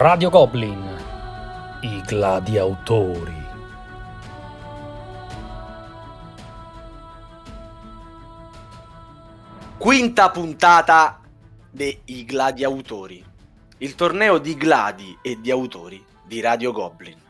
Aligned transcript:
Radio 0.00 0.30
Goblin, 0.30 0.96
i 1.80 2.00
gladiatori. 2.02 3.34
Quinta 9.76 10.30
puntata 10.30 11.20
dei 11.72 12.00
Gladiatori, 12.24 13.24
il 13.78 13.96
torneo 13.96 14.38
di 14.38 14.56
gladi 14.56 15.18
e 15.20 15.40
di 15.40 15.50
autori 15.50 16.06
di 16.24 16.40
Radio 16.40 16.70
Goblin. 16.70 17.20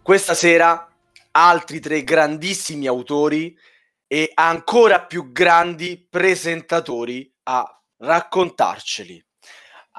Questa 0.00 0.32
sera 0.32 0.90
altri 1.32 1.80
tre 1.80 2.02
grandissimi 2.02 2.86
autori 2.86 3.54
e 4.06 4.30
ancora 4.32 5.02
più 5.02 5.32
grandi 5.32 6.02
presentatori 6.08 7.30
a 7.42 7.82
raccontarceli. 7.98 9.27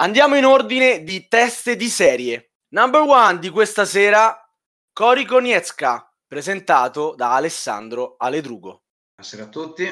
Andiamo 0.01 0.37
in 0.37 0.45
ordine 0.45 1.03
di 1.03 1.27
teste 1.27 1.75
di 1.75 1.89
serie. 1.89 2.51
Number 2.69 3.01
one 3.01 3.37
di 3.39 3.49
questa 3.49 3.83
sera, 3.83 4.49
Cori 4.93 5.25
Konietzka, 5.25 6.09
presentato 6.25 7.15
da 7.17 7.33
Alessandro 7.33 8.15
Aledrugo. 8.17 8.83
Buonasera 9.15 9.43
a 9.43 9.49
tutti, 9.49 9.83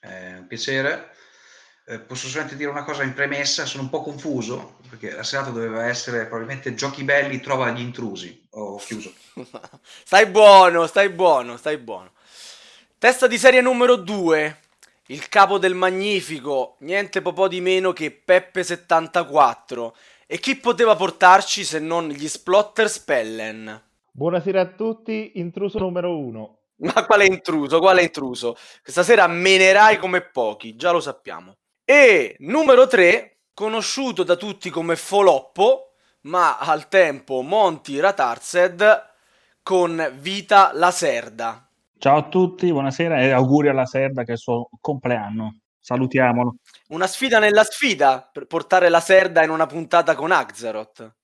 è 0.00 0.34
un 0.38 0.48
piacere. 0.48 1.14
Eh, 1.86 2.00
posso 2.00 2.26
solamente 2.26 2.56
dire 2.56 2.70
una 2.70 2.82
cosa 2.82 3.04
in 3.04 3.14
premessa, 3.14 3.64
sono 3.64 3.84
un 3.84 3.88
po' 3.88 4.02
confuso 4.02 4.78
perché 4.88 5.12
la 5.12 5.22
serata 5.22 5.50
doveva 5.50 5.86
essere 5.86 6.26
probabilmente 6.26 6.74
giochi 6.74 7.04
belli, 7.04 7.38
trova 7.40 7.70
gli 7.70 7.82
intrusi. 7.82 8.44
Ho 8.50 8.78
chiuso. 8.78 9.14
stai 10.04 10.26
buono, 10.26 10.88
stai 10.88 11.08
buono, 11.08 11.56
stai 11.56 11.78
buono. 11.78 12.10
Testa 12.98 13.28
di 13.28 13.38
serie 13.38 13.60
numero 13.60 13.94
2, 13.94 14.61
il 15.06 15.28
capo 15.28 15.58
del 15.58 15.74
Magnifico, 15.74 16.76
niente 16.80 17.20
po' 17.20 17.48
di 17.48 17.60
meno 17.60 17.92
che 17.92 18.22
Peppe74. 18.24 19.92
E 20.26 20.38
chi 20.38 20.56
poteva 20.56 20.94
portarci 20.94 21.64
se 21.64 21.78
non 21.80 22.08
gli 22.08 22.28
Splotter 22.28 22.88
Spellen? 22.88 23.82
Buonasera 24.12 24.60
a 24.60 24.66
tutti, 24.66 25.32
intruso 25.34 25.78
numero 25.78 26.16
1. 26.16 26.58
Ma 26.82 27.04
quale 27.04 27.26
intruso? 27.26 27.80
Quale 27.80 28.02
intruso? 28.02 28.56
Questa 28.82 29.02
sera 29.02 29.26
menerai 29.26 29.98
come 29.98 30.22
pochi, 30.22 30.76
già 30.76 30.92
lo 30.92 31.00
sappiamo. 31.00 31.56
E 31.84 32.36
numero 32.38 32.86
3, 32.86 33.38
conosciuto 33.52 34.22
da 34.22 34.36
tutti 34.36 34.70
come 34.70 34.96
Foloppo, 34.96 35.94
ma 36.22 36.58
al 36.58 36.88
tempo 36.88 37.42
Monty 37.42 37.98
Ratarzed 37.98 39.10
con 39.62 40.12
Vita 40.20 40.70
Laserda. 40.72 41.66
Ciao 42.02 42.16
a 42.16 42.28
tutti, 42.28 42.68
buonasera 42.72 43.20
e 43.20 43.30
auguri 43.30 43.68
alla 43.68 43.86
Serda 43.86 44.24
che 44.24 44.30
è 44.30 44.32
il 44.32 44.40
suo 44.40 44.68
compleanno. 44.80 45.60
Salutiamolo. 45.78 46.56
Una 46.88 47.06
sfida 47.06 47.38
nella 47.38 47.62
sfida 47.62 48.28
per 48.32 48.46
portare 48.46 48.88
la 48.88 48.98
Serda 48.98 49.44
in 49.44 49.50
una 49.50 49.66
puntata 49.66 50.16
con 50.16 50.32
Axaroth. 50.32 51.14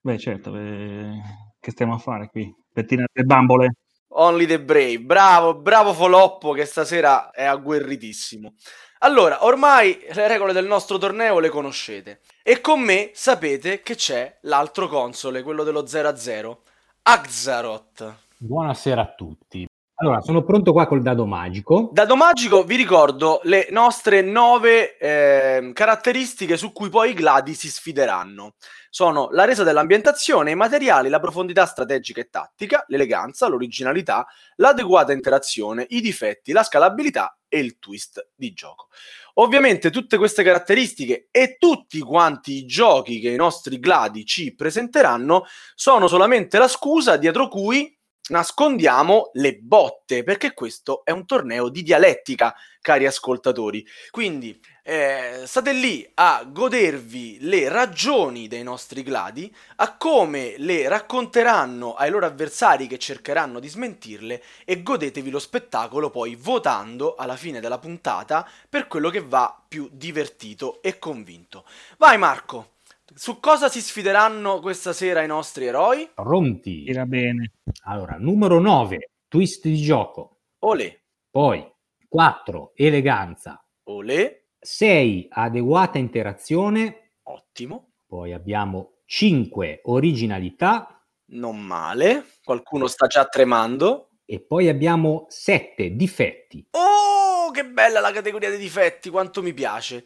Beh, 0.00 0.18
certo, 0.18 0.52
beh, 0.52 1.20
che 1.58 1.72
stiamo 1.72 1.94
a 1.94 1.98
fare 1.98 2.28
qui? 2.28 2.48
Pettina 2.72 3.06
le 3.12 3.24
bambole. 3.24 3.74
Only 4.10 4.46
the 4.46 4.60
Brave. 4.60 5.00
Bravo, 5.00 5.56
bravo 5.56 5.92
Foloppo 5.92 6.52
che 6.52 6.64
stasera 6.64 7.32
è 7.32 7.42
agguerritissimo. 7.42 8.54
Allora, 8.98 9.44
ormai 9.44 9.98
le 10.12 10.28
regole 10.28 10.52
del 10.52 10.66
nostro 10.66 10.96
torneo 10.96 11.40
le 11.40 11.48
conoscete. 11.48 12.20
E 12.44 12.60
con 12.60 12.78
me 12.78 13.10
sapete 13.14 13.82
che 13.82 13.96
c'è 13.96 14.38
l'altro 14.42 14.86
console, 14.86 15.42
quello 15.42 15.64
dello 15.64 15.82
0-0, 15.82 16.56
Axaroth. 17.02 18.14
Buonasera 18.36 19.00
a 19.00 19.12
tutti. 19.12 19.66
Allora, 20.02 20.22
sono 20.22 20.42
pronto 20.42 20.72
qua 20.72 20.86
col 20.86 21.02
dado 21.02 21.26
magico. 21.26 21.90
Dado 21.92 22.16
magico, 22.16 22.64
vi 22.64 22.74
ricordo 22.74 23.40
le 23.42 23.68
nostre 23.70 24.22
nove 24.22 24.96
eh, 24.96 25.72
caratteristiche 25.74 26.56
su 26.56 26.72
cui 26.72 26.88
poi 26.88 27.10
i 27.10 27.14
gladi 27.14 27.52
si 27.52 27.68
sfideranno. 27.68 28.54
Sono 28.88 29.28
la 29.30 29.44
resa 29.44 29.62
dell'ambientazione, 29.62 30.52
i 30.52 30.54
materiali, 30.54 31.10
la 31.10 31.20
profondità 31.20 31.66
strategica 31.66 32.22
e 32.22 32.30
tattica, 32.30 32.82
l'eleganza, 32.88 33.46
l'originalità, 33.46 34.26
l'adeguata 34.56 35.12
interazione, 35.12 35.84
i 35.90 36.00
difetti, 36.00 36.52
la 36.52 36.62
scalabilità 36.62 37.36
e 37.46 37.58
il 37.58 37.78
twist 37.78 38.30
di 38.34 38.54
gioco. 38.54 38.88
Ovviamente 39.34 39.90
tutte 39.90 40.16
queste 40.16 40.42
caratteristiche 40.42 41.28
e 41.30 41.56
tutti 41.58 42.00
quanti 42.00 42.56
i 42.56 42.64
giochi 42.64 43.20
che 43.20 43.28
i 43.28 43.36
nostri 43.36 43.78
gladi 43.78 44.24
ci 44.24 44.54
presenteranno 44.54 45.44
sono 45.74 46.08
solamente 46.08 46.56
la 46.56 46.68
scusa 46.68 47.18
dietro 47.18 47.48
cui 47.48 47.99
nascondiamo 48.30 49.30
le 49.34 49.56
botte, 49.56 50.22
perché 50.24 50.54
questo 50.54 51.04
è 51.04 51.10
un 51.10 51.26
torneo 51.26 51.68
di 51.68 51.82
dialettica, 51.82 52.54
cari 52.80 53.06
ascoltatori. 53.06 53.86
Quindi 54.10 54.58
eh, 54.82 55.42
state 55.44 55.72
lì 55.72 56.08
a 56.14 56.44
godervi 56.46 57.38
le 57.42 57.68
ragioni 57.68 58.48
dei 58.48 58.62
nostri 58.62 59.02
gladi, 59.02 59.54
a 59.76 59.96
come 59.96 60.54
le 60.56 60.88
racconteranno 60.88 61.94
ai 61.94 62.10
loro 62.10 62.26
avversari 62.26 62.86
che 62.86 62.98
cercheranno 62.98 63.60
di 63.60 63.68
smentirle 63.68 64.42
e 64.64 64.82
godetevi 64.82 65.30
lo 65.30 65.38
spettacolo 65.38 66.10
poi 66.10 66.34
votando 66.36 67.14
alla 67.16 67.36
fine 67.36 67.60
della 67.60 67.78
puntata 67.78 68.48
per 68.68 68.86
quello 68.88 69.10
che 69.10 69.20
va 69.20 69.62
più 69.68 69.88
divertito 69.92 70.80
e 70.82 70.98
convinto. 70.98 71.64
Vai 71.98 72.16
Marco! 72.18 72.78
Su 73.14 73.40
cosa 73.40 73.68
si 73.68 73.80
sfideranno 73.80 74.60
questa 74.60 74.92
sera 74.92 75.22
i 75.22 75.26
nostri 75.26 75.66
eroi? 75.66 76.08
Pronti. 76.14 76.86
Era 76.86 77.06
bene. 77.06 77.54
Allora, 77.84 78.16
numero 78.18 78.60
9, 78.60 79.10
twist 79.26 79.64
di 79.64 79.76
gioco. 79.76 80.42
Olè. 80.60 80.96
Poi 81.28 81.68
4, 82.08 82.72
eleganza. 82.76 83.64
Olè. 83.84 84.44
6, 84.60 85.26
adeguata 85.30 85.98
interazione. 85.98 87.14
Ottimo. 87.24 87.94
Poi 88.06 88.32
abbiamo 88.32 88.98
5, 89.06 89.80
originalità. 89.84 91.04
Non 91.32 91.60
male. 91.60 92.26
Qualcuno 92.44 92.86
sta 92.86 93.06
già 93.06 93.24
tremando. 93.26 94.10
E 94.24 94.40
poi 94.40 94.68
abbiamo 94.68 95.26
7, 95.28 95.96
difetti. 95.96 96.68
Oh, 96.70 97.50
che 97.50 97.64
bella 97.64 97.98
la 97.98 98.12
categoria 98.12 98.50
dei 98.50 98.58
difetti, 98.58 99.10
quanto 99.10 99.42
mi 99.42 99.52
piace. 99.52 100.04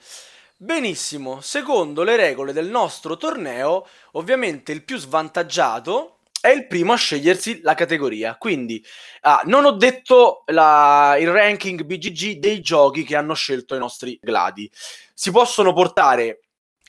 Benissimo, 0.64 1.42
secondo 1.42 2.04
le 2.04 2.16
regole 2.16 2.54
del 2.54 2.69
nostro 2.69 3.19
torneo, 3.19 3.86
ovviamente 4.12 4.72
il 4.72 4.82
più 4.82 4.97
svantaggiato 4.97 6.20
è 6.41 6.48
il 6.48 6.66
primo 6.66 6.94
a 6.94 6.97
scegliersi 6.97 7.60
la 7.60 7.75
categoria. 7.75 8.38
Quindi 8.38 8.82
ah, 9.20 9.42
non 9.44 9.66
ho 9.66 9.72
detto 9.72 10.42
la, 10.47 11.16
il 11.20 11.30
ranking 11.30 11.82
BGG 11.82 12.38
dei 12.38 12.62
giochi 12.62 13.04
che 13.04 13.14
hanno 13.14 13.34
scelto 13.34 13.75
i 13.75 13.78
nostri 13.78 14.19
gladi. 14.22 14.70
Si 15.12 15.30
possono 15.30 15.75
portare 15.75 16.44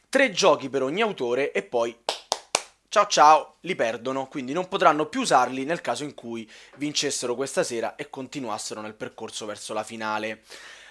tre 0.08 0.32
giochi 0.32 0.70
per 0.70 0.82
ogni 0.82 1.02
autore 1.02 1.52
e 1.52 1.62
poi 1.62 1.94
ciao 2.88 3.08
ciao 3.08 3.56
li 3.64 3.76
perdono, 3.76 4.28
quindi 4.28 4.54
non 4.54 4.70
potranno 4.70 5.08
più 5.08 5.20
usarli 5.20 5.66
nel 5.66 5.82
caso 5.82 6.06
in 6.06 6.14
cui 6.14 6.50
vincessero 6.78 7.36
questa 7.36 7.62
sera 7.62 7.96
e 7.96 8.10
continuassero 8.10 8.80
nel 8.80 8.96
percorso 8.96 9.46
verso 9.46 9.74
la 9.74 9.84
finale. 9.84 10.44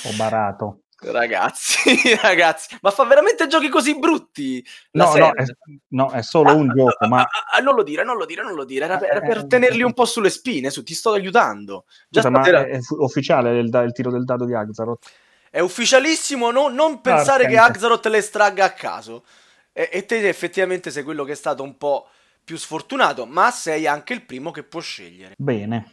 Ho 0.04 0.12
barato. 0.16 0.81
Ragazzi, 1.04 1.96
ragazzi, 2.22 2.78
ma 2.80 2.90
fa 2.90 3.04
veramente 3.04 3.48
giochi 3.48 3.68
così 3.68 3.98
brutti? 3.98 4.64
No, 4.92 5.12
no 5.14 5.32
è, 5.32 5.44
no, 5.88 6.10
è, 6.10 6.22
solo 6.22 6.50
ah, 6.50 6.54
un 6.54 6.72
gioco. 6.74 6.96
Ah, 6.98 7.08
ma... 7.08 7.26
ah, 7.52 7.58
non 7.58 7.74
lo 7.74 7.82
dire, 7.82 8.04
non 8.04 8.16
lo 8.16 8.24
dire, 8.24 8.42
non 8.42 8.54
lo 8.54 8.64
dire. 8.64 8.84
Era, 8.84 9.00
era 9.00 9.20
per 9.20 9.38
eh, 9.38 9.46
tenerli 9.46 9.82
un 9.82 9.94
po' 9.94 10.04
sulle 10.04 10.30
spine. 10.30 10.70
Su, 10.70 10.82
ti 10.84 10.94
sto 10.94 11.12
aiutando. 11.12 11.86
Già 12.08 12.22
Scusa, 12.22 12.34
stasera... 12.34 12.66
è 12.66 12.78
ufficiale 12.98 13.58
il, 13.58 13.68
il, 13.72 13.92
tiro 13.92 14.10
del 14.10 14.24
dado 14.24 14.44
di 14.44 14.54
Axaroth? 14.54 15.10
È 15.50 15.60
ufficialissimo. 15.60 16.50
No, 16.50 16.68
non 16.68 17.00
pensare 17.00 17.46
ah, 17.46 17.48
che 17.48 17.58
Axaroth 17.58 18.06
le 18.06 18.18
estragga 18.18 18.64
a 18.64 18.72
caso. 18.72 19.24
E, 19.72 19.88
e 19.90 20.04
te 20.04 20.28
effettivamente 20.28 20.90
sei 20.90 21.02
quello 21.02 21.24
che 21.24 21.32
è 21.32 21.36
stato 21.36 21.64
un 21.64 21.76
po' 21.76 22.08
più 22.44 22.56
sfortunato, 22.56 23.26
ma 23.26 23.50
sei 23.50 23.86
anche 23.86 24.12
il 24.12 24.24
primo 24.24 24.50
che 24.52 24.62
può 24.62 24.80
scegliere. 24.80 25.34
Bene. 25.36 25.92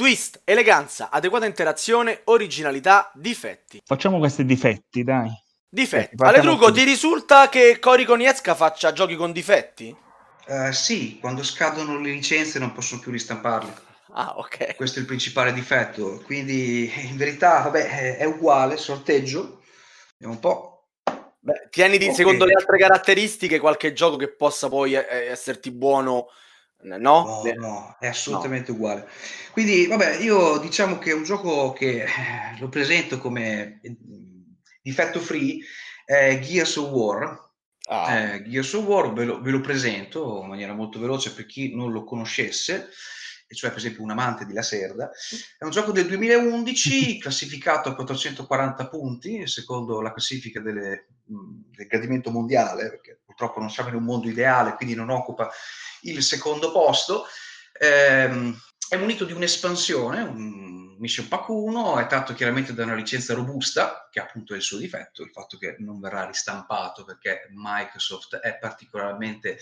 Twist, 0.00 0.40
eleganza, 0.44 1.10
adeguata 1.10 1.44
interazione, 1.44 2.22
originalità, 2.24 3.10
difetti. 3.12 3.82
Facciamo 3.84 4.16
questi 4.16 4.46
difetti, 4.46 5.04
dai. 5.04 5.28
Difetti. 5.68 6.14
Eh, 6.18 6.26
Aledrugo, 6.26 6.72
ti 6.72 6.84
risulta 6.84 7.50
che 7.50 7.78
Cori 7.78 8.06
Konietzka 8.06 8.54
faccia 8.54 8.94
giochi 8.94 9.14
con 9.14 9.30
difetti? 9.30 9.94
Uh, 10.46 10.72
sì, 10.72 11.18
quando 11.20 11.42
scadono 11.42 12.00
le 12.00 12.12
licenze 12.12 12.58
non 12.58 12.72
possono 12.72 13.02
più 13.02 13.12
ristamparli. 13.12 13.70
Ah, 14.12 14.38
ok. 14.38 14.74
Questo 14.74 14.96
è 14.96 15.02
il 15.02 15.06
principale 15.06 15.52
difetto. 15.52 16.22
Quindi, 16.24 16.90
in 17.10 17.18
verità, 17.18 17.60
vabbè, 17.60 18.16
è 18.16 18.24
uguale, 18.24 18.78
sorteggio. 18.78 19.60
Vediamo 20.12 20.32
un 20.32 20.40
po'. 20.40 20.86
Beh, 21.40 21.68
tieniti, 21.68 22.04
okay. 22.04 22.16
secondo 22.16 22.46
le 22.46 22.54
altre 22.54 22.78
caratteristiche, 22.78 23.58
qualche 23.58 23.92
gioco 23.92 24.16
che 24.16 24.34
possa 24.34 24.70
poi 24.70 24.94
eh, 24.94 25.26
esserti 25.28 25.70
buono 25.70 26.28
No? 26.82 26.98
No, 26.98 27.42
no, 27.56 27.96
è 27.98 28.06
assolutamente 28.06 28.70
no. 28.70 28.76
uguale. 28.78 29.08
Quindi, 29.52 29.86
vabbè, 29.86 30.16
io 30.18 30.58
diciamo 30.58 30.98
che 30.98 31.10
è 31.10 31.14
un 31.14 31.24
gioco 31.24 31.72
che 31.72 32.04
eh, 32.04 32.08
lo 32.58 32.68
presento 32.68 33.18
come 33.18 33.80
mm, 33.86 34.42
difetto 34.82 35.20
free 35.20 35.58
è 36.04 36.38
Gears 36.40 36.76
of 36.76 36.90
War. 36.90 37.48
Ah, 37.88 38.18
Eh, 38.18 38.42
Gears 38.48 38.72
of 38.74 38.84
War 38.84 39.12
ve 39.12 39.24
lo, 39.24 39.40
ve 39.40 39.50
lo 39.50 39.60
presento 39.60 40.40
in 40.42 40.48
maniera 40.48 40.72
molto 40.72 40.98
veloce 40.98 41.32
per 41.34 41.44
chi 41.46 41.74
non 41.74 41.90
lo 41.92 42.04
conoscesse, 42.04 42.88
e 43.46 43.54
cioè 43.54 43.70
per 43.70 43.78
esempio 43.78 44.02
un 44.02 44.10
amante 44.10 44.46
di 44.46 44.52
La 44.52 44.62
Serda. 44.62 45.10
È 45.58 45.64
un 45.64 45.70
gioco 45.70 45.90
del 45.92 46.06
2011 46.06 47.18
classificato 47.20 47.88
a 47.88 47.94
440 47.94 48.88
punti, 48.88 49.46
secondo 49.46 50.00
la 50.00 50.12
classifica 50.12 50.60
delle- 50.60 51.08
mh, 51.24 51.74
del 51.76 51.86
gradimento 51.86 52.30
mondiale, 52.30 53.00
purtroppo 53.40 53.60
non 53.60 53.70
siamo 53.70 53.88
in 53.88 53.94
un 53.94 54.04
mondo 54.04 54.28
ideale, 54.28 54.74
quindi 54.74 54.94
non 54.94 55.08
occupa 55.08 55.50
il 56.02 56.22
secondo 56.22 56.70
posto. 56.70 57.26
Ehm, 57.78 58.54
è 58.88 58.96
munito 58.96 59.24
di 59.24 59.32
un'espansione, 59.32 60.20
un 60.20 60.96
Mission 60.98 61.28
Pack 61.28 61.48
1, 61.48 61.98
è 61.98 62.06
tratto 62.06 62.34
chiaramente 62.34 62.74
da 62.74 62.84
una 62.84 62.94
licenza 62.94 63.32
robusta, 63.32 64.08
che 64.10 64.20
appunto 64.20 64.52
è 64.52 64.56
il 64.56 64.62
suo 64.62 64.76
difetto, 64.76 65.22
il 65.22 65.30
fatto 65.30 65.56
che 65.56 65.76
non 65.78 66.00
verrà 66.00 66.26
ristampato 66.26 67.04
perché 67.04 67.48
Microsoft 67.54 68.36
è 68.36 68.58
particolarmente 68.58 69.56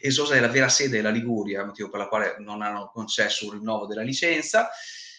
esosa 0.00 0.36
e 0.36 0.40
la 0.40 0.48
vera 0.48 0.68
sede 0.68 0.98
è 0.98 1.02
la 1.02 1.10
Liguria, 1.10 1.64
motivo 1.64 1.88
per 1.88 2.00
la 2.00 2.08
quale 2.08 2.36
non 2.38 2.62
hanno 2.62 2.90
concesso 2.92 3.46
un 3.46 3.52
rinnovo 3.52 3.86
della 3.86 4.02
licenza. 4.02 4.68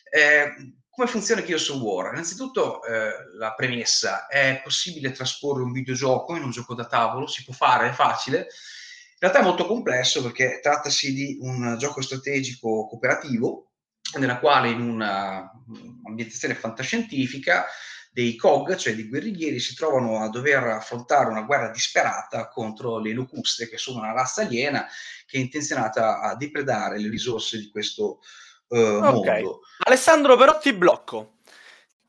Eh, 0.09 0.53
come 0.97 1.09
funziona 1.09 1.43
Gears 1.43 1.69
of 1.69 1.79
War? 1.79 2.11
Innanzitutto 2.11 2.83
eh, 2.83 3.11
la 3.37 3.53
premessa, 3.53 4.25
è 4.25 4.61
possibile 4.63 5.11
trasporre 5.11 5.61
un 5.61 5.71
videogioco 5.71 6.35
in 6.35 6.41
un 6.41 6.49
gioco 6.49 6.73
da 6.73 6.87
tavolo, 6.87 7.27
si 7.27 7.43
può 7.43 7.53
fare, 7.53 7.89
è 7.89 7.91
facile, 7.91 8.37
in 8.39 9.19
realtà 9.19 9.41
è 9.41 9.43
molto 9.43 9.67
complesso 9.67 10.23
perché 10.23 10.59
trattasi 10.59 11.13
di 11.13 11.37
un 11.41 11.75
gioco 11.77 12.01
strategico 12.01 12.87
cooperativo 12.87 13.73
nella 14.17 14.39
quale 14.39 14.69
in 14.69 14.81
una 14.81 15.43
mm, 15.43 16.05
ambientazione 16.07 16.55
fantascientifica 16.55 17.67
dei 18.11 18.35
COG, 18.35 18.75
cioè 18.75 18.95
dei 18.95 19.07
guerriglieri, 19.07 19.59
si 19.59 19.75
trovano 19.75 20.23
a 20.23 20.29
dover 20.29 20.63
affrontare 20.63 21.29
una 21.29 21.43
guerra 21.43 21.69
disperata 21.69 22.47
contro 22.47 22.97
le 22.97 23.13
locuste, 23.13 23.69
che 23.69 23.77
sono 23.77 23.99
una 23.99 24.13
razza 24.13 24.41
aliena 24.41 24.87
che 25.27 25.37
è 25.37 25.41
intenzionata 25.41 26.21
a 26.21 26.35
depredare 26.35 26.97
le 26.97 27.09
risorse 27.09 27.59
di 27.59 27.69
questo 27.69 28.21
eh, 28.69 28.95
Ok. 28.97 29.27
mondo. 29.27 29.59
Alessandro, 29.85 30.35
però 30.35 30.57
ti 30.57 30.73
blocco. 30.73 31.33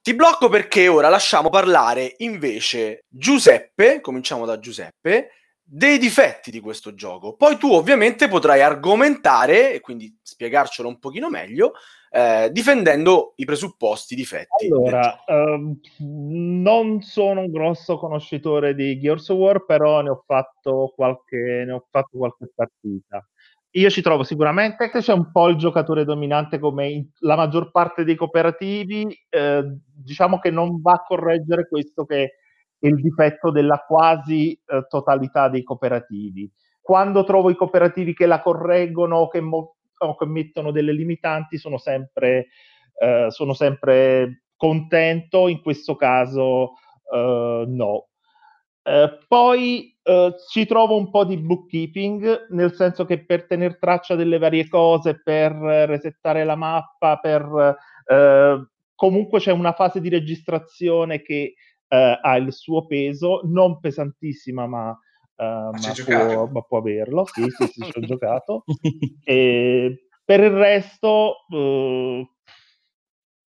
Ti 0.01 0.15
blocco 0.15 0.49
perché 0.49 0.89
ora 0.89 1.09
lasciamo 1.09 1.51
parlare 1.51 2.15
invece 2.19 3.05
Giuseppe, 3.09 4.01
cominciamo 4.01 4.47
da 4.47 4.59
Giuseppe, 4.59 5.31
dei 5.63 5.99
difetti 5.99 6.51
di 6.51 6.61
questo 6.61 6.95
gioco. 6.95 7.35
Poi 7.35 7.59
tu 7.59 7.71
ovviamente 7.73 8.27
potrai 8.27 8.63
argomentare 8.63 9.75
e 9.75 9.81
quindi 9.81 10.17
spiegarcelo 10.23 10.89
un 10.89 10.99
pochino 10.99 11.29
meglio, 11.29 11.73
eh, 12.11 12.49
difendendo 12.51 13.35
i 13.37 13.45
presupposti 13.45 14.15
difetti. 14.15 14.67
Allora, 14.67 15.23
ehm, 15.27 15.79
non 15.99 17.03
sono 17.03 17.43
un 17.43 17.51
grosso 17.51 17.99
conoscitore 17.99 18.75
di 18.75 18.99
Gears 18.99 19.29
of 19.29 19.37
War, 19.37 19.65
però 19.67 20.01
ne 20.01 20.09
ho 20.09 20.23
fatto 20.25 20.91
qualche, 20.95 21.65
ne 21.67 21.73
ho 21.73 21.87
fatto 21.91 22.17
qualche 22.17 22.51
partita. 22.55 23.29
Io 23.73 23.91
ci 23.91 24.01
trovo 24.01 24.23
sicuramente 24.23 24.89
che 24.89 25.01
c'è 25.01 25.13
un 25.13 25.31
po' 25.31 25.49
il 25.49 25.57
giocatore 25.57 26.05
dominante 26.05 26.59
come 26.59 26.89
in 26.89 27.07
la 27.21 27.37
maggior 27.37 27.71
parte 27.71 28.03
dei 28.03 28.17
cooperativi, 28.17 29.07
eh, 29.29 29.63
diciamo 29.95 30.39
che 30.39 30.51
non 30.51 30.81
va 30.81 30.93
a 30.93 31.03
correggere 31.03 31.69
questo 31.69 32.07
che 32.07 32.23
è 32.79 32.87
il 32.87 32.95
difetto 33.01 33.51
della 33.51 33.85
quasi 33.87 34.53
eh, 34.53 34.87
totalità 34.89 35.49
dei 35.51 35.63
cooperativi. 35.63 36.51
Quando 36.81 37.25
trovo 37.25 37.51
i 37.51 37.57
cooperativi 37.57 38.15
che 38.15 38.25
la 38.25 38.41
correggono 38.41 39.17
o 39.19 39.29
che, 39.29 39.41
mo- 39.43 39.77
o 39.99 40.17
che 40.17 40.25
mettono 40.27 40.71
delle 40.71 40.93
limitanti, 40.93 41.59
sono 41.59 41.77
sempre 41.77 42.47
eh, 43.01 43.27
sono 43.31 43.53
sempre 43.53 44.45
contento, 44.57 45.47
in 45.49 45.61
questo 45.61 45.95
caso 45.95 46.73
eh, 47.15 47.65
no. 47.67 48.09
Eh, 48.83 49.19
poi 49.29 49.98
eh, 50.09 50.35
ci 50.51 50.65
trovo 50.65 50.97
un 50.97 51.11
po' 51.11 51.25
di 51.27 51.37
bookkeeping, 51.37 52.47
nel 52.49 52.73
senso 52.73 53.05
che 53.05 53.27
per 53.27 53.47
tenere 53.47 53.77
traccia 53.79 54.15
delle 54.15 54.39
varie 54.39 54.67
cose, 54.67 55.21
per 55.23 55.53
eh, 55.53 55.85
resettare 55.85 56.45
la 56.45 56.57
mappa, 56.57 57.19
per 57.19 57.77
eh, 58.07 58.69
comunque 58.95 59.39
c'è 59.39 59.53
una 59.53 59.73
fase 59.73 60.01
di 60.01 60.09
registrazione 60.09 61.21
che 61.21 61.53
eh, 61.87 62.19
ha 62.23 62.37
il 62.39 62.55
suo 62.55 62.87
peso, 62.87 63.43
non 63.45 63.81
pesantissima, 63.81 64.67
ma, 64.67 64.99
ma 65.37 65.69
hai 65.69 66.05
può, 66.05 66.47
ma 66.47 66.63
può 66.63 66.79
averlo. 66.79 67.27
Sì, 67.27 67.45
sì, 67.51 67.67
sì, 67.67 67.83
ci 67.83 67.99
ho 67.99 68.01
giocato. 68.01 68.65
E 69.25 70.09
per 70.25 70.41
il 70.41 70.51
resto, 70.51 71.45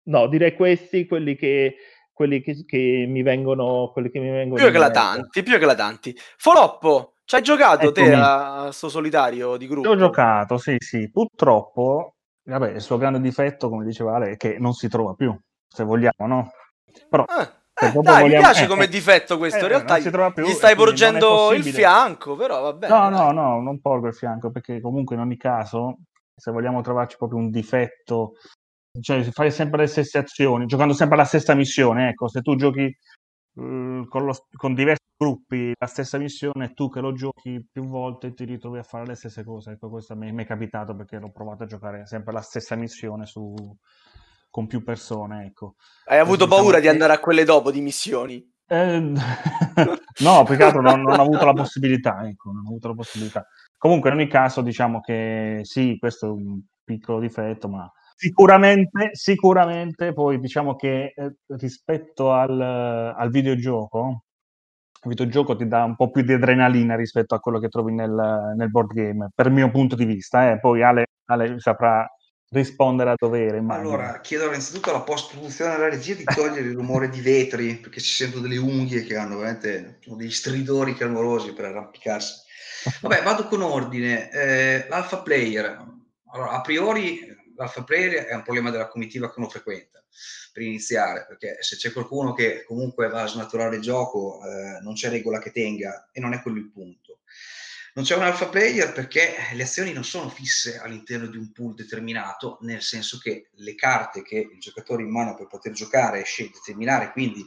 no, 0.03 0.27
direi 0.29 0.55
questi, 0.55 1.07
quelli 1.07 1.37
che, 1.37 1.77
quelli 2.21 2.43
che, 2.43 2.67
che 2.67 3.07
mi 3.09 3.23
vengono, 3.23 3.89
quelli 3.95 4.11
che 4.11 4.19
mi 4.19 4.29
vengono 4.29 4.61
più 4.61 4.67
eclatanti, 4.67 5.43
più 5.43 5.55
eclatanti. 5.55 6.15
Foloppo, 6.37 7.15
ci 7.25 7.37
hai 7.37 7.41
giocato 7.43 7.93
te 7.93 8.03
Eccomi. 8.03 8.23
a, 8.23 8.69
sto 8.73 8.91
solitario 8.91 9.57
di 9.57 9.65
Ci 9.65 9.71
gruppo? 9.71 9.89
ho 9.89 9.97
giocato, 9.97 10.59
sì, 10.59 10.77
sì. 10.79 11.11
Purtroppo, 11.11 12.17
vabbè, 12.43 12.73
il 12.73 12.83
suo 12.83 12.99
grande 12.99 13.23
difetto, 13.23 13.71
come 13.71 13.87
diceva 13.87 14.17
Ale, 14.17 14.33
è 14.33 14.37
che 14.37 14.59
non 14.59 14.75
si 14.75 14.91
trova 14.91 15.15
più, 15.15 15.35
se 15.67 15.83
vogliamo, 15.83 16.27
no? 16.27 16.51
Però 17.09 17.25
se 17.27 17.87
eh, 17.87 17.91
dai, 18.03 18.17
mi 18.17 18.21
vogliamo- 18.21 18.43
piace 18.43 18.65
eh, 18.65 18.67
come 18.69 18.85
eh, 18.85 18.89
difetto 18.89 19.39
questo. 19.39 19.61
In 19.61 19.65
eh, 19.65 19.69
realtà 19.69 19.95
non 19.95 20.03
si 20.03 20.11
trova 20.11 20.31
più 20.31 20.45
gli 20.45 20.51
stai 20.51 20.77
porgendo 20.77 21.55
il 21.55 21.65
fianco, 21.65 22.37
però 22.37 22.61
va 22.61 22.75
bene. 22.75 22.93
No, 22.93 23.09
no, 23.09 23.31
no, 23.33 23.63
non 23.63 23.81
porgo 23.81 24.09
il 24.09 24.15
fianco, 24.15 24.51
perché 24.51 24.79
comunque 24.83 25.15
in 25.15 25.23
ogni 25.23 25.39
caso, 25.39 26.01
se 26.37 26.51
vogliamo 26.51 26.83
trovarci 26.83 27.17
proprio 27.17 27.39
un 27.39 27.49
difetto, 27.49 28.33
cioè 29.01 29.23
fai 29.31 29.51
sempre 29.51 29.83
le 29.83 29.87
stesse 29.87 30.19
azioni, 30.19 30.67
giocando 30.67 30.95
sempre 30.95 31.17
la 31.17 31.25
stessa 31.25 31.55
missione, 31.55 32.09
ecco, 32.11 32.29
se 32.29 32.41
tu 32.43 32.57
giochi 32.57 32.83
eh, 32.83 32.95
con, 33.55 34.25
lo- 34.25 34.47
con 34.57 34.75
diversi 34.75 34.99
gruppi 35.17 35.73
la 35.79 35.87
stessa 35.87 36.19
missione, 36.19 36.73
tu 36.75 36.89
che 36.89 37.01
lo 37.01 37.13
giochi 37.13 37.65
più 37.71 37.85
volte 37.85 38.33
ti 38.35 38.45
ritrovi 38.45 38.79
a 38.79 38.83
fare 38.83 39.07
le 39.07 39.15
stesse 39.15 39.45
cose. 39.45 39.73
Ecco, 39.73 39.91
questo 39.91 40.17
mi 40.17 40.33
mi 40.33 40.45
è 40.45 40.47
capitato 40.47 40.95
perché 40.97 41.19
l'ho 41.19 41.31
provato 41.31 41.65
a 41.65 41.67
giocare 41.67 42.07
sempre 42.07 42.33
la 42.33 42.41
stessa 42.41 42.75
missione 42.75 43.27
su, 43.27 43.55
con 44.51 44.67
più 44.67 44.83
persone, 44.83 45.45
ecco. 45.47 45.75
Hai 46.07 46.19
avuto 46.19 46.45
Diciamo 46.45 46.63
paura 46.63 46.79
di 46.79 46.85
che- 46.85 46.91
andare 46.91 47.13
a 47.13 47.19
quelle 47.21 47.45
dopo 47.45 47.71
di 47.71 47.81
missioni? 47.81 48.49
Eh, 48.67 49.01
no, 50.21 50.45
più 50.45 50.57
che 50.57 50.63
altro 50.63 50.81
non, 50.81 51.03
non 51.03 51.19
ho 51.19 51.23
avuto 51.23 51.45
la 51.45 51.53
possibilità, 51.53 52.27
ecco, 52.27 52.51
non 52.53 52.65
ho 52.65 52.69
avuto 52.69 52.89
la 52.89 52.95
possibilità. 52.95 53.47
Comunque, 53.77 54.11
in 54.11 54.17
ogni 54.17 54.29
caso, 54.29 54.61
diciamo 54.63 55.01
che 55.01 55.61
sì, 55.65 55.97
questo 55.99 56.27
è 56.27 56.31
un 56.31 56.61
piccolo 56.85 57.19
difetto, 57.21 57.69
ma 57.69 57.91
sicuramente, 58.21 59.11
sicuramente 59.13 60.13
poi 60.13 60.39
diciamo 60.39 60.77
che 60.77 61.15
eh, 61.17 61.37
rispetto 61.57 62.33
al, 62.33 62.61
al 62.61 63.31
videogioco, 63.31 64.25
il 65.05 65.09
videogioco 65.09 65.57
ti 65.57 65.67
dà 65.67 65.85
un 65.85 65.97
po' 65.97 66.11
più 66.11 66.23
di 66.23 66.35
adrenalina 66.35 66.97
rispetto 66.97 67.35
a 67.35 67.41
quello 67.41 67.59
che 67.59 67.69
trovi 67.69 67.95
nel, 67.95 68.53
nel 68.57 68.71
board 68.71 68.93
game, 68.93 69.31
per 69.35 69.47
il 69.47 69.53
mio 69.53 69.71
punto 69.71 69.97
di 69.97 70.05
vista. 70.05 70.51
eh. 70.51 70.61
Poi 70.61 70.83
Ale, 70.83 71.07
Ale 71.31 71.59
saprà 71.61 72.07
rispondere 72.51 73.11
a 73.11 73.15
dovere, 73.17 73.57
immagino. 73.57 73.89
Allora, 73.89 74.21
chiedo 74.21 74.49
innanzitutto 74.49 74.91
alla 74.91 75.01
post-produzione 75.01 75.73
alla 75.73 75.89
regia 75.89 76.15
di 76.15 76.25
togliere 76.25 76.69
il 76.69 76.75
rumore 76.75 77.09
di 77.09 77.23
vetri, 77.23 77.77
perché 77.77 78.01
ci 78.01 78.13
sento 78.13 78.41
delle 78.41 78.59
unghie 78.59 79.03
che 79.03 79.17
hanno 79.17 79.37
veramente 79.39 79.97
sono 80.01 80.17
degli 80.17 80.31
stridori 80.31 80.93
clamorosi 80.93 81.55
per 81.55 81.67
arrampicarsi. 81.67 82.35
Vabbè, 83.01 83.23
vado 83.23 83.47
con 83.47 83.63
ordine. 83.63 84.31
Eh, 84.31 84.87
l'alpha 84.91 85.23
player. 85.23 85.89
Allora, 86.33 86.51
a 86.51 86.61
priori 86.61 87.39
l'alpha 87.61 87.85
player 87.85 88.25
è 88.25 88.35
un 88.35 88.43
problema 88.43 88.71
della 88.71 88.89
comitiva 88.89 89.31
che 89.31 89.39
uno 89.39 89.49
frequenta, 89.49 90.03
per 90.53 90.63
iniziare, 90.63 91.27
perché 91.27 91.59
se 91.61 91.77
c'è 91.77 91.93
qualcuno 91.93 92.33
che 92.33 92.65
comunque 92.65 93.09
va 93.09 93.23
a 93.23 93.27
snaturare 93.27 93.77
il 93.77 93.83
gioco, 93.83 94.41
eh, 94.45 94.81
non 94.81 94.95
c'è 94.95 95.11
regola 95.11 95.39
che 95.39 95.53
tenga 95.53 96.09
e 96.11 96.21
non 96.21 96.33
è 96.33 96.41
quello 96.41 96.59
il 96.59 96.71
punto. 96.71 97.21
Non 97.93 98.05
c'è 98.05 98.17
un 98.17 98.23
alpha 98.23 98.49
player 98.49 98.93
perché 98.93 99.35
le 99.53 99.63
azioni 99.65 99.93
non 99.93 100.05
sono 100.05 100.29
fisse 100.31 100.79
all'interno 100.79 101.27
di 101.27 101.37
un 101.37 101.53
pool 101.53 101.75
determinato, 101.75 102.59
nel 102.63 102.83
senso 102.83 103.19
che 103.19 103.51
le 103.55 103.75
carte 103.75 104.23
che 104.23 104.39
il 104.39 104.61
giocatore 104.61 105.03
in 105.03 105.11
mano 105.11 105.35
per 105.35 105.49
poter 105.49 105.73
giocare 105.73 106.21
e 106.21 106.51
determinare 106.53 107.11
quindi 107.11 107.45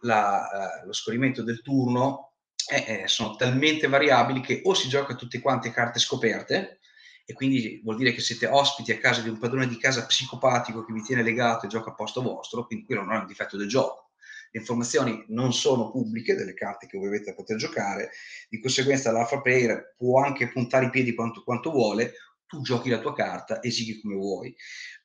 la, 0.00 0.80
uh, 0.82 0.86
lo 0.86 0.92
scorrimento 0.92 1.42
del 1.42 1.62
turno 1.62 2.32
eh, 2.68 3.02
eh, 3.02 3.08
sono 3.08 3.36
talmente 3.36 3.86
variabili 3.86 4.40
che 4.40 4.60
o 4.64 4.74
si 4.74 4.88
gioca 4.88 5.14
tutte 5.14 5.40
quante 5.40 5.70
carte 5.70 6.00
scoperte, 6.00 6.80
e 7.28 7.32
quindi 7.34 7.80
vuol 7.82 7.96
dire 7.96 8.12
che 8.12 8.20
siete 8.20 8.46
ospiti 8.46 8.92
a 8.92 8.98
casa 8.98 9.20
di 9.20 9.28
un 9.28 9.38
padrone 9.38 9.66
di 9.66 9.76
casa 9.78 10.06
psicopatico 10.06 10.84
che 10.84 10.92
vi 10.92 11.02
tiene 11.02 11.24
legato 11.24 11.66
e 11.66 11.68
gioca 11.68 11.90
a 11.90 11.94
posto 11.94 12.22
vostro, 12.22 12.66
quindi 12.66 12.86
quello 12.86 13.02
non 13.02 13.14
è 13.14 13.18
un 13.18 13.26
difetto 13.26 13.56
del 13.56 13.66
gioco. 13.66 14.12
Le 14.52 14.60
informazioni 14.60 15.24
non 15.28 15.52
sono 15.52 15.90
pubbliche 15.90 16.36
delle 16.36 16.54
carte 16.54 16.86
che 16.86 16.96
voi 16.96 17.08
avete 17.08 17.30
a 17.30 17.34
poter 17.34 17.56
giocare, 17.56 18.10
di 18.48 18.60
conseguenza 18.60 19.10
l'alpha 19.10 19.40
player 19.40 19.94
può 19.96 20.22
anche 20.22 20.48
puntare 20.48 20.86
i 20.86 20.90
piedi 20.90 21.14
quanto, 21.14 21.42
quanto 21.42 21.72
vuole, 21.72 22.12
tu 22.46 22.62
giochi 22.62 22.88
la 22.88 23.00
tua 23.00 23.12
carta 23.12 23.58
e 23.58 23.72
sighi 23.72 24.00
come 24.00 24.14
vuoi. 24.14 24.54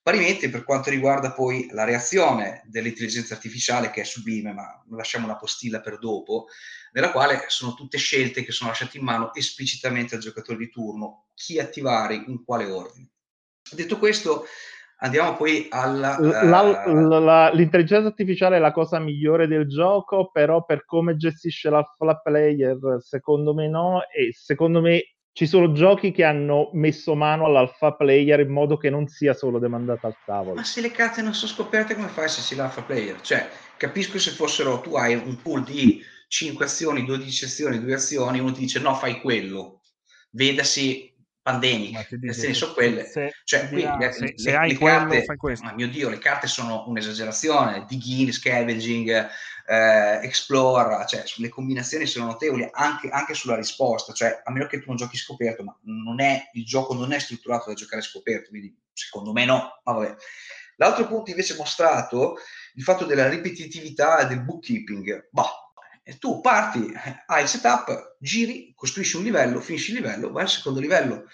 Parimenti 0.03 0.50
per 0.50 0.63
quanto 0.63 0.89
riguarda 0.89 1.31
poi 1.31 1.67
la 1.72 1.84
reazione 1.84 2.63
dell'intelligenza 2.65 3.36
artificiale 3.36 3.91
che 3.91 4.01
è 4.01 4.03
sublime, 4.03 4.51
ma 4.51 4.84
lasciamo 4.89 5.25
una 5.25 5.38
postilla 5.38 5.79
per 5.79 6.00
dopo, 6.00 6.48
nella 6.93 7.12
quale 7.12 7.43
sono 7.48 7.75
tutte 7.75 7.98
scelte 7.98 8.43
che 8.43 8.51
sono 8.51 8.70
lasciate 8.72 8.98
in 8.98 9.03
mano 9.03 9.34
esplicitamente 9.34 10.15
al 10.15 10.22
giocatore 10.22 10.58
di 10.58 10.70
turno, 10.70 11.27
chi 11.36 11.60
attivare 11.60 12.15
in 12.15 12.43
quale 12.43 12.65
ordine. 12.65 13.10
Detto 13.72 14.00
questo, 14.00 14.46
Andiamo 15.03 15.36
poi 15.36 15.65
alla... 15.70 16.15
La- 16.20 16.84
eh, 16.84 16.93
la- 16.93 17.20
la- 17.20 17.51
l'intelligenza 17.51 18.08
artificiale 18.08 18.58
è 18.58 18.60
la 18.60 18.72
cosa 18.72 19.00
migliore 19.00 19.48
del 19.48 19.67
gioco, 19.67 20.29
però 20.31 20.63
per 20.63 20.86
come 20.86 21.15
gestisce 21.15 21.72
l'alpha 21.72 22.22
player, 22.22 22.77
secondo 23.00 23.55
me 23.55 23.67
no, 23.67 24.01
e 24.03 24.31
secondo 24.31 24.79
me 24.79 25.15
ci 25.34 25.48
sono 25.48 25.72
giochi 25.72 26.12
che 26.12 26.24
hanno 26.24 26.70
messo 26.74 27.16
mano 27.16 27.46
all'alpha 27.46 27.94
player 27.94 28.42
in 28.42 28.50
modo 28.50 28.78
che 28.78 28.90
non 28.90 29.08
sia 29.08 29.34
solo 29.34 29.60
demandata 29.60 30.08
al 30.08 30.16
tavolo. 30.26 30.56
Ma 30.56 30.64
se 30.64 30.82
le 30.82 30.92
carte 30.92 31.22
non 31.22 31.34
sono 31.34 31.52
scoperte, 31.52 31.96
come 31.96 32.10
fai 32.10 32.28
se 32.28 32.42
si 32.42 32.56
l'alpha 32.56 32.82
player? 32.82 33.22
Cioè, 33.22 33.50
capisco 33.78 34.20
se 34.20 34.32
fossero, 34.32 34.82
tu 34.82 34.96
hai 34.96 35.16
un 35.16 35.42
pool 35.42 35.64
di 35.64 36.04
5 36.28 36.66
azioni, 36.66 37.06
12 37.06 37.46
azioni, 37.46 37.80
2 37.80 37.94
azioni, 37.94 38.40
uno 38.40 38.52
ti 38.52 38.62
dice 38.62 38.80
no, 38.80 38.94
fai 38.94 39.22
quello. 39.22 39.82
Vedasi 40.32 41.11
Pandemic, 41.42 41.92
Ma 41.94 42.04
ti 42.04 42.08
nel 42.12 42.20
dice, 42.20 42.34
senso 42.34 42.74
quelle. 42.74 43.06
se, 43.06 43.32
Cioè, 43.44 43.68
qui 43.68 43.78
dirà, 43.78 43.98
le, 43.98 44.12
se, 44.12 44.20
le- 44.22 44.34
se 44.38 44.52
le 44.52 44.78
carte, 44.78 45.26
ma 45.62 45.74
mio 45.74 45.88
Dio, 45.90 46.10
le 46.10 46.20
carte 46.20 46.48
sono 46.48 46.84
un'esagerazione, 46.88 47.86
digging, 47.88 48.30
scavenging, 48.32 49.28
eh, 49.68 50.20
explore, 50.24 51.06
cioè 51.08 51.24
le 51.38 51.50
combinazioni 51.50 52.06
sono 52.06 52.26
notevoli 52.26 52.68
anche, 52.72 53.10
anche 53.10 53.34
sulla 53.34 53.56
risposta, 53.56 54.14
cioè 54.14 54.42
a 54.44 54.52
meno 54.52 54.68
che 54.68 54.80
tu 54.80 54.86
non 54.88 54.98
giochi 54.98 55.18
scoperto, 55.18 55.64
ma 55.64 55.76
non 55.84 56.22
è, 56.22 56.50
il 56.54 56.66
gioco 56.66 56.94
non 56.94 57.12
è 57.12 57.20
strutturato 57.20 57.70
da 57.70 57.76
giocare 57.76 58.02
scoperto, 58.02 58.50
quindi 58.50 58.76
secondo 58.94 59.32
me 59.32 59.46
no, 59.46 59.82
ma 59.84 59.94
vabbè. 59.94 60.16
L'altro 60.78 61.08
punto 61.08 61.30
invece 61.30 61.56
mostrato, 61.56 62.38
il 62.76 62.84
fatto 62.84 63.06
della 63.06 63.30
ripetitività 63.30 64.20
e 64.20 64.28
del 64.28 64.44
bookkeeping, 64.44 65.28
bah, 65.32 65.71
tu 66.20 66.41
parti, 66.41 66.91
eh, 66.91 67.24
hai 67.27 67.43
il 67.43 67.48
setup, 67.48 68.17
giri, 68.20 68.74
costruisci 68.75 69.17
un 69.17 69.24
livello, 69.24 69.60
finisci 69.60 69.91
il 69.91 69.98
livello, 69.98 70.31
vai 70.31 70.43
al 70.43 70.50
secondo 70.50 70.79
livello. 70.79 71.25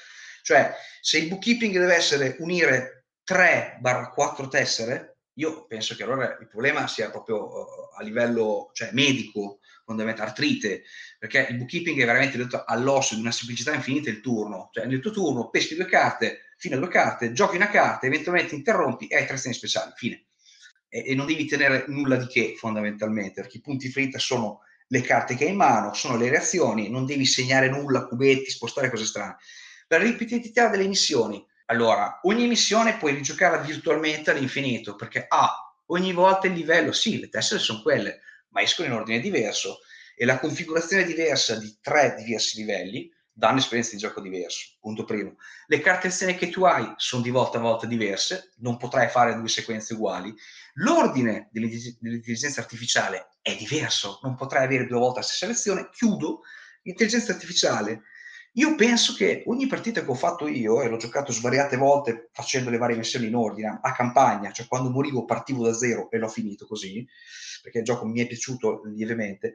Cioè, 0.41 0.74
se 1.01 1.17
il 1.17 1.27
bookkeeping 1.27 1.77
deve 1.77 1.95
essere 1.95 2.36
unire 2.39 3.05
3-4 3.25 4.47
tessere, 4.47 5.17
io 5.33 5.65
penso 5.67 5.95
che 5.95 6.03
allora 6.03 6.38
il 6.39 6.47
problema 6.47 6.88
sia 6.88 7.09
proprio 7.12 7.45
uh, 7.45 7.65
a 7.97 8.03
livello 8.03 8.69
cioè, 8.74 8.89
medico, 8.93 9.59
fondamentalmente 9.86 10.21
artrite, 10.21 10.83
perché 11.19 11.47
il 11.50 11.57
bookkeeping 11.57 12.01
è 12.01 12.05
veramente 12.05 12.38
detto 12.38 12.63
all'osso 12.65 13.15
di 13.15 13.21
una 13.21 13.31
semplicità 13.31 13.74
infinita 13.74 14.09
il 14.09 14.21
turno. 14.21 14.69
Cioè, 14.71 14.86
nel 14.86 15.00
tuo 15.00 15.12
turno 15.12 15.50
peschi 15.50 15.75
due 15.75 15.86
carte, 15.86 16.53
fino 16.57 16.75
a 16.75 16.79
due 16.79 16.89
carte, 16.89 17.31
giochi 17.31 17.55
una 17.55 17.69
carta, 17.69 18.07
eventualmente 18.07 18.55
interrompi 18.55 19.07
e 19.07 19.15
hai 19.15 19.25
tre 19.25 19.36
azioni 19.36 19.55
speciali, 19.55 19.91
fine. 19.95 20.26
E, 20.89 21.13
non 21.15 21.25
devi 21.25 21.46
tenere 21.46 21.86
nulla 21.88 22.15
di 22.15 22.27
che, 22.27 22.56
fondamentalmente, 22.58 23.41
perché 23.41 23.58
i 23.58 23.62
punti 23.62 23.89
ferita 23.89 24.20
sono 24.20 24.62
le 24.88 25.01
carte 25.01 25.36
che 25.36 25.46
hai 25.46 25.51
in 25.51 25.58
mano, 25.58 25.94
sono 25.94 26.17
le 26.17 26.29
reazioni, 26.29 26.89
non 26.89 27.06
devi 27.06 27.25
segnare 27.25 27.70
nulla, 27.70 28.06
cubetti, 28.06 28.50
spostare 28.50 28.89
cose 28.89 29.06
strane. 29.06 29.38
La 29.88 29.98
ripetitività 29.98 30.70
delle 30.70 30.88
missioni. 30.88 31.46
Allora, 31.65 32.20
ogni 32.24 32.48
missione 32.48 32.98
puoi 32.98 33.13
rigiocarla 33.13 33.58
virtualmente 33.58 34.32
all'infinito, 34.32 34.96
perché 34.96 35.25
ah, 35.27 35.75
ogni 35.88 36.13
volta 36.13 36.48
il 36.48 36.53
livello, 36.53 36.94
sì, 36.94 37.20
le 37.20 37.27
tessere 37.27 37.60
sono 37.60 37.82
quelle, 37.82 38.22
ma 38.50 38.62
escono 38.62 38.88
in 38.88 38.94
ordine 38.94 39.20
diverso 39.20 39.79
e 40.15 40.25
la 40.25 40.39
configurazione 40.39 41.03
diversa 41.03 41.56
di 41.60 41.77
tre 41.82 42.15
diversi 42.17 42.58
livelli 42.58 43.12
dà 43.38 43.51
un'esperienza 43.51 43.91
di 43.91 43.98
gioco 43.98 44.20
diverso, 44.20 44.77
punto 44.79 45.06
primo. 45.06 45.36
Le 45.67 45.79
carte 45.79 46.08
azioni 46.08 46.34
che 46.34 46.50
tu 46.50 46.63
hai 46.63 46.91
sono 46.98 47.22
di 47.22 47.29
volta 47.29 47.60
a 47.60 47.62
volta 47.62 47.86
diverse, 47.86 48.53
non 48.58 48.77
potrai 48.77 49.10
fare 49.10 49.36
due 49.36 49.48
sequenze 49.48 49.94
uguali. 49.94 50.34
L'ordine 50.74 51.48
dell'intelligenza 51.51 52.62
artificiale 52.62 53.27
è 53.44 53.56
diverso, 53.56 54.20
non 54.24 54.36
potrai 54.36 54.63
avere 54.65 54.88
due 54.88 54.98
volte 54.98 55.20
la 55.20 55.25
stessa 55.25 55.46
lezione. 55.46 55.89
Chiudo, 55.91 56.41
l'intelligenza 56.82 57.32
artificiale 57.32 58.01
io 58.53 58.74
penso 58.74 59.13
che 59.13 59.44
ogni 59.46 59.67
partita 59.67 60.03
che 60.03 60.10
ho 60.10 60.15
fatto 60.15 60.48
io, 60.48 60.82
e 60.82 60.89
l'ho 60.89 60.98
giocato 60.98 61.32
svariate 61.32 61.77
volte 61.77 62.29
facendo 62.32 62.72
le 62.72 62.79
varie 62.79 62.98
missioni 62.98 63.27
in 63.27 63.36
ordine, 63.36 63.77
a 63.79 63.91
campagna, 63.91 64.51
cioè 64.51 64.65
quando 64.65 64.89
morivo 64.89 65.25
partivo 65.25 65.63
da 65.63 65.75
zero 65.75 66.10
e 66.10 66.17
l'ho 66.17 66.27
finito 66.27 66.65
così, 66.65 67.08
perché 67.62 67.77
il 67.79 67.84
gioco 67.84 68.08
mi 68.08 68.20
è 68.20 68.25
piaciuto 68.25 68.82
lievemente, 68.86 69.53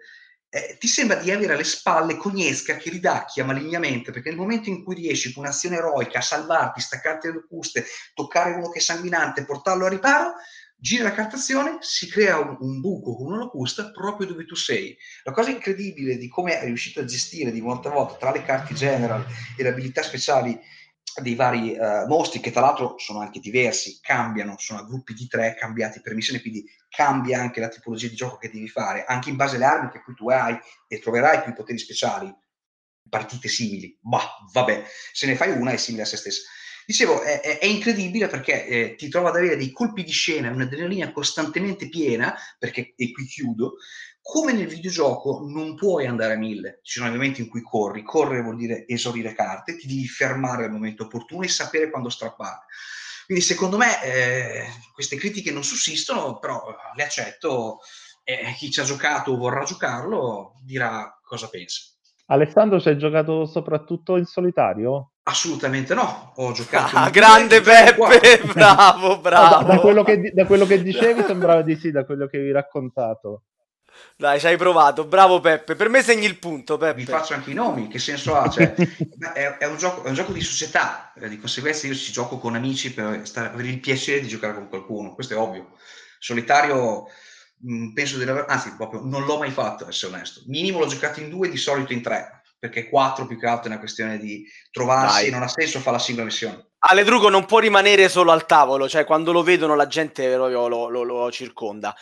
eh, 0.54 0.76
ti 0.78 0.86
sembra 0.86 1.16
di 1.16 1.30
avere 1.30 1.54
alle 1.54 1.64
spalle 1.64 2.18
Cognesca 2.18 2.76
che 2.76 2.90
ridacchia 2.90 3.42
malignamente, 3.42 4.12
perché 4.12 4.28
nel 4.28 4.38
momento 4.38 4.68
in 4.68 4.84
cui 4.84 4.94
riesci 4.94 5.32
con 5.32 5.44
un'azione 5.44 5.76
eroica 5.76 6.18
a 6.18 6.22
salvarti, 6.22 6.78
staccarti 6.78 7.28
le 7.28 7.32
locuste, 7.32 7.86
toccare 8.12 8.52
uno 8.52 8.68
che 8.68 8.78
è 8.78 8.82
sanguinante, 8.82 9.46
portarlo 9.46 9.86
a 9.86 9.88
riparo, 9.88 10.34
gira 10.76 11.04
la 11.04 11.14
cartazione, 11.14 11.78
si 11.80 12.06
crea 12.06 12.38
un, 12.38 12.58
un, 12.60 12.80
buco 12.80 13.16
con 13.16 13.28
una 13.28 13.38
locusta 13.38 13.90
proprio 13.92 14.26
dove 14.26 14.44
tu 14.44 14.54
sei. 14.54 14.94
La 15.22 15.32
cosa 15.32 15.48
incredibile 15.48 16.18
di 16.18 16.28
come 16.28 16.60
è 16.60 16.64
riuscito 16.66 17.00
a 17.00 17.06
gestire 17.06 17.50
di 17.50 17.60
volta 17.60 17.88
a 17.88 17.92
volta 17.92 18.16
tra 18.16 18.30
le 18.30 18.42
carte 18.42 18.74
general 18.74 19.24
e 19.56 19.62
le 19.62 19.70
abilità 19.70 20.02
speciali 20.02 20.60
dei 21.20 21.34
vari 21.34 21.76
uh, 21.76 22.06
mostri, 22.06 22.40
che 22.40 22.50
tra 22.50 22.60
l'altro 22.62 22.96
sono 22.98 23.20
anche 23.20 23.40
diversi, 23.40 23.98
cambiano, 24.00 24.56
sono 24.58 24.80
a 24.80 24.84
gruppi 24.84 25.14
di 25.14 25.26
tre 25.26 25.54
cambiati 25.54 26.00
per 26.00 26.14
missione, 26.14 26.40
quindi 26.40 26.64
cambia 26.88 27.40
anche 27.40 27.60
la 27.60 27.68
tipologia 27.68 28.08
di 28.08 28.14
gioco 28.14 28.38
che 28.38 28.50
devi 28.50 28.68
fare, 28.68 29.04
anche 29.04 29.28
in 29.28 29.36
base 29.36 29.56
alle 29.56 29.64
armi 29.64 29.90
che 29.90 30.02
poi 30.04 30.14
tu 30.14 30.30
hai 30.30 30.58
e 30.88 30.98
troverai 30.98 31.42
più 31.42 31.52
poteri 31.52 31.78
speciali, 31.78 32.34
partite 33.08 33.48
simili. 33.48 33.98
Ma 34.02 34.20
vabbè, 34.52 34.84
se 35.12 35.26
ne 35.26 35.36
fai 35.36 35.50
una 35.50 35.72
è 35.72 35.76
simile 35.76 36.04
a 36.04 36.06
se 36.06 36.16
stessa. 36.16 36.42
Dicevo, 36.86 37.22
è, 37.22 37.40
è, 37.40 37.58
è 37.58 37.66
incredibile 37.66 38.26
perché 38.26 38.66
eh, 38.66 38.94
ti 38.96 39.08
trova 39.08 39.30
ad 39.30 39.36
avere 39.36 39.56
dei 39.56 39.70
colpi 39.70 40.02
di 40.04 40.10
scena, 40.10 40.50
un'adrenalina 40.50 41.12
costantemente 41.12 41.88
piena, 41.88 42.34
perché, 42.58 42.94
e 42.96 43.12
qui 43.12 43.24
chiudo, 43.26 43.74
come 44.20 44.52
nel 44.52 44.68
videogioco 44.68 45.44
non 45.48 45.74
puoi 45.74 46.06
andare 46.06 46.34
a 46.34 46.38
mille, 46.38 46.78
ci 46.82 46.98
sono 46.98 47.08
i 47.08 47.12
momenti 47.12 47.40
in 47.40 47.48
cui 47.48 47.60
corri, 47.60 48.02
correre 48.02 48.42
vuol 48.42 48.56
dire 48.56 48.86
esaurire 48.86 49.34
carte, 49.34 49.76
ti 49.76 49.86
devi 49.86 50.06
fermare 50.06 50.64
al 50.64 50.70
momento 50.70 51.04
opportuno 51.04 51.42
e 51.42 51.48
sapere 51.48 51.90
quando 51.90 52.08
strappare. 52.08 52.66
Quindi 53.26 53.42
secondo 53.44 53.76
me 53.76 54.02
eh, 54.04 54.66
queste 54.92 55.16
critiche 55.16 55.50
non 55.50 55.64
sussistono, 55.64 56.38
però 56.38 56.62
le 56.94 57.02
accetto 57.02 57.78
e 58.24 58.54
chi 58.56 58.70
ci 58.70 58.80
ha 58.80 58.84
giocato 58.84 59.32
o 59.32 59.36
vorrà 59.36 59.64
giocarlo 59.64 60.52
dirà 60.62 61.18
cosa 61.22 61.48
pensa. 61.48 61.82
Alessandro, 62.26 62.80
ci 62.80 62.88
hai 62.88 62.98
giocato 62.98 63.46
soprattutto 63.46 64.16
in 64.16 64.24
solitario? 64.24 65.11
Assolutamente 65.24 65.94
no, 65.94 66.32
ho 66.34 66.50
giocato. 66.50 66.96
Ah, 66.96 67.08
grande 67.08 67.60
Peppe, 67.60 68.42
bravo, 68.52 69.20
bravo. 69.20 69.60
No, 69.60 69.62
da, 69.62 69.74
da, 69.74 69.80
quello 69.80 70.02
che, 70.02 70.32
da, 70.34 70.46
quello 70.46 70.66
che, 70.66 70.82
dicevi 70.82 71.22
sembrava 71.22 71.62
di 71.62 71.76
sì, 71.76 71.92
da 71.92 72.04
quello 72.04 72.26
che 72.26 72.38
vi 72.38 72.50
raccontato. 72.50 73.44
Dai, 74.16 74.40
ci 74.40 74.46
hai 74.46 74.56
provato, 74.56 75.04
bravo 75.04 75.38
Peppe. 75.38 75.76
Per 75.76 75.88
me 75.88 76.02
segni 76.02 76.26
il 76.26 76.38
punto, 76.38 76.76
Peppe. 76.76 76.94
Vi 76.94 77.04
faccio 77.04 77.34
anche 77.34 77.52
i 77.52 77.54
nomi, 77.54 77.86
che 77.86 78.00
senso 78.00 78.34
ha? 78.34 78.48
Cioè, 78.48 78.74
è, 79.32 79.58
è, 79.58 79.66
un 79.66 79.76
gioco, 79.76 80.02
è, 80.02 80.08
un 80.08 80.14
gioco, 80.14 80.32
di 80.32 80.40
società, 80.40 81.12
di 81.14 81.38
conseguenza 81.38 81.86
io 81.86 81.94
ci 81.94 82.10
gioco 82.10 82.38
con 82.38 82.56
amici 82.56 82.92
per 82.92 83.20
stare, 83.24 83.50
avere 83.50 83.68
il 83.68 83.78
piacere 83.78 84.22
di 84.22 84.28
giocare 84.28 84.54
con 84.54 84.68
qualcuno, 84.68 85.14
questo 85.14 85.34
è 85.34 85.36
ovvio. 85.36 85.76
Solitario 86.18 87.06
mh, 87.58 87.92
penso 87.92 88.18
di 88.18 88.24
aver, 88.24 88.46
anzi 88.48 88.74
proprio 88.74 89.02
non 89.04 89.24
l'ho 89.24 89.38
mai 89.38 89.52
fatto, 89.52 89.88
essere 89.88 90.14
onesto. 90.14 90.42
Minimo 90.46 90.80
l'ho 90.80 90.86
giocato 90.86 91.20
in 91.20 91.30
due, 91.30 91.48
di 91.48 91.56
solito 91.56 91.92
in 91.92 92.02
tre 92.02 92.41
perché 92.62 92.88
4 92.88 93.26
più 93.26 93.36
che 93.40 93.46
altro 93.48 93.64
è 93.64 93.72
una 93.72 93.80
questione 93.80 94.18
di 94.18 94.46
trovarsi, 94.70 95.22
Dai. 95.22 95.30
non 95.32 95.42
ha 95.42 95.48
senso 95.48 95.80
fare 95.80 95.96
la 95.96 96.02
singola 96.02 96.26
missione. 96.26 96.68
Ale 96.78 97.02
Drugo 97.02 97.28
non 97.28 97.44
può 97.44 97.58
rimanere 97.58 98.08
solo 98.08 98.30
al 98.30 98.46
tavolo, 98.46 98.88
cioè 98.88 99.04
quando 99.04 99.32
lo 99.32 99.42
vedono 99.42 99.74
la 99.74 99.88
gente 99.88 100.36
lo, 100.36 100.46
lo, 100.68 100.88
lo, 100.88 101.02
lo 101.02 101.32
circonda. 101.32 101.92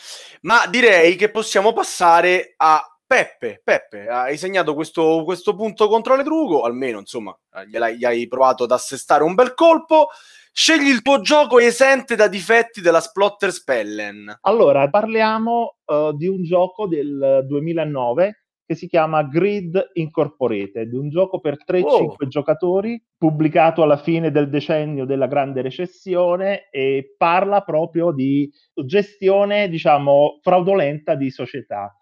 Ma 0.42 0.66
direi 0.66 1.16
che 1.16 1.30
possiamo 1.30 1.72
passare 1.72 2.52
a 2.58 2.84
Peppe. 3.06 3.62
Peppe, 3.64 4.06
hai 4.08 4.36
segnato 4.36 4.74
questo, 4.74 5.22
questo 5.24 5.54
punto 5.56 5.88
contro 5.88 6.14
le 6.14 6.24
Drugo, 6.24 6.60
almeno 6.60 6.98
insomma, 6.98 7.34
gli 7.66 8.04
hai 8.04 8.28
provato 8.28 8.64
ad 8.64 8.70
assestare 8.72 9.24
un 9.24 9.32
bel 9.32 9.54
colpo. 9.54 10.08
Scegli 10.52 10.88
il 10.88 11.00
tuo 11.00 11.22
gioco 11.22 11.58
esente 11.58 12.16
da 12.16 12.28
difetti 12.28 12.82
della 12.82 13.00
Splotter 13.00 13.50
Spellen. 13.50 14.40
Allora, 14.42 14.90
parliamo 14.90 15.76
uh, 15.86 16.14
di 16.14 16.26
un 16.26 16.42
gioco 16.42 16.86
del 16.86 17.46
2009 17.46 18.39
che 18.70 18.76
si 18.76 18.86
chiama 18.86 19.24
Grid 19.24 19.90
Incorporated, 19.94 20.92
un 20.92 21.08
gioco 21.08 21.40
per 21.40 21.56
3-5 21.66 21.82
oh. 21.82 22.16
giocatori, 22.28 23.02
pubblicato 23.18 23.82
alla 23.82 23.96
fine 23.96 24.30
del 24.30 24.48
decennio 24.48 25.06
della 25.06 25.26
grande 25.26 25.60
recessione 25.60 26.68
e 26.70 27.16
parla 27.18 27.62
proprio 27.62 28.12
di 28.12 28.48
gestione, 28.84 29.68
diciamo, 29.68 30.38
fraudolenta 30.40 31.16
di 31.16 31.30
società. 31.30 31.92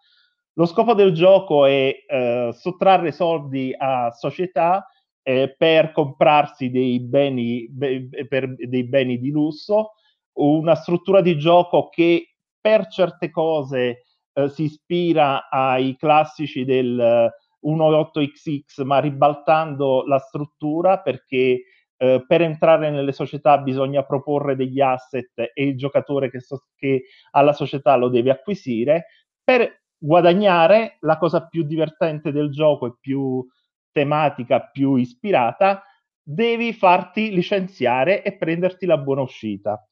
Lo 0.52 0.66
scopo 0.66 0.92
del 0.92 1.14
gioco 1.14 1.64
è 1.64 1.90
eh, 2.06 2.50
sottrarre 2.52 3.12
soldi 3.12 3.74
a 3.74 4.10
società 4.10 4.86
eh, 5.22 5.54
per 5.56 5.92
comprarsi 5.92 6.68
dei 6.68 7.00
beni, 7.00 7.66
be, 7.70 8.10
per 8.28 8.54
dei 8.54 8.84
beni 8.84 9.18
di 9.18 9.30
lusso, 9.30 9.92
una 10.34 10.74
struttura 10.74 11.22
di 11.22 11.38
gioco 11.38 11.88
che 11.88 12.34
per 12.60 12.88
certe 12.88 13.30
cose 13.30 14.02
eh, 14.38 14.48
si 14.48 14.64
ispira 14.64 15.48
ai 15.48 15.96
classici 15.96 16.64
del 16.64 17.30
1.8xx, 17.60 18.84
ma 18.84 19.00
ribaltando 19.00 20.04
la 20.06 20.18
struttura 20.18 21.00
perché 21.00 21.62
eh, 21.96 22.24
per 22.24 22.42
entrare 22.42 22.90
nelle 22.90 23.10
società 23.10 23.58
bisogna 23.58 24.04
proporre 24.04 24.54
degli 24.54 24.80
asset 24.80 25.50
e 25.52 25.64
il 25.64 25.76
giocatore 25.76 26.30
che, 26.30 26.40
so- 26.40 26.66
che 26.76 27.06
ha 27.32 27.42
la 27.42 27.52
società 27.52 27.96
lo 27.96 28.08
deve 28.08 28.30
acquisire. 28.30 29.06
Per 29.42 29.82
guadagnare, 29.98 30.98
la 31.00 31.18
cosa 31.18 31.48
più 31.48 31.64
divertente 31.64 32.30
del 32.30 32.50
gioco 32.50 32.86
e 32.86 32.94
più 33.00 33.44
tematica, 33.90 34.60
più 34.60 34.94
ispirata, 34.94 35.82
devi 36.22 36.72
farti 36.72 37.34
licenziare 37.34 38.22
e 38.22 38.36
prenderti 38.36 38.86
la 38.86 38.98
buona 38.98 39.22
uscita. 39.22 39.82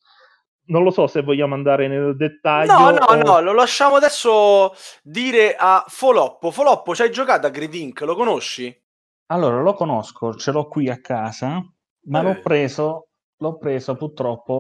Non 0.67 0.83
lo 0.83 0.91
so 0.91 1.07
se 1.07 1.23
vogliamo 1.23 1.55
andare 1.55 1.89
nel 1.89 2.17
dettaglio. 2.17 2.73
No, 2.73 2.91
no, 2.91 3.05
o- 3.05 3.15
no, 3.17 3.41
lo 3.41 3.53
lasciamo 3.53 3.97
adesso 3.97 4.73
dire 5.03 5.55
a 5.59 5.85
Foloppo. 5.87 6.51
Foloppo, 6.51 6.95
ci 6.95 7.03
hai 7.03 7.11
giocato 7.11 7.47
a 7.47 7.51
Grid 7.51 7.75
Inc? 7.75 8.01
Lo 8.03 8.15
conosci? 8.15 8.75
Allora, 9.27 9.61
lo 9.61 9.75
conosco, 9.75 10.35
ce 10.35 10.53
l'ho 10.53 10.69
qui 10.69 10.89
a 10.89 11.01
casa, 11.01 11.61
ma 12.09 12.21
Eh. 12.21 12.23
l'ho 12.23 12.41
preso, 12.41 13.07
l'ho 13.39 13.57
preso 13.59 13.97
purtroppo 13.97 14.59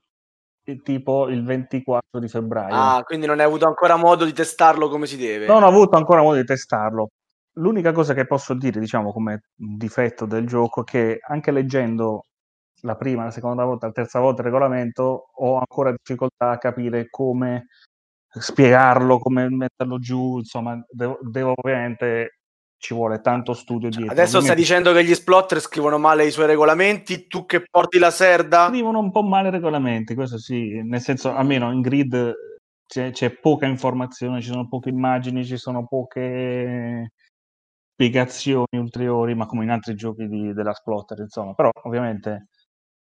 eh, 0.68 0.82
tipo 0.82 1.28
il 1.28 1.44
24 1.44 2.18
di 2.18 2.26
febbraio. 2.28 2.74
Ah, 2.74 3.02
quindi 3.04 3.26
non 3.26 3.38
hai 3.38 3.46
avuto 3.46 3.66
ancora 3.68 3.94
modo 3.96 4.24
di 4.24 4.32
testarlo 4.32 4.88
come 4.88 5.06
si 5.06 5.16
deve. 5.16 5.46
Non 5.46 5.62
ho 5.62 5.68
avuto 5.68 5.96
ancora 5.96 6.22
modo 6.22 6.36
di 6.40 6.44
testarlo. 6.44 7.08
L'unica 7.58 7.92
cosa 7.92 8.12
che 8.14 8.26
posso 8.26 8.52
dire, 8.54 8.80
diciamo, 8.80 9.12
come 9.12 9.44
difetto 9.54 10.26
del 10.26 10.44
gioco 10.46 10.80
è 10.80 10.84
che 10.84 11.18
anche 11.26 11.52
leggendo 11.52 12.24
la 12.86 12.96
prima, 12.96 13.24
la 13.24 13.30
seconda 13.30 13.64
volta, 13.64 13.86
la 13.86 13.92
terza 13.92 14.20
volta 14.20 14.40
il 14.40 14.46
regolamento, 14.46 15.30
ho 15.34 15.58
ancora 15.58 15.90
difficoltà 15.90 16.50
a 16.50 16.58
capire 16.58 17.10
come 17.10 17.66
spiegarlo, 18.28 19.18
come 19.18 19.48
metterlo 19.50 19.98
giù, 19.98 20.38
insomma, 20.38 20.82
devo, 20.88 21.18
devo 21.20 21.52
ovviamente 21.54 22.38
ci 22.78 22.94
vuole 22.94 23.20
tanto 23.20 23.54
studio 23.54 23.88
dietro. 23.88 24.12
Adesso 24.12 24.40
stai 24.40 24.54
dicendo 24.54 24.92
che 24.92 25.02
gli 25.02 25.14
splotter 25.14 25.60
scrivono 25.60 25.98
male 25.98 26.26
i 26.26 26.30
suoi 26.30 26.46
regolamenti, 26.46 27.26
tu 27.26 27.46
che 27.46 27.64
porti 27.68 27.98
la 27.98 28.10
serda? 28.10 28.68
scrivono 28.68 28.98
un 28.98 29.10
po' 29.10 29.22
male 29.22 29.48
i 29.48 29.50
regolamenti, 29.50 30.14
questo 30.14 30.38
sì, 30.38 30.82
nel 30.82 31.00
senso, 31.00 31.34
almeno 31.34 31.72
in 31.72 31.80
grid 31.80 32.34
c'è, 32.86 33.10
c'è 33.10 33.30
poca 33.30 33.66
informazione, 33.66 34.40
ci 34.40 34.48
sono 34.50 34.68
poche 34.68 34.90
immagini, 34.90 35.44
ci 35.44 35.56
sono 35.56 35.86
poche 35.86 37.10
spiegazioni 37.94 38.78
ulteriori, 38.78 39.34
ma 39.34 39.46
come 39.46 39.64
in 39.64 39.70
altri 39.70 39.94
giochi 39.94 40.28
di- 40.28 40.52
della 40.52 40.74
Splotter, 40.74 41.18
insomma, 41.20 41.54
però 41.54 41.70
ovviamente 41.84 42.48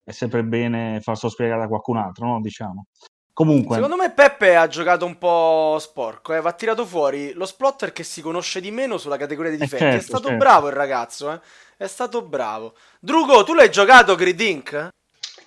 è 0.05 0.11
sempre 0.11 0.43
bene 0.43 1.01
farlo 1.01 1.27
spiegare 1.29 1.61
da 1.61 1.67
qualcun 1.67 1.97
altro, 1.97 2.27
no? 2.27 2.39
Diciamo. 2.39 2.85
Comunque, 3.33 3.75
Secondo 3.75 3.97
me 3.97 4.13
Peppe 4.13 4.55
ha 4.55 4.67
giocato 4.67 5.05
un 5.05 5.17
po' 5.17 5.75
sporco, 5.77 6.33
eh. 6.33 6.39
va 6.39 6.53
tirato 6.53 6.85
fuori 6.85 7.33
lo 7.33 7.45
splotter 7.45 7.91
che 7.91 8.03
si 8.03 8.21
conosce 8.21 8.61
di 8.61 8.71
meno 8.71 8.97
sulla 8.97 9.17
categoria 9.17 9.51
di 9.51 9.57
Eh, 9.57 9.59
difetti. 9.59 9.83
è 9.83 9.89
certo, 9.89 10.05
stato 10.05 10.27
certo. 10.29 10.37
bravo 10.37 10.67
il 10.67 10.73
ragazzo, 10.73 11.31
eh. 11.33 11.41
è 11.75 11.87
stato 11.87 12.21
bravo. 12.21 12.75
Drugo, 13.01 13.43
tu 13.43 13.53
l'hai 13.53 13.69
giocato 13.69 14.15
Grid 14.15 14.39
Inc? 14.39 14.87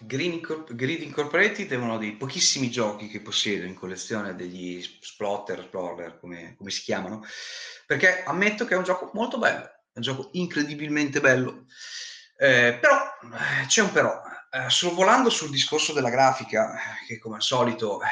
Green 0.00 0.32
Incorp- 0.34 0.74
Grid 0.74 1.00
Incorporated 1.02 1.72
è 1.72 1.76
uno 1.76 1.96
dei 1.96 2.12
pochissimi 2.12 2.70
giochi 2.70 3.08
che 3.08 3.22
possiedo 3.22 3.64
in 3.64 3.74
collezione 3.74 4.34
degli 4.36 4.82
Splotter, 4.82 5.60
Explorer, 5.60 6.18
come, 6.20 6.54
come 6.58 6.70
si 6.70 6.82
chiamano, 6.82 7.24
perché 7.86 8.22
ammetto 8.22 8.66
che 8.66 8.74
è 8.74 8.76
un 8.76 8.84
gioco 8.84 9.10
molto 9.14 9.38
bello, 9.38 9.64
è 9.64 9.70
un 9.94 10.02
gioco 10.02 10.28
incredibilmente 10.32 11.20
bello, 11.20 11.64
Eh, 12.40 12.78
però 12.80 12.96
eh, 13.32 13.66
c'è 13.66 13.82
un 13.82 13.90
però, 13.90 14.22
Eh, 14.50 14.71
sorvolando 14.71 15.31
sul 15.31 15.50
discorso 15.50 15.93
della 15.93 16.11
grafica, 16.11 16.75
eh, 16.75 17.07
che 17.07 17.19
come 17.19 17.37
al 17.37 17.43
solito 17.43 18.00
eh, 18.00 18.07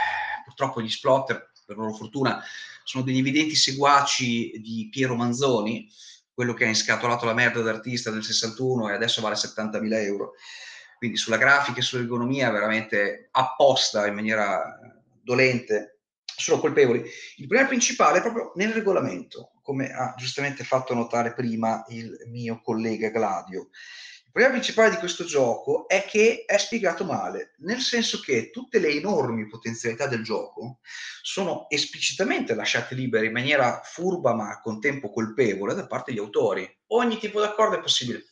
purtroppo 0.45 0.81
gli 0.81 0.91
Splotter, 0.91 1.51
per 1.65 1.77
loro 1.77 1.93
fortuna, 1.93 2.43
sono 2.85 3.03
degli 3.03 3.19
evidenti 3.19 3.55
seguaci 3.55 4.61
di 4.61 4.89
Piero 4.91 5.17
Manzoni, 5.17 5.91
quello 6.33 6.55
che 6.55 6.65
ha 6.65 6.69
inscatolato 6.69 7.25
la 7.25 7.35
merda 7.35 7.63
d'artista 7.63 8.11
nel 8.11 8.23
61 8.23 8.91
e 8.91 8.95
adesso 8.95 9.21
vale 9.21 9.35
70.000 9.35 9.93
euro 10.05 10.35
quindi 10.97 11.17
sulla 11.17 11.37
grafica 11.37 11.79
e 11.79 11.83
sull'ergonomia 11.83 12.51
veramente 12.51 13.29
apposta 13.33 14.07
in 14.07 14.15
maniera 14.15 14.79
dolente, 15.23 16.01
sono 16.25 16.61
colpevoli. 16.61 17.01
Il 17.37 17.47
problema 17.47 17.69
principale 17.69 18.19
è 18.19 18.23
proprio 18.23 18.53
nel 18.55 18.73
regolamento, 18.73 19.53
come 19.63 19.93
ha 19.93 20.15
giustamente 20.17 20.65
fatto 20.65 20.95
notare 20.95 21.35
prima 21.35 21.85
il 21.89 22.17
mio 22.29 22.61
collega 22.63 23.11
Gladio. 23.11 23.69
Problema 24.37 24.59
principale 24.59 24.91
di 24.91 24.99
questo 24.99 25.25
gioco 25.25 25.89
è 25.89 26.05
che 26.05 26.45
è 26.45 26.59
spiegato 26.59 27.07
male, 27.07 27.55
nel 27.61 27.81
senso 27.81 28.21
che 28.21 28.51
tutte 28.51 28.79
le 28.79 28.91
enormi 28.91 29.47
potenzialità 29.47 30.07
del 30.07 30.23
gioco 30.23 30.81
sono 31.23 31.65
esplicitamente 31.71 32.55
lasciate 32.55 32.95
libere 32.95 33.29
in 33.29 33.33
maniera 33.33 33.81
furba 33.83 34.35
ma 34.35 34.51
al 34.51 34.61
contempo 34.61 35.11
colpevole 35.11 35.73
da 35.73 35.87
parte 35.87 36.11
degli 36.11 36.21
autori. 36.21 36.71
Ogni 36.89 37.17
tipo 37.17 37.41
d'accordo 37.41 37.77
è 37.77 37.81
possibile. 37.81 38.27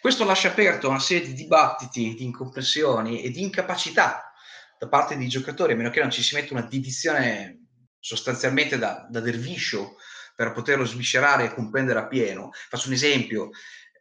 Questo 0.00 0.24
lascia 0.24 0.48
aperto 0.48 0.88
una 0.88 0.98
serie 0.98 1.26
di 1.26 1.34
dibattiti, 1.34 2.14
di 2.14 2.24
incomprensioni 2.24 3.22
e 3.22 3.28
di 3.28 3.42
incapacità 3.42 4.32
da 4.78 4.88
parte 4.88 5.14
dei 5.14 5.28
giocatori, 5.28 5.74
a 5.74 5.76
meno 5.76 5.90
che 5.90 6.00
non 6.00 6.10
ci 6.10 6.22
si 6.22 6.34
metta 6.34 6.54
una 6.54 6.62
dizione 6.62 7.66
sostanzialmente 7.98 8.78
da, 8.78 9.06
da 9.10 9.20
derviscio 9.20 9.96
per 10.34 10.52
poterlo 10.52 10.86
sviscerare 10.86 11.44
e 11.44 11.54
comprendere 11.54 11.98
appieno. 11.98 12.50
Faccio 12.70 12.88
un 12.88 12.94
esempio, 12.94 13.50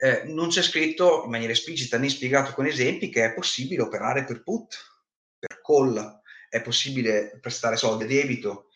eh, 0.02 0.24
non 0.28 0.48
c'è 0.48 0.62
scritto 0.62 1.24
in 1.26 1.30
maniera 1.30 1.52
esplicita 1.52 1.98
né 1.98 2.08
spiegato 2.08 2.54
con 2.54 2.66
esempi 2.66 3.10
che 3.10 3.26
è 3.26 3.34
possibile 3.34 3.82
operare 3.82 4.24
per 4.24 4.44
put, 4.44 4.78
per 5.38 5.62
call, 5.62 6.22
è 6.50 6.62
possibile 6.62 7.38
prestare 7.42 7.76
soldi 7.76 8.06
a 8.06 8.08
debito, 8.08 8.70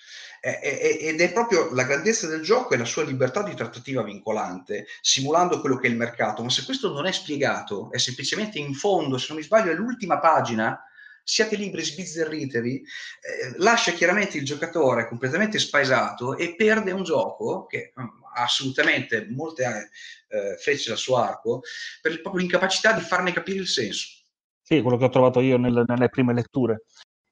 ed 0.46 1.22
è 1.22 1.32
proprio 1.32 1.74
la 1.74 1.86
grandezza 1.86 2.28
del 2.28 2.42
gioco 2.42 2.74
e 2.74 2.78
la 2.78 2.84
sua 2.84 3.04
libertà 3.04 3.42
di 3.44 3.56
trattativa 3.56 4.04
vincolante, 4.04 4.88
simulando 5.00 5.62
quello 5.62 5.78
che 5.78 5.88
è 5.88 5.90
il 5.90 5.96
mercato. 5.96 6.44
Ma 6.44 6.50
se 6.50 6.66
questo 6.66 6.92
non 6.92 7.06
è 7.06 7.14
spiegato, 7.14 7.90
è 7.92 7.98
semplicemente 7.98 8.60
in 8.60 8.74
fondo, 8.74 9.18
se 9.18 9.28
non 9.30 9.38
mi 9.38 9.44
sbaglio, 9.44 9.72
è 9.72 9.76
l'ultima 9.76 10.20
pagina, 10.20 10.78
siate 11.24 11.56
liberi, 11.56 11.86
sbizzarritevi, 11.86 12.76
eh, 12.76 13.54
lascia 13.60 13.94
chiaramente 13.94 14.38
il 14.38 14.44
giocatore 14.44 15.08
completamente 15.08 15.60
spaesato 15.60 16.36
e 16.36 16.56
perde 16.56 16.92
un 16.92 17.04
gioco 17.04 17.66
che 17.66 17.94
mm, 17.98 18.23
ha 18.34 18.43
assolutamente 18.43 19.28
molte 19.30 19.89
eh, 20.28 20.56
frecce 20.58 20.89
dal 20.89 20.98
suo 20.98 21.17
arco 21.17 21.62
per 22.02 22.22
proprio 22.22 22.41
l'incapacità 22.41 22.93
di 22.93 23.02
farne 23.02 23.32
capire 23.32 23.60
il 23.60 23.67
senso. 23.67 24.24
Sì, 24.62 24.82
quello 24.82 24.98
che 24.98 25.06
ho 25.06 25.10
trovato 25.10 25.39
io 25.41 25.58
nelle, 25.58 25.84
nelle 25.86 26.10
prime 26.10 26.34
letture. 26.34 26.84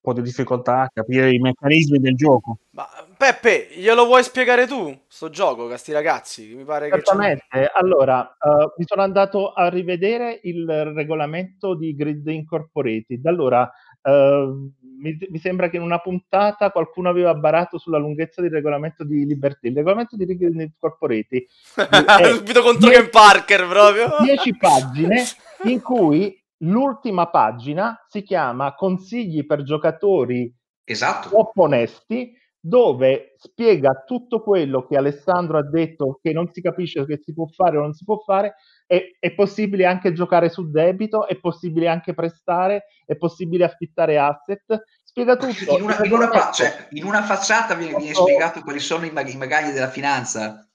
Un 0.04 0.14
po' 0.14 0.20
di 0.20 0.26
difficoltà 0.26 0.82
a 0.82 0.90
capire 0.92 1.32
i 1.32 1.38
meccanismi 1.38 2.00
del 2.00 2.16
gioco. 2.16 2.58
Ma 2.72 2.88
Peppe, 3.16 3.68
glielo 3.76 4.06
vuoi 4.06 4.24
spiegare 4.24 4.66
tu, 4.66 5.04
sto 5.08 5.30
gioco, 5.30 5.70
a 5.70 5.78
sti 5.78 5.92
ragazzi? 5.92 6.56
Mi 6.56 6.64
pare 6.64 6.90
che 6.90 6.96
Certamente, 6.96 7.70
allora 7.72 8.28
eh, 8.28 8.74
mi 8.78 8.86
sono 8.86 9.04
andato 9.04 9.54
a 9.54 9.70
rivedere 9.70 10.40
il 10.44 10.68
regolamento 10.96 11.76
di 11.76 11.94
Grid 11.94 12.26
Incorporated. 12.26 13.24
Allora, 13.28 13.72
eh, 14.02 14.72
mi, 15.02 15.18
mi 15.30 15.40
sembra 15.40 15.70
che 15.70 15.78
in 15.78 15.82
una 15.82 16.00
puntata 16.00 16.70
qualcuno 16.72 17.10
aveva 17.10 17.34
barato 17.34 17.78
sulla 17.78 17.98
lunghezza 17.98 18.42
del 18.42 18.52
regolamento 18.52 19.04
di 19.04 19.26
Liberty. 19.26 19.70
Il 19.70 19.76
regolamento 19.76 20.16
di 20.16 20.26
Grid 20.26 20.60
Incorporated 20.60 21.46
è 22.22 22.34
Subito 22.34 22.62
contro 22.62 22.90
Ken 22.90 23.10
Parker 23.10 23.68
proprio. 23.68 24.10
10 24.22 24.58
pagine 24.58 25.24
in 25.66 25.82
cui 25.82 26.40
l'ultima 26.58 27.28
pagina 27.28 28.04
si 28.08 28.22
chiama 28.22 28.76
Consigli 28.76 29.46
per 29.46 29.64
giocatori 29.64 30.54
Esatto. 30.84 31.30
troppo 31.30 31.64
onesti, 31.64 32.34
dove 32.64 33.34
spiega 33.38 34.04
tutto 34.06 34.44
quello 34.44 34.86
che 34.86 34.96
Alessandro 34.96 35.58
ha 35.58 35.68
detto 35.68 36.20
che 36.22 36.32
non 36.32 36.48
si 36.52 36.62
capisce 36.62 37.06
che 37.06 37.20
si 37.22 37.34
può 37.34 37.48
fare 37.48 37.78
o 37.78 37.82
non 37.82 37.94
si 37.94 38.04
può 38.06 38.18
fare. 38.20 38.54
È, 38.86 39.02
è 39.20 39.34
possibile 39.34 39.86
anche 39.86 40.14
giocare 40.14 40.50
su 40.50 40.70
debito, 40.70 41.28
è 41.28 41.40
possibile 41.40 41.88
anche 41.88 42.14
prestare, 42.14 42.86
è 43.06 43.18
possibile 43.18 43.66
affittare 43.66 44.20
asset. 44.20 44.84
Spiega 45.04 45.36
tutto. 45.36 45.76
In 45.76 45.84
una, 45.84 46.04
in 46.04 46.12
una 46.14 46.30
fa- 46.30 46.52
cioè, 46.52 46.88
in 46.92 47.04
una 47.04 47.24
facciata 47.24 47.74
viene, 47.74 47.98
viene 47.98 48.14
spiegato 48.14 48.62
quali 48.62 48.80
sono 48.80 49.06
i, 49.06 49.12
mag- 49.12 49.28
i 49.28 49.38
magagli 49.38 49.74
della 49.74 49.90
finanza. 49.90 50.70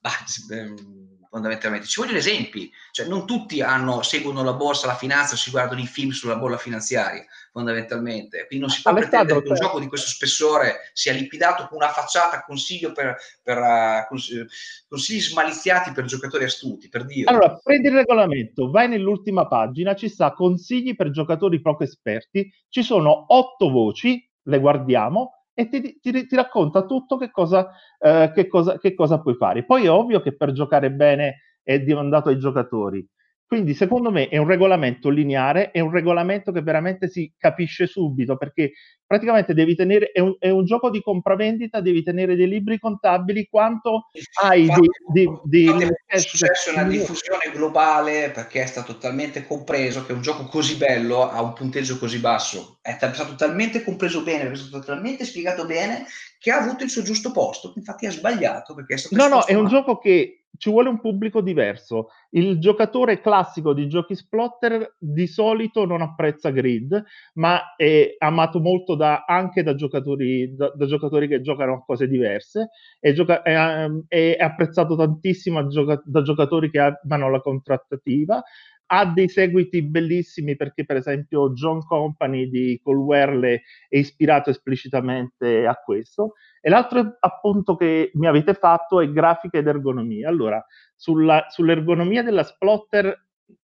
Fondamentalmente 1.37 1.87
ci 1.87 2.01
vogliono 2.01 2.17
esempi, 2.17 2.73
cioè 2.93 3.07
non 3.09 3.27
tutti 3.27 3.61
hanno, 3.61 4.01
seguono 4.01 4.43
la 4.43 4.55
borsa, 4.55 4.87
la 4.87 4.95
finanza, 4.95 5.37
si 5.37 5.51
guardano 5.51 5.83
i 5.83 5.87
film 5.87 6.09
sulla 6.09 6.37
bolla 6.37 6.57
finanziaria, 6.57 7.27
fondamentalmente. 7.53 8.47
Quindi 8.47 8.65
non 8.65 8.75
si 8.75 8.81
può 8.81 8.95
pretendere 8.95 9.43
che 9.43 9.49
un 9.51 9.55
cioè- 9.55 9.67
gioco 9.67 9.79
di 9.79 9.87
questo 9.87 10.09
spessore 10.09 10.91
sia 10.95 11.13
liquidato 11.13 11.69
con 11.69 11.77
una 11.77 11.91
facciata 11.91 12.43
consiglio 12.43 12.93
per, 12.93 13.17
per, 13.43 13.59
eh, 13.59 14.07
cons- 14.09 14.47
consigli 14.89 15.21
smaliziati 15.21 15.93
per 15.93 16.07
giocatori 16.07 16.45
astuti, 16.45 16.89
per 16.89 17.05
dire. 17.05 17.29
Allora, 17.29 17.55
prendi 17.63 17.89
il 17.89 17.95
regolamento, 17.97 18.71
vai 18.71 18.89
nell'ultima 18.89 19.47
pagina, 19.47 19.95
ci 19.95 20.09
sta 20.09 20.33
consigli 20.33 20.97
per 20.97 21.11
giocatori 21.11 21.61
poco 21.61 21.83
esperti, 21.83 22.51
ci 22.71 22.83
sono 22.83 23.27
otto 23.29 23.69
voci, 23.69 24.27
le 24.45 24.59
guardiamo 24.59 25.33
e 25.59 25.69
ti, 25.69 25.99
ti- 26.01 26.27
ti 26.27 26.37
racconta 26.37 26.85
tutto 26.85 27.17
che 27.17 27.31
cosa, 27.31 27.71
eh, 27.99 28.31
che, 28.35 28.47
cosa, 28.47 28.79
che 28.79 28.95
cosa 28.95 29.21
puoi 29.21 29.35
fare. 29.37 29.65
Poi 29.65 29.85
è 29.87 29.91
ovvio 29.91 30.21
che 30.21 30.37
per 30.37 30.53
giocare 30.53 30.93
bene 30.93 31.41
è 31.63 31.81
demandato 31.81 32.29
ai 32.29 32.39
giocatori. 32.39 33.07
Quindi, 33.47 33.75
secondo 33.75 34.11
me, 34.11 34.29
è 34.29 34.39
un 34.39 34.49
regolamento 34.49 35.09
lineare, 35.09 35.71
è 35.71 35.79
un 35.79 35.93
regolamento 35.93 36.51
che 36.51 36.63
veramente 36.63 37.09
si 37.09 37.33
capisce 37.39 37.87
subito, 37.87 38.37
perché 38.37 38.73
praticamente 39.07 39.55
devi 39.55 39.77
tenere, 39.77 40.11
è 40.11 40.19
un, 40.19 40.35
è 40.41 40.51
un 40.51 40.65
gioco 40.65 40.91
di 40.91 41.01
compravendita, 41.01 41.81
devi 41.81 42.03
tenere 42.03 42.35
dei 42.35 42.49
libri 42.49 42.81
contabili, 42.81 43.47
quanto 43.49 44.07
hai 44.43 44.67
di, 45.13 45.29
di, 45.29 45.31
di, 45.45 45.89
è 46.05 46.19
successo 46.19 46.73
una 46.73 46.83
diffusione 46.83 47.53
globale 47.53 48.31
perché 48.35 48.63
è 48.63 48.67
stato 48.67 48.99
talmente 48.99 49.47
compreso 49.47 50.05
che 50.05 50.13
un 50.13 50.23
gioco 50.23 50.47
così 50.47 50.77
bello 50.77 51.31
ha 51.31 51.41
un 51.41 51.53
punteggio 51.53 51.99
così 51.99 52.19
basso. 52.19 52.79
È 52.83 52.97
ta- 52.97 53.15
stato 53.15 53.37
talmente 53.37 53.85
compreso 53.85 54.25
bene, 54.25 54.51
è 54.51 54.57
stato 54.57 54.85
talmente 54.85 55.25
spiegato 55.25 55.67
bene 55.67 56.05
che 56.41 56.51
ha 56.51 56.59
avuto 56.59 56.83
il 56.83 56.91
suo 56.91 57.03
giusto 57.03 57.31
posto. 57.31 57.73
Infatti 57.77 58.07
ha 58.07 58.11
sbagliato 58.11 58.75
perché 58.75 58.95
è 58.95 58.99
stato 58.99 59.15
No, 59.15 59.29
no, 59.29 59.45
è 59.45 59.55
un 59.55 59.69
gioco 59.69 59.99
che 59.99 60.46
ci 60.59 60.71
vuole 60.71 60.89
un 60.89 61.01
pubblico 61.01 61.41
diverso. 61.41 62.09
Il 62.31 62.59
giocatore 62.59 63.21
classico 63.21 63.73
di 63.73 63.89
giochi 63.89 64.15
splotter 64.15 64.97
di 64.99 65.27
solito 65.27 65.85
non 65.85 66.03
apprezza 66.03 66.51
grid, 66.51 67.03
ma 67.35 67.75
è 67.77 68.15
amato 68.19 68.61
molto 68.61 68.95
da, 68.95 69.25
anche 69.27 69.63
da 69.63 69.75
giocatori, 69.75 70.55
da, 70.55 70.73
da, 70.75 70.87
giocatori, 70.87 71.29
che 71.29 71.41
giocano 71.41 71.75
a 71.75 71.85
cose 71.85 72.07
diverse. 72.09 72.71
È, 72.99 73.13
gioca- 73.13 73.43
è, 73.43 73.87
è 74.09 74.37
apprezzato 74.39 74.97
tantissimo 74.97 75.67
gioca- 75.69 76.03
da 76.05 76.23
giocatori 76.23 76.71
che 76.71 76.81
amano 76.81 77.31
la 77.31 77.41
contrattativa 77.41 78.43
ha 78.87 79.07
dei 79.07 79.29
seguiti 79.29 79.83
bellissimi 79.83 80.57
perché 80.57 80.85
per 80.85 80.97
esempio 80.97 81.53
John 81.53 81.85
Company 81.85 82.49
di 82.49 82.81
Colwerle 82.83 83.63
è 83.89 83.97
ispirato 83.97 84.51
esplicitamente 84.51 85.67
a 85.67 85.75
questo. 85.75 86.35
E 86.61 86.71
l'altro 86.71 87.17
appunto 87.21 87.77
che 87.77 88.11
mi 88.15 88.27
avete 88.27 88.55
fatto 88.55 89.01
è 89.01 89.11
grafica 89.11 89.59
ed 89.59 89.67
ergonomia. 89.67 90.29
Allora 90.29 90.65
sulla, 90.95 91.47
sull'ergonomia 91.49 92.23
della 92.23 92.45
splotter 92.45 93.25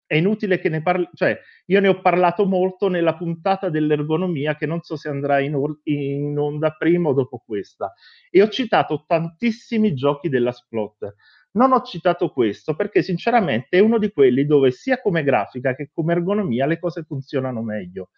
è 0.08 0.14
inutile 0.16 0.58
che 0.58 0.70
ne 0.70 0.80
parli, 0.80 1.06
cioè 1.12 1.38
io 1.66 1.80
ne 1.80 1.88
ho 1.88 2.00
parlato 2.00 2.46
molto 2.46 2.88
nella 2.88 3.14
puntata 3.14 3.68
dell'ergonomia 3.68 4.56
che 4.56 4.64
non 4.64 4.80
so 4.80 4.96
se 4.96 5.10
andrà 5.10 5.38
in, 5.40 5.54
or- 5.54 5.80
in 5.84 6.36
onda 6.38 6.70
prima 6.70 7.10
o 7.10 7.12
dopo 7.12 7.42
questa. 7.44 7.92
E 8.30 8.40
ho 8.40 8.48
citato 8.48 9.04
tantissimi 9.06 9.92
giochi 9.92 10.30
della 10.30 10.52
splotter 10.52 11.14
non 11.52 11.72
ho 11.72 11.82
citato 11.82 12.30
questo 12.30 12.74
perché 12.74 13.02
sinceramente 13.02 13.78
è 13.78 13.80
uno 13.80 13.98
di 13.98 14.10
quelli 14.12 14.44
dove 14.46 14.70
sia 14.70 15.00
come 15.00 15.22
grafica 15.22 15.74
che 15.74 15.90
come 15.92 16.12
ergonomia 16.12 16.66
le 16.66 16.78
cose 16.78 17.02
funzionano 17.04 17.62
meglio. 17.62 18.10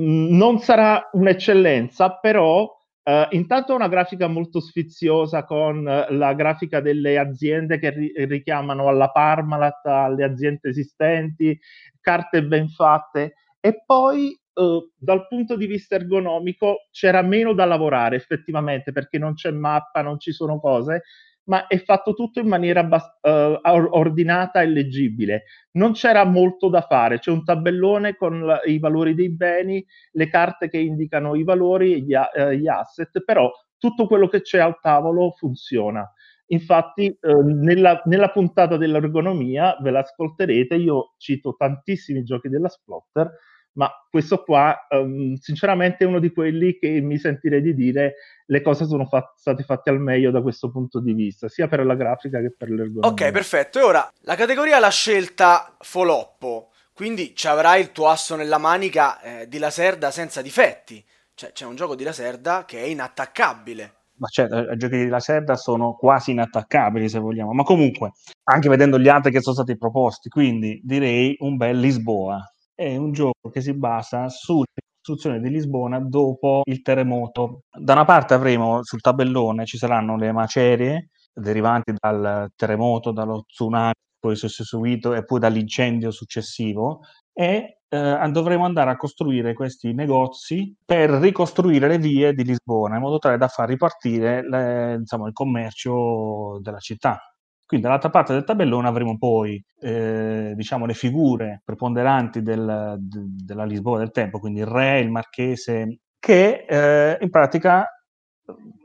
Mm, 0.00 0.36
non 0.36 0.58
sarà 0.58 1.08
un'eccellenza, 1.12 2.18
però 2.18 2.68
Uh, 3.04 3.26
intanto 3.30 3.74
una 3.74 3.88
grafica 3.88 4.28
molto 4.28 4.60
sfiziosa 4.60 5.44
con 5.44 5.78
uh, 5.78 6.14
la 6.14 6.34
grafica 6.34 6.80
delle 6.80 7.18
aziende 7.18 7.80
che 7.80 7.90
ri- 7.90 8.12
richiamano 8.26 8.86
alla 8.86 9.10
Parmalat, 9.10 9.84
alle 9.86 10.22
aziende 10.22 10.68
esistenti, 10.68 11.58
carte 12.00 12.44
ben 12.44 12.68
fatte 12.68 13.34
e 13.58 13.82
poi 13.84 14.38
uh, 14.52 14.88
dal 14.96 15.26
punto 15.26 15.56
di 15.56 15.66
vista 15.66 15.96
ergonomico 15.96 16.86
c'era 16.92 17.22
meno 17.22 17.54
da 17.54 17.64
lavorare 17.64 18.14
effettivamente 18.14 18.92
perché 18.92 19.18
non 19.18 19.34
c'è 19.34 19.50
mappa, 19.50 20.00
non 20.02 20.20
ci 20.20 20.30
sono 20.30 20.60
cose 20.60 21.02
ma 21.44 21.66
è 21.66 21.82
fatto 21.82 22.14
tutto 22.14 22.40
in 22.40 22.46
maniera 22.46 22.84
bast- 22.84 23.18
uh, 23.22 23.60
ordinata 23.62 24.62
e 24.62 24.66
leggibile. 24.66 25.44
Non 25.72 25.92
c'era 25.92 26.24
molto 26.24 26.68
da 26.68 26.82
fare, 26.82 27.18
c'è 27.18 27.30
un 27.30 27.44
tabellone 27.44 28.16
con 28.16 28.44
la- 28.44 28.60
i 28.64 28.78
valori 28.78 29.14
dei 29.14 29.30
beni, 29.30 29.84
le 30.12 30.28
carte 30.28 30.68
che 30.68 30.78
indicano 30.78 31.34
i 31.34 31.44
valori 31.44 31.94
e 31.94 31.98
gli, 32.00 32.14
uh, 32.14 32.50
gli 32.50 32.68
asset, 32.68 33.22
però 33.24 33.50
tutto 33.78 34.06
quello 34.06 34.28
che 34.28 34.42
c'è 34.42 34.58
al 34.58 34.78
tavolo 34.80 35.32
funziona. 35.32 36.08
Infatti, 36.46 37.16
uh, 37.20 37.40
nella, 37.40 38.02
nella, 38.04 38.28
puntata 38.30 38.76
dell'ergonomia, 38.76 39.76
ve 39.80 39.90
l'ascolterete, 39.90 40.74
io 40.76 41.14
cito 41.16 41.54
tantissimi 41.56 42.22
giochi 42.22 42.48
della 42.48 42.68
Splotter, 42.68 43.30
ma 43.74 43.90
questo 44.10 44.42
qua 44.42 44.86
um, 44.90 45.34
sinceramente 45.36 46.04
è 46.04 46.06
uno 46.06 46.18
di 46.18 46.32
quelli 46.32 46.76
che 46.78 47.00
mi 47.00 47.18
sentirei 47.18 47.62
di 47.62 47.74
dire 47.74 48.14
le 48.46 48.60
cose 48.60 48.84
sono 48.86 49.06
fat- 49.06 49.34
state 49.36 49.62
fatte 49.62 49.90
al 49.90 50.00
meglio 50.00 50.30
da 50.30 50.42
questo 50.42 50.70
punto 50.70 51.00
di 51.00 51.14
vista, 51.14 51.48
sia 51.48 51.68
per 51.68 51.84
la 51.86 51.94
grafica 51.94 52.40
che 52.40 52.52
per 52.56 52.68
l'ergonomia. 52.68 53.08
Ok, 53.08 53.30
perfetto. 53.30 53.78
E 53.78 53.82
ora 53.82 54.10
la 54.22 54.34
categoria 54.34 54.78
l'ha 54.78 54.90
scelta 54.90 55.74
Foloppo, 55.78 56.70
quindi 56.92 57.34
ci 57.34 57.46
avrai 57.46 57.80
il 57.80 57.92
tuo 57.92 58.08
asso 58.08 58.36
nella 58.36 58.58
manica 58.58 59.20
eh, 59.20 59.48
di 59.48 59.58
Laserda 59.58 60.10
senza 60.10 60.42
difetti. 60.42 61.02
Cioè 61.34 61.52
c'è 61.52 61.64
un 61.64 61.74
gioco 61.74 61.94
di 61.94 62.04
Laserda 62.04 62.64
che 62.66 62.78
è 62.78 62.84
inattaccabile. 62.84 63.94
Ma 64.16 64.28
certo, 64.28 64.70
i 64.70 64.76
giochi 64.76 64.98
di 64.98 65.08
Laserda 65.08 65.56
sono 65.56 65.94
quasi 65.94 66.32
inattaccabili 66.32 67.08
se 67.08 67.18
vogliamo, 67.18 67.52
ma 67.52 67.62
comunque 67.62 68.12
anche 68.44 68.68
vedendo 68.68 68.98
gli 68.98 69.08
altri 69.08 69.32
che 69.32 69.40
sono 69.40 69.54
stati 69.54 69.76
proposti, 69.76 70.28
quindi 70.28 70.80
direi 70.84 71.34
un 71.38 71.56
bel 71.56 71.80
Lisboa 71.80 72.51
è 72.82 72.96
un 72.96 73.12
gioco 73.12 73.50
che 73.50 73.60
si 73.60 73.74
basa 73.74 74.28
sulla 74.28 74.64
ricostruzione 74.74 75.40
di 75.40 75.50
Lisbona 75.54 76.00
dopo 76.00 76.62
il 76.64 76.82
terremoto. 76.82 77.62
Da 77.76 77.92
una 77.94 78.04
parte 78.04 78.34
avremo 78.34 78.82
sul 78.82 79.00
tabellone 79.00 79.66
ci 79.66 79.78
saranno 79.78 80.16
le 80.16 80.32
macerie 80.32 81.10
derivanti 81.32 81.94
dal 81.98 82.48
terremoto, 82.54 83.12
dallo 83.12 83.44
tsunami 83.46 83.92
poi 84.18 84.36
susseguito 84.36 85.14
e 85.14 85.24
poi 85.24 85.40
dall'incendio 85.40 86.12
successivo 86.12 87.00
e 87.32 87.78
eh, 87.88 88.28
dovremo 88.30 88.64
andare 88.64 88.90
a 88.90 88.96
costruire 88.96 89.52
questi 89.52 89.92
negozi 89.92 90.74
per 90.84 91.10
ricostruire 91.10 91.88
le 91.88 91.98
vie 91.98 92.32
di 92.32 92.44
Lisbona 92.44 92.96
in 92.96 93.02
modo 93.02 93.18
tale 93.18 93.36
da 93.36 93.48
far 93.48 93.68
ripartire 93.68 94.48
le, 94.48 94.94
insomma, 94.94 95.26
il 95.26 95.32
commercio 95.32 96.58
della 96.62 96.78
città. 96.78 97.31
Quindi 97.72 97.88
dall'altra 97.88 98.10
parte 98.10 98.34
del 98.34 98.44
tabellone 98.44 98.86
avremo 98.86 99.16
poi 99.16 99.58
eh, 99.80 100.52
diciamo, 100.54 100.84
le 100.84 100.92
figure 100.92 101.62
preponderanti 101.64 102.42
del, 102.42 102.96
de, 102.98 103.20
della 103.46 103.64
Lisboa 103.64 103.96
del 103.96 104.10
tempo, 104.10 104.38
quindi 104.38 104.60
il 104.60 104.66
re, 104.66 105.00
il 105.00 105.10
marchese, 105.10 106.00
che 106.18 106.66
eh, 106.68 107.16
in 107.18 107.30
pratica 107.30 107.86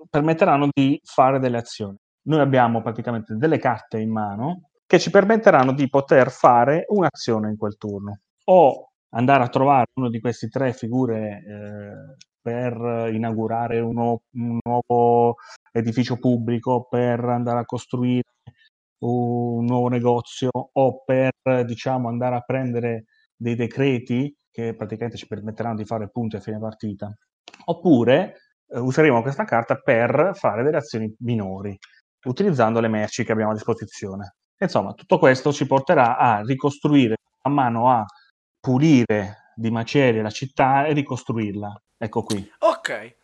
permetteranno 0.10 0.69
di 0.71 1.02
fare 1.04 1.38
delle 1.39 1.58
azioni. 1.58 1.97
Noi 2.28 2.39
abbiamo 2.39 2.82
praticamente 2.82 3.36
delle 3.36 3.58
carte 3.58 4.00
in 4.00 4.10
mano 4.10 4.69
che 4.86 5.00
ci 5.00 5.10
permetteranno 5.10 5.73
di 5.73 5.89
poter 5.89 6.32
fare 6.32 6.86
un'azione 6.88 7.50
in 7.50 7.58
quel 7.58 7.76
turno 7.76 8.19
o 8.45 8.91
andare 9.10 9.43
a 9.43 9.50
trovare 9.50 9.88
una 9.95 10.10
di 10.10 10.21
queste 10.21 10.47
tre 10.47 10.71
figure 10.71 11.43
eh, 11.45 12.15
per 12.41 13.12
inaugurare 13.12 13.82
un 13.82 14.17
nuovo 14.32 15.36
edificio 15.73 16.15
pubblico, 16.17 16.88
per 16.89 17.19
andare 17.26 17.60
a 17.60 17.65
costruire 17.65 18.21
un 18.99 19.65
nuovo 19.65 19.88
negozio 19.89 20.49
o 20.51 21.03
per 21.03 21.31
diciamo 21.65 22.07
andare 22.07 22.36
a 22.36 22.41
prendere 22.41 23.05
dei 23.36 23.55
decreti 23.55 24.36
che 24.49 24.75
praticamente 24.75 25.17
ci 25.17 25.27
permetteranno 25.27 25.75
di 25.75 25.86
fare 25.86 26.10
punti 26.10 26.36
a 26.36 26.39
fine 26.39 26.60
partita. 26.60 27.15
Oppure 27.65 28.36
eh, 28.67 28.79
useremo 28.79 29.21
questa 29.21 29.43
carta 29.43 29.75
per 29.75 30.31
fare 30.33 30.63
delle 30.63 30.77
azioni 30.77 31.13
minori 31.19 31.77
utilizzando 32.25 32.79
le 32.79 32.88
merci 32.88 33.23
che 33.23 33.31
abbiamo 33.31 33.51
a 33.51 33.55
disposizione. 33.55 34.36
Insomma 34.57 34.93
tutto 34.93 35.19
questo 35.19 35.53
ci 35.53 35.67
porterà 35.67 36.17
a 36.17 36.41
ricostruire 36.41 37.15
a 37.43 37.49
mano 37.49 37.89
a 37.89 38.03
pulire 38.60 39.51
di 39.55 39.69
macerie 39.69 40.21
la 40.21 40.29
città 40.29 40.86
e 40.86 40.93
ricostruirla. 40.93 41.81
Ecco 41.97 42.23
qui. 42.23 42.51
Ok 42.60 43.16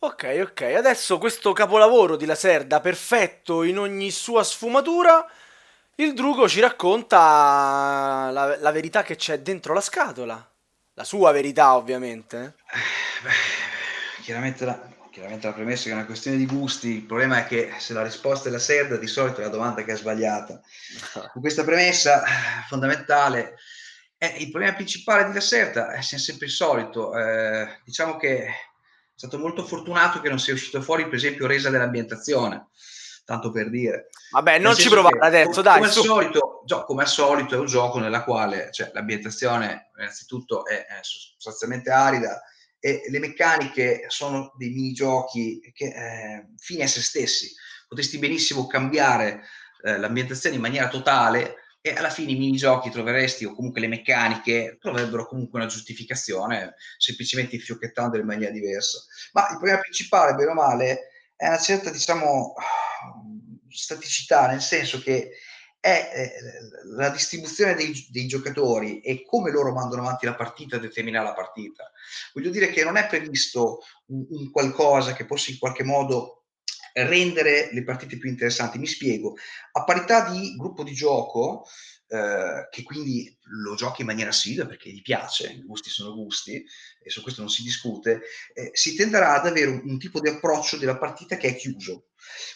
Ok, 0.00 0.38
ok, 0.42 0.60
adesso 0.76 1.18
questo 1.18 1.52
capolavoro 1.52 2.14
di 2.14 2.24
Laserda, 2.24 2.78
perfetto 2.78 3.64
in 3.64 3.78
ogni 3.78 4.12
sua 4.12 4.44
sfumatura, 4.44 5.28
il 5.96 6.14
Drugo 6.14 6.48
ci 6.48 6.60
racconta 6.60 8.30
la, 8.30 8.56
la 8.60 8.70
verità 8.70 9.02
che 9.02 9.16
c'è 9.16 9.40
dentro 9.40 9.74
la 9.74 9.80
scatola. 9.80 10.52
La 10.94 11.02
sua 11.02 11.32
verità, 11.32 11.74
ovviamente. 11.74 12.54
Eh, 12.72 13.22
beh, 13.24 14.22
chiaramente, 14.22 14.64
la, 14.64 14.80
chiaramente 15.10 15.48
la 15.48 15.52
premessa 15.52 15.82
è 15.82 15.84
che 15.86 15.90
è 15.90 15.94
una 15.94 16.06
questione 16.06 16.36
di 16.36 16.46
gusti, 16.46 16.88
il 16.90 17.04
problema 17.04 17.38
è 17.38 17.46
che 17.46 17.72
se 17.78 17.92
la 17.92 18.04
risposta 18.04 18.48
è 18.48 18.52
la 18.52 18.60
Serda, 18.60 18.96
di 18.96 19.08
solito 19.08 19.40
è 19.40 19.44
la 19.44 19.50
domanda 19.50 19.82
che 19.82 19.94
è 19.94 19.96
sbagliata. 19.96 20.60
Con 21.32 21.40
questa 21.40 21.64
premessa 21.64 22.22
fondamentale, 22.68 23.56
eh, 24.16 24.34
il 24.38 24.50
problema 24.50 24.74
principale 24.74 25.26
di 25.26 25.32
Laserda 25.32 25.90
è 25.90 26.02
sempre 26.02 26.46
il 26.46 26.52
solito. 26.52 27.16
Eh, 27.16 27.80
diciamo 27.84 28.16
che 28.16 28.48
stato 29.18 29.36
molto 29.36 29.64
fortunato 29.64 30.20
che 30.20 30.28
non 30.28 30.38
sia 30.38 30.54
uscito 30.54 30.80
fuori, 30.80 31.06
per 31.06 31.14
esempio, 31.14 31.48
resa 31.48 31.70
dell'ambientazione, 31.70 32.68
tanto 33.24 33.50
per 33.50 33.68
dire. 33.68 34.10
Vabbè, 34.30 34.60
non 34.60 34.76
ci 34.76 34.88
provare 34.88 35.18
adesso, 35.18 35.50
come, 35.50 35.62
dai. 35.62 35.74
Come 35.74 35.86
al, 35.86 35.92
solito, 35.92 36.62
come 36.86 37.02
al, 37.02 37.08
solito, 37.08 37.54
è 37.56 37.58
un 37.58 37.66
gioco 37.66 37.98
nella 37.98 38.22
quale 38.22 38.70
cioè, 38.70 38.92
l'ambientazione, 38.94 39.90
innanzitutto, 39.98 40.64
è, 40.64 40.86
è 40.86 41.00
sostanzialmente 41.02 41.90
arida 41.90 42.40
e 42.78 43.06
le 43.08 43.18
meccaniche 43.18 44.04
sono 44.06 44.52
dei 44.56 44.70
minigiochi 44.70 45.72
che 45.74 45.86
eh, 45.86 46.46
fini 46.56 46.82
a 46.82 46.86
se 46.86 47.02
stessi. 47.02 47.52
Potresti 47.88 48.18
benissimo 48.18 48.68
cambiare 48.68 49.42
eh, 49.82 49.98
l'ambientazione 49.98 50.54
in 50.54 50.62
maniera 50.62 50.86
totale 50.86 51.56
e 51.80 51.92
alla 51.92 52.10
fine 52.10 52.32
i 52.32 52.36
minigiochi 52.36 52.90
troveresti 52.90 53.44
o 53.44 53.54
comunque 53.54 53.80
le 53.80 53.88
meccaniche 53.88 54.78
troverebbero 54.80 55.26
comunque 55.26 55.60
una 55.60 55.68
giustificazione 55.68 56.74
semplicemente 56.96 57.54
infiocchettandole 57.54 58.22
in 58.22 58.26
maniera 58.26 58.52
diversa 58.52 58.98
ma 59.32 59.42
il 59.50 59.56
problema 59.56 59.80
principale 59.80 60.34
bene 60.34 60.50
o 60.50 60.54
male 60.54 61.08
è 61.36 61.46
una 61.46 61.58
certa 61.58 61.90
diciamo 61.90 62.54
staticità 63.68 64.48
nel 64.48 64.60
senso 64.60 65.00
che 65.00 65.30
è 65.80 66.10
eh, 66.12 66.30
la 66.96 67.10
distribuzione 67.10 67.74
dei, 67.74 68.06
dei, 68.10 68.26
giocatori 68.26 69.00
e 69.00 69.24
come 69.24 69.50
loro 69.50 69.72
mandano 69.72 70.02
avanti 70.02 70.26
la 70.26 70.34
partita 70.34 70.76
determina 70.76 71.22
la 71.22 71.34
partita. 71.34 71.90
Voglio 72.34 72.50
dire 72.50 72.68
che 72.70 72.82
non 72.82 72.96
è 72.96 73.06
previsto 73.06 73.78
un, 74.06 74.26
un 74.28 74.50
qualcosa 74.50 75.12
che 75.12 75.24
possa 75.24 75.52
in 75.52 75.58
qualche 75.58 75.84
modo 75.84 76.37
rendere 76.94 77.70
le 77.72 77.84
partite 77.84 78.18
più 78.18 78.28
interessanti. 78.28 78.78
Mi 78.78 78.86
spiego, 78.86 79.36
a 79.72 79.84
parità 79.84 80.30
di 80.30 80.54
gruppo 80.56 80.82
di 80.82 80.92
gioco, 80.92 81.66
eh, 82.10 82.68
che 82.70 82.82
quindi 82.82 83.36
lo 83.62 83.74
giochi 83.74 84.00
in 84.00 84.06
maniera 84.06 84.30
assidua 84.30 84.66
perché 84.66 84.90
gli 84.90 85.02
piace, 85.02 85.50
i 85.50 85.62
gusti 85.62 85.90
sono 85.90 86.14
gusti 86.14 86.64
e 87.02 87.10
su 87.10 87.20
questo 87.22 87.42
non 87.42 87.50
si 87.50 87.62
discute, 87.62 88.22
eh, 88.54 88.70
si 88.72 88.94
tenderà 88.94 89.38
ad 89.38 89.46
avere 89.46 89.66
un, 89.66 89.82
un, 89.84 89.98
tipo 89.98 90.18
di 90.20 90.28
approccio 90.28 90.78
della 90.78 90.96
partita 90.96 91.36
che 91.36 91.48
è 91.48 91.56
chiuso. 91.56 92.06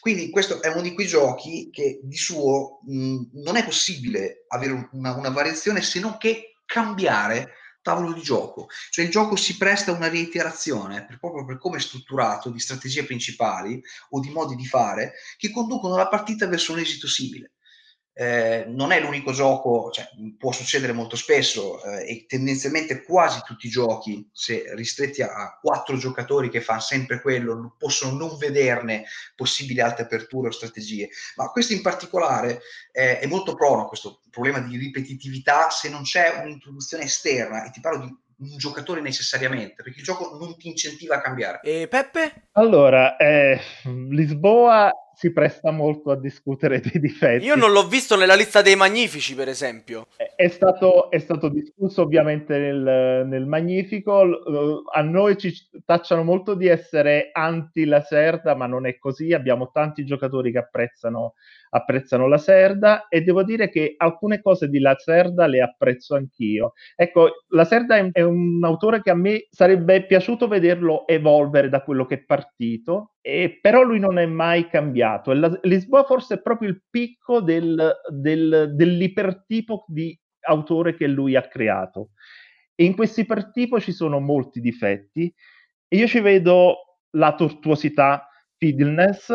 Quindi 0.00 0.30
questo 0.30 0.62
è 0.62 0.68
uno 0.68 0.80
di 0.80 0.94
quei 0.94 1.06
giochi 1.06 1.68
che 1.70 2.00
di 2.02 2.16
suo 2.16 2.80
mh, 2.86 3.42
non 3.44 3.56
è 3.56 3.64
possibile 3.64 4.44
avere 4.48 4.88
una, 4.92 5.14
una 5.14 5.30
variazione 5.30 5.82
se 5.82 6.00
non 6.00 6.16
che 6.16 6.54
cambiare 6.64 7.52
tavolo 7.82 8.12
di 8.12 8.22
gioco, 8.22 8.68
cioè 8.90 9.04
il 9.04 9.10
gioco 9.10 9.36
si 9.36 9.56
presta 9.56 9.90
a 9.90 9.94
una 9.94 10.08
reiterazione 10.08 11.04
per, 11.04 11.18
proprio 11.18 11.44
per 11.44 11.58
come 11.58 11.76
è 11.76 11.80
strutturato 11.80 12.50
di 12.50 12.58
strategie 12.60 13.04
principali 13.04 13.82
o 14.10 14.20
di 14.20 14.30
modi 14.30 14.54
di 14.54 14.66
fare 14.66 15.14
che 15.36 15.50
conducono 15.50 15.96
la 15.96 16.08
partita 16.08 16.46
verso 16.46 16.72
un 16.72 16.78
esito 16.78 17.08
simile. 17.08 17.51
Eh, 18.14 18.64
non 18.68 18.92
è 18.92 19.00
l'unico 19.00 19.32
gioco, 19.32 19.90
cioè, 19.90 20.06
può 20.38 20.52
succedere 20.52 20.92
molto 20.92 21.16
spesso 21.16 21.82
eh, 21.82 22.10
e 22.10 22.26
tendenzialmente 22.26 23.02
quasi 23.02 23.40
tutti 23.44 23.66
i 23.66 23.70
giochi, 23.70 24.28
se 24.32 24.64
ristretti 24.74 25.22
a, 25.22 25.28
a 25.28 25.58
quattro 25.60 25.96
giocatori 25.96 26.50
che 26.50 26.60
fanno 26.60 26.80
sempre 26.80 27.22
quello, 27.22 27.74
possono 27.78 28.16
non 28.16 28.36
vederne 28.36 29.04
possibili 29.34 29.80
altre 29.80 30.04
aperture 30.04 30.48
o 30.48 30.52
strategie, 30.52 31.08
ma 31.36 31.50
questo 31.50 31.72
in 31.72 31.80
particolare 31.80 32.60
eh, 32.92 33.18
è 33.18 33.26
molto 33.26 33.54
prono 33.54 33.82
a 33.82 33.88
questo 33.88 34.20
problema 34.30 34.60
di 34.60 34.76
ripetitività 34.76 35.70
se 35.70 35.88
non 35.88 36.02
c'è 36.02 36.40
un'introduzione 36.42 37.04
esterna 37.04 37.64
e 37.64 37.70
ti 37.70 37.80
parlo 37.80 38.04
di 38.04 38.50
un 38.50 38.56
giocatore 38.56 39.00
necessariamente, 39.00 39.82
perché 39.82 40.00
il 40.00 40.04
gioco 40.04 40.36
non 40.36 40.56
ti 40.56 40.68
incentiva 40.68 41.16
a 41.16 41.20
cambiare. 41.20 41.60
E 41.62 41.86
Peppe? 41.88 42.48
Allora, 42.52 43.16
eh, 43.16 43.60
Lisboa 43.84 44.90
si 45.22 45.30
presta 45.30 45.70
molto 45.70 46.10
a 46.10 46.18
discutere 46.18 46.80
dei 46.80 47.00
difetti. 47.00 47.44
Io 47.44 47.54
non 47.54 47.70
l'ho 47.70 47.86
visto 47.86 48.16
nella 48.16 48.34
lista 48.34 48.60
dei 48.60 48.74
magnifici, 48.74 49.36
per 49.36 49.46
esempio. 49.46 50.08
È 50.34 50.48
stato, 50.48 51.12
è 51.12 51.18
stato 51.20 51.48
discusso 51.48 52.02
ovviamente 52.02 52.58
nel, 52.58 53.24
nel, 53.28 53.46
Magnifico. 53.46 54.82
A 54.92 55.00
noi 55.02 55.36
ci 55.36 55.54
tacciano 55.84 56.24
molto 56.24 56.54
di 56.54 56.66
essere 56.66 57.28
anti 57.30 57.84
la 57.84 58.00
Serda, 58.00 58.56
ma 58.56 58.66
non 58.66 58.84
è 58.84 58.98
così. 58.98 59.32
Abbiamo 59.32 59.70
tanti 59.70 60.04
giocatori 60.04 60.50
che 60.50 60.58
apprezzano 60.58 61.34
apprezzano 61.74 62.28
la 62.28 62.38
Serda 62.38 63.08
e 63.08 63.22
devo 63.22 63.42
dire 63.42 63.68
che 63.70 63.94
alcune 63.96 64.40
cose 64.40 64.68
di 64.68 64.78
La 64.78 64.94
Serda 64.98 65.46
le 65.46 65.60
apprezzo 65.60 66.14
anch'io. 66.14 66.74
Ecco, 66.94 67.44
La 67.48 67.64
Serda 67.64 67.96
è, 67.96 68.10
è 68.12 68.22
un 68.22 68.60
autore 68.62 69.02
che 69.02 69.10
a 69.10 69.14
me 69.14 69.46
sarebbe 69.50 70.04
piaciuto 70.04 70.48
vederlo 70.48 71.06
evolvere 71.06 71.68
da 71.68 71.82
quello 71.82 72.04
che 72.06 72.16
è 72.16 72.24
partito, 72.24 73.12
e, 73.22 73.58
però 73.62 73.82
lui 73.82 73.98
non 73.98 74.18
è 74.18 74.26
mai 74.26 74.68
cambiato. 74.68 75.32
La, 75.32 75.58
Lisboa 75.62 76.04
forse 76.04 76.34
è 76.34 76.42
proprio 76.42 76.68
il 76.68 76.82
picco 76.90 77.40
del, 77.40 77.92
del, 78.10 78.72
dell'ipertipo 78.74 79.86
di 79.88 80.18
autore 80.40 80.94
che 80.94 81.06
lui 81.06 81.36
ha 81.36 81.48
creato. 81.48 82.10
E 82.74 82.84
in 82.84 82.94
questo 82.94 83.20
ipertipo 83.20 83.80
ci 83.80 83.92
sono 83.92 84.20
molti 84.20 84.60
difetti 84.60 85.32
io 85.92 86.06
ci 86.06 86.20
vedo 86.20 87.00
la 87.10 87.34
tortuosità, 87.34 88.26
fiddleness, 88.56 89.30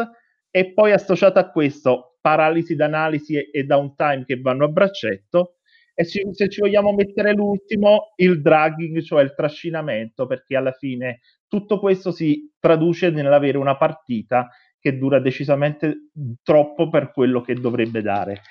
e 0.49 0.73
poi 0.73 0.91
associata 0.91 1.39
a 1.39 1.51
questo 1.51 2.17
paralisi 2.19 2.75
d'analisi 2.75 3.35
e, 3.35 3.49
e 3.51 3.63
downtime 3.63 4.25
che 4.25 4.39
vanno 4.39 4.65
a 4.65 4.69
braccetto. 4.69 5.56
E 5.99 6.03
se 6.03 6.47
ci 6.47 6.61
vogliamo 6.61 6.93
mettere 6.93 7.33
l'ultimo, 7.33 8.13
il 8.17 8.39
dragging, 8.39 9.01
cioè 9.01 9.23
il 9.23 9.33
trascinamento, 9.33 10.27
perché 10.27 10.55
alla 10.55 10.71
fine 10.71 11.21
tutto 11.47 11.79
questo 11.79 12.11
si 12.11 12.53
traduce 12.59 13.09
nell'avere 13.09 13.57
una 13.57 13.75
partita 13.77 14.47
che 14.79 14.95
dura 14.99 15.19
decisamente 15.19 16.11
troppo 16.43 16.89
per 16.89 17.11
quello 17.11 17.41
che 17.41 17.55
dovrebbe 17.55 18.03
dare. 18.03 18.41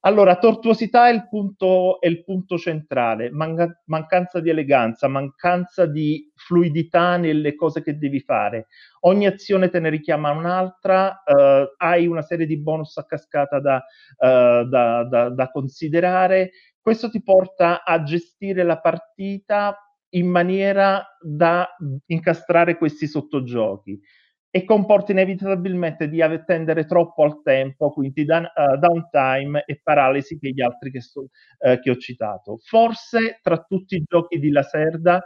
Allora, 0.00 0.36
tortuosità 0.38 1.08
è 1.08 1.12
il 1.12 1.28
punto, 1.28 2.00
è 2.00 2.06
il 2.06 2.24
punto 2.24 2.56
centrale, 2.56 3.30
Manca- 3.30 3.82
mancanza 3.86 4.40
di 4.40 4.48
eleganza, 4.48 5.06
mancanza 5.08 5.84
di 5.84 6.30
fluidità 6.34 7.18
nelle 7.18 7.54
cose 7.56 7.82
che 7.82 7.98
devi 7.98 8.20
fare. 8.20 8.68
Ogni 9.00 9.26
azione 9.26 9.68
te 9.68 9.80
ne 9.80 9.90
richiama 9.90 10.30
un'altra, 10.30 11.22
uh, 11.26 11.74
hai 11.76 12.06
una 12.06 12.22
serie 12.22 12.46
di 12.46 12.56
bonus 12.58 12.96
a 12.96 13.04
cascata 13.04 13.58
da, 13.58 13.84
uh, 14.18 14.66
da, 14.66 15.04
da, 15.04 15.28
da 15.28 15.50
considerare. 15.50 16.52
Questo 16.86 17.10
ti 17.10 17.20
porta 17.20 17.82
a 17.82 18.04
gestire 18.04 18.62
la 18.62 18.78
partita 18.78 19.76
in 20.10 20.28
maniera 20.28 21.04
da 21.20 21.68
incastrare 22.06 22.78
questi 22.78 23.08
sottogiochi 23.08 24.00
e 24.48 24.62
comporta 24.62 25.10
inevitabilmente 25.10 26.08
di 26.08 26.22
attendere 26.22 26.86
troppo 26.86 27.24
al 27.24 27.42
tempo, 27.42 27.90
quindi 27.90 28.24
da, 28.24 28.38
uh, 28.38 28.78
downtime 28.78 29.64
e 29.66 29.80
paralisi 29.82 30.38
che 30.38 30.50
gli 30.50 30.62
altri 30.62 30.92
che, 30.92 31.00
so, 31.00 31.22
uh, 31.22 31.80
che, 31.80 31.90
ho 31.90 31.96
citato. 31.96 32.58
Forse 32.58 33.40
tra 33.42 33.58
tutti 33.64 33.96
i 33.96 34.04
giochi 34.06 34.38
di 34.38 34.50
Laserda, 34.52 35.20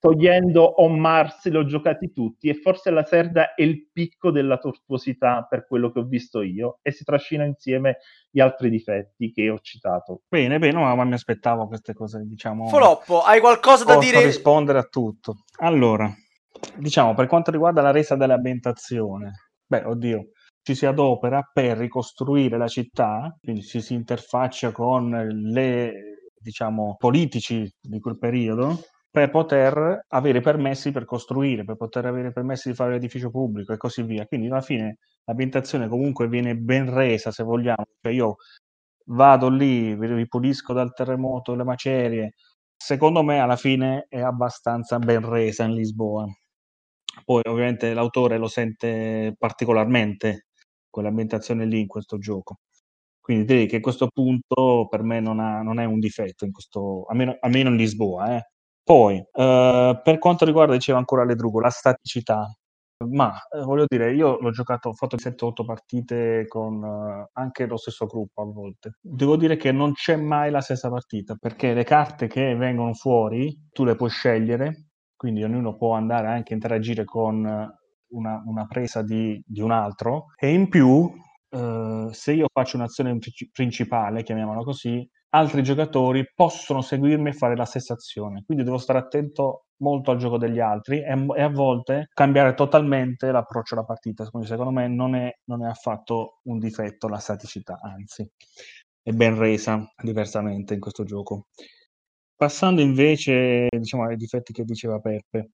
togliendo 0.00 0.82
On 0.82 0.98
Mars, 0.98 1.46
li 1.48 1.56
ho 1.56 1.64
giocati 1.66 2.10
tutti 2.10 2.48
e 2.48 2.54
forse 2.54 2.90
Laserda 2.90 3.54
è 3.54 3.62
il 3.62 3.90
picco 3.92 4.30
della 4.30 4.56
tortuosità 4.56 5.46
per 5.48 5.66
quello 5.66 5.92
che 5.92 6.00
ho 6.00 6.04
visto 6.04 6.40
io 6.40 6.78
e 6.80 6.90
si 6.90 7.04
trascina 7.04 7.44
insieme 7.44 7.98
gli 8.30 8.40
altri 8.40 8.70
difetti 8.70 9.30
che 9.30 9.50
ho 9.50 9.58
citato. 9.60 10.22
Bene, 10.26 10.58
bene, 10.58 10.78
ma, 10.78 10.94
ma 10.94 11.04
mi 11.04 11.12
aspettavo 11.12 11.66
queste 11.68 11.92
cose, 11.92 12.24
diciamo... 12.24 12.66
Foloppo, 12.68 13.20
hai 13.20 13.40
qualcosa 13.40 13.84
da 13.84 13.98
dire? 13.98 14.14
Posso 14.14 14.26
rispondere 14.26 14.78
a 14.78 14.84
tutto. 14.84 15.44
Allora, 15.58 16.10
diciamo, 16.78 17.14
per 17.14 17.26
quanto 17.26 17.50
riguarda 17.50 17.82
la 17.82 17.90
resa 17.90 18.16
dell'ambientazione, 18.16 19.50
beh, 19.66 19.84
oddio, 19.84 20.30
ci 20.62 20.74
si 20.74 20.86
adopera 20.86 21.42
per 21.52 21.76
ricostruire 21.76 22.56
la 22.56 22.68
città, 22.68 23.36
quindi 23.38 23.62
ci 23.62 23.82
si 23.82 23.92
interfaccia 23.92 24.72
con 24.72 25.10
le, 25.10 25.92
diciamo, 26.38 26.96
politici 26.98 27.70
di 27.78 28.00
quel 28.00 28.16
periodo 28.16 28.78
per 29.10 29.30
poter 29.30 30.04
avere 30.08 30.40
permessi 30.40 30.92
per 30.92 31.04
costruire, 31.04 31.64
per 31.64 31.76
poter 31.76 32.06
avere 32.06 32.32
permessi 32.32 32.70
di 32.70 32.74
fare 32.74 32.92
l'edificio 32.92 33.30
pubblico 33.30 33.72
e 33.72 33.76
così 33.76 34.02
via. 34.02 34.26
Quindi 34.26 34.46
alla 34.48 34.60
fine 34.60 34.98
l'ambientazione 35.24 35.88
comunque 35.88 36.28
viene 36.28 36.56
ben 36.56 36.92
resa, 36.92 37.30
se 37.32 37.42
vogliamo. 37.42 37.84
Cioè 38.00 38.12
io 38.12 38.36
vado 39.06 39.48
lì, 39.48 39.94
ripulisco 39.94 40.72
dal 40.72 40.92
terremoto 40.94 41.54
le 41.54 41.64
macerie. 41.64 42.34
Secondo 42.76 43.22
me 43.22 43.40
alla 43.40 43.56
fine 43.56 44.06
è 44.08 44.20
abbastanza 44.20 44.98
ben 44.98 45.28
resa 45.28 45.64
in 45.64 45.74
Lisboa. 45.74 46.26
Poi 47.24 47.42
ovviamente 47.48 47.92
l'autore 47.94 48.38
lo 48.38 48.48
sente 48.48 49.34
particolarmente 49.38 50.46
quell'ambientazione 50.88 51.64
lì 51.66 51.80
in 51.80 51.86
questo 51.86 52.18
gioco. 52.18 52.60
Quindi 53.20 53.44
direi 53.44 53.66
che 53.66 53.80
questo 53.80 54.08
punto 54.12 54.86
per 54.88 55.02
me 55.02 55.20
non, 55.20 55.40
ha, 55.40 55.62
non 55.62 55.78
è 55.80 55.84
un 55.84 55.98
difetto, 56.00 56.44
in 56.44 56.52
questo, 56.52 57.04
almeno, 57.06 57.36
almeno 57.40 57.70
in 57.70 57.76
Lisboa. 57.76 58.36
Eh. 58.36 58.42
Poi, 58.90 59.18
eh, 59.18 60.00
per 60.02 60.18
quanto 60.18 60.44
riguarda, 60.44 60.72
diceva 60.72 60.98
ancora 60.98 61.24
Ledrugo, 61.24 61.60
la 61.60 61.70
staticità, 61.70 62.52
ma 63.10 63.32
eh, 63.48 63.60
voglio 63.60 63.84
dire, 63.86 64.12
io 64.12 64.40
l'ho 64.40 64.50
giocato, 64.50 64.88
ho 64.88 64.94
fatto 64.94 65.16
7-8 65.16 65.64
partite 65.64 66.44
con 66.48 66.82
eh, 66.82 67.30
anche 67.34 67.66
lo 67.66 67.76
stesso 67.76 68.06
gruppo 68.06 68.42
a 68.42 68.46
volte. 68.46 68.94
Devo 69.00 69.36
dire 69.36 69.56
che 69.56 69.70
non 69.70 69.92
c'è 69.92 70.16
mai 70.16 70.50
la 70.50 70.60
stessa 70.60 70.90
partita, 70.90 71.36
perché 71.38 71.72
le 71.72 71.84
carte 71.84 72.26
che 72.26 72.56
vengono 72.56 72.92
fuori 72.94 73.68
tu 73.70 73.84
le 73.84 73.94
puoi 73.94 74.10
scegliere 74.10 74.86
quindi 75.14 75.44
ognuno 75.44 75.76
può 75.76 75.92
andare 75.92 76.26
anche 76.26 76.52
a 76.52 76.56
interagire 76.56 77.04
con 77.04 77.44
una, 78.08 78.42
una 78.46 78.66
presa 78.66 79.02
di, 79.02 79.40
di, 79.46 79.60
un 79.60 79.70
altro 79.70 80.28
e 80.34 80.50
in 80.50 80.68
più 80.68 81.12
eh, 81.50 82.08
se 82.10 82.32
io 82.32 82.46
faccio 82.52 82.76
un'azione 82.76 83.18
principale, 83.52 84.22
chiamiamola 84.22 84.62
così, 84.62 85.06
altri 85.30 85.62
giocatori 85.62 86.24
possono 86.34 86.80
seguirmi 86.82 87.30
e 87.30 87.32
fare 87.32 87.56
la 87.56 87.64
stessa 87.64 87.94
azione, 87.94 88.42
quindi 88.44 88.64
devo 88.64 88.78
stare 88.78 88.98
attento 88.98 89.66
molto 89.80 90.10
al 90.10 90.18
gioco 90.18 90.38
degli 90.38 90.60
altri 90.60 91.02
e, 91.02 91.26
e 91.36 91.42
a 91.42 91.48
volte 91.48 92.08
cambiare 92.12 92.54
totalmente 92.54 93.30
l'approccio 93.30 93.74
alla 93.74 93.84
partita, 93.84 94.28
quindi 94.28 94.48
secondo 94.48 94.72
me 94.72 94.88
non 94.88 95.14
è, 95.14 95.32
non 95.44 95.64
è 95.64 95.68
affatto 95.68 96.40
un 96.44 96.58
difetto 96.58 97.08
la 97.08 97.18
staticità, 97.18 97.78
anzi 97.80 98.28
è 99.02 99.12
ben 99.12 99.36
resa 99.38 99.82
diversamente 100.02 100.74
in 100.74 100.80
questo 100.80 101.04
gioco. 101.04 101.46
Passando 102.36 102.80
invece, 102.80 103.66
diciamo, 103.70 104.04
ai 104.04 104.16
difetti 104.16 104.52
che 104.52 104.64
diceva 104.64 104.98
Peppe, 104.98 105.50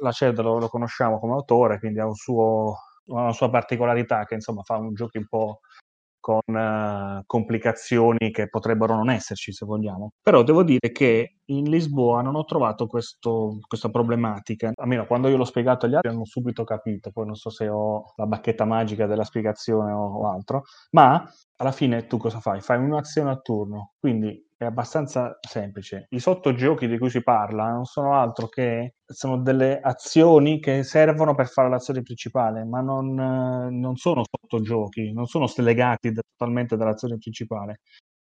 la 0.00 0.12
Ced 0.12 0.38
lo, 0.40 0.58
lo 0.58 0.68
conosciamo 0.68 1.18
come 1.18 1.32
autore, 1.32 1.78
quindi 1.78 2.00
ha 2.00 2.06
un 2.06 2.14
suo, 2.14 2.74
una 3.06 3.32
sua 3.32 3.50
particolarità 3.50 4.24
che 4.24 4.34
insomma 4.34 4.62
fa 4.62 4.76
un 4.76 4.94
gioco 4.94 5.18
un 5.18 5.26
po' 5.26 5.60
con 6.28 6.54
uh, 6.54 7.22
complicazioni 7.24 8.30
che 8.30 8.50
potrebbero 8.50 8.94
non 8.94 9.08
esserci 9.08 9.50
se 9.50 9.64
vogliamo. 9.64 10.10
Però 10.22 10.42
devo 10.42 10.62
dire 10.62 10.92
che 10.92 11.38
in 11.46 11.70
Lisboa 11.70 12.20
non 12.20 12.34
ho 12.34 12.44
trovato 12.44 12.86
questo, 12.86 13.60
questa 13.66 13.88
problematica, 13.88 14.70
almeno 14.74 15.06
quando 15.06 15.28
io 15.28 15.38
l'ho 15.38 15.46
spiegato 15.46 15.86
agli 15.86 15.94
altri 15.94 16.10
hanno 16.10 16.26
subito 16.26 16.64
capito, 16.64 17.10
poi 17.10 17.24
non 17.24 17.34
so 17.34 17.48
se 17.48 17.66
ho 17.68 18.12
la 18.16 18.26
bacchetta 18.26 18.66
magica 18.66 19.06
della 19.06 19.24
spiegazione 19.24 19.90
o, 19.92 20.04
o 20.04 20.28
altro, 20.28 20.64
ma 20.90 21.26
alla 21.56 21.72
fine 21.72 22.06
tu 22.06 22.18
cosa 22.18 22.40
fai? 22.40 22.60
Fai 22.60 22.78
un'azione 22.78 23.30
a 23.30 23.36
turno, 23.36 23.94
quindi 23.98 24.47
è 24.58 24.64
abbastanza 24.66 25.38
semplice. 25.40 26.06
I 26.10 26.18
sottogiochi 26.20 26.88
di 26.88 26.98
cui 26.98 27.10
si 27.10 27.22
parla 27.22 27.70
non 27.70 27.84
sono 27.84 28.14
altro 28.20 28.48
che 28.48 28.94
sono 29.06 29.38
delle 29.40 29.80
azioni 29.80 30.60
che 30.60 30.82
servono 30.82 31.34
per 31.34 31.48
fare 31.48 31.68
l'azione 31.68 32.02
principale, 32.02 32.64
ma 32.64 32.80
non, 32.80 33.14
non 33.14 33.96
sono 33.96 34.22
sottogiochi, 34.28 35.12
non 35.12 35.26
sono 35.26 35.46
slegati 35.46 36.10
da- 36.12 36.22
totalmente 36.36 36.76
dall'azione 36.76 37.16
principale. 37.18 37.80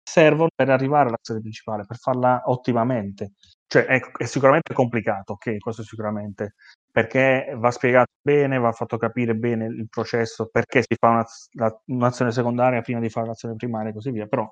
Servono 0.03 0.49
per 0.55 0.71
arrivare 0.71 1.09
all'azione 1.09 1.41
principale, 1.41 1.85
per 1.87 1.97
farla 1.99 2.43
ottimamente. 2.47 3.33
Cioè, 3.67 3.85
è, 3.85 4.01
è 4.17 4.25
sicuramente 4.25 4.73
complicato, 4.73 5.33
ok, 5.35 5.59
questo 5.59 5.83
sicuramente, 5.83 6.55
perché 6.91 7.55
va 7.59 7.71
spiegato 7.71 8.13
bene, 8.23 8.59
va 8.59 8.73
fatto 8.73 8.97
capire 8.97 9.35
bene 9.35 9.67
il 9.67 9.87
processo, 9.91 10.49
perché 10.51 10.81
si 10.83 10.95
fa 10.99 11.09
una- 11.11 11.27
la- 11.53 11.83
un'azione 11.87 12.33
secondaria 12.33 12.81
prima 12.81 13.01
di 13.01 13.11
fare 13.11 13.27
l'azione 13.27 13.55
primaria 13.57 13.91
e 13.91 13.93
così 13.95 14.11
via, 14.11 14.27
però 14.27 14.51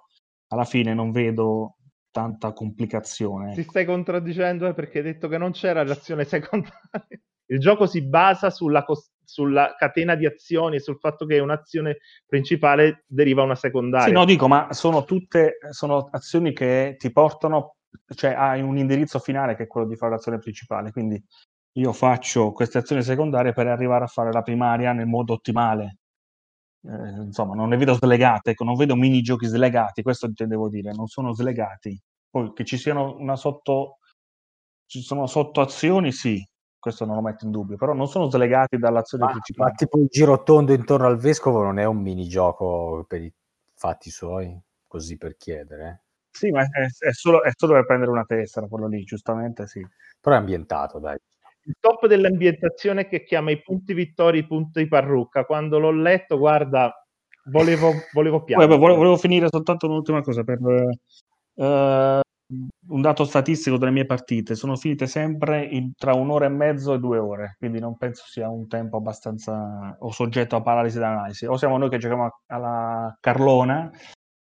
alla 0.49 0.65
fine 0.65 0.95
non 0.95 1.11
vedo 1.11 1.77
tanta 2.11 2.53
complicazione. 2.53 3.55
Ti 3.55 3.63
stai 3.63 3.85
contraddicendo 3.85 4.67
eh, 4.67 4.75
perché 4.75 4.99
hai 4.99 5.05
detto 5.05 5.29
che 5.29 5.39
non 5.39 5.53
c'era 5.53 5.85
l'azione 5.85 6.25
secondaria. 6.25 6.81
Il 7.49 7.61
gioco 7.61 7.87
si 7.87 8.03
basa 8.03 8.51
sulla, 8.51 8.85
cos- 8.85 9.13
sulla 9.23 9.75
catena 9.79 10.15
di 10.15 10.27
azioni 10.27 10.77
e 10.77 10.81
sul 10.81 10.99
fatto 10.99 11.27
che 11.27 11.39
un'azione 11.39 11.99
principale 12.27 13.05
deriva 13.07 13.43
una 13.43 13.55
secondaria. 13.55 14.07
Sì, 14.07 14.13
no, 14.13 14.25
dico, 14.25 14.49
ma 14.49 14.73
sono 14.73 15.05
tutte 15.05 15.59
sono 15.71 16.09
azioni 16.11 16.53
che 16.53 16.97
ti 16.99 17.13
portano, 17.13 17.77
cioè 18.15 18.33
hai 18.33 18.63
un 18.63 18.79
indirizzo 18.79 19.21
finale 19.21 19.55
che 19.55 19.65
è 19.65 19.67
quello 19.67 19.87
di 19.87 19.95
fare 19.95 20.13
l'azione 20.13 20.39
principale, 20.39 20.91
quindi 20.91 21.23
io 21.79 21.93
faccio 21.93 22.53
queste 22.53 22.79
azioni 22.79 23.03
secondarie 23.03 23.53
per 23.53 23.67
arrivare 23.67 24.05
a 24.05 24.09
fare 24.09 24.33
la 24.33 24.43
primaria 24.43 24.93
nel 24.93 25.07
modo 25.07 25.35
ottimale. 25.35 25.99
Eh, 26.89 27.23
insomma, 27.23 27.55
non 27.55 27.69
le 27.69 27.77
vedo 27.77 27.95
slegate, 27.95 28.51
ecco, 28.53 28.65
non 28.65 28.77
vedo 28.77 28.95
minigiochi 28.95 29.47
slegati, 29.47 30.03
questo 30.03 30.27
intendevo 30.27 30.69
dire, 30.69 30.93
non 30.93 31.07
sono 31.09 31.33
slegati. 31.35 32.01
Poi 32.31 32.53
che 32.53 32.65
ci 32.65 32.77
siano 32.77 33.17
una 33.19 33.35
sotto, 33.35 33.99
ci 34.87 35.01
sono 35.01 35.27
sottoazioni, 35.27 36.13
sì, 36.13 36.47
questo 36.79 37.05
non 37.05 37.17
lo 37.17 37.23
metto 37.23 37.45
in 37.45 37.51
dubbio, 37.51 37.77
però 37.77 37.93
non 37.93 38.07
sono 38.07 38.31
slegati 38.31 38.79
dall'azione 38.79 39.25
Ma, 39.25 39.31
principale. 39.31 39.71
ma 39.71 39.77
tipo 39.77 39.99
il 39.99 40.07
giro 40.09 40.43
tondo 40.45 40.73
intorno 40.73 41.07
al 41.07 41.17
vescovo 41.19 41.63
non 41.63 41.79
è 41.79 41.85
un 41.85 42.01
minigioco 42.01 43.05
per 43.09 43.23
i 43.23 43.33
fatti 43.75 44.11
suoi, 44.11 44.57
così 44.87 45.17
per 45.17 45.37
chiedere. 45.37 46.03
Sì, 46.31 46.51
ma 46.51 46.63
è, 46.63 46.87
è 47.07 47.13
solo, 47.13 47.43
è 47.43 47.51
solo 47.57 47.73
per 47.73 47.87
prendere 47.87 48.11
una 48.11 48.25
tessera, 48.25 48.69
quello 48.69 48.87
lì, 48.87 49.03
giustamente 49.03 49.67
sì. 49.67 49.85
Però 50.21 50.37
è 50.37 50.39
ambientato, 50.39 50.99
dai. 51.01 51.17
Il 51.67 51.75
top 51.81 52.07
dell'ambientazione 52.07 53.09
che 53.09 53.25
chiama 53.25 53.51
i 53.51 53.61
punti 53.61 53.93
vittoria 53.93 54.41
i 54.41 54.47
punti 54.47 54.87
parrucca. 54.87 55.45
Quando 55.45 55.79
l'ho 55.79 55.91
letto, 55.91 56.39
guarda, 56.39 56.93
volevo, 57.47 57.93
volevo 58.13 58.45
piangere. 58.45 58.77
volevo, 58.77 58.97
volevo 58.97 59.17
finire 59.17 59.49
soltanto 59.51 59.87
un'ultima 59.87 60.23
cosa 60.23 60.45
per 60.45 60.59
eh, 60.63 62.21
un 62.89 63.01
dato 63.01 63.25
statistico 63.25 63.79
delle 63.79 63.91
mie 63.91 64.07
partite. 64.07 64.55
Sono 64.55 64.77
finite 64.77 65.07
sempre 65.07 65.65
in- 65.65 65.93
tra 65.97 66.15
un'ora 66.15 66.47
e 66.47 66.51
mezzo 66.51 66.95
e 66.95 66.99
due 66.99 67.19
ore, 67.19 67.57
quindi 67.59 67.81
non 67.81 67.97
penso 67.97 68.25
sia 68.27 68.49
un 68.49 68.69
tempo 68.69 68.97
abbastanza 68.99 69.97
o 69.99 70.11
soggetto 70.13 70.57
a 70.57 70.63
paralisi 70.63 70.99
d'analisi. 70.99 71.47
O 71.47 71.57
siamo 71.57 71.79
noi 71.79 71.89
che 71.89 71.99
giochiamo 71.99 72.41
alla 72.47 73.17
Carlona, 73.21 73.91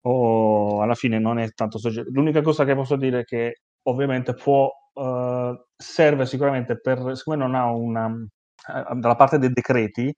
o 0.02 0.80
alla 0.82 0.94
fine 0.94 1.18
non 1.18 1.38
è 1.38 1.50
tanto 1.50 1.78
soggetto. 1.78 2.10
L'unica 2.12 2.42
cosa 2.42 2.64
che 2.64 2.74
posso 2.74 2.96
dire 2.96 3.20
è 3.20 3.24
che 3.24 3.62
ovviamente 3.86 4.34
può, 4.34 4.70
eh, 4.94 5.64
serve 5.76 6.26
sicuramente 6.26 6.80
per, 6.80 7.16
siccome 7.16 7.36
non 7.36 7.54
ha 7.54 7.70
una, 7.70 8.08
eh, 8.08 8.94
dalla 8.96 9.16
parte 9.16 9.38
dei 9.38 9.50
decreti, 9.52 10.12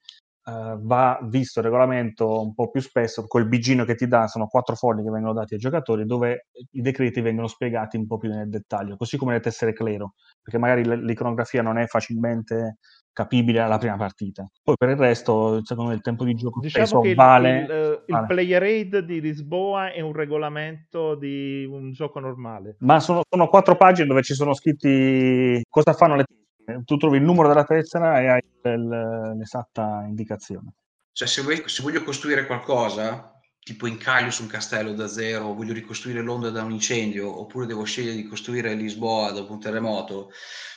eh, 0.48 0.78
va 0.80 1.18
visto 1.24 1.58
il 1.58 1.66
regolamento 1.66 2.40
un 2.40 2.54
po' 2.54 2.70
più 2.70 2.80
spesso, 2.80 3.26
quel 3.26 3.46
bigino 3.46 3.84
che 3.84 3.94
ti 3.94 4.06
dà, 4.06 4.26
sono 4.26 4.46
quattro 4.46 4.74
fogli 4.76 5.02
che 5.02 5.10
vengono 5.10 5.34
dati 5.34 5.54
ai 5.54 5.60
giocatori, 5.60 6.06
dove 6.06 6.46
i 6.72 6.80
decreti 6.80 7.20
vengono 7.20 7.48
spiegati 7.48 7.98
un 7.98 8.06
po' 8.06 8.16
più 8.16 8.30
nel 8.30 8.48
dettaglio, 8.48 8.96
così 8.96 9.18
come 9.18 9.34
le 9.34 9.40
tessere 9.40 9.74
clero, 9.74 10.14
perché 10.42 10.58
magari 10.58 10.84
l- 10.84 11.04
l'iconografia 11.04 11.60
non 11.60 11.76
è 11.76 11.86
facilmente 11.86 12.78
capibile 13.12 13.60
alla 13.60 13.78
prima 13.78 13.96
partita. 13.96 14.48
Poi 14.62 14.76
per 14.78 14.90
il 14.90 14.96
resto, 14.96 15.62
secondo 15.64 15.90
me, 15.90 15.96
il 15.96 16.02
tempo 16.02 16.24
di 16.24 16.34
gioco 16.34 16.60
Diciamo 16.60 16.86
speso 16.86 17.00
che 17.02 17.08
il, 17.08 17.16
vale... 17.16 17.58
il, 17.58 17.70
eh, 17.70 18.02
il 18.06 18.14
vale. 18.14 18.26
player 18.26 18.62
aid 18.62 18.98
di 19.00 19.20
Lisboa 19.20 19.92
è 19.92 20.00
un 20.00 20.12
regolamento 20.12 21.16
di 21.16 21.66
un 21.68 21.90
gioco 21.90 22.20
normale. 22.20 22.76
Ma 22.78 23.00
sono, 23.00 23.22
sono 23.28 23.48
quattro 23.48 23.76
pagine 23.76 24.06
dove 24.06 24.22
ci 24.22 24.34
sono 24.34 24.54
scritti 24.54 25.60
cosa 25.68 25.92
fanno 25.94 26.14
le 26.14 26.22
tessere. 26.24 26.46
Tu 26.84 26.96
trovi 26.96 27.16
il 27.16 27.22
numero 27.22 27.48
della 27.48 27.64
tessera 27.64 28.20
e 28.20 28.26
hai 28.28 28.42
il- 28.62 29.34
l'esatta 29.38 30.04
indicazione. 30.06 30.74
Cioè, 31.12 31.26
se, 31.26 31.42
vuoi- 31.42 31.62
se 31.66 31.82
voglio 31.82 32.02
costruire 32.02 32.46
qualcosa, 32.46 33.32
tipo 33.58 33.86
incaglio 33.86 34.30
su 34.30 34.42
un 34.42 34.48
castello 34.48 34.92
da 34.92 35.08
zero, 35.08 35.52
voglio 35.54 35.72
ricostruire 35.72 36.20
Londra 36.22 36.50
da 36.50 36.62
un 36.62 36.72
incendio, 36.72 37.40
oppure 37.40 37.66
devo 37.66 37.84
scegliere 37.84 38.16
di 38.16 38.26
costruire 38.26 38.74
Lisboa 38.74 39.30
dopo 39.32 39.52
un 39.52 39.60
terremoto, 39.60 40.30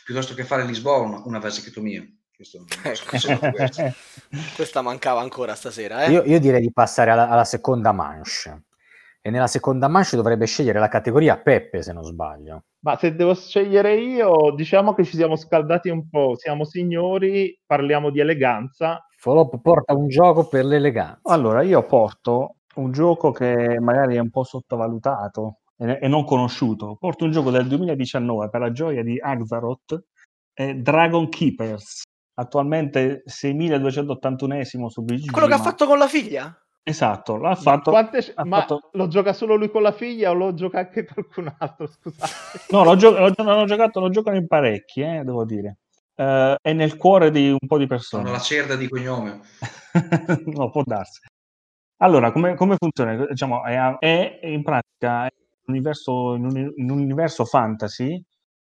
piuttosto 0.04 0.34
che 0.34 0.44
fare 0.44 0.66
Lisboa 0.66 0.98
una, 0.98 1.22
una 1.26 1.40
vasectomia. 1.40 2.04
Questo 2.36 2.66
Ecco. 2.84 3.50
questo. 3.52 3.94
Questa 4.56 4.82
mancava 4.82 5.22
ancora 5.22 5.54
stasera, 5.56 6.06
eh? 6.06 6.12
Io, 6.12 6.24
io 6.24 6.40
direi 6.40 6.62
di 6.62 6.72
passare 6.72 7.12
alla, 7.12 7.30
alla 7.30 7.44
seconda 7.44 7.92
manche. 7.92 8.64
E 9.24 9.30
nella 9.30 9.48
seconda 9.48 9.88
manche 9.88 10.16
dovrebbe 10.16 10.48
scegliere 10.48 10.80
la 10.80 10.88
categoria 10.88 11.38
Peppe, 11.38 11.84
se 11.84 11.94
non 11.94 12.04
sbaglio. 12.04 12.64
Ma 12.80 12.98
se 12.98 13.16
devo 13.16 13.36
scegliere 13.36 13.96
io, 13.96 14.52
diciamo 14.56 14.94
che 14.96 15.04
ci 15.04 15.16
siamo 15.16 15.36
scaldati 15.36 15.90
un 15.90 16.10
po', 16.10 16.36
siamo 16.36 16.66
signori, 16.66 17.56
parliamo 17.64 18.10
di 18.10 18.20
eleganza. 18.20 19.06
Folop 19.18 19.62
porta 19.62 19.94
un 19.94 20.08
gioco 20.08 20.48
per 20.48 20.66
l'eleganza. 20.66 21.20
Allora, 21.24 21.62
io 21.62 21.86
porto 21.86 22.56
un 22.76 22.92
gioco 22.92 23.32
che 23.32 23.80
magari 23.80 24.16
è 24.16 24.20
un 24.20 24.32
po' 24.32 24.44
sottovalutato 24.44 25.60
e, 25.78 26.00
e 26.02 26.08
non 26.08 26.26
conosciuto. 26.26 26.96
Porto 27.00 27.26
un 27.26 27.32
gioco 27.32 27.52
del 27.52 27.68
2019 27.68 28.50
per 28.50 28.62
la 28.62 28.72
gioia 28.72 29.04
di 29.04 29.20
Axaroth, 29.20 30.04
è 30.54 30.74
Dragon 30.76 31.30
Keepers, 31.30 32.02
attualmente 32.36 33.24
6281esimo 33.28 34.88
su 34.88 35.04
BGG. 35.04 35.32
Quello 35.32 35.48
che 35.48 35.54
ha 35.54 35.60
fatto 35.60 35.86
con 35.86 35.98
la 35.98 36.08
figlia? 36.08 36.56
Esatto, 36.84 37.38
l'ha 37.38 37.56
fatto... 37.56 37.92
Quante- 37.92 38.32
ha 38.34 38.44
ma 38.44 38.62
fatto- 38.62 38.90
lo 38.94 39.08
gioca 39.08 39.34
solo 39.34 39.56
lui 39.56 39.70
con 39.70 39.84
la 39.84 39.92
figlia 39.92 40.32
o 40.32 40.34
lo 40.34 40.54
gioca 40.54 40.80
anche 40.80 41.06
qualcun 41.12 41.54
altro? 41.60 41.88
Scusate. 41.88 42.32
No, 42.70 42.84
l'ho, 42.84 42.96
gio- 42.96 43.12
l'ho, 43.12 43.34
l'ho 43.38 43.66
giocato, 43.66 44.00
lo 44.00 44.10
giocano 44.10 44.38
in 44.38 44.48
parecchi, 44.48 45.02
eh, 45.02 45.24
devo 45.24 45.46
dire. 45.46 45.78
Eh, 46.16 46.56
è 46.62 46.74
nel 46.74 46.98
cuore 46.98 47.30
di 47.32 47.50
un 47.50 47.68
po' 47.68 47.78
di 47.78 47.88
persone. 47.88 48.24
Sono 48.24 48.36
la 48.36 48.42
cerda 48.42 48.76
di 48.76 48.90
cognome. 48.90 49.42
no, 50.46 50.70
può 50.72 50.82
darsi. 50.86 51.22
Allora, 51.98 52.32
come, 52.32 52.56
come 52.56 52.76
funziona? 52.78 53.28
Diciamo, 53.28 53.64
è, 53.64 53.98
è 54.00 54.40
in 54.48 54.64
pratica 54.64 55.26
è 55.28 55.32
un 55.66 55.76
universo, 55.76 56.34
in, 56.34 56.46
un, 56.46 56.72
in 56.76 56.90
un 56.90 57.00
universo 57.00 57.46
fantasy. 57.46 58.20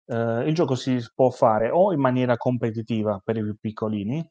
eh, 0.07 0.43
il 0.45 0.53
gioco 0.53 0.75
si 0.75 0.99
può 1.15 1.29
fare 1.29 1.69
o 1.69 1.93
in 1.93 2.01
maniera 2.01 2.35
competitiva 2.35 3.21
per 3.23 3.37
i 3.37 3.43
più 3.43 3.55
piccolini 3.57 4.29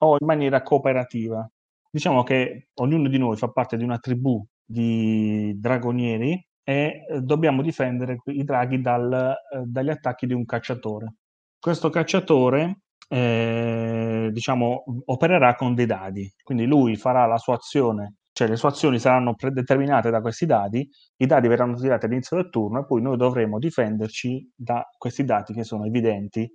o 0.00 0.16
in 0.20 0.26
maniera 0.26 0.60
cooperativa. 0.62 1.48
Diciamo 1.90 2.22
che 2.22 2.68
ognuno 2.74 3.08
di 3.08 3.18
noi 3.18 3.36
fa 3.36 3.48
parte 3.48 3.76
di 3.76 3.84
una 3.84 3.98
tribù 3.98 4.44
di 4.64 5.52
dragonieri 5.58 6.40
e 6.62 7.04
eh, 7.08 7.20
dobbiamo 7.20 7.62
difendere 7.62 8.18
i 8.26 8.44
draghi 8.44 8.80
dal, 8.80 9.12
eh, 9.12 9.62
dagli 9.66 9.90
attacchi 9.90 10.26
di 10.26 10.34
un 10.34 10.44
cacciatore. 10.44 11.14
Questo 11.58 11.90
cacciatore 11.90 12.82
eh, 13.08 14.30
diciamo, 14.32 14.84
opererà 15.06 15.56
con 15.56 15.74
dei 15.74 15.86
dadi, 15.86 16.32
quindi 16.44 16.66
lui 16.66 16.94
farà 16.94 17.26
la 17.26 17.38
sua 17.38 17.54
azione, 17.54 18.18
cioè 18.32 18.46
le 18.46 18.56
sue 18.56 18.68
azioni 18.68 19.00
saranno 19.00 19.34
predeterminate 19.34 20.10
da 20.10 20.20
questi 20.20 20.46
dadi, 20.46 20.88
i 21.16 21.26
dadi 21.26 21.48
verranno 21.48 21.74
tirati 21.74 22.06
all'inizio 22.06 22.36
del 22.36 22.50
turno 22.50 22.80
e 22.80 22.86
poi 22.86 23.02
noi 23.02 23.16
dovremo 23.16 23.58
difenderci 23.58 24.52
da 24.54 24.88
questi 24.96 25.24
dati 25.24 25.52
che 25.52 25.64
sono 25.64 25.84
evidenti 25.86 26.48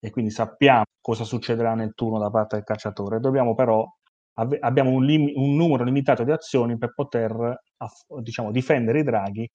e 0.00 0.10
quindi 0.10 0.30
sappiamo 0.30 0.84
cosa 1.00 1.24
succederà 1.24 1.74
nel 1.74 1.94
turno 1.94 2.18
da 2.18 2.30
parte 2.30 2.56
del 2.56 2.64
cacciatore. 2.64 3.18
Dobbiamo 3.18 3.54
però 3.54 3.84
ave- 4.38 4.58
abbiamo 4.60 4.90
un, 4.90 5.04
lim- 5.04 5.32
un 5.34 5.54
numero 5.56 5.84
limitato 5.84 6.24
di 6.24 6.30
azioni 6.32 6.78
per 6.78 6.94
poter 6.94 7.60
aff- 7.76 8.20
diciamo, 8.20 8.50
difendere 8.50 9.00
i 9.00 9.04
draghi. 9.04 9.48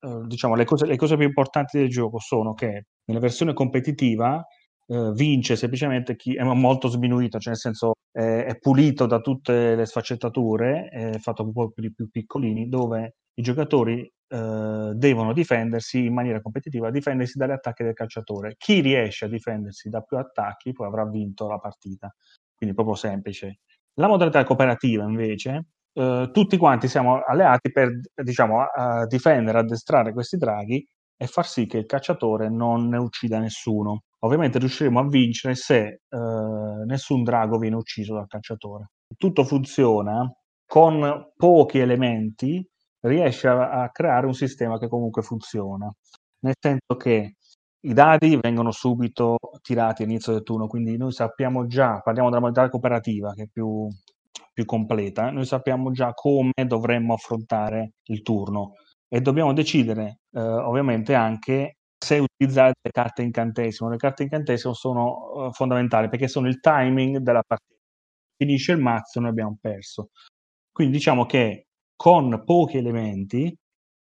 Eh, 0.00 0.22
diciamo, 0.26 0.54
le 0.54 0.64
cose, 0.64 0.86
le 0.86 0.96
cose 0.96 1.16
più 1.16 1.26
importanti 1.26 1.78
del 1.78 1.88
gioco 1.88 2.18
sono 2.18 2.54
che 2.54 2.86
nella 3.06 3.20
versione 3.20 3.52
competitiva 3.52 4.44
eh, 4.88 5.12
vince 5.14 5.56
semplicemente 5.56 6.16
chi 6.16 6.34
è 6.36 6.42
molto 6.42 6.88
sminuito, 6.88 7.38
cioè 7.38 7.52
nel 7.52 7.60
senso 7.60 7.94
eh, 8.12 8.44
è 8.44 8.58
pulito 8.58 9.06
da 9.06 9.20
tutte 9.20 9.74
le 9.74 9.86
sfaccettature, 9.86 10.88
è 10.88 11.18
fatto 11.18 11.42
un 11.42 11.52
po' 11.52 11.72
i 11.76 11.92
più 11.92 12.08
piccolini, 12.10 12.68
dove 12.68 13.16
i 13.34 13.42
giocatori 13.42 14.10
eh, 14.28 14.92
devono 14.94 15.32
difendersi 15.32 16.04
in 16.04 16.12
maniera 16.14 16.40
competitiva, 16.40 16.90
difendersi 16.90 17.38
dagli 17.38 17.50
attacchi 17.52 17.84
del 17.84 17.94
calciatore. 17.94 18.54
Chi 18.58 18.80
riesce 18.80 19.26
a 19.26 19.28
difendersi 19.28 19.88
da 19.88 20.00
più 20.02 20.16
attacchi 20.18 20.72
poi 20.72 20.86
avrà 20.86 21.04
vinto 21.06 21.48
la 21.48 21.58
partita. 21.58 22.14
Quindi 22.54 22.74
proprio 22.74 22.96
semplice. 22.96 23.58
La 23.98 24.08
modalità 24.08 24.44
cooperativa 24.44 25.04
invece, 25.04 25.66
eh, 25.94 26.30
tutti 26.32 26.56
quanti 26.58 26.88
siamo 26.88 27.22
alleati 27.22 27.70
per 27.70 27.90
diciamo, 28.14 28.60
a- 28.62 29.06
difendere, 29.06 29.58
addestrare 29.58 30.12
questi 30.12 30.36
draghi 30.36 30.86
e 31.16 31.26
far 31.26 31.46
sì 31.46 31.66
che 31.66 31.78
il 31.78 31.86
cacciatore 31.86 32.50
non 32.50 32.88
ne 32.88 32.98
uccida 32.98 33.38
nessuno. 33.38 34.02
Ovviamente 34.20 34.58
riusciremo 34.58 35.00
a 35.00 35.08
vincere 35.08 35.54
se 35.54 36.00
eh, 36.08 36.84
nessun 36.86 37.22
drago 37.22 37.58
viene 37.58 37.76
ucciso 37.76 38.14
dal 38.14 38.26
cacciatore. 38.26 38.90
Tutto 39.16 39.44
funziona 39.44 40.30
con 40.66 41.30
pochi 41.34 41.78
elementi 41.78 42.66
riesce 43.00 43.48
a, 43.48 43.82
a 43.82 43.90
creare 43.90 44.26
un 44.26 44.34
sistema 44.34 44.78
che 44.78 44.88
comunque 44.88 45.22
funziona, 45.22 45.90
nel 46.40 46.54
senso 46.58 46.96
che 46.96 47.36
i 47.86 47.92
dati 47.92 48.36
vengono 48.36 48.72
subito 48.72 49.38
tirati 49.62 50.02
all'inizio 50.02 50.32
del 50.32 50.42
turno, 50.42 50.66
quindi 50.66 50.96
noi 50.96 51.12
sappiamo 51.12 51.66
già, 51.66 52.00
parliamo 52.00 52.28
della 52.28 52.40
modalità 52.40 52.70
cooperativa 52.70 53.32
che 53.32 53.44
è 53.44 53.46
più, 53.46 53.88
più 54.52 54.64
completa, 54.64 55.30
noi 55.30 55.44
sappiamo 55.44 55.92
già 55.92 56.12
come 56.12 56.52
dovremmo 56.66 57.14
affrontare 57.14 57.92
il 58.06 58.22
turno 58.22 58.74
e 59.08 59.20
dobbiamo 59.20 59.52
decidere 59.52 60.20
eh, 60.32 60.40
ovviamente 60.40 61.14
anche 61.14 61.76
se 61.96 62.18
utilizzare 62.18 62.74
le 62.80 62.90
carte 62.90 63.22
incantesimo. 63.22 63.88
Le 63.88 63.96
carte 63.96 64.24
incantesimo 64.24 64.74
sono 64.74 65.46
uh, 65.46 65.52
fondamentali 65.52 66.08
perché 66.08 66.28
sono 66.28 66.48
il 66.48 66.60
timing 66.60 67.18
della 67.18 67.42
partita. 67.46 67.74
Finisce 68.36 68.72
il 68.72 68.78
mazzo, 68.80 69.20
noi 69.20 69.30
abbiamo 69.30 69.56
perso. 69.60 70.10
Quindi 70.70 70.96
diciamo 70.96 71.24
che 71.24 71.68
con 71.96 72.42
pochi 72.44 72.76
elementi 72.76 73.56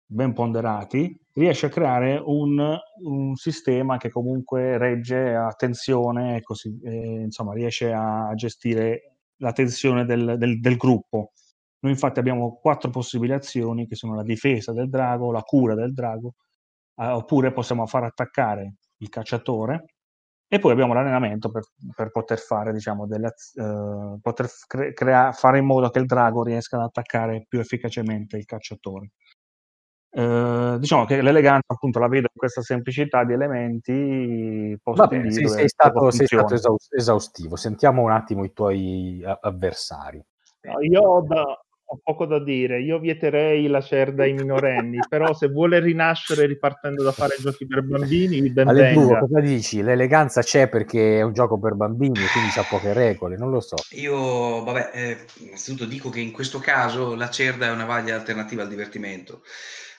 ben 0.07 0.33
ponderati 0.33 1.22
riesce 1.35 1.67
a 1.67 1.69
creare 1.69 2.21
un, 2.25 2.77
un 3.05 3.35
sistema 3.37 3.97
che 3.97 4.11
comunque 4.11 4.77
regge 4.79 5.35
a 5.35 5.53
tensione 5.53 6.37
e 6.37 6.43
così, 6.43 6.79
eh, 6.85 7.23
insomma, 7.23 7.55
riesce 7.55 7.93
a 7.93 8.33
gestire 8.35 9.17
la 9.37 9.53
tensione 9.53 10.05
del, 10.05 10.37
del, 10.39 10.61
del 10.61 10.77
gruppo. 10.77 11.33
Noi 11.81 11.93
infatti 11.93 12.21
abbiamo 12.21 12.59
quattro 12.61 12.91
possibili 12.91 13.33
azioni 13.33 13.87
che 13.87 13.97
sono 13.97 14.15
la 14.15 14.23
difesa 14.23 14.73
del 14.73 14.89
drago, 14.89 15.33
la 15.33 15.43
cura 15.43 15.75
del 15.75 15.93
drago, 15.93 16.35
eh, 16.97 17.07
oppure 17.07 17.53
possiamo 17.53 17.87
far 17.87 18.05
attaccare 18.05 18.75
il 18.99 19.09
cacciatore 19.09 19.85
e 20.53 20.59
poi 20.59 20.73
abbiamo 20.73 20.93
l'allenamento 20.93 21.51
per, 21.51 21.63
per 21.97 22.11
poter 22.11 22.39
fare, 22.39 22.73
diciamo, 22.73 23.07
delle, 23.07 23.33
uh, 23.55 24.21
poter 24.21 24.49
cre- 24.67 24.93
crea- 24.93 25.33
fare 25.33 25.59
in 25.59 25.65
modo 25.65 25.89
che 25.89 25.99
il 25.99 26.05
drago 26.05 26.45
riesca 26.45 26.77
ad 26.77 26.83
attaccare 26.83 27.47
più 27.49 27.59
efficacemente 27.59 28.37
il 28.37 28.45
cacciatore. 28.45 29.13
Uh, 30.15 30.77
diciamo 30.77 31.07
che 31.07 31.23
l'eleganza 31.23 31.73
appunto 31.73 31.99
la 31.99 32.07
vedo 32.07 32.29
in 32.31 32.37
questa 32.39 32.61
semplicità 32.61 33.25
di 33.25 33.33
elementi 33.33 34.79
Vabbè, 34.83 35.31
sei, 35.31 35.49
sei, 35.49 35.69
stato, 35.69 36.11
sei 36.11 36.27
stato 36.27 36.53
esaus- 36.53 36.93
esaustivo 36.93 37.57
sentiamo 37.57 38.03
un 38.03 38.11
attimo 38.11 38.45
i 38.45 38.53
tuoi 38.53 39.25
avversari 39.25 40.23
no, 40.65 40.83
io 40.83 41.01
ho 41.01 41.23
da, 41.23 41.43
ho 41.93 42.01
poco 42.03 42.25
da 42.25 42.43
dire. 42.43 42.81
Io 42.81 42.99
vieterei 42.99 43.67
la 43.67 43.83
cerda 43.83 44.23
ai 44.23 44.33
minorenni, 44.33 44.99
però 45.09 45.35
se 45.35 45.49
vuole 45.49 45.79
rinascere 45.79 46.47
ripartendo 46.47 47.03
da 47.03 47.13
fare 47.13 47.37
giochi 47.39 47.67
per 47.67 47.83
bambini, 47.83 48.49
ben 48.51 48.69
Ale. 48.69 48.93
Bluo, 48.93 49.19
cosa 49.19 49.41
dici? 49.41 49.83
L'eleganza 49.83 50.43
c'è 50.43 50.69
perché 50.69 51.19
è 51.19 51.23
un 51.23 51.33
gioco 51.33 51.59
per 51.59 51.75
bambini, 51.75 52.15
quindi 52.33 52.51
ha 52.57 52.67
poche 52.69 52.93
regole, 52.93 53.37
non 53.37 53.51
lo 53.51 53.61
so. 53.61 53.77
Io, 53.91 54.65
vabbè, 54.65 54.91
eh, 54.93 55.19
innanzitutto 55.45 55.85
dico 55.85 56.09
che 56.09 56.21
in 56.21 56.33
questo 56.33 56.59
caso 56.59 57.15
la 57.15 57.29
cerda 57.29 57.67
è 57.67 57.71
una 57.71 57.85
vaglia 57.85 58.15
alternativa 58.15 58.63
al 58.63 58.69
divertimento 58.69 59.43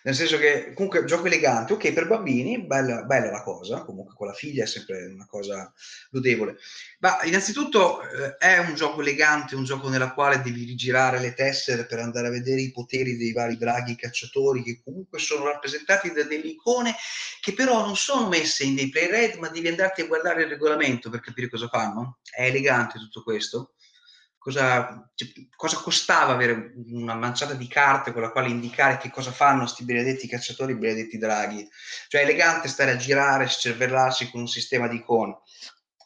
nel 0.04 0.16
senso 0.16 0.38
che 0.38 0.74
comunque 0.74 1.06
gioco 1.06 1.28
elegante, 1.28 1.74
ok, 1.74 1.94
per 1.94 2.08
bambini, 2.08 2.62
bella, 2.62 3.04
bella, 3.04 3.32
la 3.32 3.42
cosa, 3.42 3.84
comunque 3.84 4.14
con 4.16 4.28
la 4.28 4.34
figlia 4.34 4.64
è 4.64 4.68
sempre 4.68 5.06
una 5.06 5.26
cosa 5.26 5.72
lodevole, 6.12 6.58
ma 7.00 7.24
innanzitutto 7.24 8.02
eh, 8.02 8.38
è 8.38 8.58
un 8.58 8.76
gioco 8.76 9.02
elegante, 9.02 9.56
un 9.56 9.64
gioco 9.64 9.90
nella 9.90 10.14
quale 10.14 10.42
devi 10.42 10.66
rigirare 10.66 11.20
le 11.20 11.34
tessere 11.34 11.86
per 11.86 12.00
andare 12.00 12.28
a 12.28 12.32
vedere 12.32 12.62
i 12.62 12.72
poteri 12.72 13.18
dei 13.18 13.32
vari 13.32 13.58
draghi 13.58 13.96
cacciatori 13.96 14.62
che 14.62 14.82
comunque 14.84 15.20
sono 15.20 15.46
rappresentati 15.46 16.12
da 16.12 16.24
delle 16.24 16.48
icone 16.48 16.96
che 17.40 17.54
però 17.54 17.86
non 17.86 17.96
sono 17.96 18.28
messe 18.28 18.64
in 18.64 18.76
dei 18.76 18.90
play 18.90 19.08
red, 19.08 19.36
ma 19.36 19.50
devi 19.50 19.68
andarti 19.68 20.02
a 20.02 20.08
guardare 20.08 20.44
il 20.44 20.50
regolamento 20.50 21.10
per 21.10 21.22
capire 21.22 21.50
cosa 21.50 21.68
fanno. 21.68 22.20
È 22.30 22.46
elegante 22.46 23.00
tutto 23.00 23.24
questo 23.24 23.74
cosa, 24.44 25.10
cioè, 25.16 25.30
cosa, 25.56 25.78
costava 25.78 26.34
avere 26.34 26.74
una 26.88 27.16
manciata 27.16 27.54
di 27.54 27.68
carte 27.70 28.12
con 28.12 28.22
la 28.22 28.30
quale 28.30 28.50
indicare 28.50 28.98
che 28.98 29.10
cosa 29.10 29.32
fanno 29.32 29.62
questi 29.62 29.86
benedetti 29.86 30.28
cacciatori, 30.28 30.76
benedetti 30.76 31.18
draghi. 31.18 31.66
Cioè 32.10 32.22
è 32.22 32.24
elegante 32.26 32.68
stare 32.68 32.92
a 32.92 32.98
girare, 32.98 33.48
scervellarsi 33.48 34.30
con 34.30 34.42
un 34.42 34.48
sistema 34.48 34.90
di 34.90 34.98
icone. 34.98 35.40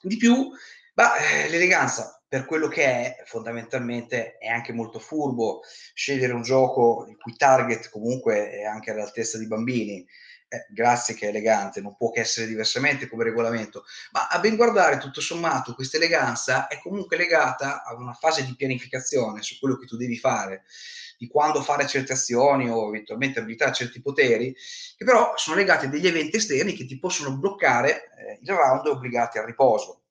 Di 0.03 0.17
più, 0.17 0.51
ma, 0.93 1.15
eh, 1.15 1.49
l'eleganza, 1.49 2.21
per 2.27 2.45
quello 2.45 2.67
che 2.67 2.83
è, 2.83 3.23
fondamentalmente 3.25 4.37
è 4.37 4.49
anche 4.49 4.71
molto 4.71 4.99
furbo 4.99 5.61
scegliere 5.95 6.33
un 6.33 6.43
gioco 6.43 7.07
il 7.09 7.17
cui 7.17 7.35
target 7.35 7.89
comunque 7.89 8.51
è 8.51 8.65
anche 8.65 8.91
all'altezza 8.91 9.39
di 9.39 9.47
bambini 9.47 10.05
eh, 10.49 10.65
grazie 10.69 11.13
che 11.13 11.25
è 11.25 11.29
elegante, 11.29 11.81
non 11.81 11.95
può 11.95 12.09
che 12.09 12.21
essere 12.21 12.47
diversamente 12.47 13.07
come 13.07 13.25
regolamento, 13.25 13.83
ma 14.11 14.27
a 14.27 14.39
ben 14.39 14.55
guardare 14.55 14.97
tutto 14.97 15.19
sommato 15.19 15.73
questa 15.73 15.97
eleganza 15.97 16.67
è 16.67 16.79
comunque 16.79 17.17
legata 17.17 17.83
a 17.83 17.93
una 17.95 18.13
fase 18.13 18.45
di 18.45 18.55
pianificazione 18.55 19.41
su 19.41 19.59
quello 19.59 19.77
che 19.77 19.85
tu 19.85 19.97
devi 19.97 20.17
fare, 20.17 20.63
di 21.17 21.27
quando 21.27 21.61
fare 21.61 21.87
certe 21.87 22.13
azioni 22.13 22.69
o 22.69 22.87
eventualmente 22.87 23.39
abilitare 23.39 23.73
certi 23.73 24.01
poteri, 24.01 24.55
che 24.95 25.03
però 25.03 25.33
sono 25.35 25.57
legati 25.57 25.85
a 25.85 25.89
degli 25.89 26.07
eventi 26.07 26.37
esterni 26.37 26.73
che 26.73 26.85
ti 26.85 26.97
possono 26.97 27.37
bloccare 27.37 28.09
eh, 28.17 28.39
il 28.41 28.49
round 28.49 28.87
obbligati 28.87 29.39
al 29.39 29.45
riposo. 29.45 30.03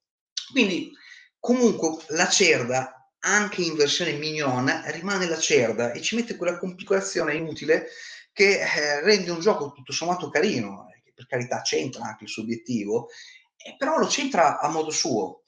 Quindi 0.53 0.93
comunque 1.41 2.05
la 2.09 2.29
cerda 2.29 3.11
anche 3.21 3.63
in 3.63 3.75
versione 3.75 4.13
minion 4.13 4.71
rimane 4.87 5.27
la 5.27 5.39
cerda 5.39 5.93
e 5.93 6.01
ci 6.01 6.15
mette 6.15 6.37
quella 6.37 6.59
complicazione 6.59 7.35
inutile 7.35 7.89
che 8.37 8.61
eh, 8.61 9.01
rende 9.01 9.31
un 9.31 9.41
gioco 9.41 9.73
tutto 9.73 9.93
sommato 9.93 10.29
carino, 10.29 10.89
eh, 10.91 11.01
che 11.03 11.13
per 11.15 11.27
carità 11.27 11.63
c'entra 11.63 12.05
anche 12.05 12.25
il 12.25 12.29
suo 12.29 12.43
obiettivo, 12.43 13.09
eh, 13.57 13.77
però 13.79 13.97
lo 13.97 14.05
c'entra 14.05 14.61
a 14.61 14.69
modo 14.69 14.91
suo. 14.91 15.41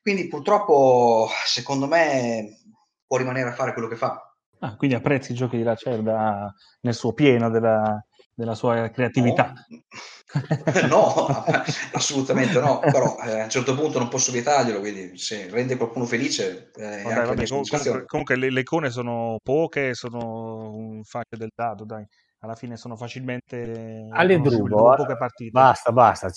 Quindi 0.00 0.28
purtroppo, 0.28 1.28
secondo 1.44 1.88
me, 1.88 2.60
può 3.04 3.16
rimanere 3.16 3.48
a 3.48 3.52
fare 3.52 3.72
quello 3.72 3.88
che 3.88 3.96
fa. 3.96 4.32
Ah, 4.60 4.76
quindi 4.76 4.94
apprezzi 4.94 5.32
i 5.32 5.34
giochi 5.34 5.56
di 5.56 5.64
Lacerda 5.64 6.54
nel 6.82 6.94
suo 6.94 7.14
pieno 7.14 7.50
della, 7.50 8.00
della 8.32 8.54
sua 8.54 8.90
creatività? 8.90 9.52
No, 10.88 11.14
no 11.26 11.44
assolutamente 11.94 12.60
no, 12.60 12.78
però 12.78 13.16
eh, 13.24 13.40
a 13.40 13.44
un 13.44 13.50
certo 13.50 13.74
punto 13.74 13.98
non 13.98 14.06
posso 14.06 14.30
vietarglielo, 14.30 14.78
quindi 14.78 15.18
se 15.18 15.50
rende 15.50 15.76
qualcuno 15.76 16.04
felice... 16.04 16.70
Eh, 16.76 17.02
vabbè, 17.02 17.26
vabbè, 17.26 17.46
comunque, 17.48 18.04
comunque 18.06 18.36
le, 18.36 18.50
le, 18.50 18.60
icone 18.60 18.90
sono 18.90 19.40
poche, 19.42 19.94
sono 19.94 20.70
un 20.70 21.02
faccio 21.02 21.36
del 21.36 21.50
dado, 21.52 21.84
dai 21.84 22.06
alla 22.40 22.54
fine 22.54 22.76
sono 22.76 22.96
facilmente 22.96 24.08
alle 24.10 24.40
Drugo 24.40 24.94
poche 24.94 25.16
partite. 25.16 25.50
basta 25.50 25.90
basta 25.92 26.30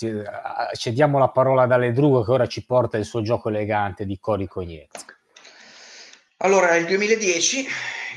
cediamo 0.74 1.18
la 1.18 1.28
parola 1.28 1.62
ad 1.62 1.72
Ale 1.72 1.92
Drugo 1.92 2.22
che 2.22 2.30
ora 2.30 2.46
ci 2.46 2.64
porta 2.64 2.96
il 2.96 3.04
suo 3.04 3.22
gioco 3.22 3.48
elegante 3.48 4.06
di 4.06 4.18
Cori 4.18 4.46
Cognez 4.46 4.88
allora 6.38 6.74
il 6.76 6.86
2010 6.86 7.66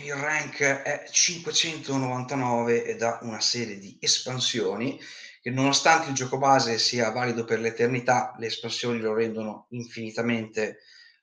il 0.05 0.13
rank 0.13 0.61
è 0.61 1.03
599 1.09 2.86
ed 2.86 3.01
ha 3.01 3.19
una 3.21 3.41
serie 3.41 3.77
di 3.77 3.97
espansioni 3.99 4.99
che 5.41 5.49
nonostante 5.49 6.07
il 6.07 6.15
gioco 6.15 6.38
base 6.38 6.77
sia 6.77 7.11
valido 7.11 7.43
per 7.43 7.59
l'eternità 7.59 8.34
le 8.38 8.47
espansioni 8.47 8.99
lo 8.99 9.13
rendono 9.13 9.67
infinitamente 9.71 10.79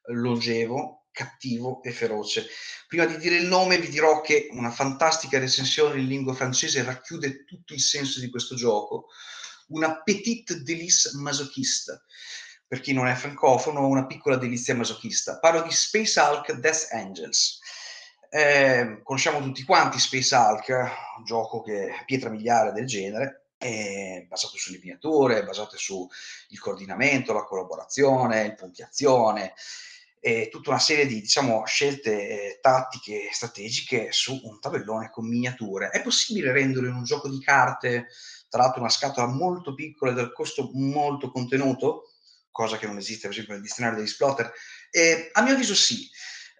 longevo 0.08 0.99
cattivo 1.12 1.82
e 1.82 1.92
feroce. 1.92 2.46
Prima 2.86 3.04
di 3.04 3.16
dire 3.18 3.36
il 3.36 3.46
nome 3.46 3.78
vi 3.78 3.88
dirò 3.88 4.20
che 4.20 4.48
una 4.52 4.70
fantastica 4.70 5.38
recensione 5.38 6.00
in 6.00 6.06
lingua 6.06 6.34
francese 6.34 6.82
racchiude 6.82 7.44
tutto 7.44 7.74
il 7.74 7.80
senso 7.80 8.20
di 8.20 8.30
questo 8.30 8.54
gioco. 8.54 9.06
Una 9.68 10.02
petite 10.02 10.62
délice 10.62 11.11
masochista. 11.14 12.02
Per 12.66 12.80
chi 12.80 12.92
non 12.92 13.06
è 13.08 13.14
francofono, 13.14 13.86
una 13.86 14.06
piccola 14.06 14.36
delizia 14.36 14.74
masochista. 14.74 15.38
Parlo 15.38 15.62
di 15.62 15.72
Space 15.72 16.20
Hulk 16.20 16.52
Death 16.54 16.88
Angels. 16.92 17.58
Eh, 18.28 19.00
conosciamo 19.02 19.40
tutti 19.40 19.64
quanti 19.64 19.98
Space 19.98 20.34
Hulk, 20.34 20.68
un 21.18 21.24
gioco 21.24 21.62
che 21.62 21.88
è 21.88 22.04
pietra 22.04 22.30
miliare 22.30 22.70
del 22.72 22.86
genere, 22.86 23.46
è 23.61 24.24
basato 24.28 24.56
sulle 24.56 24.78
miniature, 24.78 25.44
basato 25.44 25.76
sul 25.76 26.08
coordinamento, 26.61 27.32
la 27.32 27.44
collaborazione, 27.44 28.44
il 28.44 28.54
puntiazione, 28.54 29.52
e 30.21 30.49
tutta 30.51 30.71
una 30.71 30.79
serie 30.79 31.07
di 31.07 31.21
diciamo, 31.21 31.64
scelte 31.64 32.29
eh, 32.29 32.59
tattiche 32.61 33.29
e 33.29 33.33
strategiche 33.33 34.12
su 34.12 34.39
un 34.45 34.61
tabellone 34.61 35.11
con 35.11 35.27
miniature. 35.27 35.89
È 35.89 36.03
possibile 36.03 36.53
renderlo 36.53 36.89
in 36.89 36.95
un 36.95 37.05
gioco 37.05 37.29
di 37.29 37.41
carte, 37.41 38.09
tra 38.49 38.62
l'altro 38.62 38.81
una 38.81 38.91
scatola 38.91 39.27
molto 39.27 39.75
piccola 39.75 40.12
e 40.12 40.14
dal 40.14 40.33
costo 40.33 40.71
molto 40.75 41.31
contenuto, 41.31 42.12
cosa 42.51 42.77
che 42.77 42.87
non 42.87 42.99
esiste 42.99 43.23
per 43.23 43.31
esempio 43.31 43.55
nel 43.55 43.62
dizionario 43.62 43.99
degli 43.99 44.09
Splotter? 44.09 44.53
Eh, 44.91 45.31
a 45.33 45.43
mio 45.43 45.55
avviso 45.55 45.75
sì 45.75 46.09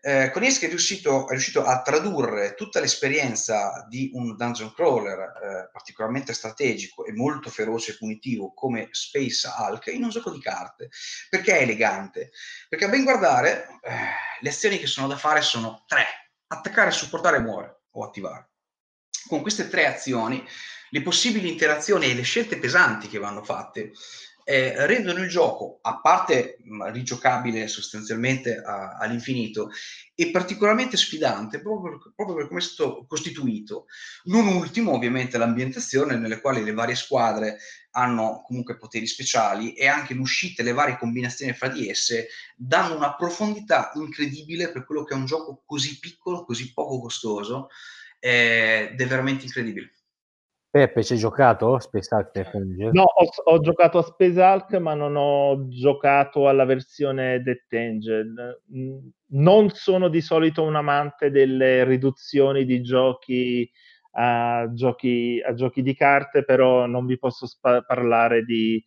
eh, 0.03 0.30
Konieski 0.30 0.66
è 0.66 0.68
riuscito, 0.68 1.26
è 1.28 1.32
riuscito, 1.32 1.64
a 1.64 1.82
tradurre 1.82 2.55
tutta 2.55 2.80
l'esperienza 2.80 3.84
di 3.88 4.11
un 4.14 4.36
dungeon 4.36 4.72
crawler 4.72 5.18
eh, 5.18 5.70
particolarmente 5.72 6.32
strategico 6.32 7.05
e 7.05 7.12
molto 7.12 7.51
feroce 7.51 7.92
e 7.92 7.96
punitivo 7.96 8.53
come 8.55 8.88
Space 8.92 9.48
Hulk 9.48 9.88
in 9.88 10.05
un 10.05 10.11
gioco 10.11 10.30
di 10.30 10.40
carte. 10.40 10.88
Perché 11.28 11.59
è 11.59 11.62
elegante? 11.62 12.30
Perché 12.68 12.86
a 12.86 12.88
ben 12.88 13.05
guardare 13.05 13.78
eh, 13.82 13.92
le 14.40 14.48
azioni 14.48 14.78
che 14.78 14.86
sono 14.86 15.07
da 15.07 15.16
fare 15.16 15.42
sono 15.42 15.84
tre. 15.86 16.05
Attaccare, 16.46 16.90
supportare, 16.90 17.38
muore 17.38 17.82
o 17.92 18.05
attivare. 18.05 18.51
Con 19.28 19.42
queste 19.42 19.68
tre 19.68 19.86
azioni 19.86 20.44
le 20.90 21.03
possibili 21.03 21.48
interazioni 21.48 22.11
e 22.11 22.14
le 22.14 22.22
scelte 22.22 22.59
pesanti 22.59 23.09
che 23.09 23.18
vanno 23.18 23.44
fatte 23.44 23.92
eh, 24.51 24.84
rendono 24.86 25.22
il 25.22 25.28
gioco, 25.28 25.78
a 25.80 26.01
parte 26.01 26.59
mh, 26.64 26.90
rigiocabile 26.90 27.68
sostanzialmente 27.68 28.57
a, 28.57 28.96
all'infinito, 28.96 29.70
e 30.12 30.30
particolarmente 30.32 30.96
sfidante 30.96 31.61
proprio 31.62 31.98
per, 31.98 32.12
proprio 32.16 32.36
per 32.36 32.48
come 32.48 32.59
è 32.59 32.62
stato 32.62 33.07
costituito. 33.07 33.86
Non 34.24 34.48
ultimo, 34.48 34.92
ovviamente, 34.92 35.38
l'ambientazione 35.38 36.16
nelle 36.16 36.40
quali 36.40 36.64
le 36.64 36.72
varie 36.72 36.96
squadre 36.96 37.59
hanno 37.92 38.42
comunque 38.44 38.76
poteri 38.76 39.07
speciali 39.07 39.72
e 39.74 39.86
anche 39.86 40.14
l'uscita 40.14 40.62
e 40.62 40.64
le 40.64 40.72
varie 40.72 40.98
combinazioni 40.98 41.53
fra 41.53 41.68
di 41.68 41.88
esse 41.88 42.26
danno 42.57 42.96
una 42.96 43.14
profondità 43.14 43.92
incredibile 43.94 44.72
per 44.72 44.84
quello 44.84 45.05
che 45.05 45.14
è 45.14 45.16
un 45.16 45.26
gioco 45.26 45.62
così 45.64 46.01
piccolo, 46.01 46.44
così 46.44 46.72
poco 46.72 47.01
costoso 47.01 47.68
ed 48.18 49.01
è 49.01 49.07
veramente 49.07 49.44
incredibile. 49.44 49.92
Peppe, 50.71 51.03
ci 51.03 51.14
hai 51.14 51.18
giocato? 51.18 51.81
Space 51.81 52.14
Hulk 52.14 52.31
Death 52.33 52.55
No, 52.93 53.03
ho, 53.03 53.27
ho, 53.45 53.59
giocato 53.59 53.99
a 53.99 54.03
Space 54.03 54.41
Hulk, 54.41 54.75
ma 54.75 54.95
non 54.95 55.16
ho 55.16 55.66
giocato 55.68 56.49
alla 56.49 56.64
versione 56.64 57.43
Death. 57.43 57.66
Non 59.33 59.71
sono 59.71 60.09
di 60.09 60.21
solito 60.21 60.62
un 60.62 60.77
amante 60.77 61.33
delle 61.33 61.83
riduzioni 61.85 62.64
di 62.64 62.83
giochi 62.83 63.68
a 64.12 64.68
giochi, 64.73 65.43
a 65.45 65.55
giochi 65.55 65.83
di 65.83 65.95
carte, 65.95 66.45
però 66.45 66.87
non 66.87 67.05
vi 67.05 67.18
posso 67.18 67.47
spa- 67.47 67.83
parlare 67.83 68.45
di 68.45 68.83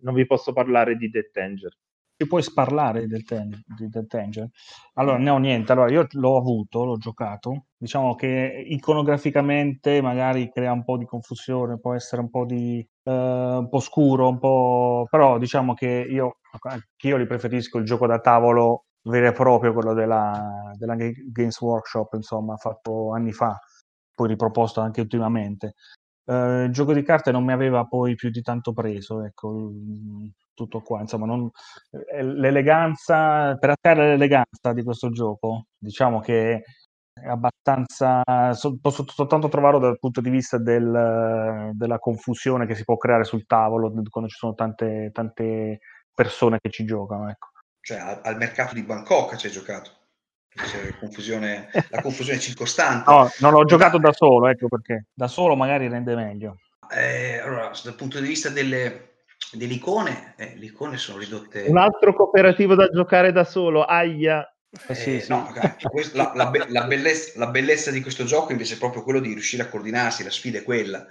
non 0.00 0.14
vi 0.14 0.26
posso 0.26 0.52
parlare 0.52 0.96
di 0.96 1.08
Death 1.08 1.36
Angel 1.36 1.76
ci 2.20 2.26
puoi 2.26 2.42
sparlare 2.42 3.06
del, 3.06 3.22
ten, 3.22 3.48
del 3.64 4.06
Tanger? 4.08 4.48
Allora, 4.94 5.18
no, 5.18 5.38
niente. 5.38 5.70
Allora, 5.70 5.88
io 5.88 6.04
l'ho 6.10 6.36
avuto, 6.36 6.84
l'ho 6.84 6.96
giocato. 6.96 7.66
Diciamo 7.76 8.16
che 8.16 8.64
iconograficamente 8.66 10.02
magari 10.02 10.50
crea 10.50 10.72
un 10.72 10.82
po' 10.82 10.98
di 10.98 11.04
confusione, 11.04 11.78
può 11.78 11.94
essere 11.94 12.20
un 12.22 12.28
po' 12.28 12.44
di 12.44 12.84
eh, 13.04 13.12
un 13.12 13.68
po' 13.68 13.78
scuro, 13.78 14.28
un 14.28 14.38
po'. 14.40 15.06
però 15.08 15.38
diciamo 15.38 15.74
che 15.74 15.86
io, 16.10 16.38
io 17.02 17.16
li 17.16 17.26
preferisco 17.26 17.78
il 17.78 17.84
gioco 17.84 18.08
da 18.08 18.18
tavolo 18.18 18.86
vero 19.02 19.28
e 19.28 19.32
proprio, 19.32 19.72
quello 19.72 19.94
della, 19.94 20.72
della 20.76 20.96
Games 20.96 21.60
Workshop, 21.60 22.14
insomma, 22.14 22.56
fatto 22.56 23.12
anni 23.12 23.32
fa, 23.32 23.56
poi 24.12 24.26
riproposto 24.26 24.80
anche 24.80 25.00
ultimamente. 25.00 25.74
Uh, 26.28 26.64
il 26.64 26.72
gioco 26.72 26.92
di 26.92 27.02
carte 27.02 27.32
non 27.32 27.42
mi 27.42 27.52
aveva 27.52 27.86
poi 27.86 28.14
più 28.14 28.28
di 28.28 28.42
tanto 28.42 28.74
preso, 28.74 29.24
ecco, 29.24 29.72
tutto 30.52 30.82
qua, 30.82 31.00
insomma, 31.00 31.24
non, 31.24 31.48
eh, 31.90 32.22
l'eleganza, 32.22 33.56
per 33.56 33.70
attrarre 33.70 34.08
l'eleganza 34.10 34.74
di 34.74 34.82
questo 34.82 35.08
gioco, 35.08 35.68
diciamo 35.78 36.20
che 36.20 36.64
è 37.14 37.28
abbastanza, 37.28 38.22
so, 38.52 38.76
posso 38.78 39.06
soltanto 39.08 39.48
trovarlo 39.48 39.78
dal 39.78 39.98
punto 39.98 40.20
di 40.20 40.28
vista 40.28 40.58
del, 40.58 41.70
della 41.72 41.98
confusione 41.98 42.66
che 42.66 42.74
si 42.74 42.84
può 42.84 42.98
creare 42.98 43.24
sul 43.24 43.46
tavolo 43.46 43.90
quando 44.10 44.28
ci 44.28 44.36
sono 44.36 44.52
tante, 44.54 45.10
tante 45.14 45.78
persone 46.12 46.58
che 46.60 46.68
ci 46.68 46.84
giocano, 46.84 47.30
ecco. 47.30 47.48
Cioè, 47.80 48.20
al 48.22 48.36
mercato 48.36 48.74
di 48.74 48.82
Bangkok 48.82 49.36
ci 49.36 49.46
hai 49.46 49.52
giocato? 49.52 49.97
La 50.58 50.96
confusione, 50.98 51.70
la 51.90 52.02
confusione 52.02 52.38
circostante. 52.38 53.10
No, 53.10 53.30
non 53.40 53.52
l'ho 53.52 53.64
giocato 53.64 53.98
da 53.98 54.12
solo, 54.12 54.48
ecco 54.48 54.68
perché. 54.68 55.06
Da 55.14 55.28
solo 55.28 55.54
magari 55.54 55.88
rende 55.88 56.14
meglio. 56.14 56.58
Eh, 56.90 57.38
allora, 57.38 57.70
dal 57.82 57.94
punto 57.94 58.20
di 58.20 58.26
vista 58.26 58.48
delle, 58.48 59.18
delle 59.52 59.74
icone, 59.74 60.34
eh, 60.36 60.54
le 60.56 60.66
icone 60.66 60.96
sono 60.96 61.18
ridotte... 61.18 61.66
Un 61.68 61.76
altro 61.76 62.14
cooperativo 62.14 62.74
da 62.74 62.88
giocare 62.88 63.32
da 63.32 63.44
solo, 63.44 63.84
aia. 63.84 64.46
Eh, 64.86 64.94
sì, 64.94 65.20
sì. 65.20 65.28
No, 65.28 65.52
questo, 65.90 66.16
la, 66.16 66.32
la, 66.34 66.50
be- 66.50 66.68
la, 66.68 66.84
bellezza, 66.84 67.38
la, 67.38 67.48
bellezza, 67.48 67.90
di 67.90 68.00
questo 68.00 68.24
gioco 68.24 68.52
invece 68.52 68.74
è 68.74 68.78
proprio 68.78 69.02
quello 69.02 69.20
di 69.20 69.32
riuscire 69.32 69.62
a 69.62 69.68
coordinarsi, 69.68 70.24
la 70.24 70.30
sfida 70.30 70.58
è 70.58 70.62
quella. 70.62 71.06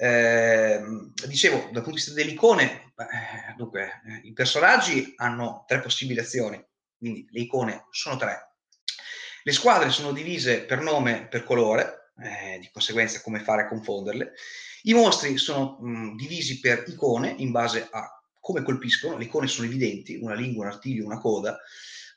Eh, 0.00 0.80
dicevo, 1.26 1.56
dal 1.56 1.82
punto 1.82 1.90
di 1.90 1.96
vista 1.96 2.14
delle 2.14 2.30
icone, 2.30 2.92
eh, 2.96 3.54
dunque, 3.56 3.82
eh, 4.06 4.20
i 4.28 4.32
personaggi 4.32 5.12
hanno 5.16 5.64
tre 5.66 5.80
possibili 5.80 6.20
azioni, 6.20 6.64
quindi 6.96 7.26
le 7.30 7.40
icone 7.40 7.86
sono 7.90 8.16
tre. 8.16 8.57
Le 9.48 9.54
squadre 9.54 9.88
sono 9.88 10.12
divise 10.12 10.64
per 10.64 10.82
nome, 10.82 11.26
per 11.26 11.42
colore, 11.42 12.10
eh, 12.20 12.58
di 12.58 12.68
conseguenza 12.70 13.22
come 13.22 13.40
fare 13.40 13.62
a 13.62 13.66
confonderle. 13.66 14.34
I 14.82 14.92
mostri 14.92 15.38
sono 15.38 15.78
mh, 15.80 16.16
divisi 16.16 16.60
per 16.60 16.84
icone 16.86 17.34
in 17.38 17.50
base 17.50 17.88
a 17.90 18.22
come 18.38 18.62
colpiscono, 18.62 19.16
le 19.16 19.24
icone 19.24 19.46
sono 19.46 19.66
evidenti, 19.66 20.18
una 20.20 20.34
lingua, 20.34 20.66
un 20.66 20.72
artiglio, 20.72 21.06
una 21.06 21.16
coda. 21.16 21.58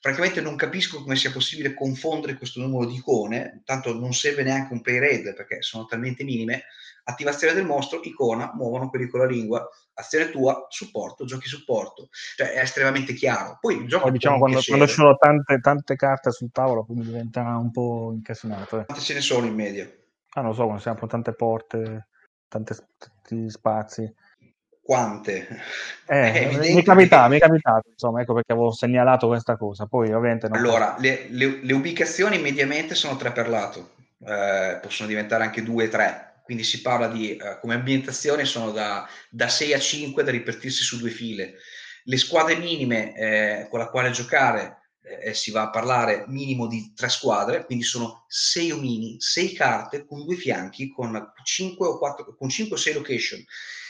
Francamente 0.02 0.42
non 0.42 0.58
capisco 0.58 1.02
come 1.02 1.16
sia 1.16 1.32
possibile 1.32 1.74
confondere 1.74 2.36
questo 2.36 2.60
numero 2.60 2.86
di 2.86 2.96
icone, 2.96 3.62
tanto 3.64 3.98
non 3.98 4.12
serve 4.12 4.44
neanche 4.44 4.74
un 4.74 4.82
play 4.82 5.00
raid 5.00 5.34
perché 5.34 5.62
sono 5.62 5.86
talmente 5.86 6.26
minime. 6.26 6.66
Attivazione 7.06 7.54
del 7.54 7.64
mostro, 7.64 8.02
icona, 8.04 8.52
muovono 8.56 8.90
quelli 8.90 9.08
con 9.08 9.22
la 9.22 9.26
lingua, 9.26 9.66
azione 9.94 10.30
tua, 10.30 10.66
supporto, 10.70 11.26
giochi 11.26 11.48
supporto. 11.48 12.10
Cioè 12.36 12.54
è 12.54 12.60
estremamente 12.60 13.14
chiaro. 13.14 13.58
Poi 13.60 13.76
il 13.78 13.88
gioco... 13.88 14.04
Poi, 14.04 14.12
diciamo 14.14 14.38
quando, 14.38 14.60
quando, 14.66 14.88
ci 14.88 14.94
sono 14.94 15.16
tante, 15.18 15.60
tante 15.60 15.96
carte 15.96 16.32
sul 16.32 16.52
tavolo 16.52 16.86
quindi 16.86 17.06
diventa 17.06 17.42
un 17.58 17.72
po' 17.72 18.12
incasinato. 18.14 18.80
Eh. 18.80 18.86
Quante 18.86 19.04
ce 19.04 19.14
ne 19.14 19.22
sono 19.22 19.46
in 19.46 19.54
media? 19.54 19.90
Ah, 20.34 20.42
non 20.42 20.54
so, 20.54 20.64
quando 20.64 20.82
siamo 20.82 21.08
tante 21.08 21.34
porte 21.34 22.08
tante, 22.52 22.76
tanti 22.98 23.50
spazi. 23.50 24.14
Quante? 24.84 25.48
Eh, 26.06 26.50
mi, 26.60 26.82
è 26.82 26.84
capitato, 26.84 27.30
mi 27.30 27.38
è 27.38 27.40
capitato, 27.40 27.90
insomma, 27.90 28.22
ecco 28.22 28.34
perché 28.34 28.52
avevo 28.52 28.72
segnalato 28.72 29.28
questa 29.28 29.56
cosa. 29.56 29.86
Poi, 29.86 30.12
ovviamente. 30.12 30.48
allora, 30.52 30.96
le, 31.00 31.28
le, 31.30 31.60
le, 31.62 31.74
ubicazioni 31.74 32.40
mediamente 32.40 32.94
sono 32.94 33.16
tre 33.16 33.32
per 33.32 33.48
lato, 33.48 33.92
eh, 34.26 34.80
possono 34.82 35.08
diventare 35.08 35.46
anche 35.46 35.64
due, 35.64 35.88
tre. 35.88 36.31
Quindi 36.52 36.68
si 36.68 36.82
parla 36.82 37.08
di 37.08 37.38
eh, 37.38 37.60
come 37.62 37.76
ambientazione 37.76 38.44
sono 38.44 38.72
da, 38.72 39.08
da 39.30 39.48
6 39.48 39.74
a 39.74 39.80
5 39.80 40.22
da 40.22 40.32
ripartirsi 40.32 40.84
su 40.84 40.98
due 40.98 41.10
file. 41.10 41.54
Le 42.04 42.18
squadre 42.18 42.58
minime 42.58 43.16
eh, 43.16 43.68
con 43.70 43.80
la 43.80 43.88
quale 43.88 44.12
giocare 44.12 44.82
eh, 45.02 45.34
si 45.34 45.50
va 45.50 45.62
a 45.62 45.70
parlare 45.70 46.26
minimo 46.28 46.68
di 46.68 46.92
tre 46.94 47.08
squadre, 47.08 47.64
quindi 47.64 47.86
sono 47.86 48.26
sei 48.28 48.70
omini, 48.70 49.16
sei 49.20 49.54
carte 49.54 50.06
con 50.06 50.26
due 50.26 50.36
fianchi, 50.36 50.92
con 50.92 51.32
5 51.42 51.88
o 51.88 51.98
4, 51.98 52.36
con 52.36 52.50
5 52.50 52.76
o 52.76 52.78
6 52.78 52.94
location. 52.96 53.42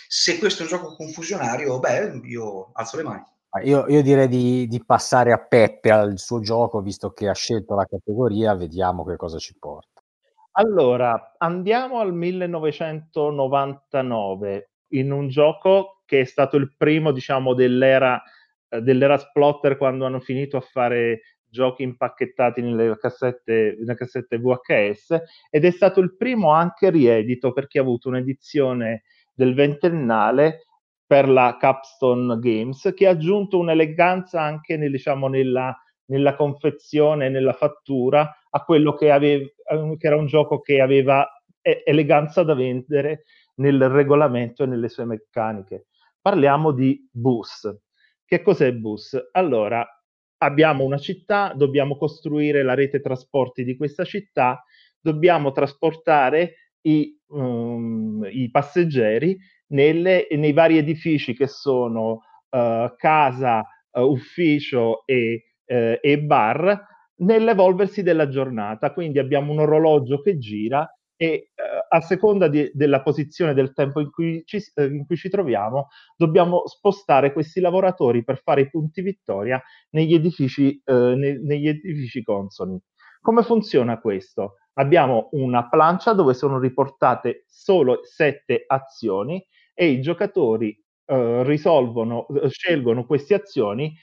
Se 0.08 0.38
questo 0.38 0.60
è 0.60 0.66
un 0.66 0.70
gioco 0.70 0.96
confusionario, 0.96 1.80
beh, 1.80 2.22
io 2.26 2.70
alzo 2.74 2.98
le 2.98 3.04
mani. 3.04 3.24
Io, 3.64 3.88
io 3.88 4.04
direi 4.04 4.28
di, 4.28 4.68
di, 4.68 4.86
passare 4.86 5.32
a 5.34 5.40
Peppe 5.40 5.90
al 5.90 6.20
suo 6.20 6.42
gioco, 6.42 6.80
visto 6.80 7.12
che 7.12 7.28
ha 7.28 7.34
scelto 7.34 7.74
la 7.74 7.86
categoria, 7.86 8.54
vediamo 8.54 9.04
che 9.04 9.16
cosa 9.16 9.40
ci 9.40 9.56
porta. 9.58 9.91
Allora, 10.56 11.36
andiamo 11.38 12.00
al 12.00 12.14
1999, 12.14 14.72
in 14.90 15.12
un 15.12 15.30
gioco 15.30 16.02
che 16.06 16.22
è 16.22 16.24
stato 16.26 16.58
il 16.58 16.74
primo, 16.76 17.12
diciamo, 17.12 17.54
dell'era 17.54 18.22
eh, 18.70 18.82
dell'era 18.82 19.18
Splotter 19.18 19.78
quando 19.78 20.06
hanno 20.06 20.20
finito 20.20 20.58
a 20.58 20.62
fare 20.62 21.22
giochi 21.48 21.84
impacchettati 21.84 22.62
nelle 22.62 22.98
cassette, 22.98 23.76
nelle 23.80 23.96
cassette 23.96 24.38
VHS 24.40 25.22
ed 25.50 25.66
è 25.66 25.72
stato 25.72 26.00
il 26.00 26.16
primo 26.16 26.52
anche 26.52 26.90
riedito 26.90 27.52
perché 27.52 27.80
ha 27.80 27.82
avuto 27.82 28.08
un'edizione 28.10 29.04
del 29.34 29.54
ventennale 29.54 30.66
per 31.06 31.28
la 31.28 31.58
Capstone 31.60 32.40
Games 32.40 32.94
che 32.96 33.08
ha 33.08 33.12
aggiunto 33.12 33.58
un'eleganza 33.60 34.42
anche 34.42 34.78
nel, 34.78 34.92
diciamo, 34.92 35.28
nella, 35.28 35.78
nella 36.12 36.36
confezione, 36.36 37.30
nella 37.30 37.54
fattura 37.54 38.30
a 38.50 38.64
quello 38.64 38.94
che, 38.94 39.10
aveva, 39.10 39.46
che 39.98 40.08
era 40.08 40.18
un 40.18 40.28
gioco 40.28 40.60
che 40.60 40.82
aveva 40.82 41.28
eleganza 41.62 42.44
da 42.44 42.54
vendere 42.54 43.24
nel 43.56 43.88
regolamento 43.90 44.64
e 44.64 44.68
nelle 44.68 44.90
sue 44.90 45.06
meccaniche. 45.06 45.88
Parliamo 46.22 46.72
di 46.72 47.08
Bus. 47.12 47.68
Che 48.26 48.42
cos'è 48.42 48.74
bus? 48.74 49.18
Allora, 49.32 49.86
abbiamo 50.38 50.84
una 50.84 50.98
città, 50.98 51.54
dobbiamo 51.56 51.98
costruire 51.98 52.64
la 52.64 52.74
rete 52.74 53.02
trasporti 53.02 53.64
di 53.64 53.76
questa 53.76 54.04
città, 54.04 54.64
dobbiamo 55.00 55.52
trasportare 55.52 56.56
i, 56.82 57.18
um, 57.28 58.28
i 58.30 58.50
passeggeri 58.50 59.38
nelle, 59.68 60.28
nei 60.32 60.54
vari 60.54 60.78
edifici 60.78 61.36
che 61.36 61.48
sono 61.48 62.22
uh, 62.50 62.94
casa, 62.96 63.66
uh, 63.92 64.02
ufficio 64.02 65.06
e, 65.06 65.51
uh, 65.72 65.98
e 66.02 66.20
bar 66.20 66.90
nell'evolversi 67.22 68.04
della 68.04 68.28
giornata. 68.28 68.94
Quindi 68.94 69.20
abbiamo 69.20 69.52
un 69.52 69.60
orologio 69.60 70.22
che 70.22 70.38
gira 70.38 70.88
e 71.16 71.26
eh, 71.28 71.52
a 71.88 72.02
seconda 72.02 72.48
di, 72.48 72.72
della 72.74 73.04
posizione 73.04 73.54
del 73.54 73.74
tempo 73.74 74.00
in 74.00 74.10
cui, 74.10 74.42
ci, 74.44 74.58
eh, 74.74 74.86
in 74.86 75.06
cui, 75.06 75.18
ci, 75.18 75.30
troviamo, 75.30 75.90
dobbiamo 76.16 76.66
spostare 76.66 77.32
questi 77.32 77.60
lavoratori 77.60 78.24
per 78.24 78.42
fare 78.42 78.62
i 78.62 78.70
punti 78.70 79.02
vittoria 79.02 79.62
negli 79.92 80.16
edifici, 80.16 80.82
eh, 80.84 80.94
ne, 80.94 81.40
negli 81.40 81.68
edifici 81.68 82.24
consoni. 82.24 82.80
Come 83.22 83.44
funziona 83.44 84.00
questo? 84.00 84.56
Abbiamo 84.74 85.30
una 85.34 85.70
plancia 85.70 86.14
dove 86.14 86.34
sono 86.34 86.58
riportate 86.58 87.44
solo 87.48 88.00
sette 88.02 88.64
azioni 88.66 89.46
e 89.76 89.90
i 89.90 90.02
giocatori 90.02 90.76
eh, 91.06 91.44
risolvono, 91.44 92.26
eh, 92.30 92.50
scelgono 92.50 93.06
queste 93.06 93.36
azioni 93.36 93.94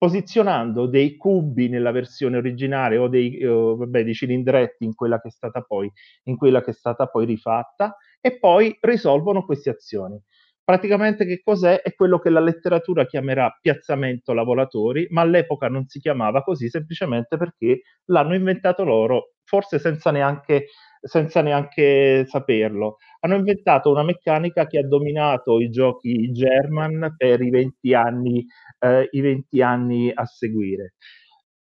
posizionando 0.00 0.86
dei 0.86 1.18
cubi 1.18 1.68
nella 1.68 1.90
versione 1.90 2.38
originale 2.38 2.96
o 2.96 3.06
dei, 3.06 3.44
uh, 3.44 3.76
vabbè, 3.76 4.02
dei 4.02 4.14
cilindretti 4.14 4.86
in 4.86 4.94
quella, 4.94 5.20
poi, 5.66 5.92
in 6.24 6.38
quella 6.38 6.62
che 6.62 6.70
è 6.70 6.72
stata 6.72 7.04
poi 7.06 7.26
rifatta 7.26 7.94
e 8.18 8.38
poi 8.38 8.74
risolvono 8.80 9.44
queste 9.44 9.68
azioni. 9.68 10.18
Praticamente 10.64 11.26
che 11.26 11.42
cos'è? 11.42 11.82
È 11.82 11.92
quello 11.92 12.18
che 12.18 12.30
la 12.30 12.40
letteratura 12.40 13.04
chiamerà 13.04 13.58
piazzamento 13.60 14.32
lavoratori, 14.32 15.06
ma 15.10 15.20
all'epoca 15.20 15.68
non 15.68 15.86
si 15.86 16.00
chiamava 16.00 16.42
così 16.42 16.70
semplicemente 16.70 17.36
perché 17.36 17.82
l'hanno 18.06 18.34
inventato 18.34 18.84
loro, 18.84 19.32
forse 19.44 19.78
senza 19.78 20.10
neanche 20.10 20.68
senza 21.00 21.42
neanche 21.42 22.24
saperlo. 22.26 22.96
Hanno 23.20 23.36
inventato 23.36 23.90
una 23.90 24.02
meccanica 24.04 24.66
che 24.66 24.78
ha 24.78 24.86
dominato 24.86 25.60
i 25.60 25.70
giochi 25.70 26.30
German 26.32 27.14
per 27.16 27.40
i 27.42 27.50
20 27.50 27.94
anni, 27.94 28.44
eh, 28.78 29.08
i 29.10 29.20
20 29.20 29.62
anni 29.62 30.10
a 30.14 30.24
seguire. 30.26 30.94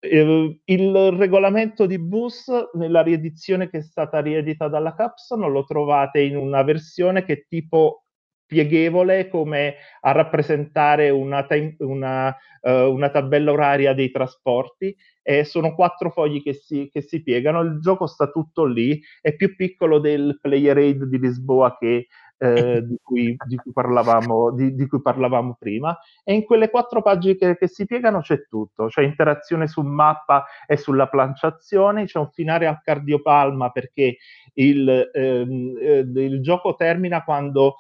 Eh, 0.01 0.61
il 0.65 1.11
regolamento 1.13 1.87
di 1.87 1.99
Bus 1.99 2.47
nella 2.75 3.03
riedizione 3.03 3.69
che 3.71 3.79
è 3.79 3.83
stata 3.83 4.21
riedita 4.21 4.69
dalla 4.69 4.95
Capson 4.95 5.41
lo 5.51 5.65
trovate 5.65 6.21
in 6.21 6.37
una 6.37 6.63
versione 6.63 7.25
che 7.25 7.33
è 7.35 7.47
tipo 7.49 8.06
pieghevole 8.47 9.29
come 9.29 9.75
a 10.01 10.13
rappresentare 10.13 11.11
una, 11.11 11.45
time, 11.45 11.75
una, 11.81 12.35
uh, 12.61 12.71
una, 12.71 13.11
tabella 13.11 13.53
oraria 13.53 13.93
dei 13.93 14.11
trasporti 14.11 14.97
e 15.23 15.45
sono 15.45 15.75
quattro 15.75 16.11
fogli 16.11 16.43
che 16.43 16.55
si, 16.55 16.89
che 16.93 17.03
si, 17.03 17.23
piegano, 17.23 17.61
il 17.61 17.81
gioco 17.81 18.07
sta 18.07 18.31
tutto 18.31 18.65
lì, 18.65 19.01
è 19.21 19.35
più 19.35 19.57
piccolo 19.57 19.99
del 19.99 20.39
Player 20.41 20.77
Aid 20.77 21.05
di 21.05 21.19
Lisboa 21.19 21.77
che, 21.77 22.07
eh, 22.39 22.83
di, 22.87 22.99
cui, 23.03 23.37
di, 23.47 23.57
cui 23.57 23.73
parlavamo, 23.73 24.53
di, 24.53 24.75
di, 24.75 24.87
cui 24.87 25.01
parlavamo, 25.01 25.57
prima. 25.59 25.99
E 26.23 26.35
in 26.35 26.45
quelle 26.45 26.71
quattro 26.71 27.03
pagine 27.03 27.37
che, 27.37 27.57
che, 27.57 27.69
si 27.69 27.87
piegano 27.87 28.21
c'è 28.21 28.47
tutto, 28.47 28.87
c'è 28.87 29.03
interazione 29.03 29.67
su 29.67 29.83
mappa 29.83 30.45
e 30.67 30.77
sulla 30.77 31.09
planciazione, 31.09 32.05
c'è 32.05 32.19
un 32.19 32.31
finale 32.31 32.67
al 32.67 32.81
cardiopalma 32.83 33.71
perché 33.71 34.19
il, 34.55 35.11
ehm, 35.13 35.77
eh, 35.81 35.99
il 35.99 36.41
gioco 36.43 36.75
termina 36.75 37.25
quando 37.25 37.77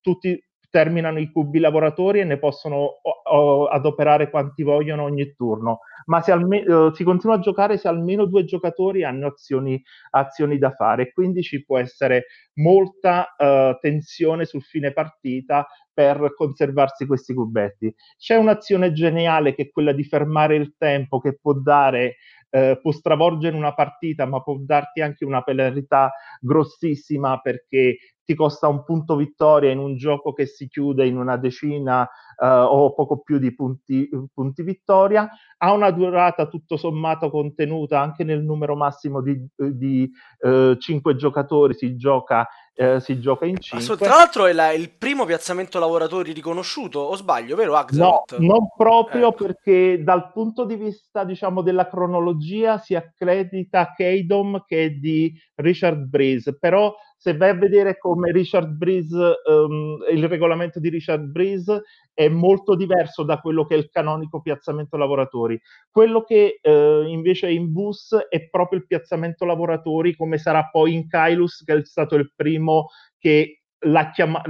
tutti 0.00 0.40
terminano 0.76 1.18
i 1.18 1.30
cubi 1.30 1.58
lavoratori 1.58 2.20
e 2.20 2.24
ne 2.24 2.38
possono 2.38 2.76
o, 2.76 3.22
o, 3.24 3.64
adoperare 3.64 4.28
quanti 4.28 4.62
vogliono 4.62 5.04
ogni 5.04 5.34
turno, 5.34 5.80
ma 6.04 6.20
se 6.20 6.32
alme- 6.32 6.68
uh, 6.68 6.92
si 6.92 7.02
continua 7.02 7.36
a 7.36 7.40
giocare 7.40 7.78
se 7.78 7.88
almeno 7.88 8.26
due 8.26 8.44
giocatori 8.44 9.02
hanno 9.02 9.28
azioni, 9.28 9.82
azioni 10.10 10.58
da 10.58 10.72
fare, 10.72 11.12
quindi 11.12 11.42
ci 11.42 11.64
può 11.64 11.78
essere 11.78 12.26
molta 12.56 13.34
uh, 13.38 13.78
tensione 13.80 14.44
sul 14.44 14.62
fine 14.62 14.92
partita 14.92 15.66
per 15.92 16.34
conservarsi 16.34 17.06
questi 17.06 17.32
cubetti. 17.32 17.94
C'è 18.18 18.36
un'azione 18.36 18.92
geniale 18.92 19.54
che 19.54 19.62
è 19.62 19.70
quella 19.70 19.92
di 19.92 20.04
fermare 20.04 20.56
il 20.56 20.74
tempo 20.76 21.20
che 21.20 21.38
può 21.40 21.54
dare 21.54 22.16
eh, 22.50 22.78
può 22.80 22.92
stravolgere 22.92 23.56
una 23.56 23.74
partita, 23.74 24.24
ma 24.24 24.40
può 24.40 24.56
darti 24.58 25.00
anche 25.00 25.24
una 25.24 25.42
penalità 25.42 26.12
grossissima 26.40 27.38
perché 27.40 27.96
ti 28.26 28.34
costa 28.34 28.66
un 28.66 28.82
punto 28.82 29.14
vittoria 29.14 29.70
in 29.70 29.78
un 29.78 29.96
gioco 29.96 30.32
che 30.32 30.46
si 30.46 30.66
chiude 30.66 31.06
in 31.06 31.16
una 31.16 31.36
decina 31.36 32.02
uh, 32.02 32.44
o 32.44 32.92
poco 32.92 33.20
più 33.20 33.38
di 33.38 33.54
punti, 33.54 34.10
punti, 34.34 34.64
vittoria, 34.64 35.30
ha 35.58 35.72
una 35.72 35.92
durata 35.92 36.48
tutto 36.48 36.76
sommato 36.76 37.30
contenuta 37.30 38.00
anche 38.00 38.24
nel 38.24 38.42
numero 38.42 38.74
massimo 38.74 39.22
di, 39.22 39.48
di 39.56 40.10
uh, 40.40 40.76
5 40.76 41.14
giocatori, 41.14 41.74
si 41.74 41.96
gioca, 41.96 42.48
uh, 42.76 42.98
si 42.98 43.20
gioca 43.20 43.46
in 43.46 43.58
5. 43.58 43.96
Tra 43.96 44.16
l'altro 44.16 44.46
è 44.46 44.52
la, 44.52 44.72
il 44.72 44.90
primo 44.90 45.24
piazzamento 45.24 45.78
lavoratori 45.78 46.32
riconosciuto, 46.32 47.00
o 47.00 47.16
sbaglio, 47.16 47.56
vero 47.56 47.74
Axelot? 47.74 48.36
No, 48.38 48.46
non 48.46 48.68
proprio 48.76 49.28
ecco. 49.28 49.44
perché 49.44 50.02
dal 50.02 50.30
punto 50.32 50.64
di 50.64 50.76
vista 50.76 51.24
diciamo 51.24 51.62
della 51.62 51.88
cronologia 51.88 52.78
si 52.78 52.94
accredita 52.94 53.92
Keydom 53.94 54.64
che 54.66 54.84
è 54.84 54.90
di 54.90 55.32
Richard 55.56 56.04
Breeze, 56.04 56.56
però 56.58 56.94
se 57.16 57.36
vai 57.36 57.48
a 57.50 57.54
vedere 57.54 57.98
come 57.98 58.30
Richard 58.30 58.68
Breeze, 58.68 59.16
um, 59.16 59.98
il 60.12 60.28
regolamento 60.28 60.78
di 60.78 60.90
Richard 60.90 61.24
Breeze 61.24 61.82
è 62.16 62.30
molto 62.30 62.74
diverso 62.74 63.24
da 63.24 63.40
quello 63.40 63.66
che 63.66 63.74
è 63.74 63.76
il 63.76 63.90
canonico 63.90 64.40
piazzamento 64.40 64.96
lavoratori. 64.96 65.60
Quello 65.90 66.24
che 66.24 66.60
uh, 66.62 67.02
invece 67.06 67.48
è 67.48 67.50
in 67.50 67.70
bus 67.70 68.16
è 68.30 68.48
proprio 68.48 68.78
il 68.78 68.86
piazzamento 68.86 69.44
lavoratori, 69.44 70.16
come 70.16 70.38
sarà 70.38 70.66
poi 70.70 70.94
in 70.94 71.08
Kailus, 71.08 71.62
che 71.62 71.74
è 71.74 71.84
stato 71.84 72.14
il 72.14 72.32
primo 72.34 72.88
che 73.18 73.60
la 73.80 74.10
chiama- 74.10 74.42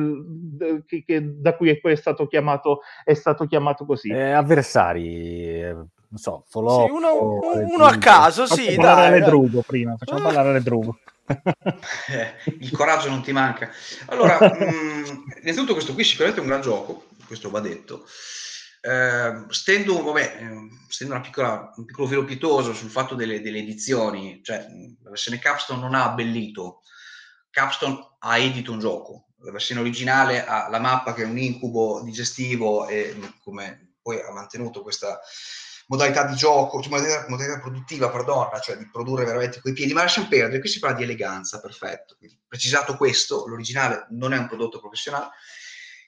che, 0.86 1.02
che, 1.04 1.20
da 1.40 1.56
cui 1.56 1.70
è 1.70 1.94
stato 1.96 2.28
chiamato, 2.28 2.82
è 3.02 3.14
stato 3.14 3.46
chiamato 3.46 3.84
così. 3.84 4.10
Eh, 4.10 4.30
avversari, 4.30 5.60
eh, 5.60 5.72
non 5.72 5.88
so, 6.14 6.44
Folò, 6.46 6.84
sì, 6.84 6.92
uno, 6.92 7.40
uno 7.42 7.84
a 7.84 7.98
caso, 7.98 8.46
sì, 8.46 8.74
Faccio 8.74 8.80
dai. 8.80 9.20
Drugo 9.22 9.62
prima, 9.66 9.96
facciamo 9.96 10.22
parlare 10.22 10.52
le 10.52 10.62
Drugo. 10.62 10.98
Eh, 11.26 12.52
il 12.60 12.70
coraggio 12.70 13.08
non 13.08 13.22
ti 13.22 13.32
manca. 13.32 13.68
Allora, 14.06 14.38
mh, 14.40 15.24
innanzitutto 15.42 15.72
questo 15.72 15.92
qui 15.92 16.04
sicuramente 16.04 16.40
è 16.40 16.44
un 16.44 16.50
gran 16.50 16.62
gioco, 16.62 17.06
questo 17.26 17.50
va 17.50 17.60
detto. 17.60 18.06
Eh, 18.80 19.46
stendo, 19.48 20.02
vabbè, 20.02 20.36
ehm, 20.38 20.86
stendo 20.88 21.20
piccola, 21.20 21.72
un 21.76 21.84
piccolo 21.84 22.06
velo 22.06 22.24
pietoso 22.24 22.72
sul 22.72 22.90
fatto 22.90 23.14
delle, 23.14 23.40
delle, 23.40 23.58
edizioni, 23.58 24.40
cioè 24.44 24.64
la 25.02 25.10
versione 25.10 25.38
Capstone 25.38 25.80
non 25.80 25.94
ha 25.94 26.04
abbellito, 26.04 26.82
Capstone 27.50 28.16
ha 28.20 28.38
edito 28.38 28.70
un 28.70 28.78
gioco, 28.78 29.28
la 29.38 29.50
versione 29.50 29.80
originale 29.80 30.44
ha 30.46 30.68
la 30.68 30.78
mappa 30.78 31.14
che 31.14 31.22
è 31.22 31.26
un 31.26 31.38
incubo 31.38 32.02
digestivo 32.02 32.86
e 32.86 33.18
come 33.42 33.96
poi 34.00 34.20
ha 34.20 34.30
mantenuto 34.30 34.82
questa 34.82 35.18
modalità 35.88 36.24
di 36.24 36.36
gioco, 36.36 36.80
cioè 36.80 36.90
modalità, 36.90 37.26
modalità, 37.28 37.60
produttiva, 37.60 38.10
perdona, 38.10 38.58
cioè 38.60 38.76
di 38.76 38.88
produrre 38.90 39.24
veramente 39.24 39.60
coi 39.60 39.72
piedi, 39.72 39.92
ma 39.92 40.02
lasciamo 40.02 40.28
perdere, 40.28 40.60
qui 40.60 40.68
si 40.68 40.78
parla 40.78 40.96
di 40.96 41.02
eleganza, 41.02 41.60
perfetto. 41.60 42.16
Precisato 42.46 42.96
questo, 42.96 43.46
l'originale 43.46 44.06
non 44.10 44.32
è 44.32 44.38
un 44.38 44.46
prodotto 44.46 44.80
professionale. 44.80 45.30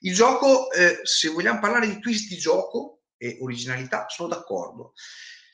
Il 0.01 0.13
gioco, 0.13 0.71
eh, 0.71 0.99
se 1.03 1.29
vogliamo 1.29 1.59
parlare 1.59 1.87
di 1.87 1.99
twist 1.99 2.29
di 2.29 2.37
gioco 2.37 3.01
e 3.17 3.37
originalità, 3.41 4.05
sono 4.07 4.29
d'accordo. 4.29 4.93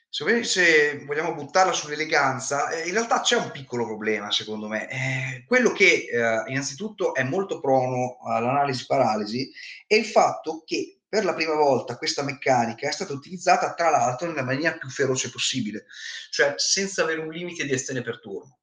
Se, 0.07 0.43
se 0.43 1.03
vogliamo 1.03 1.33
buttarla 1.33 1.73
sull'eleganza, 1.73 2.69
eh, 2.69 2.87
in 2.87 2.93
realtà 2.93 3.21
c'è 3.21 3.35
un 3.37 3.49
piccolo 3.51 3.85
problema, 3.85 4.31
secondo 4.31 4.67
me. 4.67 4.89
Eh, 4.89 5.43
quello 5.47 5.71
che 5.71 6.07
eh, 6.09 6.43
innanzitutto 6.47 7.15
è 7.15 7.23
molto 7.23 7.59
prono 7.59 8.17
all'analisi 8.23 8.85
paralisi 8.85 9.51
è 9.87 9.95
il 9.95 10.05
fatto 10.05 10.63
che 10.63 10.99
per 11.07 11.25
la 11.25 11.33
prima 11.33 11.55
volta 11.55 11.97
questa 11.97 12.23
meccanica 12.23 12.87
è 12.87 12.91
stata 12.91 13.13
utilizzata 13.13 13.73
tra 13.73 13.89
l'altro 13.89 14.27
nella 14.27 14.43
maniera 14.43 14.77
più 14.77 14.89
feroce 14.89 15.31
possibile, 15.31 15.85
cioè 16.29 16.53
senza 16.57 17.01
avere 17.01 17.21
un 17.21 17.31
limite 17.31 17.65
di 17.65 17.73
azione 17.73 18.01
per 18.01 18.19
turno. 18.19 18.59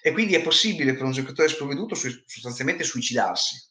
E 0.00 0.12
quindi 0.12 0.34
è 0.34 0.42
possibile 0.42 0.94
per 0.94 1.02
un 1.02 1.12
giocatore 1.12 1.48
sprovveduto 1.48 1.94
sostanzialmente 1.94 2.84
suicidarsi 2.84 3.67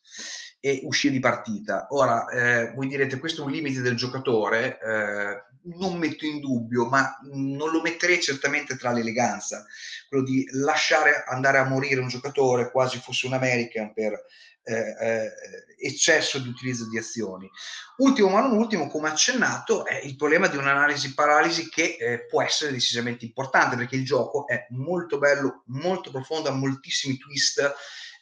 e 0.68 0.82
uscire 0.84 1.13
di 1.13 1.20
partita. 1.22 1.88
Ora, 1.91 2.28
eh, 2.28 2.74
voi 2.74 2.88
direte, 2.88 3.20
questo 3.20 3.41
è 3.41 3.45
un 3.45 3.51
limite 3.51 3.80
del 3.80 3.95
giocatore, 3.95 4.78
eh, 4.82 5.43
non 5.78 5.97
metto 5.97 6.26
in 6.26 6.41
dubbio, 6.41 6.88
ma 6.88 7.18
non 7.32 7.72
lo 7.72 7.82
metterei 7.82 8.22
certamente 8.22 8.76
tra 8.76 8.91
l'eleganza, 8.91 9.65
quello 10.09 10.26
di 10.26 10.45
lasciare 10.51 11.24
andare 11.26 11.59
a 11.59 11.65
morire 11.65 12.01
un 12.01 12.09
giocatore 12.09 12.70
quasi 12.70 12.99
fosse 12.99 13.28
un 13.28 13.34
American 13.34 13.93
per 13.93 14.26
eh, 14.63 14.95
eh, 14.99 15.32
eccesso 15.80 16.39
di 16.39 16.49
utilizzo 16.49 16.89
di 16.89 16.97
azioni. 16.97 17.49
Ultimo 17.97 18.28
ma 18.28 18.41
non 18.41 18.57
ultimo, 18.57 18.88
come 18.88 19.07
accennato, 19.07 19.86
è 19.86 20.01
il 20.03 20.18
problema 20.18 20.47
di 20.47 20.57
un'analisi 20.57 21.13
paralisi 21.13 21.70
che 21.70 21.95
eh, 21.97 22.26
può 22.26 22.41
essere 22.41 22.74
decisamente 22.74 23.24
importante 23.24 23.78
perché 23.78 23.95
il 23.95 24.03
gioco 24.03 24.45
è 24.47 24.68
molto 24.72 25.18
bello, 25.18 25.63
molto 25.68 26.11
profondo, 26.11 26.49
ha 26.49 26.53
moltissimi 26.53 27.18
twist 27.18 27.74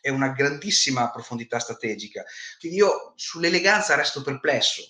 e 0.06 0.12
una 0.12 0.30
grandissima 0.30 1.10
profondità 1.10 1.58
strategica. 1.58 2.24
Quindi 2.60 2.78
io 2.78 3.14
sull'eleganza 3.16 3.96
resto 3.96 4.22
perplesso, 4.22 4.84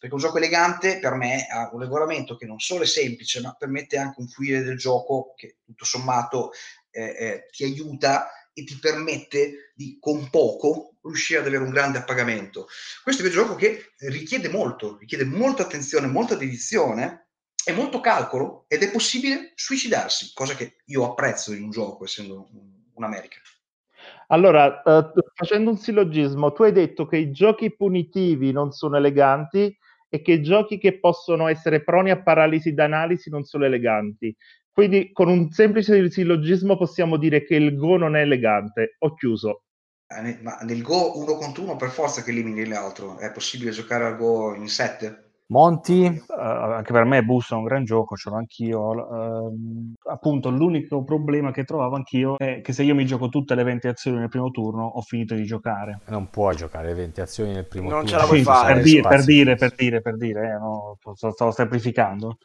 perché 0.00 0.14
un 0.14 0.20
gioco 0.20 0.38
elegante 0.38 0.98
per 0.98 1.12
me 1.12 1.46
ha 1.46 1.68
un 1.74 1.80
regolamento 1.80 2.36
che 2.36 2.46
non 2.46 2.58
solo 2.58 2.84
è 2.84 2.86
semplice, 2.86 3.42
ma 3.42 3.52
permette 3.52 3.98
anche 3.98 4.18
un 4.18 4.28
fluire 4.28 4.62
del 4.62 4.78
gioco 4.78 5.34
che 5.36 5.58
tutto 5.62 5.84
sommato 5.84 6.52
eh, 6.90 7.02
eh, 7.02 7.48
ti 7.50 7.64
aiuta 7.64 8.30
e 8.54 8.64
ti 8.64 8.78
permette 8.78 9.72
di 9.74 9.98
con 10.00 10.30
poco 10.30 10.96
riuscire 11.02 11.40
ad 11.40 11.46
avere 11.46 11.64
un 11.64 11.70
grande 11.70 11.98
appagamento. 11.98 12.66
Questo 13.02 13.22
è 13.22 13.26
un 13.26 13.30
gioco 13.30 13.54
che 13.54 13.92
richiede 14.08 14.48
molto, 14.48 14.96
richiede 14.96 15.24
molta 15.24 15.64
attenzione, 15.64 16.06
molta 16.06 16.34
dedizione 16.34 17.28
e 17.62 17.72
molto 17.72 18.00
calcolo 18.00 18.64
ed 18.68 18.82
è 18.82 18.90
possibile 18.90 19.52
suicidarsi, 19.54 20.30
cosa 20.32 20.54
che 20.54 20.76
io 20.86 21.04
apprezzo 21.04 21.52
in 21.52 21.64
un 21.64 21.70
gioco, 21.70 22.04
essendo 22.04 22.48
un 22.94 23.04
American. 23.04 23.42
Allora, 24.32 24.80
uh, 24.82 25.12
facendo 25.34 25.70
un 25.70 25.76
sillogismo, 25.76 26.52
tu 26.52 26.62
hai 26.62 26.72
detto 26.72 27.06
che 27.06 27.18
i 27.18 27.30
giochi 27.30 27.74
punitivi 27.76 28.50
non 28.50 28.72
sono 28.72 28.96
eleganti 28.96 29.76
e 30.08 30.22
che 30.22 30.32
i 30.32 30.42
giochi 30.42 30.78
che 30.78 30.98
possono 30.98 31.48
essere 31.48 31.84
proni 31.84 32.10
a 32.10 32.22
paralisi 32.22 32.72
d'analisi 32.72 33.28
non 33.28 33.44
sono 33.44 33.66
eleganti. 33.66 34.34
Quindi 34.72 35.12
con 35.12 35.28
un 35.28 35.50
semplice 35.50 36.10
sillogismo 36.10 36.78
possiamo 36.78 37.18
dire 37.18 37.44
che 37.44 37.56
il 37.56 37.76
Go 37.76 37.98
non 37.98 38.16
è 38.16 38.22
elegante. 38.22 38.96
Ho 39.00 39.12
chiuso. 39.14 39.64
Eh, 40.06 40.38
ma 40.40 40.56
nel 40.62 40.80
Go 40.80 41.18
uno 41.18 41.34
contro 41.34 41.64
uno 41.64 41.76
per 41.76 41.90
forza 41.90 42.22
che 42.22 42.30
elimini 42.30 42.66
l'altro. 42.66 43.18
È 43.18 43.30
possibile 43.32 43.70
giocare 43.70 44.06
al 44.06 44.16
Go 44.16 44.54
in 44.54 44.68
7? 44.68 45.31
Monti? 45.46 46.04
Uh, 46.28 46.40
anche 46.40 46.92
per 46.92 47.04
me 47.04 47.22
Bus 47.22 47.52
è 47.52 47.54
un 47.54 47.64
gran 47.64 47.84
gioco, 47.84 48.16
ce 48.16 48.30
l'ho 48.30 48.36
anch'io. 48.36 48.80
Uh, 48.80 49.92
appunto, 50.10 50.50
l'unico 50.50 51.04
problema 51.04 51.50
che 51.50 51.64
trovavo 51.64 51.96
anch'io 51.96 52.38
è 52.38 52.60
che 52.62 52.72
se 52.72 52.82
io 52.84 52.94
mi 52.94 53.04
gioco 53.04 53.28
tutte 53.28 53.54
le 53.54 53.62
20 53.62 53.86
azioni 53.88 54.18
nel 54.18 54.28
primo 54.28 54.50
turno, 54.50 54.84
ho 54.86 55.00
finito 55.02 55.34
di 55.34 55.44
giocare. 55.44 56.00
Non 56.06 56.30
puoi 56.30 56.56
giocare 56.56 56.88
le 56.88 56.94
20 56.94 57.20
azioni 57.20 57.52
nel 57.52 57.66
primo 57.66 57.90
Non 57.90 58.00
turno. 58.00 58.10
ce 58.10 58.16
la 58.16 58.24
puoi 58.24 58.38
Sì, 58.38 58.44
fare. 58.44 58.72
per, 58.74 58.82
dire, 58.82 59.08
per 59.08 59.24
dire, 59.24 59.56
per 59.56 59.74
dire, 59.74 60.00
per 60.00 60.16
dire, 60.16 60.48
eh, 60.48 60.58
no, 60.58 60.96
sto, 61.14 61.30
sto 61.32 61.50
semplificando. 61.50 62.38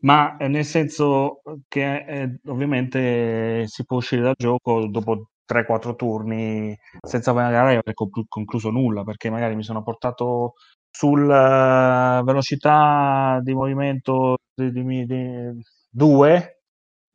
Ma 0.00 0.36
eh, 0.36 0.48
nel 0.48 0.64
senso 0.64 1.40
che 1.68 2.04
eh, 2.06 2.40
ovviamente 2.46 3.66
si 3.66 3.84
può 3.84 3.96
uscire 3.98 4.22
dal 4.22 4.34
gioco 4.36 4.86
dopo 4.86 5.30
3-4 5.44 5.96
turni 5.96 6.76
senza 7.04 7.32
magari 7.32 7.76
aver 7.76 7.94
conclu- 7.94 8.26
concluso 8.28 8.70
nulla, 8.70 9.02
perché 9.02 9.30
magari 9.30 9.56
mi 9.56 9.62
sono 9.64 9.82
portato 9.82 10.54
sulla 10.90 12.22
velocità 12.24 13.40
di 13.42 13.54
movimento 13.54 14.36
di, 14.54 14.70
di, 14.72 15.06
di 15.06 15.62
2, 15.90 16.60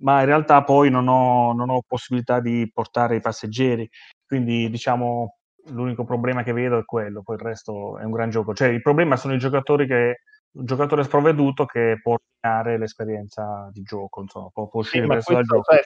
ma 0.02 0.20
in 0.22 0.26
realtà 0.26 0.64
poi 0.64 0.90
non 0.90 1.08
ho, 1.08 1.54
non 1.54 1.70
ho 1.70 1.82
possibilità 1.86 2.40
di 2.40 2.70
portare 2.74 3.16
i 3.18 3.22
passeggeri. 3.22 3.88
Quindi 4.26 4.70
diciamo 4.70 5.38
l'unico 5.68 6.04
problema 6.04 6.44
che 6.44 6.54
vedo 6.54 6.78
è 6.80 6.84
quello, 6.86 7.22
poi 7.24 7.36
il 7.36 7.42
resto 7.42 7.98
è 7.98 8.04
un 8.04 8.12
gran 8.12 8.30
gioco. 8.30 8.54
Cioè 8.54 8.70
il 8.70 8.82
problema 8.82 9.16
sono 9.16 9.34
i 9.34 9.38
giocatori 9.40 9.88
che 9.88 10.18
un 10.54 10.66
giocatore 10.66 11.04
sprovveduto 11.04 11.66
che 11.66 12.00
può 12.02 12.16
rovinare 12.42 12.78
l'esperienza 12.78 13.70
di 13.72 13.82
gioco, 13.82 14.22
insomma, 14.22 14.50
può, 14.52 14.68
può 14.68 14.82
Sì, 14.82 14.98
uscire 14.98 15.08
presto 15.08 15.34
dal 15.34 15.44
gioco. 15.44 15.74
cioè, 15.74 15.82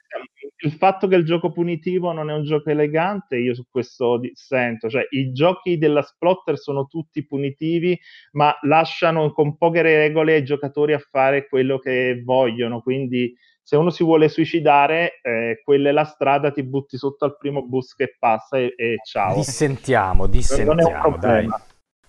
il 0.59 0.71
fatto 0.71 1.07
che 1.07 1.15
il 1.15 1.25
gioco 1.25 1.51
punitivo 1.51 2.11
non 2.11 2.29
è 2.29 2.33
un 2.33 2.43
gioco 2.43 2.69
elegante, 2.69 3.37
io 3.37 3.53
su 3.53 3.65
questo 3.69 4.17
dissento. 4.17 4.89
Cioè, 4.89 5.07
i 5.11 5.31
giochi 5.31 5.77
della 5.77 6.01
Splotter 6.01 6.57
sono 6.57 6.87
tutti 6.87 7.25
punitivi, 7.25 7.97
ma 8.31 8.57
lasciano 8.61 9.31
con 9.31 9.57
poche 9.57 9.81
regole 9.81 10.33
ai 10.33 10.43
giocatori 10.43 10.93
a 10.93 10.99
fare 11.11 11.47
quello 11.47 11.77
che 11.77 12.21
vogliono. 12.23 12.81
Quindi, 12.81 13.35
se 13.61 13.75
uno 13.75 13.89
si 13.89 14.03
vuole 14.03 14.29
suicidare, 14.29 15.19
eh, 15.21 15.61
quella 15.63 15.89
è 15.89 15.91
la 15.91 16.05
strada, 16.05 16.51
ti 16.51 16.63
butti 16.63 16.97
sotto 16.97 17.25
al 17.25 17.37
primo 17.37 17.63
bus 17.63 17.93
che 17.93 18.15
passa 18.17 18.57
e, 18.57 18.73
e 18.75 18.95
ciao. 19.03 19.35
Dissentiamo, 19.35 20.25
dissentiamo, 20.25 20.73
dai. 20.73 21.01
problema. 21.01 21.61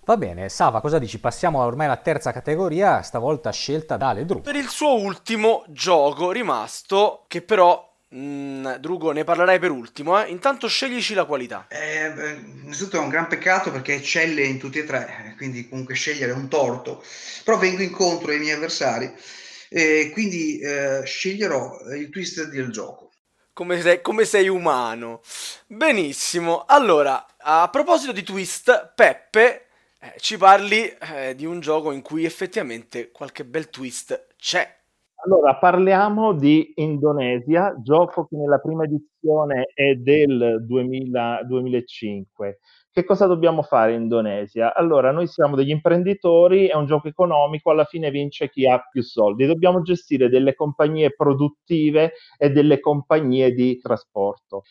Va 0.09 0.17
bene, 0.17 0.49
Sava, 0.49 0.81
cosa 0.81 0.97
dici? 0.97 1.19
Passiamo 1.19 1.63
ormai 1.63 1.85
alla 1.85 1.97
terza 1.97 2.31
categoria, 2.31 3.03
stavolta 3.03 3.51
scelta 3.51 3.95
da 3.95 4.09
Ale 4.09 4.25
Dru. 4.25 4.41
Per 4.41 4.55
il 4.55 4.67
suo 4.67 4.95
ultimo 4.95 5.63
gioco 5.67 6.31
rimasto, 6.31 7.25
che 7.27 7.43
però, 7.43 7.88
mh, 8.09 8.75
Drugo, 8.75 9.11
ne 9.11 9.23
parlerai 9.23 9.59
per 9.59 9.71
ultimo, 9.71 10.21
eh? 10.21 10.29
intanto 10.29 10.67
sceglici 10.67 11.13
la 11.13 11.25
qualità. 11.25 11.67
Eh, 11.69 12.11
beh, 12.11 12.31
innanzitutto 12.61 12.97
è 12.97 12.99
un 12.99 13.09
gran 13.09 13.27
peccato 13.27 13.71
perché 13.71 13.93
eccelle 13.95 14.43
in 14.43 14.59
tutti 14.59 14.79
e 14.79 14.85
tre, 14.85 15.33
quindi 15.37 15.67
comunque 15.67 15.95
scegliere 15.95 16.31
è 16.31 16.35
un 16.35 16.47
torto, 16.47 17.03
però 17.43 17.57
vengo 17.57 17.81
incontro 17.81 18.31
ai 18.31 18.39
miei 18.39 18.55
avversari 18.55 19.11
e 19.69 20.09
quindi 20.11 20.59
eh, 20.59 21.01
sceglierò 21.05 21.79
il 21.95 22.09
twist 22.09 22.49
del 22.49 22.71
gioco. 22.71 23.11
Come 23.53 23.81
sei, 23.81 24.01
come 24.01 24.23
sei 24.23 24.47
umano. 24.47 25.21
Benissimo. 25.67 26.63
Allora, 26.65 27.25
a 27.37 27.67
proposito 27.69 28.13
di 28.13 28.23
twist, 28.23 28.93
Peppe, 28.95 29.65
eh, 29.99 30.13
ci 30.17 30.37
parli 30.37 30.87
eh, 30.87 31.35
di 31.35 31.45
un 31.45 31.59
gioco 31.59 31.91
in 31.91 32.01
cui 32.01 32.23
effettivamente 32.23 33.11
qualche 33.11 33.43
bel 33.43 33.69
twist 33.69 34.27
c'è. 34.37 34.78
Allora, 35.25 35.57
parliamo 35.57 36.31
di 36.33 36.71
Indonesia, 36.75 37.75
gioco 37.81 38.25
che 38.25 38.37
nella 38.37 38.57
prima 38.59 38.85
edizione 38.85 39.69
è 39.73 39.95
del 39.95 40.63
2000 40.65 41.41
2005. 41.45 42.59
Che 42.89 43.03
cosa 43.03 43.25
dobbiamo 43.27 43.61
fare 43.61 43.93
in 43.95 44.03
Indonesia? 44.03 44.73
Allora, 44.73 45.11
noi 45.11 45.27
siamo 45.27 45.55
degli 45.57 45.69
imprenditori, 45.71 46.67
è 46.67 46.75
un 46.75 46.85
gioco 46.85 47.09
economico, 47.09 47.69
alla 47.69 47.83
fine 47.83 48.09
vince 48.11 48.49
chi 48.49 48.65
ha 48.65 48.79
più 48.89 49.01
soldi. 49.03 49.45
Dobbiamo 49.45 49.81
gestire 49.81 50.29
delle 50.29 50.55
compagnie 50.55 51.11
produttive 51.13 52.13
e 52.37 52.49
delle 52.49 52.79
compagnie 52.79 53.51
di 53.51 53.77
trasporto. 53.79 54.63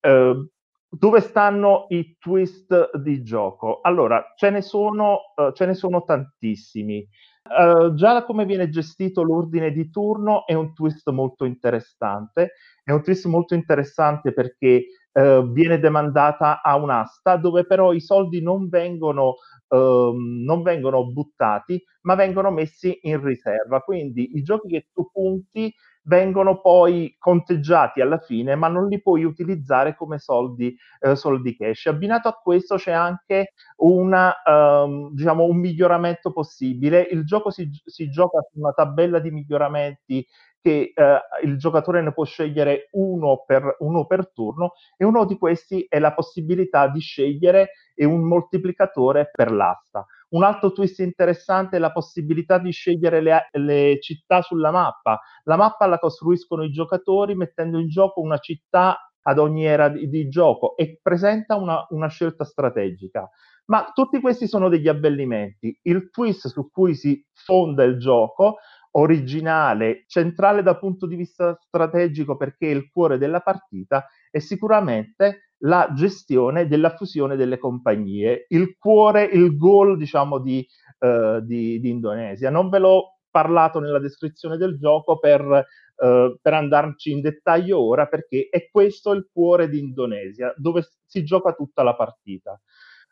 Eh, 0.00 0.48
dove 0.88 1.20
stanno 1.20 1.86
i 1.88 2.16
twist 2.18 2.96
di 2.96 3.22
gioco? 3.22 3.80
Allora, 3.82 4.32
ce 4.36 4.50
ne 4.50 4.62
sono, 4.62 5.18
eh, 5.36 5.52
ce 5.54 5.66
ne 5.66 5.74
sono 5.74 6.02
tantissimi. 6.04 7.06
Uh, 7.44 7.92
già 7.94 8.24
come 8.24 8.44
viene 8.46 8.68
gestito 8.68 9.22
l'ordine 9.22 9.72
di 9.72 9.90
turno 9.90 10.46
è 10.46 10.54
un 10.54 10.72
twist 10.74 11.10
molto 11.10 11.44
interessante. 11.44 12.52
È 12.84 12.92
un 12.92 13.02
twist 13.02 13.26
molto 13.26 13.54
interessante 13.54 14.32
perché 14.32 14.86
uh, 15.12 15.50
viene 15.50 15.78
demandata 15.80 16.62
a 16.62 16.76
un'asta 16.76 17.36
dove 17.36 17.66
però 17.66 17.92
i 17.92 18.00
soldi 18.00 18.40
non 18.40 18.68
vengono, 18.68 19.34
uh, 19.68 20.12
non 20.14 20.62
vengono 20.62 21.04
buttati, 21.10 21.82
ma 22.02 22.14
vengono 22.14 22.50
messi 22.52 22.96
in 23.02 23.20
riserva. 23.22 23.80
Quindi 23.80 24.36
i 24.36 24.42
giochi 24.42 24.68
che 24.68 24.86
tu 24.92 25.10
punti 25.12 25.72
vengono 26.04 26.60
poi 26.60 27.14
conteggiati 27.18 28.00
alla 28.00 28.18
fine, 28.18 28.54
ma 28.54 28.68
non 28.68 28.88
li 28.88 29.00
puoi 29.00 29.24
utilizzare 29.24 29.94
come 29.94 30.18
soldi, 30.18 30.76
eh, 31.00 31.16
soldi 31.16 31.56
cash. 31.56 31.86
Abbinato 31.86 32.28
a 32.28 32.34
questo 32.34 32.76
c'è 32.76 32.92
anche 32.92 33.52
una, 33.76 34.34
um, 34.44 35.12
diciamo, 35.12 35.44
un 35.44 35.58
miglioramento 35.58 36.32
possibile. 36.32 37.06
Il 37.10 37.24
gioco 37.24 37.50
si, 37.50 37.68
si 37.84 38.10
gioca 38.10 38.40
su 38.50 38.58
una 38.58 38.72
tabella 38.72 39.18
di 39.18 39.30
miglioramenti 39.30 40.26
che 40.60 40.92
eh, 40.94 41.20
il 41.42 41.58
giocatore 41.58 42.00
ne 42.02 42.12
può 42.12 42.24
scegliere 42.24 42.88
uno 42.92 43.42
per, 43.44 43.76
uno 43.80 44.06
per 44.06 44.30
turno 44.32 44.74
e 44.96 45.04
uno 45.04 45.24
di 45.24 45.36
questi 45.36 45.84
è 45.88 45.98
la 45.98 46.14
possibilità 46.14 46.86
di 46.86 47.00
scegliere 47.00 47.70
un 47.96 48.22
moltiplicatore 48.22 49.30
per 49.32 49.52
l'asta. 49.52 50.06
Un 50.32 50.44
altro 50.44 50.72
twist 50.72 51.00
interessante 51.00 51.76
è 51.76 51.78
la 51.78 51.92
possibilità 51.92 52.58
di 52.58 52.70
scegliere 52.70 53.20
le, 53.20 53.48
le, 53.52 53.98
città 54.00 54.40
sulla 54.40 54.70
mappa. 54.70 55.20
La 55.44 55.56
mappa 55.56 55.86
la 55.86 55.98
costruiscono 55.98 56.62
i 56.64 56.70
giocatori 56.70 57.34
mettendo 57.34 57.78
in 57.78 57.88
gioco 57.88 58.20
una 58.20 58.38
città 58.38 59.12
ad 59.24 59.38
ogni 59.38 59.64
era 59.64 59.88
di, 59.88 60.08
di 60.08 60.28
gioco 60.28 60.74
e 60.76 60.98
presenta 61.02 61.56
una, 61.56 61.84
una 61.90 62.08
scelta 62.08 62.44
strategica. 62.44 63.28
Ma 63.66 63.90
tutti 63.92 64.20
questi 64.20 64.48
sono 64.48 64.70
degli 64.70 64.88
abbellimenti. 64.88 65.78
Il 65.82 66.10
twist 66.10 66.48
su 66.48 66.70
cui 66.70 66.94
si 66.94 67.24
fonda 67.32 67.84
il 67.84 67.98
gioco 67.98 68.56
originale, 68.92 70.04
centrale 70.06 70.62
dal 70.62 70.78
punto 70.78 71.06
di 71.06 71.16
vista 71.16 71.56
strategico 71.60 72.36
perché 72.36 72.68
è 72.68 72.74
il 72.74 72.90
cuore 72.90 73.18
della 73.18 73.40
partita, 73.40 74.06
è 74.30 74.38
sicuramente 74.38 75.51
la 75.64 75.90
gestione 75.94 76.66
della 76.66 76.94
fusione 76.94 77.36
delle 77.36 77.58
compagnie, 77.58 78.46
il 78.48 78.76
cuore, 78.78 79.24
il 79.24 79.56
goal 79.56 79.96
diciamo 79.96 80.38
di, 80.38 80.66
uh, 81.00 81.40
di, 81.40 81.80
di 81.80 81.90
Indonesia. 81.90 82.50
Non 82.50 82.68
ve 82.68 82.78
l'ho 82.78 83.18
parlato 83.30 83.80
nella 83.80 83.98
descrizione 83.98 84.56
del 84.56 84.78
gioco 84.78 85.18
per, 85.18 85.42
uh, 85.42 86.36
per 86.40 86.54
andarci 86.54 87.12
in 87.12 87.20
dettaglio 87.20 87.80
ora 87.80 88.06
perché 88.06 88.48
è 88.50 88.68
questo 88.70 89.12
il 89.12 89.28
cuore 89.32 89.68
di 89.68 89.78
Indonesia 89.78 90.52
dove 90.56 90.86
si 91.06 91.24
gioca 91.24 91.52
tutta 91.52 91.82
la 91.82 91.94
partita. 91.94 92.60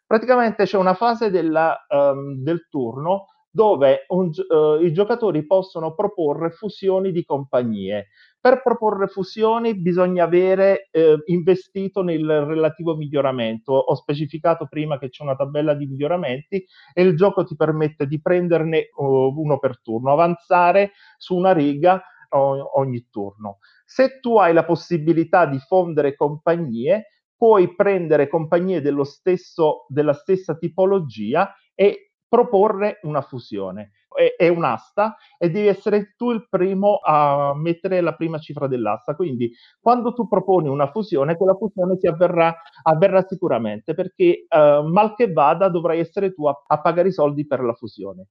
Praticamente 0.07 0.65
c'è 0.65 0.77
una 0.77 0.95
fase 0.95 1.31
della, 1.31 1.87
um, 1.89 2.43
del 2.43 2.67
turno 2.69 3.27
dove 3.53 4.05
un, 4.09 4.31
uh, 4.49 4.81
i 4.81 4.93
giocatori 4.93 5.45
possono 5.47 5.95
proporre 5.95 6.51
fusioni 6.51 7.13
di 7.13 7.25
compagnie. 7.25 8.09
Per 8.43 8.63
proporre 8.63 9.07
fusioni 9.07 9.79
bisogna 9.79 10.25
avere 10.25 10.89
eh, 10.93 11.23
investito 11.27 12.03
nel 12.03 12.27
relativo 12.47 12.97
miglioramento. 12.97 13.73
Ho 13.75 13.95
specificato 13.95 14.67
prima 14.67 14.99
che 14.99 15.11
c'è 15.11 15.23
una 15.23 15.37
tabella 15.37 15.75
di 15.75 15.87
miglioramenti 15.87 16.65
e 16.95 17.03
il 17.03 17.17
gioco 17.17 17.45
ti 17.45 17.55
permette 17.55 18.07
di 18.07 18.19
prenderne 18.19 18.89
uh, 18.97 19.05
uno 19.05 19.59
per 19.59 19.83
turno, 19.83 20.11
avanzare 20.13 20.93
su 21.19 21.37
una 21.37 21.53
riga 21.53 22.03
o- 22.31 22.79
ogni 22.79 23.09
turno. 23.11 23.59
Se 23.85 24.21
tu 24.21 24.39
hai 24.39 24.55
la 24.55 24.65
possibilità 24.65 25.45
di 25.45 25.59
fondere 25.59 26.17
compagnie, 26.17 27.09
puoi 27.37 27.75
prendere 27.75 28.27
compagnie 28.29 28.81
stesso, 29.05 29.85
della 29.89 30.15
stessa 30.15 30.57
tipologia 30.57 31.55
e 31.75 32.13
proporre 32.27 33.01
una 33.03 33.21
fusione. 33.21 33.91
È, 34.13 34.35
è, 34.37 34.49
un'asta 34.49 35.17
e 35.39 35.51
devi 35.51 35.69
essere 35.69 36.15
tu 36.17 36.33
il 36.33 36.49
primo 36.49 36.99
a 37.03 37.53
mettere 37.55 38.01
la 38.01 38.15
prima 38.15 38.39
cifra 38.39 38.67
dell'asta. 38.67 39.15
Quindi, 39.15 39.53
quando 39.81 40.13
tu 40.13 40.27
proponi 40.27 40.69
una 40.69 40.91
fusione, 40.91 41.37
quella 41.37 41.55
fusione 41.55 41.97
si 41.99 42.07
avverrà, 42.07 42.55
avverrà 42.83 43.25
sicuramente 43.27 43.95
perché 43.95 44.47
uh, 44.49 44.83
mal 44.83 45.15
che 45.15 45.33
vada 45.33 45.69
dovrai 45.69 46.01
essere 46.01 46.35
tu 46.35 46.47
a, 46.47 46.63
a 46.67 46.81
pagare 46.81 47.09
i 47.09 47.13
soldi 47.13 47.47
per 47.47 47.63
la 47.63 47.75
fusione. 47.75 48.27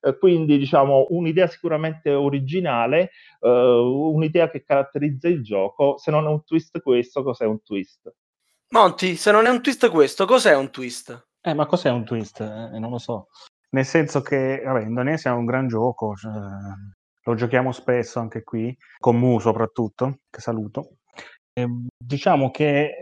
Uh, 0.00 0.16
quindi, 0.18 0.56
diciamo, 0.56 1.06
un'idea 1.10 1.46
sicuramente 1.46 2.10
originale, 2.12 3.10
uh, 3.40 3.48
un'idea 3.48 4.48
che 4.48 4.62
caratterizza 4.62 5.28
il 5.28 5.42
gioco. 5.42 5.98
Se 5.98 6.10
non 6.10 6.24
è 6.24 6.28
un 6.28 6.42
twist 6.44 6.80
questo, 6.80 7.22
cos'è 7.22 7.44
un 7.44 7.62
twist? 7.62 8.10
Monti, 8.70 9.16
se 9.16 9.32
non 9.32 9.46
è 9.46 9.50
un 9.50 9.60
twist 9.60 9.90
questo, 9.90 10.26
cos'è 10.26 10.56
un 10.56 10.70
twist? 10.70 11.28
Eh, 11.42 11.54
ma 11.54 11.66
cos'è 11.66 11.90
un 11.90 12.04
twist? 12.04 12.40
Eh, 12.40 12.78
non 12.78 12.90
lo 12.90 12.98
so. 12.98 13.28
Nel 13.70 13.84
senso 13.84 14.20
che, 14.20 14.62
vabbè, 14.64 14.84
Indonesia 14.84 15.30
è 15.30 15.34
un 15.34 15.44
gran 15.44 15.68
gioco, 15.68 16.14
cioè, 16.16 16.32
lo 17.22 17.34
giochiamo 17.34 17.72
spesso 17.72 18.18
anche 18.18 18.42
qui, 18.42 18.76
con 18.98 19.18
Mu 19.18 19.38
soprattutto, 19.38 20.20
che 20.28 20.40
saluto. 20.40 20.96
Ehm, 21.52 21.86
diciamo 21.96 22.50
che 22.50 22.84
eh, 22.84 22.92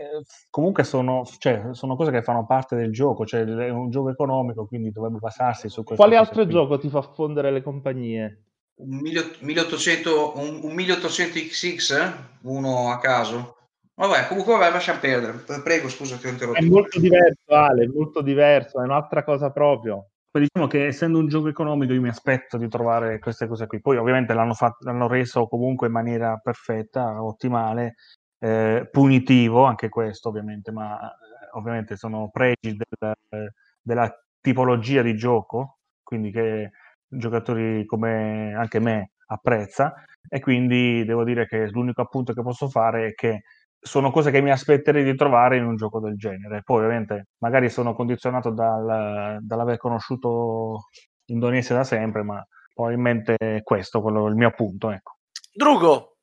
comunque 0.49 0.83
sono, 0.83 1.23
cioè, 1.37 1.69
sono 1.71 1.95
cose 1.95 2.11
che 2.11 2.23
fanno 2.23 2.45
parte 2.45 2.75
del 2.75 2.91
gioco, 2.91 3.25
cioè 3.25 3.43
è 3.43 3.69
un 3.69 3.89
gioco 3.89 4.09
economico, 4.09 4.65
quindi 4.67 4.91
dovrebbe 4.91 5.19
basarsi 5.19 5.69
su 5.69 5.83
questo. 5.83 6.03
Quale 6.03 6.17
altro 6.17 6.43
qui. 6.43 6.51
gioco 6.51 6.77
ti 6.77 6.89
fa 6.89 7.01
fondere 7.01 7.51
le 7.51 7.61
compagnie? 7.61 8.43
Un 8.79 8.99
1800, 9.01 10.37
un, 10.37 10.59
un 10.63 10.73
1800 10.73 11.39
XX? 11.39 11.91
Eh? 11.91 12.13
Uno 12.43 12.91
a 12.91 12.97
caso? 12.99 13.57
Vabbè, 13.95 14.27
comunque 14.27 14.53
vabbè, 14.53 14.71
lasciamo 14.71 14.99
perdere. 14.99 15.43
Prego, 15.61 15.89
scusa, 15.89 16.15
ti 16.15 16.27
ho 16.27 16.29
interrotto. 16.29 16.59
È 16.59 16.63
molto 16.63 16.99
diverso, 16.99 17.53
Ale, 17.53 17.83
è 17.83 17.87
molto 17.87 18.21
diverso, 18.21 18.79
è 18.79 18.83
un'altra 18.83 19.23
cosa 19.23 19.51
proprio. 19.51 20.07
Poi 20.31 20.43
diciamo 20.43 20.67
che 20.67 20.85
essendo 20.85 21.17
un 21.17 21.27
gioco 21.27 21.47
economico 21.47 21.91
io 21.93 22.01
mi 22.01 22.09
aspetto 22.09 22.57
di 22.57 22.67
trovare 22.67 23.17
queste 23.17 23.47
cose 23.47 23.65
qui. 23.65 23.81
Poi 23.81 23.97
ovviamente 23.97 24.33
l'hanno, 24.33 24.53
fatto, 24.53 24.85
l'hanno 24.85 25.07
reso 25.07 25.47
comunque 25.47 25.87
in 25.87 25.93
maniera 25.93 26.37
perfetta, 26.37 27.23
ottimale, 27.23 27.95
eh, 28.39 28.87
punitivo 28.91 29.63
anche 29.63 29.89
questo 29.89 30.29
ovviamente, 30.29 30.71
ma 30.71 30.99
eh, 31.01 31.57
ovviamente 31.57 31.95
sono 31.97 32.29
pregi 32.29 32.77
del, 32.77 33.51
della 33.81 34.11
tipologia 34.39 35.01
di 35.01 35.15
gioco, 35.15 35.79
quindi 36.03 36.31
che 36.31 36.71
giocatori 37.07 37.85
come 37.85 38.53
anche 38.53 38.79
me 38.79 39.13
apprezza 39.27 39.93
e 40.27 40.39
quindi 40.39 41.03
devo 41.05 41.23
dire 41.23 41.47
che 41.47 41.67
l'unico 41.69 42.01
appunto 42.01 42.33
che 42.33 42.41
posso 42.43 42.69
fare 42.69 43.07
è 43.07 43.13
che 43.13 43.43
sono 43.79 44.11
cose 44.11 44.31
che 44.31 44.41
mi 44.41 44.51
aspetterei 44.51 45.03
di 45.03 45.15
trovare 45.15 45.57
in 45.57 45.65
un 45.65 45.75
gioco 45.75 45.99
del 45.99 46.17
genere. 46.17 46.61
Poi 46.63 46.83
ovviamente 46.83 47.27
magari 47.39 47.69
sono 47.69 47.93
condizionato 47.95 48.51
dal, 48.51 49.39
dall'aver 49.41 49.77
conosciuto 49.77 50.87
Indonesia 51.25 51.75
da 51.75 51.83
sempre, 51.83 52.23
ma 52.23 52.45
probabilmente 52.73 53.35
è 53.37 53.63
questo 53.63 54.01
quello, 54.01 54.27
il 54.27 54.35
mio 54.35 54.51
punto. 54.51 54.91
Ecco. 54.91 55.17
Drugo! 55.53 56.15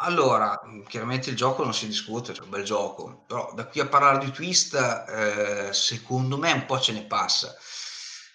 Allora, 0.00 0.60
chiaramente 0.86 1.30
il 1.30 1.36
gioco 1.36 1.64
non 1.64 1.74
si 1.74 1.86
discute, 1.86 2.32
è 2.32 2.40
un 2.40 2.50
bel 2.50 2.62
gioco, 2.62 3.24
però 3.26 3.52
da 3.52 3.66
qui 3.66 3.80
a 3.80 3.88
parlare 3.88 4.24
di 4.24 4.30
twist, 4.30 4.74
eh, 4.76 5.72
secondo 5.72 6.38
me 6.38 6.52
un 6.52 6.66
po' 6.66 6.78
ce 6.78 6.92
ne 6.92 7.02
passa. 7.02 7.56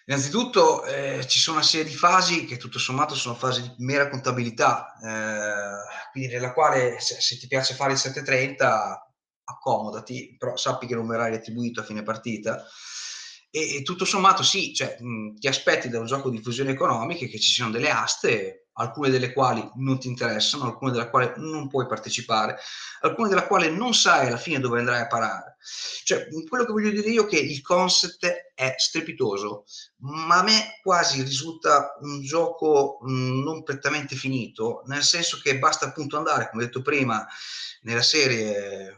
Innanzitutto 0.06 0.84
eh, 0.84 1.26
ci 1.28 1.40
sono 1.40 1.58
una 1.58 1.66
serie 1.66 1.90
di 1.90 1.96
fasi 1.96 2.46
che 2.46 2.58
tutto 2.58 2.78
sommato 2.78 3.16
sono 3.16 3.36
fasi 3.36 3.62
di 3.62 3.74
mera 3.78 4.10
contabilità, 4.10 4.94
eh, 5.02 6.10
quindi 6.12 6.34
nella 6.34 6.52
quale 6.52 7.00
se, 7.00 7.22
se, 7.22 7.38
ti 7.38 7.48
piace 7.48 7.74
fare 7.74 7.94
il 7.94 7.98
730 7.98 9.14
accomodati, 9.46 10.36
però 10.38 10.58
sappi 10.58 10.88
che 10.88 10.96
non 10.96 11.08
verrai 11.08 11.32
retribuito 11.32 11.80
a 11.80 11.84
fine 11.84 12.04
partita. 12.04 12.66
E, 13.50 13.78
e 13.78 13.82
tutto 13.84 14.04
sommato 14.04 14.44
sì, 14.44 14.74
cioè, 14.74 14.98
mh, 15.00 15.36
ti 15.36 15.48
aspetti 15.48 15.88
da 15.88 16.00
un 16.00 16.06
gioco 16.06 16.30
di 16.30 16.42
fusione 16.42 16.72
economiche 16.72 17.28
che 17.28 17.40
ci 17.40 17.52
siano 17.52 17.72
delle 17.72 17.90
aste 17.90 18.63
alcune 18.74 19.10
delle 19.10 19.34
quali 19.34 19.68
non 19.76 20.00
ti 20.00 20.08
interessano, 20.08 20.66
alcune 20.66 20.92
delle 20.92 21.10
quali 21.10 21.32
non 21.38 21.68
puoi 21.68 21.86
partecipare, 21.86 22.58
alcune 23.02 23.30
delle 23.30 23.46
quali 23.46 23.76
non 23.76 23.94
sai 23.94 24.28
alla 24.28 24.38
fine 24.38 24.60
dove 24.60 24.80
andrai 24.80 25.02
a 25.02 25.08
parare. 25.08 25.58
Cioè, 26.04 26.28
quello 26.48 26.66
che 26.66 26.72
voglio 26.72 26.90
dire 26.90 27.10
io 27.10 27.24
è 27.24 27.28
che 27.28 27.38
il 27.38 27.62
concept 27.62 28.52
è 28.54 28.74
strepitoso, 28.78 29.66
ma 29.98 30.40
a 30.40 30.44
me 30.44 30.80
quasi 30.82 31.22
risulta 31.22 31.98
un 32.02 32.22
gioco 32.22 33.00
mh, 33.02 33.44
non 33.44 33.64
prettamente 33.64 34.16
finito, 34.16 34.84
nel 34.88 35.04
senso 35.04 35.40
che 35.42 35.60
basta 35.60 35.86
appunto 35.86 36.18
andare, 36.18 36.50
come 36.50 36.66
detto 36.66 36.82
prima, 36.82 37.26
nella 37.82 38.02
serie 38.02 38.98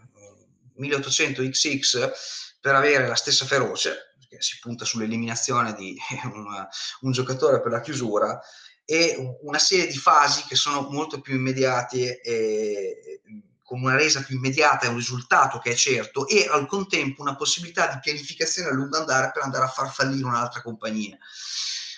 1800XX 0.79 2.11
per 2.59 2.75
avere 2.75 3.07
la 3.07 3.15
stessa 3.15 3.45
feroce, 3.45 4.13
perché 4.17 4.41
si 4.41 4.57
punta 4.59 4.85
sull'eliminazione 4.85 5.73
di 5.73 5.95
un, 6.33 6.67
un 7.01 7.11
giocatore 7.11 7.61
per 7.61 7.71
la 7.71 7.81
chiusura, 7.81 8.41
e 8.85 9.37
una 9.41 9.57
serie 9.57 9.87
di 9.87 9.97
fasi 9.97 10.43
che 10.47 10.55
sono 10.55 10.87
molto 10.89 11.19
più 11.19 11.35
immediate 11.35 12.21
e 12.21 13.21
con 13.63 13.81
una 13.81 13.95
resa 13.95 14.21
più 14.21 14.35
immediata 14.35 14.85
e 14.85 14.89
un 14.89 14.97
risultato 14.97 15.57
che 15.57 15.71
è 15.71 15.75
certo 15.75 16.27
e 16.27 16.47
al 16.47 16.67
contempo 16.67 17.23
una 17.23 17.35
possibilità 17.35 17.87
di 17.87 17.99
pianificazione 17.99 18.69
a 18.69 18.73
lungo 18.73 18.97
andare 18.97 19.31
per 19.33 19.41
andare 19.41 19.65
a 19.65 19.69
far 19.69 19.91
fallire 19.91 20.23
un'altra 20.23 20.61
compagnia. 20.61 21.17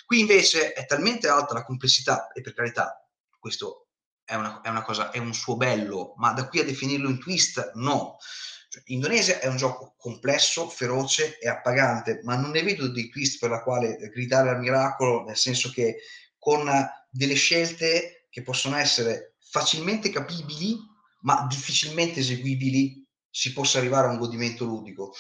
Qui 0.06 0.22
invece 0.22 0.72
è 0.72 0.86
talmente 0.86 1.28
alta 1.28 1.54
la 1.54 1.66
complessità 1.66 2.32
e 2.32 2.40
per 2.40 2.54
carità 2.54 3.06
questo 3.38 3.88
è 4.24 4.36
una, 4.36 4.62
è 4.62 4.70
una 4.70 4.82
cosa, 4.82 5.12
è 5.12 5.18
un 5.18 5.34
suo 5.34 5.58
bello, 5.58 6.14
ma 6.16 6.32
da 6.32 6.48
qui 6.48 6.60
a 6.60 6.64
definirlo 6.64 7.10
in 7.10 7.20
twist 7.20 7.72
no. 7.76 8.18
Cioè, 8.70 8.84
Indonesia 8.88 9.40
è 9.40 9.48
un 9.48 9.58
gioco 9.58 9.96
complesso, 9.98 10.70
feroce 10.70 11.38
e 11.38 11.50
appagante, 11.50 12.22
ma 12.24 12.36
non 12.36 12.52
ne 12.52 12.64
vedo 12.64 12.88
dei 12.88 13.10
twist 13.10 13.40
per 13.40 13.50
la 13.50 13.62
quale 13.62 13.96
gridare 14.14 14.50
al 14.50 14.60
miracolo, 14.60 15.24
nel 15.26 15.38
senso 15.38 15.70
che 15.70 15.98
con 16.48 16.66
delle 17.10 17.34
scelte 17.34 18.28
che 18.30 18.42
possono 18.42 18.78
essere 18.78 19.34
facilmente 19.38 20.10
capibili, 20.10 20.78
ma 21.24 21.46
difficilmente 21.50 22.22
eseguibili, 22.22 23.06
si 23.30 23.52
possa 23.52 23.80
arrivare 23.80 24.08
a 24.08 24.12
un 24.12 24.18
godimento 24.18 24.64
ludico. 24.64 25.12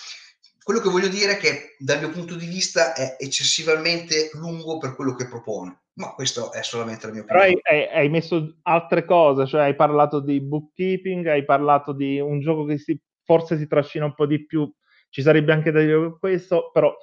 Quello 0.63 0.79
che 0.79 0.87
voglio 0.87 1.09
dire 1.09 1.33
è 1.33 1.37
che 1.37 1.75
dal 1.79 1.99
mio 1.99 2.11
punto 2.11 2.35
di 2.35 2.45
vista 2.45 2.93
è 2.93 3.17
eccessivamente 3.19 4.29
lungo 4.35 4.77
per 4.77 4.95
quello 4.95 5.15
che 5.15 5.27
propone, 5.27 5.87
ma 5.95 6.13
questo 6.13 6.53
è 6.53 6.63
solamente 6.63 7.07
la 7.07 7.11
mia 7.11 7.23
opinione. 7.23 7.59
Però 7.61 7.75
hai, 7.75 7.87
hai 7.89 8.07
messo 8.09 8.59
altre 8.61 9.03
cose, 9.03 9.47
cioè 9.47 9.63
hai 9.63 9.75
parlato 9.75 10.21
di 10.21 10.39
bookkeeping, 10.39 11.27
hai 11.27 11.43
parlato 11.43 11.91
di 11.91 12.21
un 12.21 12.39
gioco 12.39 12.63
che 12.63 12.77
si, 12.77 12.97
forse 13.25 13.57
si 13.57 13.67
trascina 13.67 14.05
un 14.05 14.15
po' 14.15 14.27
di 14.27 14.45
più, 14.45 14.73
ci 15.09 15.21
sarebbe 15.21 15.51
anche 15.51 15.71
da 15.71 15.81
dire 15.81 16.15
questo, 16.17 16.69
però 16.71 16.95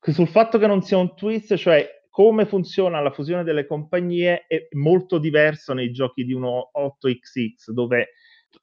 sul 0.00 0.28
fatto 0.28 0.58
che 0.58 0.66
non 0.66 0.82
sia 0.82 0.96
un 0.96 1.14
twist, 1.14 1.54
cioè 1.54 1.98
come 2.10 2.44
funziona 2.44 3.00
la 3.00 3.12
fusione 3.12 3.44
delle 3.44 3.66
compagnie 3.66 4.44
è 4.46 4.68
molto 4.72 5.18
diverso 5.18 5.72
nei 5.72 5.92
giochi 5.92 6.24
di 6.24 6.32
uno 6.32 6.70
8XX, 6.72 7.70
dove 7.70 8.10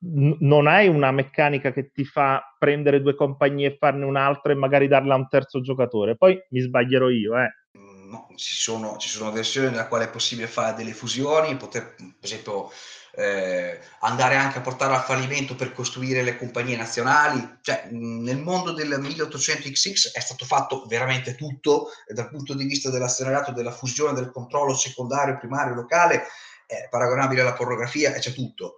n- 0.02 0.36
non 0.42 0.68
hai 0.68 0.88
una 0.88 1.12
meccanica 1.12 1.72
che 1.72 1.92
ti 1.92 2.04
fa 2.04 2.56
prendere 2.60 3.02
due 3.02 3.16
compagnie 3.16 3.68
e 3.68 3.78
farne 3.78 4.06
un'altra 4.06 4.52
e 4.52 4.56
magari 4.56 4.88
darla 4.88 5.14
a 5.14 5.18
un 5.18 5.28
terzo 5.30 5.62
giocatore. 5.62 6.18
Poi 6.18 6.38
mi 6.50 6.60
sbaglierò 6.60 7.10
io, 7.10 7.38
eh. 7.38 7.50
Mm, 7.78 8.10
no, 8.10 8.28
ci 8.36 8.54
sono, 8.54 8.98
ci 8.98 9.10
sono 9.10 9.32
versioni 9.32 9.70
nella 9.70 9.88
quale 9.88 10.06
è 10.06 10.10
possibile 10.10 10.48
fare 10.48 10.76
delle 10.76 10.94
fusioni, 10.94 11.56
poter, 11.56 11.96
per 11.96 12.14
esempio 12.22 12.70
eh, 13.18 13.80
andare 14.02 14.36
anche 14.36 14.60
a 14.60 14.62
portare 14.62 14.94
al 14.94 15.04
fallimento 15.04 15.56
per 15.56 15.74
costruire 15.74 16.22
le 16.22 16.38
compagnie 16.38 16.78
nazionali. 16.78 17.58
Cioè, 17.62 17.88
nel 17.90 18.38
mondo 18.38 18.74
del 18.74 19.00
1800XX 19.02 20.12
è 20.14 20.20
stato 20.20 20.46
fatto 20.46 20.86
veramente 20.86 21.34
tutto, 21.34 21.90
e 22.08 22.14
dal 22.14 22.30
punto 22.30 22.54
di 22.54 22.66
vista 22.66 22.92
dell'accelerato, 22.92 23.52
della 23.52 23.72
fusione, 23.72 24.14
del 24.14 24.32
controllo 24.32 24.76
secondario, 24.76 25.38
primario, 25.40 25.74
locale, 25.74 26.28
è 26.68 26.88
paragonabile 26.90 27.42
alla 27.42 27.54
pornografia 27.54 28.14
e 28.14 28.20
c'è 28.20 28.34
tutto. 28.34 28.76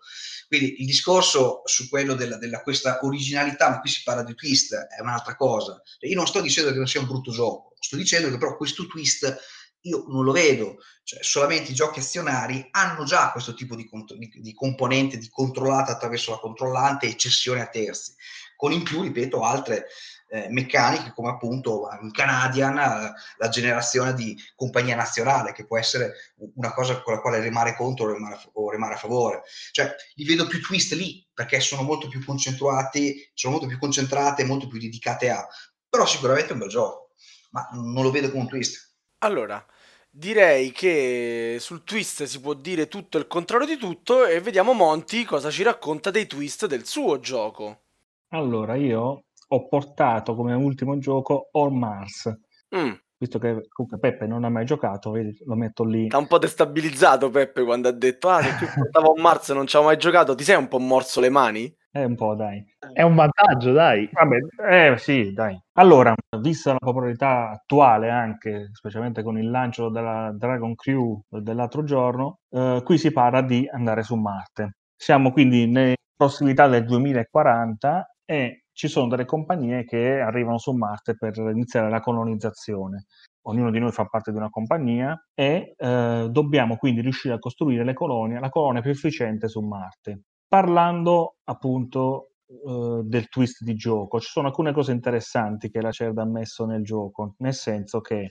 Quindi 0.47 0.79
il 0.79 0.85
discorso 0.85 1.61
su 1.65 1.89
quello 1.89 2.13
della, 2.13 2.37
della, 2.37 2.61
questa 2.61 2.99
originalità, 3.01 3.69
ma 3.69 3.81
qui 3.81 3.89
si 3.89 4.03
parla 4.03 4.23
di 4.23 4.35
twist, 4.35 4.73
è 4.73 5.01
un'altra 5.01 5.35
cosa. 5.35 5.81
Io 5.99 6.15
non 6.15 6.27
sto 6.27 6.39
dicendo 6.39 6.71
che 6.71 6.77
non 6.77 6.87
sia 6.87 7.01
un 7.01 7.07
brutto 7.07 7.31
gioco, 7.31 7.73
sto 7.77 7.97
dicendo 7.97 8.29
che 8.29 8.37
però 8.37 8.55
questo 8.55 8.87
twist 8.87 9.37
io 9.81 10.05
non 10.07 10.23
lo 10.23 10.31
vedo, 10.31 10.77
cioè 11.03 11.23
solamente 11.23 11.71
i 11.71 11.75
giochi 11.75 11.99
azionari 11.99 12.67
hanno 12.71 13.03
già 13.03 13.31
questo 13.31 13.53
tipo 13.53 13.75
di, 13.75 13.89
di, 14.17 14.31
di 14.41 14.53
componente 14.53 15.17
di 15.17 15.29
controllata 15.29 15.93
attraverso 15.93 16.31
la 16.31 16.39
controllante 16.39 17.07
e 17.07 17.15
cessione 17.15 17.61
a 17.61 17.67
terzi, 17.67 18.13
con 18.55 18.71
in 18.71 18.83
più, 18.83 19.01
ripeto, 19.01 19.41
altre 19.41 19.87
eh, 20.31 20.47
meccaniche 20.49 21.11
come 21.13 21.29
appunto 21.29 21.87
in 22.01 22.11
Canadian 22.11 22.75
la 22.75 23.49
generazione 23.49 24.13
di 24.13 24.37
compagnia 24.55 24.95
nazionale 24.95 25.53
che 25.53 25.65
può 25.65 25.77
essere 25.77 26.33
una 26.55 26.71
cosa 26.73 27.01
con 27.01 27.13
la 27.13 27.21
quale 27.21 27.39
remare 27.39 27.75
contro 27.75 28.05
o 28.05 28.13
remare, 28.13 28.39
o 28.53 28.69
remare 28.69 28.93
a 28.93 28.97
favore. 28.97 29.41
Cioè 29.71 29.95
li 30.15 30.25
vedo 30.25 30.45
più 30.47 30.61
twist 30.61 30.93
lì 30.93 31.25
perché 31.33 31.59
sono 31.59 31.81
molto 31.81 32.07
più 32.07 32.23
concentrati, 32.23 33.31
sono 33.33 33.53
molto 33.53 33.67
più 33.67 33.79
concentrate, 33.79 34.43
molto 34.43 34.67
più 34.67 34.79
dedicate 34.79 35.29
a, 35.29 35.47
però 35.89 36.05
sicuramente 36.05 36.49
è 36.49 36.53
un 36.53 36.59
bel 36.59 36.69
gioco, 36.69 37.13
ma 37.51 37.67
non 37.71 38.03
lo 38.03 38.11
vedo 38.11 38.29
come 38.29 38.43
un 38.43 38.49
twist. 38.49 38.88
Allora, 39.19 39.63
direi 40.09 40.71
che 40.71 41.57
sul 41.59 41.83
twist 41.83 42.23
si 42.23 42.39
può 42.39 42.53
dire 42.53 42.87
tutto 42.87 43.17
il 43.17 43.27
contrario 43.27 43.67
di 43.67 43.77
tutto 43.77 44.25
e 44.25 44.39
vediamo 44.39 44.73
Monty 44.73 45.25
cosa 45.25 45.49
ci 45.49 45.63
racconta 45.63 46.09
dei 46.09 46.25
twist 46.25 46.67
del 46.67 46.85
suo 46.85 47.19
gioco. 47.19 47.81
Allora, 48.29 48.75
io 48.75 49.25
ho 49.47 49.67
portato 49.67 50.35
come 50.35 50.53
ultimo 50.53 50.97
gioco 50.99 51.49
All 51.51 51.73
Mars. 51.73 52.33
Mm. 52.75 52.91
Visto 53.17 53.39
che 53.39 53.67
comunque 53.67 53.99
Peppe 53.99 54.25
non 54.25 54.45
ha 54.45 54.49
mai 54.49 54.63
giocato, 54.63 55.13
lo 55.13 55.55
metto 55.55 55.83
lì. 55.83 56.07
Ha 56.09 56.17
un 56.17 56.27
po' 56.27 56.37
destabilizzato 56.37 57.29
Peppe 57.29 57.63
quando 57.63 57.89
ha 57.89 57.91
detto: 57.91 58.29
Ah, 58.29 58.41
se 58.41 58.55
tu 58.57 58.71
portavo 58.73 59.13
All 59.13 59.21
Mars 59.21 59.49
e 59.49 59.53
non 59.53 59.67
ci 59.67 59.75
avevo 59.75 59.91
mai 59.91 59.99
giocato, 59.99 60.33
ti 60.35 60.45
sei 60.45 60.55
un 60.55 60.69
po' 60.69 60.79
morso 60.79 61.19
le 61.19 61.29
mani? 61.29 61.75
Eh, 61.95 62.03
un 62.05 62.15
po', 62.15 62.35
dai. 62.35 62.63
È 62.93 63.01
un 63.01 63.15
vantaggio, 63.15 63.71
dai. 63.71 64.07
Vabbè, 64.11 64.37
eh, 64.93 64.97
sì, 64.97 65.33
dai. 65.33 65.59
Allora, 65.73 66.13
vista 66.39 66.71
la 66.73 66.77
popolarità 66.77 67.49
attuale 67.49 68.09
anche, 68.11 68.69
specialmente 68.73 69.23
con 69.23 69.39
il 69.39 69.49
lancio 69.49 69.89
della 69.89 70.31
Dragon 70.37 70.75
Crew 70.75 71.19
dell'altro 71.29 71.83
giorno, 71.83 72.39
eh, 72.51 72.81
qui 72.83 72.97
si 72.99 73.11
parla 73.11 73.41
di 73.41 73.67
andare 73.71 74.03
su 74.03 74.15
Marte. 74.15 74.75
Siamo 74.95 75.31
quindi 75.31 75.65
nelle 75.67 75.95
prossimità 76.15 76.67
del 76.67 76.85
2040 76.85 78.13
e 78.23 78.65
ci 78.71 78.87
sono 78.87 79.07
delle 79.07 79.25
compagnie 79.25 79.83
che 79.83 80.19
arrivano 80.19 80.59
su 80.59 80.71
Marte 80.73 81.15
per 81.17 81.35
iniziare 81.37 81.89
la 81.89 81.99
colonizzazione. 82.01 83.05
Ognuno 83.47 83.71
di 83.71 83.79
noi 83.79 83.91
fa 83.91 84.05
parte 84.05 84.29
di 84.31 84.37
una 84.37 84.49
compagnia 84.49 85.19
e 85.33 85.73
eh, 85.75 86.27
dobbiamo 86.29 86.77
quindi 86.77 87.01
riuscire 87.01 87.33
a 87.33 87.39
costruire 87.39 87.83
le 87.83 87.93
colonie, 87.93 88.39
la 88.39 88.49
colonia 88.49 88.81
più 88.81 88.91
efficiente 88.91 89.47
su 89.47 89.61
Marte. 89.61 90.21
Parlando 90.49 91.37
appunto 91.45 92.31
eh, 92.47 93.01
del 93.03 93.29
twist 93.29 93.63
di 93.63 93.75
gioco. 93.75 94.19
Ci 94.19 94.29
sono 94.29 94.47
alcune 94.47 94.73
cose 94.73 94.91
interessanti 94.91 95.69
che 95.69 95.81
la 95.81 95.91
CERD 95.91 96.17
ha 96.17 96.25
messo 96.25 96.65
nel 96.65 96.83
gioco, 96.83 97.35
nel 97.37 97.53
senso 97.53 98.01
che 98.01 98.27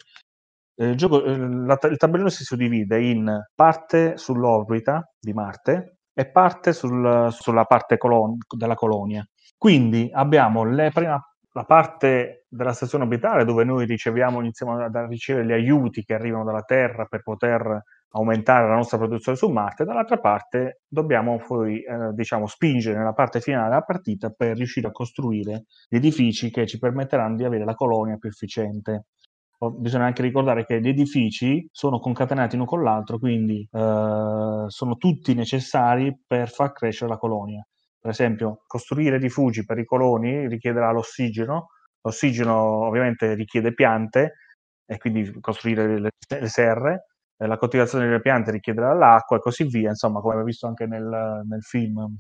eh, 0.74 0.88
il, 0.88 0.96
gioco, 0.96 1.24
eh, 1.24 1.36
la, 1.38 1.78
il 1.82 1.96
tabellone 1.96 2.30
si 2.30 2.44
suddivide 2.44 3.00
in 3.00 3.44
parte 3.54 4.16
sull'orbita 4.16 5.12
di 5.18 5.32
Marte 5.32 5.98
e 6.12 6.28
parte 6.30 6.72
sul, 6.72 7.28
sulla 7.30 7.64
parte 7.64 7.96
colon- 7.96 8.38
della 8.56 8.74
colonia. 8.74 9.24
Quindi 9.56 10.10
abbiamo 10.12 10.62
prima, 10.92 11.20
la 11.52 11.64
parte 11.64 12.46
della 12.48 12.72
stazione 12.72 13.04
orbitale 13.04 13.44
dove 13.44 13.64
noi 13.64 13.86
riceviamo, 13.86 14.40
iniziamo 14.40 14.78
a 14.78 15.06
ricevere 15.06 15.46
gli 15.46 15.52
aiuti 15.52 16.02
che 16.02 16.14
arrivano 16.14 16.44
dalla 16.44 16.62
Terra 16.62 17.04
per 17.04 17.22
poter 17.22 17.82
aumentare 18.10 18.68
la 18.68 18.74
nostra 18.74 18.98
produzione 18.98 19.36
su 19.36 19.48
Marte, 19.48 19.84
dall'altra 19.84 20.18
parte 20.18 20.80
dobbiamo 20.88 21.38
poi 21.46 21.82
eh, 21.82 22.12
diciamo, 22.14 22.46
spingere 22.46 22.96
nella 22.96 23.12
parte 23.12 23.40
finale 23.40 23.68
della 23.68 23.82
partita 23.82 24.30
per 24.30 24.56
riuscire 24.56 24.88
a 24.88 24.92
costruire 24.92 25.64
gli 25.88 25.96
edifici 25.96 26.50
che 26.50 26.66
ci 26.66 26.78
permetteranno 26.78 27.36
di 27.36 27.44
avere 27.44 27.64
la 27.64 27.74
colonia 27.74 28.16
più 28.16 28.28
efficiente. 28.28 29.06
Bisogna 29.58 30.04
anche 30.06 30.22
ricordare 30.22 30.64
che 30.64 30.80
gli 30.80 30.88
edifici 30.88 31.66
sono 31.72 31.98
concatenati 31.98 32.54
uno 32.54 32.64
con 32.64 32.82
l'altro, 32.82 33.18
quindi 33.18 33.68
eh, 33.70 34.64
sono 34.68 34.94
tutti 34.96 35.34
necessari 35.34 36.16
per 36.24 36.48
far 36.48 36.72
crescere 36.72 37.10
la 37.10 37.18
colonia. 37.18 37.66
Per 38.00 38.10
esempio, 38.10 38.62
costruire 38.66 39.18
rifugi 39.18 39.64
per 39.64 39.78
i 39.78 39.84
coloni 39.84 40.46
richiederà 40.46 40.92
l'ossigeno, 40.92 41.70
l'ossigeno 42.00 42.86
ovviamente 42.86 43.34
richiede 43.34 43.74
piante 43.74 44.34
e 44.86 44.96
quindi 44.98 45.28
costruire 45.40 45.98
le, 45.98 46.10
le 46.40 46.48
serre, 46.48 47.06
eh, 47.38 47.46
la 47.46 47.56
coltivazione 47.56 48.06
delle 48.06 48.20
piante 48.20 48.50
richiederà 48.50 48.92
l'acqua 48.92 49.36
e 49.36 49.40
così 49.40 49.64
via, 49.64 49.90
insomma, 49.90 50.20
come 50.20 50.32
abbiamo 50.32 50.48
visto 50.48 50.66
anche 50.66 50.86
nel, 50.86 51.42
nel 51.48 51.62
film. 51.62 51.98
Non 51.98 52.16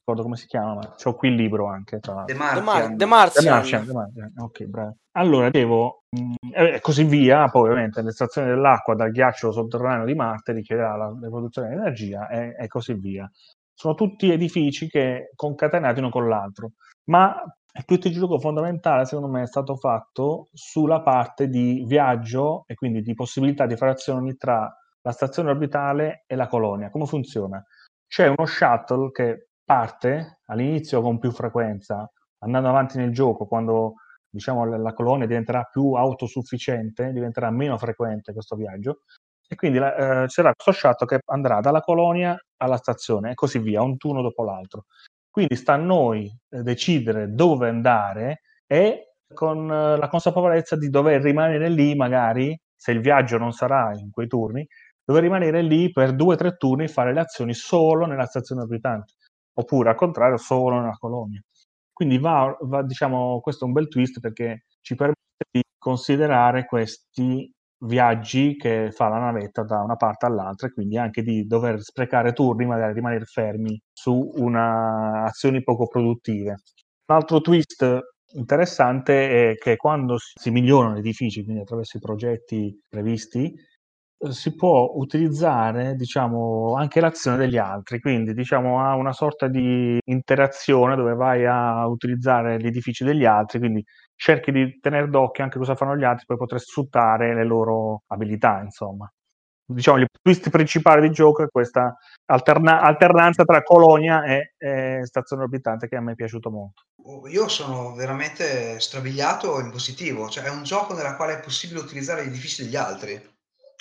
ricordo 0.00 0.22
come 0.22 0.36
si 0.36 0.46
chiama, 0.46 0.74
ma 0.74 0.94
c'ho 1.00 1.14
qui 1.14 1.28
il 1.28 1.36
libro 1.36 1.66
anche. 1.66 2.00
Tra 2.00 2.24
The 2.24 2.34
Martian. 2.34 2.96
The 2.96 3.06
Martian. 3.06 3.44
The 3.44 3.50
Martian. 3.50 3.86
The 3.86 3.92
Martian. 3.92 4.32
Ok, 4.38 4.64
bravo. 4.64 4.96
Allora, 5.12 5.50
devo, 5.50 6.02
mh, 6.08 6.34
e 6.52 6.80
così 6.80 7.04
via, 7.04 7.46
poi 7.48 7.68
ovviamente 7.68 8.02
l'estrazione 8.02 8.48
dell'acqua 8.48 8.94
dal 8.94 9.10
ghiaccio 9.10 9.52
sotterraneo 9.52 10.04
di 10.04 10.14
Marte 10.14 10.52
richiederà 10.52 10.96
la, 10.96 11.06
la 11.20 11.28
produzione 11.28 11.68
di 11.68 11.74
energia 11.74 12.28
e, 12.28 12.56
e 12.58 12.66
così 12.66 12.94
via. 12.94 13.30
Sono 13.72 13.94
tutti 13.94 14.30
edifici 14.30 14.88
che 14.88 15.30
concatenati 15.34 16.00
uno 16.00 16.10
con 16.10 16.28
l'altro, 16.28 16.72
ma 17.04 17.40
il 17.72 17.84
tweet 17.84 18.08
di 18.08 18.12
gioco 18.12 18.38
fondamentale, 18.38 19.04
secondo 19.04 19.30
me, 19.30 19.42
è 19.42 19.46
stato 19.46 19.76
fatto 19.76 20.48
sulla 20.52 21.02
parte 21.02 21.48
di 21.48 21.84
viaggio 21.86 22.64
e 22.66 22.74
quindi 22.74 23.00
di 23.00 23.14
possibilità 23.14 23.66
di 23.66 23.76
fare 23.76 23.92
azioni 23.92 24.36
tra 24.36 24.68
la 25.02 25.12
stazione 25.12 25.50
orbitale 25.50 26.24
e 26.26 26.34
la 26.34 26.46
colonia. 26.46 26.90
Come 26.90 27.06
funziona? 27.06 27.62
C'è 28.06 28.26
uno 28.26 28.44
shuttle 28.44 29.10
che 29.12 29.48
parte 29.64 30.40
all'inizio 30.46 31.00
con 31.00 31.18
più 31.18 31.30
frequenza, 31.30 32.10
andando 32.38 32.68
avanti 32.68 32.98
nel 32.98 33.12
gioco, 33.12 33.46
quando 33.46 33.94
diciamo, 34.28 34.64
la 34.64 34.92
colonia 34.92 35.26
diventerà 35.26 35.62
più 35.64 35.92
autosufficiente, 35.92 37.12
diventerà 37.12 37.50
meno 37.50 37.76
frequente 37.78 38.32
questo 38.32 38.56
viaggio, 38.56 39.02
e 39.48 39.56
quindi 39.56 39.78
la, 39.78 40.22
eh, 40.22 40.26
c'era 40.26 40.52
questo 40.54 40.72
shuttle 40.72 41.06
che 41.06 41.20
andrà 41.26 41.60
dalla 41.60 41.80
colonia 41.80 42.36
alla 42.58 42.76
stazione 42.76 43.32
e 43.32 43.34
così 43.34 43.58
via, 43.58 43.82
un 43.82 43.96
turno 43.96 44.22
dopo 44.22 44.44
l'altro. 44.44 44.84
Quindi 45.30 45.54
sta 45.56 45.74
a 45.74 45.76
noi 45.76 46.30
eh, 46.50 46.62
decidere 46.62 47.32
dove 47.32 47.68
andare 47.68 48.42
e 48.66 49.14
con 49.32 49.70
eh, 49.70 49.96
la 49.96 50.08
consapevolezza 50.08 50.76
di 50.76 50.88
dover 50.90 51.22
rimanere 51.22 51.68
lì, 51.68 51.94
magari 51.94 52.58
se 52.74 52.92
il 52.92 53.00
viaggio 53.00 53.38
non 53.38 53.52
sarà 53.52 53.92
in 53.94 54.10
quei 54.10 54.26
turni, 54.26 54.66
dover 55.04 55.22
rimanere 55.22 55.62
lì 55.62 55.90
per 55.92 56.14
due 56.14 56.34
o 56.34 56.36
tre 56.36 56.56
turni 56.56 56.84
e 56.84 56.88
fare 56.88 57.12
le 57.12 57.20
azioni 57.20 57.54
solo 57.54 58.06
nella 58.06 58.26
stazione 58.26 58.62
orbitante, 58.62 59.14
oppure 59.54 59.90
al 59.90 59.96
contrario 59.96 60.36
solo 60.36 60.80
nella 60.80 60.96
colonia. 60.98 61.40
Quindi 61.92 62.18
va, 62.18 62.56
va, 62.62 62.82
diciamo, 62.82 63.40
questo 63.40 63.64
è 63.64 63.66
un 63.66 63.74
bel 63.74 63.88
twist 63.88 64.20
perché 64.20 64.64
ci 64.80 64.94
permette 64.94 65.20
di 65.50 65.62
considerare 65.78 66.64
questi 66.64 67.52
viaggi 67.80 68.56
che 68.56 68.90
fa 68.92 69.08
la 69.08 69.18
navetta 69.18 69.62
da 69.62 69.80
una 69.82 69.96
parte 69.96 70.26
all'altra 70.26 70.68
e 70.68 70.72
quindi 70.72 70.98
anche 70.98 71.22
di 71.22 71.46
dover 71.46 71.80
sprecare 71.80 72.32
turni, 72.32 72.66
magari 72.66 72.92
rimanere 72.94 73.24
fermi 73.24 73.80
su 73.92 74.30
una, 74.36 75.24
azioni 75.24 75.62
poco 75.62 75.86
produttive. 75.86 76.50
Un 77.06 77.16
altro 77.16 77.40
twist 77.40 77.98
interessante 78.34 79.50
è 79.50 79.54
che 79.56 79.76
quando 79.76 80.16
si 80.18 80.50
migliorano 80.50 80.94
gli 80.94 80.98
edifici, 80.98 81.42
quindi 81.42 81.62
attraverso 81.62 81.96
i 81.96 82.00
progetti 82.00 82.78
previsti, 82.88 83.52
si 84.30 84.54
può 84.54 84.92
utilizzare 84.96 85.94
diciamo, 85.94 86.74
anche 86.74 87.00
l'azione 87.00 87.38
degli 87.38 87.56
altri, 87.56 88.00
quindi 88.00 88.34
diciamo, 88.34 88.80
ha 88.84 88.94
una 88.94 89.12
sorta 89.12 89.48
di 89.48 89.98
interazione 90.04 90.94
dove 90.94 91.14
vai 91.14 91.46
a 91.46 91.86
utilizzare 91.88 92.58
gli 92.58 92.66
edifici 92.66 93.02
degli 93.04 93.24
altri, 93.24 93.58
quindi 93.58 93.82
cerchi 94.20 94.52
di 94.52 94.78
tenere 94.80 95.08
d'occhio 95.08 95.42
anche 95.42 95.56
cosa 95.56 95.74
fanno 95.74 95.96
gli 95.96 96.04
altri 96.04 96.26
per 96.26 96.36
poter 96.36 96.60
sfruttare 96.60 97.34
le 97.34 97.44
loro 97.44 98.02
abilità, 98.08 98.60
insomma. 98.62 99.10
Diciamo, 99.64 99.98
il 99.98 100.06
twist 100.20 100.50
principale 100.50 101.00
di 101.00 101.10
gioco 101.10 101.42
è 101.42 101.48
questa 101.48 101.96
alterna- 102.26 102.80
alternanza 102.82 103.44
tra 103.44 103.62
colonia 103.62 104.24
e, 104.24 104.54
e 104.58 105.00
stazione 105.04 105.44
orbitante 105.44 105.88
che 105.88 105.96
a 105.96 106.00
me 106.00 106.12
è 106.12 106.16
piaciuto 106.16 106.50
molto. 106.50 106.82
Io 107.30 107.48
sono 107.48 107.94
veramente 107.94 108.78
strabiliato 108.78 109.58
in 109.58 109.70
positivo, 109.70 110.28
cioè 110.28 110.44
è 110.44 110.50
un 110.50 110.64
gioco 110.64 110.92
nella 110.92 111.16
quale 111.16 111.38
è 111.38 111.40
possibile 111.40 111.80
utilizzare 111.80 112.24
gli 112.24 112.28
edifici 112.28 112.64
degli 112.64 112.76
altri 112.76 113.18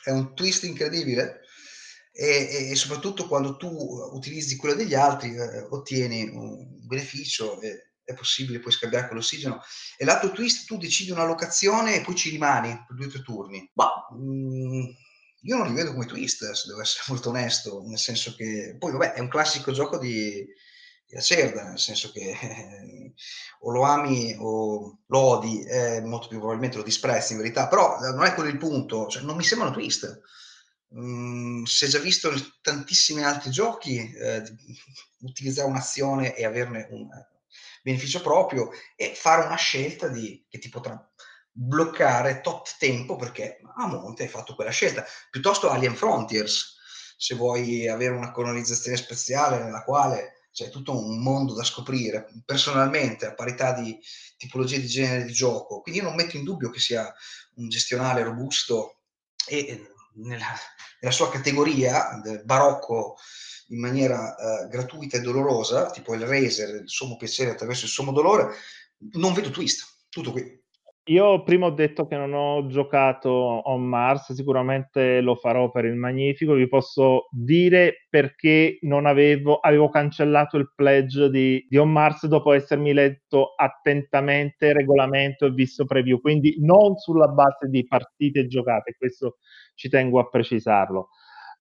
è 0.03 0.11
un 0.11 0.33
twist 0.33 0.63
incredibile 0.63 1.41
e, 2.13 2.69
e, 2.71 2.75
soprattutto 2.75 3.27
quando 3.27 3.57
tu 3.57 3.67
utilizzi 4.13 4.55
quello 4.55 4.75
degli 4.75 4.93
altri 4.93 5.35
eh, 5.35 5.67
ottieni 5.69 6.29
un 6.29 6.65
beneficio 6.85 7.59
e 7.59 7.88
è 8.09 8.13
possibile 8.13 8.59
poi 8.59 8.71
scambiare 8.71 9.07
con 9.07 9.17
l'ossigeno 9.17 9.61
e 9.97 10.05
l'altro 10.05 10.31
twist 10.31 10.65
tu 10.65 10.77
decidi 10.77 11.11
una 11.11 11.25
locazione 11.25 11.95
e 11.95 12.01
poi 12.01 12.15
ci 12.15 12.29
rimani 12.29 12.69
per 12.87 12.95
due 12.95 13.05
o 13.05 13.09
tre 13.09 13.21
turni 13.21 13.69
ma 13.73 13.89
mh, 14.11 14.77
mm, 14.77 14.85
io 15.43 15.55
non 15.55 15.67
li 15.67 15.73
vedo 15.73 15.93
come 15.93 16.05
twist 16.05 16.51
se 16.51 16.67
devo 16.67 16.81
essere 16.81 17.03
molto 17.09 17.29
onesto 17.29 17.83
nel 17.85 17.99
senso 17.99 18.35
che 18.35 18.75
poi 18.77 18.91
vabbè 18.91 19.13
è 19.13 19.19
un 19.19 19.29
classico 19.29 19.71
gioco 19.71 19.97
di, 19.97 20.45
di 21.05 21.15
Acerda 21.15 21.69
nel 21.69 21.79
senso 21.79 22.11
che 22.11 22.31
eh, 22.31 23.13
o 23.61 23.71
lo 23.71 23.83
ami 23.83 24.35
o 24.39 24.99
lo 25.05 25.19
odi, 25.19 25.63
eh, 25.63 26.01
molto 26.01 26.27
più 26.27 26.37
probabilmente 26.37 26.77
lo 26.77 26.83
disprezzi 26.83 27.33
in 27.33 27.39
verità, 27.39 27.67
però 27.67 27.97
eh, 27.97 28.11
non 28.11 28.25
è 28.25 28.33
quello 28.33 28.49
il 28.49 28.57
punto, 28.57 29.07
cioè, 29.07 29.23
non 29.23 29.35
mi 29.35 29.43
sembrano 29.43 29.73
twist. 29.73 30.21
Mm, 30.95 31.63
è 31.65 31.85
già 31.87 31.99
visto 31.99 32.31
in 32.31 32.43
tantissimi 32.61 33.23
altri 33.23 33.51
giochi 33.51 33.97
eh, 33.97 34.43
utilizzare 35.21 35.67
un'azione 35.67 36.35
e 36.35 36.45
averne 36.45 36.87
un 36.91 37.07
beneficio 37.83 38.21
proprio 38.21 38.69
e 38.95 39.13
fare 39.15 39.45
una 39.45 39.55
scelta 39.55 40.07
di, 40.07 40.45
che 40.49 40.59
ti 40.59 40.69
potrà 40.69 40.99
bloccare 41.51 42.41
tot 42.41 42.75
tempo 42.77 43.15
perché 43.15 43.59
a 43.75 43.87
monte 43.87 44.23
hai 44.23 44.29
fatto 44.29 44.55
quella 44.55 44.71
scelta, 44.71 45.05
piuttosto 45.29 45.69
Alien 45.69 45.95
Frontiers, 45.95 46.77
se 47.17 47.35
vuoi 47.35 47.87
avere 47.87 48.15
una 48.15 48.31
colonizzazione 48.31 48.97
spaziale 48.97 49.61
nella 49.61 49.83
quale 49.83 50.47
c'è 50.51 50.69
tutto 50.69 50.97
un 50.97 51.21
mondo 51.21 51.53
da 51.53 51.63
scoprire 51.63 52.27
personalmente 52.45 53.25
a 53.25 53.33
parità 53.33 53.73
di 53.73 53.97
tipologie 54.37 54.79
di 54.79 54.87
genere 54.87 55.25
di 55.25 55.33
gioco. 55.33 55.81
Quindi 55.81 56.01
io 56.01 56.07
non 56.07 56.15
metto 56.15 56.37
in 56.37 56.43
dubbio 56.43 56.69
che 56.69 56.79
sia 56.79 57.13
un 57.55 57.69
gestionale 57.69 58.23
robusto 58.23 59.01
e 59.47 59.85
nella, 60.15 60.53
nella 61.01 61.13
sua 61.13 61.29
categoria 61.29 62.19
del 62.23 62.43
barocco 62.43 63.17
in 63.69 63.79
maniera 63.79 64.35
uh, 64.37 64.67
gratuita 64.67 65.17
e 65.17 65.21
dolorosa, 65.21 65.89
tipo 65.91 66.13
il 66.13 66.21
Razer, 66.21 66.81
il 66.81 66.89
sommo 66.89 67.17
piacere 67.17 67.51
attraverso 67.51 67.85
il 67.85 67.91
sommo 67.91 68.11
dolore, 68.11 68.49
non 69.13 69.33
vedo 69.33 69.49
twist. 69.49 70.07
Tutto 70.09 70.31
qui. 70.31 70.57
Io 71.09 71.41
prima 71.41 71.65
ho 71.65 71.71
detto 71.71 72.05
che 72.05 72.15
non 72.15 72.33
ho 72.33 72.67
giocato 72.67 73.29
On 73.31 73.81
Mars, 73.81 74.31
sicuramente 74.33 75.21
lo 75.21 75.33
farò 75.35 75.71
per 75.71 75.85
il 75.85 75.95
Magnifico. 75.95 76.53
Vi 76.53 76.67
posso 76.67 77.29
dire 77.31 78.05
perché 78.09 78.77
non 78.81 79.07
avevo, 79.07 79.57
avevo 79.57 79.89
cancellato 79.89 80.57
il 80.57 80.71
pledge 80.75 81.31
di, 81.31 81.65
di 81.67 81.77
On 81.77 81.91
Mars 81.91 82.27
dopo 82.27 82.53
essermi 82.53 82.93
letto 82.93 83.55
attentamente 83.55 84.67
il 84.67 84.75
regolamento 84.75 85.47
e 85.47 85.51
visto 85.51 85.85
preview, 85.85 86.21
quindi 86.21 86.57
non 86.59 86.95
sulla 86.97 87.27
base 87.27 87.67
di 87.69 87.87
partite 87.87 88.45
giocate, 88.45 88.95
questo 88.95 89.37
ci 89.73 89.89
tengo 89.89 90.19
a 90.19 90.29
precisarlo. 90.29 91.09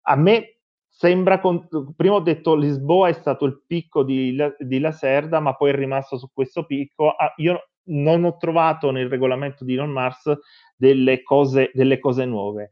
A 0.03 0.17
me 0.17 0.58
sembra, 0.99 1.39
con, 1.39 1.69
prima 1.95 2.17
ho 2.17 2.21
detto 2.21 2.57
Lisboa 2.57 3.09
è 3.09 3.13
stato 3.13 3.45
il 3.45 3.63
picco 3.65 4.03
di, 4.03 4.37
di 4.59 4.81
Lacerda, 4.81 5.39
ma 5.39 5.55
poi 5.55 5.71
è 5.71 5.75
rimasto 5.75 6.19
su 6.19 6.29
questo 6.33 6.67
picco. 6.67 7.11
Ah, 7.11 7.33
io 7.37 7.69
non 7.91 8.25
ho 8.25 8.37
trovato 8.37 8.91
nel 8.91 9.09
regolamento 9.09 9.65
di 9.65 9.75
Elon 9.75 9.91
Mars 9.91 10.37
delle 10.77 11.23
cose, 11.23 11.71
delle 11.73 12.01
cose 12.01 12.25
nuove. 12.25 12.71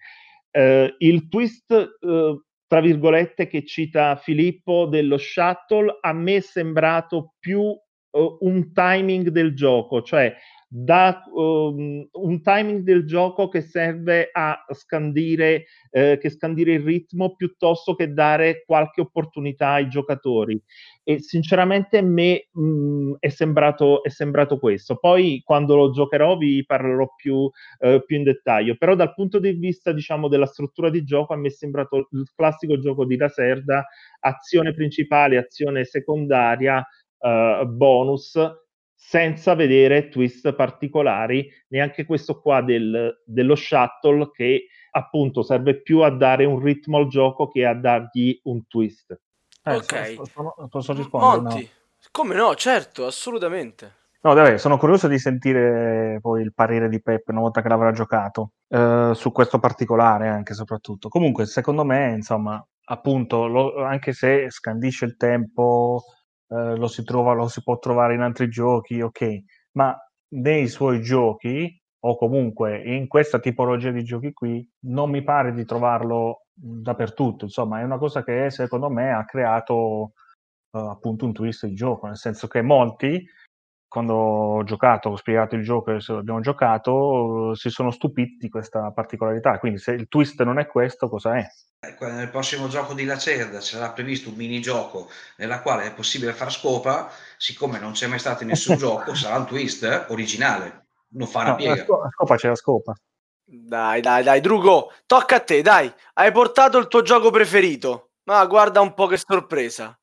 Eh, 0.51 0.97
il 0.99 1.29
twist, 1.29 1.71
eh, 1.71 2.41
tra 2.67 2.81
virgolette, 2.81 3.47
che 3.47 3.65
cita 3.65 4.17
Filippo 4.17 4.87
dello 4.87 5.19
shuttle, 5.19 5.99
a 6.01 6.13
me 6.13 6.37
è 6.37 6.41
sembrato 6.41 7.35
più 7.39 7.61
uh, 7.61 8.37
un 8.41 8.73
timing 8.73 9.29
del 9.29 9.55
gioco, 9.55 10.03
cioè 10.03 10.35
dà 10.69 11.23
um, 11.33 12.07
un 12.11 12.43
timing 12.43 12.81
del 12.81 13.07
gioco 13.07 13.49
che 13.49 13.61
serve 13.61 14.31
a 14.33 14.65
scandire, 14.73 15.67
eh, 15.91 16.19
che 16.21 16.29
scandire 16.29 16.73
il 16.73 16.83
ritmo 16.83 17.37
piuttosto 17.37 17.95
che 17.95 18.13
dare 18.13 18.65
qualche 18.67 19.01
opportunità 19.01 19.71
ai 19.71 19.89
giocatori. 19.89 20.61
E 21.05 21.21
sinceramente 21.21 21.99
a 21.99 22.03
me 22.03 22.49
mh, 22.51 22.63
mm, 22.63 23.13
è, 23.21 23.29
sembrato, 23.29 24.03
è 24.03 24.09
sembrato 24.09 24.59
questo. 24.59 24.97
Poi 24.97 25.41
quando 25.45 25.77
lo 25.77 25.91
giocherò 25.91 26.37
vi 26.37 26.65
parlerò 26.67 27.15
più, 27.15 27.49
eh, 27.79 28.03
più 28.05 28.17
in 28.17 28.25
dettaglio. 28.25 28.77
Però 28.77 28.97
dal 28.97 29.15
punto 29.15 29.39
di 29.39 29.53
vista 29.53 29.93
diciamo 29.93 30.29
della 30.29 30.47
struttura 30.47 30.91
di 30.91 31.05
gioco 31.05 31.33
a 31.33 31.37
me 31.37 31.49
è 31.49 31.51
sembrato 31.51 32.09
il 32.11 32.29
classico 32.35 32.79
gioco 32.79 33.05
di 33.05 33.17
Laserda, 33.17 33.87
azione 34.21 34.75
principale, 34.75 35.37
azione 35.37 35.85
secondaria, 35.85 36.85
eh, 37.21 37.65
bonus 37.69 38.37
senza 39.09 39.55
vedere 39.55 40.09
twist 40.09 40.53
particolari, 40.55 41.49
neanche 41.69 42.05
questo 42.05 42.41
qua 42.41 42.61
del, 42.61 43.23
dello 43.25 43.55
shuttle 43.55 44.33
che 44.33 44.67
appunto 44.91 45.45
serve 45.45 45.81
più 45.81 46.01
a 46.01 46.11
dare 46.11 46.45
un 46.45 46.59
ritmo 46.59 46.97
al 46.97 47.07
gioco 47.07 47.47
che 47.47 47.65
a 47.65 47.73
dargli 47.73 48.37
un 48.45 48.67
twist. 48.67 49.17
Eh, 49.63 49.77
ok, 49.77 50.29
sono, 50.33 50.55
posso 50.69 50.93
rispondere? 50.93 51.41
Monti, 51.41 51.63
no? 51.63 52.09
come 52.11 52.35
no, 52.35 52.53
certo, 52.57 53.07
assolutamente. 53.07 53.95
No, 54.23 54.35
dai, 54.35 54.59
sono 54.59 54.77
curioso 54.77 55.07
di 55.07 55.21
sentire 55.21 56.19
poi 56.21 56.43
il 56.43 56.53
parere 56.53 56.89
di 56.89 57.01
Pep 57.01 57.29
una 57.29 57.43
volta 57.43 57.63
che 57.63 57.69
l'avrà 57.69 57.93
giocato 57.93 58.55
eh, 58.67 59.13
su 59.15 59.31
questo 59.31 59.61
particolare 59.61 60.27
anche 60.27 60.53
soprattutto. 60.53 61.09
Comunque, 61.09 61.47
secondo 61.47 61.85
me, 61.85 62.11
insomma, 62.11 62.61
appunto, 62.87 63.47
lo, 63.47 63.85
anche 63.85 64.13
se 64.13 64.51
scandisce 64.51 65.05
il 65.05 65.17
tempo, 65.17 66.03
eh, 66.49 66.77
lo, 66.77 66.87
si 66.87 67.05
trova, 67.05 67.33
lo 67.33 67.49
si 67.49 67.63
può 67.63 67.79
trovare 67.79 68.15
in 68.15 68.21
altri 68.21 68.49
giochi, 68.49 69.01
ok, 69.01 69.43
ma 69.73 69.97
nei 70.29 70.69
suoi 70.69 71.03
giochi 71.03 71.81
o 72.05 72.17
comunque 72.17 72.83
in 72.83 73.09
questa 73.09 73.39
tipologia 73.39 73.91
di 73.91 74.05
giochi 74.05 74.33
qui 74.33 74.69
non 74.87 75.11
mi 75.11 75.23
pare 75.23 75.53
di 75.53 75.65
trovarlo 75.65 76.47
dappertutto, 76.53 77.45
insomma 77.45 77.81
è 77.81 77.85
una 77.85 77.99
cosa 77.99 78.23
che 78.23 78.51
secondo 78.51 78.89
me 78.89 79.13
ha 79.13 79.25
creato 79.25 80.13
uh, 80.71 80.79
appunto 80.79 81.25
un 81.25 81.33
twist 81.33 81.67
di 81.67 81.75
gioco, 81.75 82.07
nel 82.07 82.17
senso 82.17 82.47
che 82.47 82.63
molti 82.63 83.25
quando 83.89 84.15
ho 84.15 84.65
giocato, 84.65 85.11
ho 85.11 85.17
spiegato 85.17 85.55
il 85.55 85.63
gioco 85.63 85.93
e 85.93 86.01
abbiamo 86.09 86.41
giocato, 86.41 87.55
si 87.55 87.71
sono 87.71 87.91
stupiti 87.91 88.37
di 88.39 88.49
questa 88.49 88.91
particolarità. 88.91 89.59
Quindi 89.59 89.79
se 89.79 89.93
il 89.93 90.09
twist 90.09 90.43
non 90.43 90.59
è 90.59 90.67
questo, 90.67 91.09
cosa 91.09 91.37
è? 91.37 91.47
Ecco, 91.79 92.07
nel 92.07 92.31
prossimo 92.31 92.69
gioco 92.69 92.95
di 92.95 93.05
Lacerda 93.05 93.59
c'era 93.59 93.91
previsto 93.91 94.31
un 94.31 94.37
minigioco 94.37 95.09
nella 95.37 95.61
quale 95.61 95.85
è 95.85 95.95
possibile 95.95 96.33
far 96.33 96.51
scopa, 96.51 97.11
siccome 97.37 97.79
non 97.79 97.93
c'è 97.93 98.07
mai 98.07 98.19
stato 98.19 98.43
in 98.43 98.49
nessun 98.49 98.77
gioco, 98.79 99.15
sarà 99.15 99.39
un 99.39 99.47
twist 99.47 99.85
eh, 99.85 100.07
originale, 100.09 100.87
non 101.11 101.29
fa 101.29 101.41
una 101.41 101.51
no, 101.51 101.57
piega. 101.57 101.83
A 101.83 102.11
scopa 102.11 102.37
c'è 102.37 102.49
la 102.49 102.55
scopa. 102.57 102.93
Dai, 103.45 104.01
dai, 104.01 104.25
dai, 104.25 104.41
Drugo, 104.41 104.93
tocca 105.07 105.37
a 105.37 105.41
te, 105.41 105.63
dai, 105.63 105.93
hai 106.15 106.33
portato 106.33 106.79
il 106.79 106.89
tuo 106.89 107.03
gioco 107.03 107.31
preferito. 107.31 108.11
Ma 108.25 108.45
guarda 108.47 108.81
un 108.81 108.93
po' 108.93 109.07
che 109.07 109.19
sorpresa. 109.19 109.97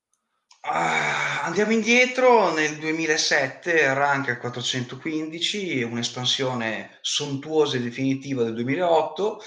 Ah, 0.62 1.33
andiamo 1.44 1.74
indietro, 1.74 2.54
nel 2.54 2.78
2007 2.78 3.94
Rank 3.94 4.39
415, 4.39 5.84
un'espansione 5.84 6.98
sontuosa 7.02 7.76
e 7.76 7.82
definitiva 7.82 8.44
del 8.44 8.54
2008, 8.54 9.41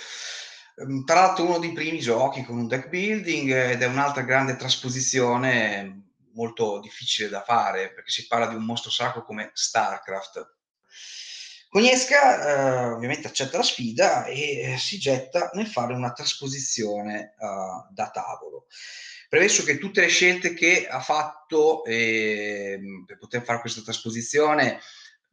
ehm, 0.76 1.04
tra 1.04 1.20
l'altro 1.20 1.44
uno 1.44 1.58
dei 1.58 1.72
primi 1.72 1.98
giochi 1.98 2.44
con 2.44 2.58
un 2.58 2.66
deck 2.66 2.88
building 2.88 3.50
ed 3.50 3.82
è 3.82 3.86
un'altra 3.86 4.22
grande 4.22 4.56
trasposizione 4.56 6.12
molto 6.34 6.80
difficile 6.80 7.30
da 7.30 7.42
fare 7.42 7.94
perché 7.94 8.10
si 8.10 8.26
parla 8.26 8.46
di 8.46 8.54
un 8.54 8.64
mostro 8.64 8.90
sacro 8.90 9.24
come 9.24 9.50
StarCraft. 9.54 10.54
Cognesca 11.70 12.88
eh, 12.88 12.92
ovviamente 12.92 13.26
accetta 13.26 13.56
la 13.56 13.62
sfida 13.62 14.26
e 14.26 14.72
eh, 14.72 14.78
si 14.78 14.98
getta 14.98 15.50
nel 15.54 15.66
fare 15.66 15.94
una 15.94 16.12
trasposizione 16.12 17.34
uh, 17.38 17.92
da 17.92 18.10
tavolo. 18.10 18.66
Premesso 19.28 19.64
che 19.64 19.78
tutte 19.78 20.00
le 20.00 20.08
scelte 20.08 20.54
che 20.54 20.86
ha 20.86 21.00
fatto 21.00 21.84
eh, 21.84 22.80
per 23.04 23.18
poter 23.18 23.42
fare 23.42 23.60
questa 23.60 23.82
trasposizione 23.82 24.80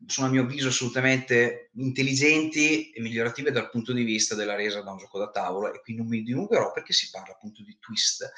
sono 0.05 0.27
a 0.27 0.29
mio 0.29 0.41
avviso 0.41 0.67
assolutamente 0.67 1.69
intelligenti 1.75 2.89
e 2.91 3.01
migliorative 3.01 3.51
dal 3.51 3.69
punto 3.69 3.93
di 3.93 4.03
vista 4.03 4.35
della 4.35 4.55
resa 4.55 4.81
da 4.81 4.91
un 4.91 4.97
gioco 4.97 5.19
da 5.19 5.29
tavolo 5.29 5.73
e 5.73 5.81
qui 5.81 5.95
non 5.95 6.07
mi 6.07 6.23
dilungherò 6.23 6.71
perché 6.71 6.93
si 6.93 7.09
parla 7.09 7.33
appunto 7.33 7.63
di 7.63 7.77
twist. 7.79 8.31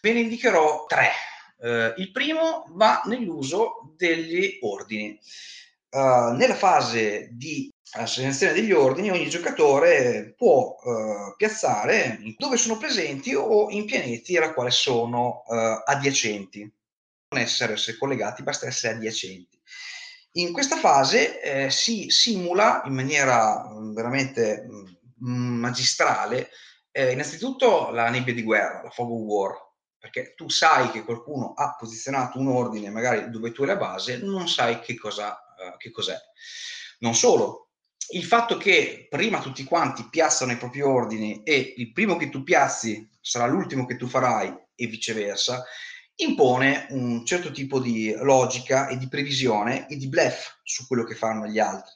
Ve 0.00 0.12
ne 0.12 0.20
indicherò 0.20 0.86
tre. 0.86 1.10
Uh, 1.56 2.00
il 2.00 2.10
primo 2.10 2.66
va 2.70 3.02
nell'uso 3.06 3.94
degli 3.96 4.58
ordini. 4.60 5.18
Uh, 5.90 6.34
nella 6.34 6.54
fase 6.56 7.28
di 7.32 7.73
alla 7.94 8.06
selezione 8.06 8.52
degli 8.52 8.72
ordini 8.72 9.10
ogni 9.10 9.28
giocatore 9.28 10.34
può 10.36 10.76
eh, 10.84 11.34
piazzare 11.36 12.18
dove 12.36 12.56
sono 12.56 12.76
presenti 12.76 13.34
o 13.34 13.70
in 13.70 13.86
pianeti 13.86 14.36
alla 14.36 14.52
quale 14.52 14.70
sono 14.70 15.44
eh, 15.48 15.82
adiacenti. 15.84 16.60
Non 17.28 17.40
essere 17.40 17.76
collegati, 17.98 18.42
basta 18.42 18.66
essere 18.66 18.94
adiacenti. 18.94 19.58
In 20.36 20.52
questa 20.52 20.76
fase 20.76 21.40
eh, 21.40 21.70
si 21.70 22.10
simula 22.10 22.82
in 22.86 22.94
maniera 22.94 23.68
mm, 23.68 23.94
veramente 23.94 24.66
mh, 24.68 25.30
mm, 25.30 25.58
magistrale 25.60 26.50
eh, 26.90 27.12
innanzitutto 27.12 27.90
la 27.90 28.08
nebbia 28.08 28.34
di 28.34 28.42
guerra, 28.42 28.82
la 28.82 28.90
fog 28.90 29.10
war, 29.10 29.52
perché 29.96 30.34
tu 30.34 30.48
sai 30.48 30.90
che 30.90 31.04
qualcuno 31.04 31.52
ha 31.54 31.76
posizionato 31.76 32.38
un 32.38 32.48
ordine 32.48 32.90
magari 32.90 33.30
dove 33.30 33.52
tu 33.52 33.62
hai 33.62 33.68
la 33.68 33.76
base, 33.76 34.18
non 34.18 34.48
sai 34.48 34.80
che, 34.80 34.96
cosa, 34.96 35.30
uh, 35.30 35.76
che 35.76 35.90
cos'è. 35.90 36.16
Non 37.00 37.14
solo, 37.14 37.63
il 38.14 38.24
fatto 38.24 38.56
che 38.56 39.06
prima 39.10 39.40
tutti 39.40 39.64
quanti 39.64 40.08
piazzano 40.08 40.52
i 40.52 40.56
propri 40.56 40.82
ordini 40.82 41.42
e 41.42 41.74
il 41.76 41.92
primo 41.92 42.16
che 42.16 42.28
tu 42.28 42.42
piazzi 42.42 43.08
sarà 43.20 43.46
l'ultimo 43.46 43.86
che 43.86 43.96
tu 43.96 44.06
farai 44.06 44.54
e 44.76 44.86
viceversa, 44.86 45.64
impone 46.16 46.86
un 46.90 47.24
certo 47.26 47.50
tipo 47.50 47.80
di 47.80 48.14
logica 48.18 48.86
e 48.86 48.96
di 48.98 49.08
previsione 49.08 49.88
e 49.88 49.96
di 49.96 50.08
bluff 50.08 50.58
su 50.62 50.86
quello 50.86 51.04
che 51.04 51.16
fanno 51.16 51.46
gli 51.46 51.58
altri. 51.58 51.92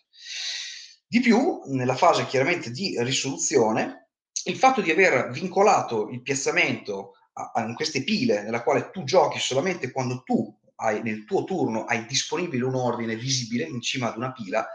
Di 1.07 1.21
più, 1.21 1.63
nella 1.67 1.97
fase 1.97 2.27
chiaramente 2.27 2.71
di 2.71 2.97
risoluzione, 2.99 4.09
il 4.45 4.57
fatto 4.57 4.81
di 4.81 4.91
aver 4.91 5.31
vincolato 5.31 6.09
il 6.09 6.23
piazzamento 6.23 7.13
a, 7.35 7.53
a, 7.55 7.75
queste 7.75 8.03
pile 8.03 8.43
nella 8.43 8.63
quale 8.63 8.91
tu 8.91 9.05
giochi 9.05 9.39
solamente 9.39 9.93
quando 9.93 10.23
tu 10.25 10.53
hai, 10.77 11.01
nel 11.03 11.25
tuo 11.25 11.45
turno 11.45 11.85
hai 11.85 12.07
disponibile 12.07 12.65
un 12.65 12.75
ordine 12.75 13.15
visibile 13.15 13.65
in 13.65 13.81
cima 13.81 14.09
ad 14.09 14.17
una 14.17 14.33
pila, 14.33 14.69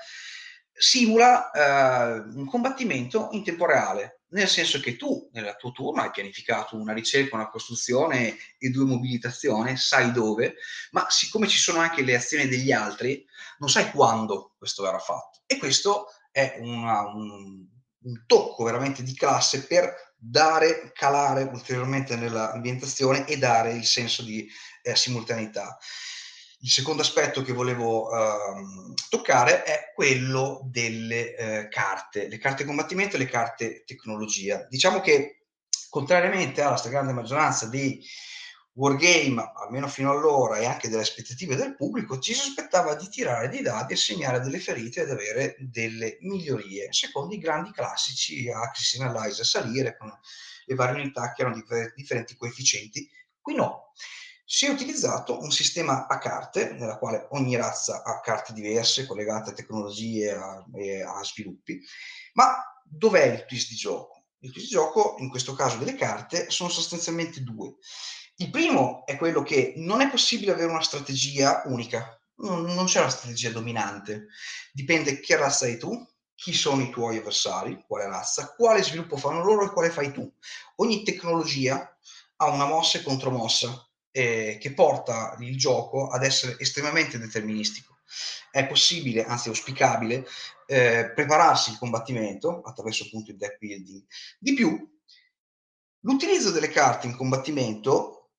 simula 0.73 1.51
eh, 1.51 2.19
un 2.35 2.45
combattimento 2.45 3.29
in 3.31 3.43
tempo 3.43 3.65
reale, 3.65 4.21
nel 4.29 4.47
senso 4.47 4.79
che 4.79 4.95
tu 4.95 5.29
nel 5.33 5.55
tuo 5.59 5.71
turno 5.71 6.01
hai 6.01 6.09
pianificato 6.09 6.75
una 6.75 6.93
ricerca, 6.93 7.35
una 7.35 7.49
costruzione 7.49 8.35
e 8.57 8.69
due 8.69 8.85
mobilitazioni, 8.85 9.77
sai 9.77 10.11
dove, 10.11 10.55
ma 10.91 11.05
siccome 11.09 11.47
ci 11.47 11.57
sono 11.57 11.79
anche 11.79 12.01
le 12.01 12.15
azioni 12.15 12.47
degli 12.47 12.71
altri, 12.71 13.23
non 13.59 13.69
sai 13.69 13.91
quando 13.91 14.55
questo 14.57 14.83
verrà 14.83 14.99
fatto. 14.99 15.41
E 15.45 15.57
questo 15.57 16.07
è 16.31 16.57
una, 16.59 17.01
un, 17.01 17.65
un 18.03 18.23
tocco 18.25 18.63
veramente 18.63 19.03
di 19.03 19.13
classe 19.13 19.65
per 19.65 20.13
dare, 20.17 20.91
calare 20.93 21.43
ulteriormente 21.43 22.15
nell'ambientazione 22.15 23.27
e 23.27 23.37
dare 23.37 23.73
il 23.73 23.85
senso 23.85 24.23
di 24.23 24.49
eh, 24.81 24.95
simultaneità. 24.95 25.77
Il 26.63 26.69
secondo 26.69 27.01
aspetto 27.01 27.41
che 27.41 27.51
volevo 27.51 28.07
uh, 28.07 28.93
toccare 29.09 29.63
è 29.63 29.91
quello 29.93 30.61
delle 30.71 31.35
uh, 31.37 31.67
carte, 31.69 32.29
le 32.29 32.37
carte 32.37 32.63
combattimento 32.63 33.17
e 33.17 33.19
le 33.19 33.25
carte 33.25 33.83
tecnologia. 33.85 34.65
Diciamo 34.69 35.01
che 35.01 35.47
contrariamente 35.89 36.61
alla 36.61 36.77
stragrande 36.77 37.11
maggioranza 37.11 37.67
dei 37.67 38.01
wargame, 38.75 39.51
almeno 39.55 39.89
fino 39.89 40.11
allora, 40.11 40.57
e 40.57 40.65
anche 40.65 40.87
delle 40.87 41.01
aspettative 41.01 41.57
del 41.57 41.75
pubblico, 41.75 42.17
ci 42.19 42.33
si 42.33 42.47
aspettava 42.47 42.95
di 42.95 43.09
tirare 43.09 43.49
dei 43.49 43.61
dadi, 43.61 43.97
segnare 43.97 44.39
delle 44.39 44.59
ferite 44.59 45.01
ed 45.01 45.09
avere 45.09 45.57
delle 45.59 46.17
migliorie, 46.21 46.93
secondo 46.93 47.35
i 47.35 47.39
grandi 47.39 47.71
classici 47.71 48.49
Axis 48.49 49.01
Analyze 49.01 49.41
a 49.41 49.45
salire 49.45 49.97
con 49.97 50.09
le 50.65 50.75
varie 50.75 51.01
unità 51.01 51.33
che 51.33 51.43
hanno 51.43 51.61
differenti 51.93 52.37
coefficienti. 52.37 53.05
Qui 53.41 53.53
no 53.53 53.91
si 54.45 54.65
è 54.65 54.69
utilizzato 54.69 55.39
un 55.39 55.51
sistema 55.51 56.07
a 56.07 56.17
carte, 56.17 56.73
nella 56.73 56.97
quale 56.97 57.27
ogni 57.31 57.55
razza 57.55 58.03
ha 58.03 58.19
carte 58.19 58.53
diverse 58.53 59.05
collegate 59.05 59.51
a 59.51 59.53
tecnologie 59.53 60.37
e 60.75 61.01
a, 61.01 61.17
a 61.17 61.23
sviluppi. 61.23 61.81
Ma 62.33 62.53
dov'è 62.83 63.23
il 63.25 63.45
twist 63.45 63.69
di 63.69 63.75
gioco? 63.75 64.25
Il 64.39 64.51
twist 64.51 64.67
di 64.67 64.73
gioco, 64.73 65.15
in 65.19 65.29
questo 65.29 65.53
caso 65.53 65.77
delle 65.77 65.95
carte, 65.95 66.49
sono 66.49 66.69
sostanzialmente 66.69 67.41
due. 67.41 67.75
Il 68.37 68.49
primo 68.49 69.05
è 69.05 69.15
quello 69.15 69.43
che 69.43 69.73
non 69.77 70.01
è 70.01 70.09
possibile 70.09 70.51
avere 70.51 70.71
una 70.71 70.81
strategia 70.81 71.61
unica, 71.65 72.19
non, 72.37 72.63
non 72.63 72.85
c'è 72.85 72.99
una 72.99 73.09
strategia 73.09 73.51
dominante, 73.51 74.27
dipende 74.71 75.19
che 75.19 75.37
razza 75.37 75.65
hai 75.65 75.77
tu, 75.77 75.95
chi 76.35 76.51
sono 76.51 76.81
i 76.81 76.89
tuoi 76.89 77.17
avversari, 77.17 77.83
quale 77.87 78.07
razza, 78.07 78.53
quale 78.55 78.83
sviluppo 78.83 79.15
fanno 79.15 79.43
loro 79.43 79.65
e 79.65 79.71
quale 79.71 79.91
fai 79.91 80.11
tu. 80.11 80.29
Ogni 80.77 81.03
tecnologia 81.03 81.95
ha 82.37 82.49
una 82.49 82.65
mossa 82.65 82.97
e 82.97 83.03
contromossa, 83.03 83.87
eh, 84.13 84.57
che 84.61 84.73
porta 84.73 85.35
il 85.39 85.57
gioco 85.57 86.07
ad 86.07 86.23
essere 86.23 86.55
estremamente 86.59 87.17
deterministico. 87.17 87.91
è 88.51 88.67
possibile, 88.67 89.25
anzi 89.25 89.47
auspicabile, 89.49 90.23
eh, 90.67 91.11
prepararsi 91.15 91.71
il 91.71 91.79
combattimento 91.79 92.61
attraverso 92.61 93.05
appunto 93.05 93.31
il 93.31 93.37
deck 93.37 93.57
building. 93.57 94.03
Di 94.37 94.53
più, 94.53 94.77
l'utilizzo 96.01 96.51
delle 96.51 96.69
carte 96.69 97.07
in 97.07 97.15
combattimento, 97.15 98.29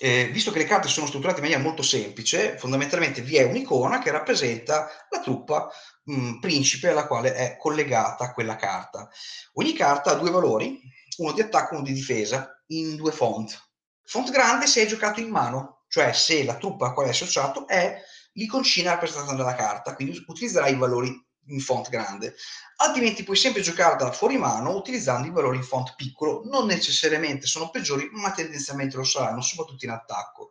eh, 0.00 0.28
visto 0.32 0.50
che 0.50 0.58
le 0.58 0.64
carte 0.64 0.88
sono 0.88 1.06
strutturate 1.06 1.38
in 1.38 1.44
maniera 1.44 1.62
molto 1.62 1.82
semplice, 1.82 2.58
fondamentalmente 2.58 3.22
vi 3.22 3.36
è 3.36 3.44
un'icona 3.44 4.00
che 4.00 4.10
rappresenta 4.10 4.88
la 5.08 5.20
truppa 5.20 5.70
mh, 6.04 6.14
mm, 6.14 6.38
principe 6.40 6.88
alla 6.88 7.06
quale 7.06 7.34
è 7.34 7.56
collegata 7.56 8.32
quella 8.32 8.56
carta. 8.56 9.08
Ogni 9.52 9.72
carta 9.74 10.10
ha 10.10 10.14
due 10.14 10.30
valori, 10.30 10.80
uno 11.18 11.32
di 11.32 11.42
attacco 11.42 11.74
e 11.74 11.76
uno 11.76 11.86
di 11.86 11.92
difesa, 11.92 12.60
in 12.68 12.96
due 12.96 13.12
font. 13.12 13.69
Font 14.10 14.28
grande 14.32 14.66
se 14.66 14.82
è 14.82 14.86
giocato 14.86 15.20
in 15.20 15.28
mano, 15.28 15.84
cioè 15.86 16.12
se 16.12 16.42
la 16.42 16.56
truppa 16.56 16.88
a 16.88 16.92
quale 16.92 17.10
è 17.10 17.12
associato 17.12 17.68
è 17.68 17.96
l'iconcina 18.32 18.90
rappresentata 18.90 19.36
dalla 19.36 19.54
carta, 19.54 19.94
quindi 19.94 20.20
utilizzerai 20.26 20.72
i 20.72 20.76
valori 20.76 21.28
in 21.46 21.60
font 21.60 21.88
grande, 21.90 22.34
altrimenti 22.78 23.22
puoi 23.22 23.36
sempre 23.36 23.62
giocarla 23.62 24.10
fuori 24.10 24.36
mano 24.36 24.74
utilizzando 24.74 25.28
i 25.28 25.30
valori 25.30 25.58
in 25.58 25.62
font 25.62 25.94
piccolo, 25.94 26.42
non 26.46 26.66
necessariamente 26.66 27.46
sono 27.46 27.70
peggiori, 27.70 28.08
ma 28.10 28.32
tendenzialmente 28.32 28.96
lo 28.96 29.04
saranno, 29.04 29.42
soprattutto 29.42 29.84
in 29.84 29.92
attacco. 29.92 30.50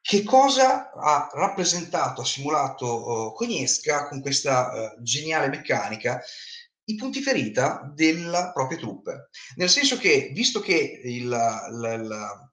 Che 0.00 0.24
cosa 0.24 0.90
ha 0.90 1.30
rappresentato, 1.32 2.22
ha 2.22 2.24
simulato 2.24 3.28
uh, 3.28 3.32
Cognesca 3.32 4.08
con 4.08 4.20
questa 4.20 4.72
uh, 4.72 5.02
geniale 5.04 5.46
meccanica? 5.46 6.20
I 6.88 6.94
punti 6.94 7.20
ferita 7.20 7.92
delle 7.94 8.50
proprie 8.54 8.78
truppe. 8.78 9.28
Nel 9.56 9.68
senso 9.68 9.98
che, 9.98 10.30
visto 10.32 10.60
che 10.60 11.00
il, 11.04 11.28
la, 11.28 11.68
la, 11.70 12.50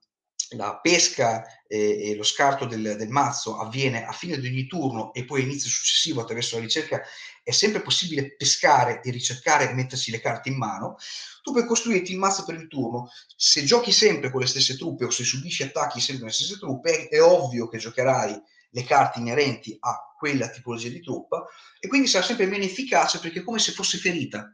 la 0.50 0.78
pesca 0.80 1.44
e, 1.66 2.10
e 2.10 2.16
lo 2.16 2.22
scarto 2.22 2.66
del, 2.66 2.96
del, 2.96 3.08
mazzo 3.08 3.58
avviene 3.58 4.06
a 4.06 4.12
fine 4.12 4.38
di 4.38 4.46
ogni 4.46 4.66
turno 4.66 5.12
e 5.14 5.24
poi 5.24 5.42
inizio 5.42 5.70
successivo 5.70 6.20
attraverso 6.20 6.56
la 6.56 6.62
ricerca, 6.62 7.02
è 7.42 7.50
sempre 7.50 7.80
possibile 7.80 8.36
pescare 8.36 9.00
e 9.02 9.10
ricercare 9.10 9.72
mettersi 9.72 10.10
le 10.10 10.20
carte 10.20 10.50
in 10.50 10.56
mano. 10.56 10.96
Tu 11.42 11.52
puoi 11.52 11.64
costruirti 11.64 12.12
il 12.12 12.18
mazzo 12.18 12.44
per 12.44 12.56
il 12.56 12.68
turno. 12.68 13.10
Se 13.36 13.64
giochi 13.64 13.90
sempre 13.90 14.30
con 14.30 14.40
le 14.40 14.46
stesse 14.46 14.76
truppe 14.76 15.06
o 15.06 15.10
se 15.10 15.24
subisci 15.24 15.62
attacchi 15.62 16.00
sempre 16.00 16.24
con 16.24 16.28
le 16.28 16.34
stesse 16.34 16.58
truppe, 16.58 17.08
è, 17.08 17.16
è 17.16 17.22
ovvio 17.22 17.68
che 17.68 17.78
giocherai 17.78 18.38
le 18.76 18.84
carte 18.84 19.20
inerenti 19.20 19.74
a 19.80 20.14
quella 20.18 20.50
tipologia 20.50 20.90
di 20.90 21.00
truppa 21.00 21.46
e 21.80 21.88
quindi 21.88 22.08
sarà 22.08 22.24
sempre 22.24 22.44
meno 22.44 22.64
efficace 22.64 23.18
perché 23.18 23.40
è 23.40 23.42
come 23.42 23.58
se 23.58 23.72
fosse 23.72 23.96
ferita. 23.96 24.52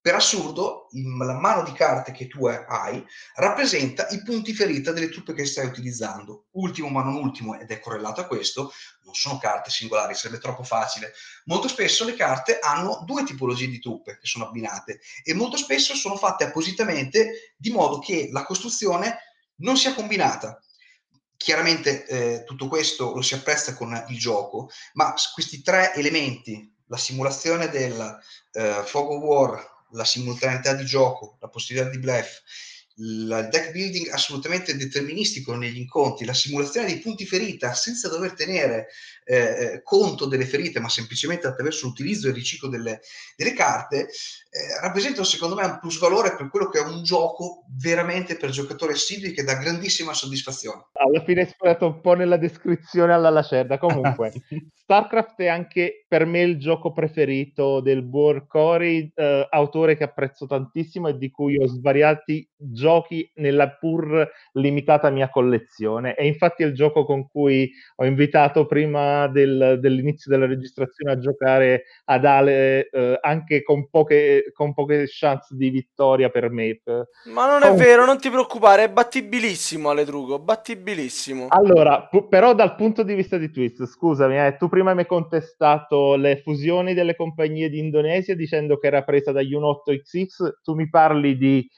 Per 0.00 0.16
assurdo, 0.16 0.88
la 0.90 1.38
mano 1.38 1.62
di 1.62 1.70
carte 1.70 2.10
che 2.10 2.26
tu 2.26 2.44
hai 2.46 3.04
rappresenta 3.36 4.08
i 4.08 4.20
punti 4.24 4.52
ferita 4.52 4.90
delle 4.90 5.08
truppe 5.10 5.32
che 5.32 5.46
stai 5.46 5.66
utilizzando. 5.66 6.46
Ultimo 6.54 6.88
ma 6.88 7.04
non 7.04 7.14
ultimo, 7.14 7.56
ed 7.56 7.70
è 7.70 7.78
correlato 7.78 8.20
a 8.20 8.26
questo, 8.26 8.72
non 9.04 9.14
sono 9.14 9.38
carte 9.38 9.70
singolari, 9.70 10.16
sarebbe 10.16 10.40
troppo 10.40 10.64
facile. 10.64 11.12
Molto 11.44 11.68
spesso 11.68 12.04
le 12.04 12.14
carte 12.14 12.58
hanno 12.58 13.04
due 13.06 13.22
tipologie 13.22 13.68
di 13.68 13.78
truppe 13.78 14.18
che 14.18 14.26
sono 14.26 14.48
abbinate 14.48 14.98
e 15.22 15.34
molto 15.34 15.56
spesso 15.56 15.94
sono 15.94 16.16
fatte 16.16 16.42
appositamente 16.42 17.54
di 17.56 17.70
modo 17.70 18.00
che 18.00 18.28
la 18.32 18.42
costruzione 18.42 19.18
non 19.58 19.76
sia 19.76 19.94
combinata. 19.94 20.60
Chiaramente 21.42 22.06
eh, 22.06 22.44
tutto 22.44 22.68
questo 22.68 23.12
lo 23.14 23.20
si 23.20 23.34
apprezza 23.34 23.74
con 23.74 24.04
il 24.08 24.18
gioco, 24.18 24.70
ma 24.92 25.12
questi 25.34 25.60
tre 25.60 25.92
elementi, 25.94 26.72
la 26.86 26.96
simulazione 26.96 27.68
del 27.68 28.18
eh, 28.52 28.82
Fog 28.84 29.20
War, 29.20 29.86
la 29.90 30.04
simultaneità 30.04 30.72
di 30.74 30.84
gioco, 30.84 31.38
la 31.40 31.48
possibilità 31.48 31.90
di 31.90 31.98
bluff, 31.98 32.38
il 32.96 33.48
deck 33.50 33.70
building 33.70 34.08
assolutamente 34.10 34.76
deterministico 34.76 35.54
negli 35.54 35.78
incontri, 35.78 36.26
la 36.26 36.34
simulazione 36.34 36.88
dei 36.88 36.98
punti 36.98 37.24
ferita 37.24 37.72
senza 37.72 38.08
dover 38.08 38.34
tenere 38.34 38.88
eh, 39.24 39.36
eh, 39.36 39.82
conto 39.82 40.26
delle 40.26 40.44
ferite, 40.44 40.80
ma 40.80 40.88
semplicemente 40.88 41.46
attraverso 41.46 41.86
l'utilizzo 41.86 42.26
e 42.26 42.30
il 42.30 42.36
riciclo 42.36 42.68
delle, 42.68 43.00
delle 43.36 43.54
carte, 43.54 44.00
eh, 44.00 44.80
rappresentano 44.80 45.24
secondo 45.24 45.54
me 45.54 45.64
un 45.64 45.78
plus 45.80 45.98
valore 45.98 46.36
per 46.36 46.50
quello 46.50 46.68
che 46.68 46.80
è 46.80 46.82
un 46.82 47.02
gioco 47.02 47.64
veramente 47.80 48.36
per 48.36 48.50
giocatori 48.50 48.92
assidui 48.92 49.32
che 49.32 49.44
dà 49.44 49.54
grandissima 49.54 50.12
soddisfazione. 50.12 50.88
Alla 50.92 51.24
fine 51.24 51.42
è 51.42 51.46
sparato 51.46 51.86
un 51.86 52.00
po' 52.00 52.14
nella 52.14 52.36
descrizione 52.36 53.14
alla 53.14 53.30
lacerda. 53.30 53.78
Comunque, 53.78 54.32
StarCraft 54.74 55.40
è 55.40 55.46
anche 55.46 56.04
per 56.06 56.26
me 56.26 56.40
il 56.42 56.58
gioco 56.58 56.92
preferito 56.92 57.80
del 57.80 58.02
buon 58.02 58.46
Corey, 58.46 59.10
eh, 59.14 59.46
autore 59.48 59.96
che 59.96 60.04
apprezzo 60.04 60.46
tantissimo 60.46 61.08
e 61.08 61.16
di 61.16 61.30
cui 61.30 61.56
ho 61.56 61.66
svariati 61.66 62.46
giochi 62.56 62.81
nella 63.34 63.70
pur 63.70 64.28
limitata 64.52 65.10
mia 65.10 65.28
collezione. 65.28 66.14
E 66.14 66.26
infatti 66.26 66.62
è 66.62 66.66
il 66.66 66.74
gioco 66.74 67.04
con 67.04 67.28
cui 67.28 67.70
ho 67.96 68.04
invitato 68.04 68.66
prima 68.66 69.28
del, 69.28 69.78
dell'inizio 69.80 70.30
della 70.30 70.46
registrazione 70.46 71.12
a 71.12 71.18
giocare 71.18 71.84
ad 72.06 72.24
Ale 72.24 72.88
eh, 72.90 73.18
anche 73.20 73.62
con 73.62 73.88
poche 73.88 74.50
con 74.52 74.74
poche 74.74 75.04
chance 75.06 75.54
di 75.54 75.70
vittoria 75.70 76.28
per 76.30 76.50
me. 76.50 76.62
Ma 77.24 77.46
non 77.46 77.62
è 77.62 77.74
vero, 77.74 78.04
non 78.04 78.18
ti 78.18 78.30
preoccupare, 78.30 78.84
è 78.84 78.90
battibilissimo 78.90 79.90
Aledrugo, 79.90 80.38
battibilissimo. 80.38 81.46
Allora, 81.48 82.06
p- 82.06 82.28
però 82.28 82.54
dal 82.54 82.74
punto 82.76 83.02
di 83.02 83.14
vista 83.14 83.36
di 83.36 83.50
Twist, 83.50 83.84
scusami, 83.84 84.38
eh, 84.38 84.56
tu 84.56 84.68
prima 84.68 84.94
mi 84.94 85.00
hai 85.00 85.06
contestato 85.06 86.14
le 86.14 86.40
fusioni 86.42 86.94
delle 86.94 87.16
compagnie 87.16 87.68
di 87.68 87.78
Indonesia 87.78 88.34
dicendo 88.34 88.78
che 88.78 88.86
era 88.86 89.02
presa 89.02 89.32
dagli 89.32 89.54
1.8XX, 89.54 90.60
tu 90.62 90.74
mi 90.74 90.88
parli 90.88 91.36
di 91.36 91.68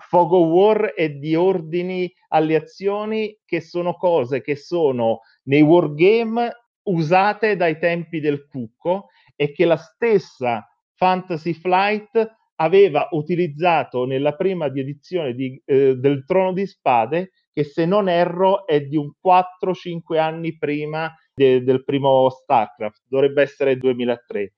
Fog 0.00 0.32
of 0.32 0.48
War 0.48 0.92
e 0.96 1.18
di 1.18 1.34
ordini 1.34 2.12
alle 2.28 2.56
azioni 2.56 3.38
che 3.44 3.60
sono 3.60 3.94
cose 3.94 4.40
che 4.40 4.56
sono 4.56 5.20
nei 5.44 5.62
wargame 5.62 6.52
usate 6.84 7.56
dai 7.56 7.78
tempi 7.78 8.20
del 8.20 8.46
cucco 8.46 9.08
e 9.36 9.52
che 9.52 9.64
la 9.64 9.76
stessa 9.76 10.66
Fantasy 10.94 11.52
Flight 11.54 12.38
aveva 12.56 13.08
utilizzato 13.12 14.04
nella 14.04 14.34
prima 14.34 14.68
di 14.68 14.80
edizione 14.80 15.34
di, 15.34 15.60
eh, 15.64 15.96
del 15.96 16.24
Trono 16.26 16.52
di 16.52 16.66
Spade, 16.66 17.30
che 17.52 17.64
se 17.64 17.86
non 17.86 18.08
erro 18.08 18.66
è 18.66 18.82
di 18.82 18.96
un 18.96 19.10
4-5 19.18 20.18
anni 20.18 20.56
prima 20.58 21.12
de, 21.32 21.62
del 21.62 21.84
primo 21.84 22.28
StarCraft, 22.28 23.04
dovrebbe 23.06 23.42
essere 23.42 23.72
il 23.72 23.78
2003. 23.78 24.52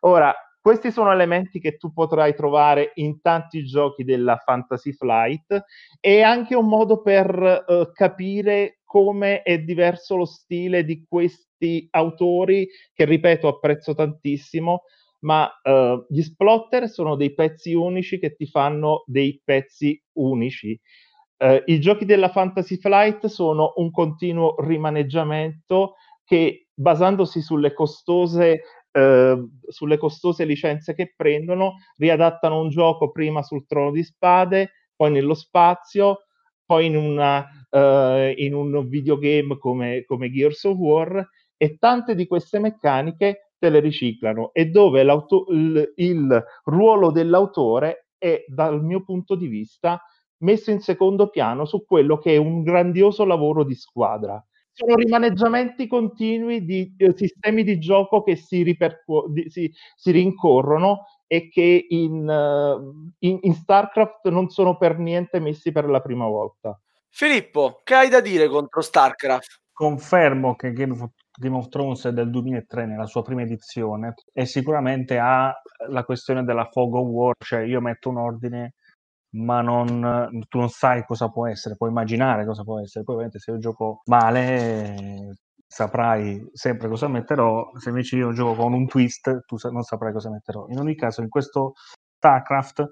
Ora, 0.00 0.32
questi 0.60 0.90
sono 0.90 1.12
elementi 1.12 1.60
che 1.60 1.76
tu 1.76 1.92
potrai 1.92 2.34
trovare 2.34 2.92
in 2.94 3.20
tanti 3.20 3.64
giochi 3.64 4.04
della 4.04 4.36
Fantasy 4.36 4.92
Flight 4.92 5.64
e 6.00 6.22
anche 6.22 6.54
un 6.54 6.66
modo 6.66 7.00
per 7.00 7.64
uh, 7.66 7.90
capire 7.92 8.80
come 8.84 9.42
è 9.42 9.58
diverso 9.58 10.16
lo 10.16 10.24
stile 10.24 10.84
di 10.84 11.04
questi 11.08 11.86
autori 11.90 12.68
che 12.92 13.04
ripeto 13.04 13.48
apprezzo 13.48 13.94
tantissimo 13.94 14.82
ma 15.20 15.50
uh, 15.62 16.04
gli 16.08 16.22
splotter 16.22 16.88
sono 16.88 17.16
dei 17.16 17.34
pezzi 17.34 17.74
unici 17.74 18.18
che 18.18 18.34
ti 18.36 18.46
fanno 18.46 19.02
dei 19.06 19.40
pezzi 19.42 20.00
unici. 20.14 20.78
Uh, 21.38 21.62
I 21.66 21.80
giochi 21.80 22.04
della 22.04 22.28
Fantasy 22.28 22.76
Flight 22.76 23.26
sono 23.26 23.72
un 23.76 23.90
continuo 23.90 24.54
rimaneggiamento 24.58 25.94
che 26.24 26.68
basandosi 26.74 27.40
sulle 27.40 27.72
costose, 27.72 28.62
uh, 28.98 29.48
sulle 29.68 29.98
costose 29.98 30.44
licenze 30.44 30.94
che 30.94 31.12
prendono, 31.16 31.74
riadattano 31.96 32.60
un 32.60 32.68
gioco 32.68 33.10
prima 33.10 33.42
sul 33.42 33.66
trono 33.66 33.90
di 33.90 34.02
spade, 34.02 34.70
poi 34.94 35.12
nello 35.12 35.34
spazio, 35.34 36.24
poi 36.64 36.86
in, 36.86 36.96
una, 36.96 37.46
in 38.36 38.52
un 38.52 38.88
videogame 38.88 39.56
come, 39.56 40.04
come 40.04 40.30
Gears 40.30 40.64
of 40.64 40.76
War 40.76 41.26
e 41.56 41.78
tante 41.78 42.14
di 42.14 42.26
queste 42.26 42.58
meccaniche 42.58 43.52
te 43.58 43.70
le 43.70 43.80
riciclano 43.80 44.52
e 44.52 44.66
dove 44.66 45.00
il, 45.00 45.92
il 45.96 46.44
ruolo 46.64 47.10
dell'autore 47.10 48.08
è, 48.18 48.44
dal 48.46 48.82
mio 48.82 49.02
punto 49.02 49.34
di 49.34 49.46
vista, 49.46 50.00
messo 50.38 50.70
in 50.70 50.80
secondo 50.80 51.28
piano 51.30 51.64
su 51.64 51.84
quello 51.84 52.18
che 52.18 52.34
è 52.34 52.36
un 52.36 52.62
grandioso 52.62 53.24
lavoro 53.24 53.64
di 53.64 53.74
squadra. 53.74 54.42
Sono 54.78 54.94
rimaneggiamenti 54.94 55.88
continui 55.88 56.64
di 56.64 56.94
eh, 56.96 57.12
sistemi 57.16 57.64
di 57.64 57.80
gioco 57.80 58.22
che 58.22 58.36
si, 58.36 58.62
ripercu- 58.62 59.28
di, 59.28 59.50
si, 59.50 59.72
si 59.96 60.10
rincorrono 60.12 61.06
e 61.26 61.48
che 61.48 61.86
in, 61.88 62.28
uh, 62.28 63.12
in, 63.18 63.38
in, 63.42 63.54
StarCraft 63.54 64.28
non 64.28 64.50
sono 64.50 64.76
per 64.76 64.98
niente 64.98 65.40
messi 65.40 65.72
per 65.72 65.88
la 65.88 66.00
prima 66.00 66.26
volta. 66.26 66.80
Filippo, 67.08 67.80
che 67.82 67.94
hai 67.94 68.08
da 68.08 68.20
dire 68.20 68.46
contro 68.46 68.80
StarCraft? 68.80 69.62
Confermo 69.72 70.54
che 70.54 70.72
Game 70.72 70.92
of 70.92 71.10
Game 71.38 71.56
of 71.56 71.68
Thrones 71.68 72.04
è 72.06 72.12
del 72.12 72.30
2003 72.30 72.86
nella 72.86 73.06
sua 73.06 73.22
prima 73.22 73.42
edizione 73.42 74.14
e 74.32 74.44
sicuramente 74.44 75.18
ha 75.18 75.54
la 75.88 76.04
questione 76.04 76.42
della 76.42 76.68
fog 76.70 76.94
of 76.94 77.06
war, 77.06 77.34
cioè 77.38 77.60
io 77.60 77.80
metto 77.80 78.08
un 78.08 78.18
ordine 78.18 78.74
ma 79.30 79.60
non, 79.60 80.44
tu 80.48 80.58
non 80.58 80.68
sai 80.68 81.04
cosa 81.04 81.28
può 81.28 81.46
essere, 81.46 81.76
puoi 81.76 81.90
immaginare 81.90 82.46
cosa 82.46 82.62
può 82.62 82.80
essere, 82.80 83.04
poi 83.04 83.14
ovviamente 83.16 83.40
se 83.40 83.50
io 83.50 83.58
gioco 83.58 84.00
male 84.06 85.36
saprai 85.66 86.48
sempre 86.52 86.88
cosa 86.88 87.08
metterò, 87.08 87.70
se 87.76 87.90
invece 87.90 88.16
io 88.16 88.32
gioco 88.32 88.62
con 88.62 88.72
un 88.72 88.86
twist 88.86 89.44
tu 89.44 89.56
non 89.70 89.82
saprai 89.82 90.12
cosa 90.12 90.30
metterò. 90.30 90.66
In 90.68 90.78
ogni 90.78 90.94
caso 90.94 91.20
in 91.20 91.28
questo 91.28 91.74
StarCraft 92.16 92.90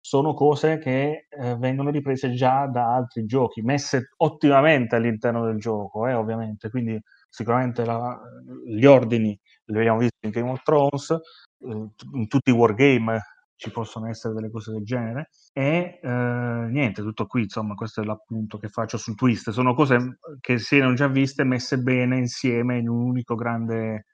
sono 0.00 0.34
cose 0.34 0.78
che 0.78 1.26
eh, 1.28 1.56
vengono 1.56 1.90
riprese 1.90 2.32
già 2.32 2.66
da 2.66 2.94
altri 2.94 3.24
giochi, 3.24 3.62
messe 3.62 4.10
ottimamente 4.18 4.96
all'interno 4.96 5.44
del 5.44 5.58
gioco, 5.58 6.06
eh, 6.06 6.14
ovviamente, 6.14 6.70
quindi 6.70 7.00
sicuramente 7.28 7.84
la, 7.84 8.18
gli 8.66 8.84
ordini 8.84 9.38
li 9.66 9.78
abbiamo 9.78 9.98
visti 9.98 10.26
in 10.26 10.30
Game 10.30 10.50
of 10.50 10.62
Thrones, 10.62 11.10
eh, 11.10 11.88
in 12.14 12.28
tutti 12.28 12.50
i 12.50 12.54
wargame 12.54 13.20
ci 13.58 13.70
possono 13.70 14.08
essere 14.08 14.34
delle 14.34 14.50
cose 14.50 14.72
del 14.72 14.84
genere. 14.84 15.30
E 15.52 15.98
eh, 16.00 16.08
niente, 16.08 17.02
tutto 17.02 17.26
qui, 17.26 17.42
insomma, 17.42 17.74
questo 17.74 18.00
è 18.00 18.04
l'appunto 18.04 18.56
che 18.58 18.68
faccio 18.68 18.96
sul 18.96 19.16
twist, 19.16 19.50
sono 19.50 19.74
cose 19.74 20.18
che 20.40 20.58
si 20.58 20.76
erano 20.76 20.94
già 20.94 21.08
viste 21.08 21.44
messe 21.44 21.78
bene 21.78 22.16
insieme 22.16 22.78
in 22.78 22.88
un 22.88 23.02
unico 23.02 23.34
grande 23.34 24.06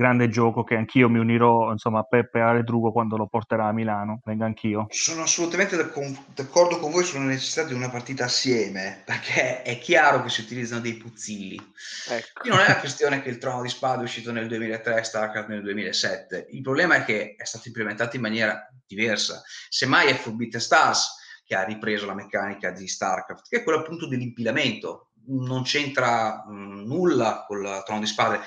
grande 0.00 0.30
gioco 0.30 0.64
che 0.64 0.76
anch'io 0.76 1.10
mi 1.10 1.18
unirò 1.18 1.70
insomma 1.70 1.98
a 1.98 2.04
Peppe 2.04 2.38
e 2.38 2.40
a 2.40 2.52
Redrugo 2.52 2.90
quando 2.90 3.18
lo 3.18 3.26
porterà 3.26 3.66
a 3.66 3.72
Milano, 3.72 4.20
venga 4.24 4.46
anch'io. 4.46 4.86
Sono 4.88 5.24
assolutamente 5.24 5.76
d'accordo 5.76 6.78
con 6.78 6.90
voi 6.90 7.04
sulla 7.04 7.24
necessità 7.24 7.64
di 7.64 7.74
una 7.74 7.90
partita 7.90 8.24
assieme, 8.24 9.02
perché 9.04 9.60
è 9.60 9.78
chiaro 9.78 10.22
che 10.22 10.30
si 10.30 10.40
utilizzano 10.40 10.80
dei 10.80 10.94
puzzilli. 10.94 11.60
Ecco. 12.08 12.48
non 12.48 12.60
è 12.60 12.68
la 12.68 12.78
questione 12.78 13.20
che 13.20 13.28
il 13.28 13.36
Trono 13.36 13.60
di 13.60 13.68
Spada 13.68 14.00
è 14.00 14.04
uscito 14.04 14.32
nel 14.32 14.48
2003 14.48 14.98
e 14.98 15.04
StarCraft 15.04 15.48
nel 15.48 15.62
2007, 15.62 16.46
il 16.50 16.62
problema 16.62 16.94
è 16.94 17.04
che 17.04 17.34
è 17.36 17.44
stato 17.44 17.68
implementato 17.68 18.16
in 18.16 18.22
maniera 18.22 18.66
diversa. 18.86 19.42
Semmai 19.68 20.08
è 20.08 20.14
Forbidden 20.14 20.60
Stars 20.60 21.18
che 21.44 21.54
ha 21.54 21.64
ripreso 21.64 22.06
la 22.06 22.14
meccanica 22.14 22.70
di 22.70 22.88
StarCraft, 22.88 23.48
che 23.50 23.58
è 23.58 23.62
quella 23.62 23.80
appunto 23.80 24.08
dell'impilamento, 24.08 25.10
non 25.26 25.62
c'entra 25.62 26.42
mh, 26.46 26.86
nulla 26.86 27.44
con 27.46 27.58
il 27.58 27.82
Trono 27.84 28.00
di 28.00 28.06
Spade 28.06 28.40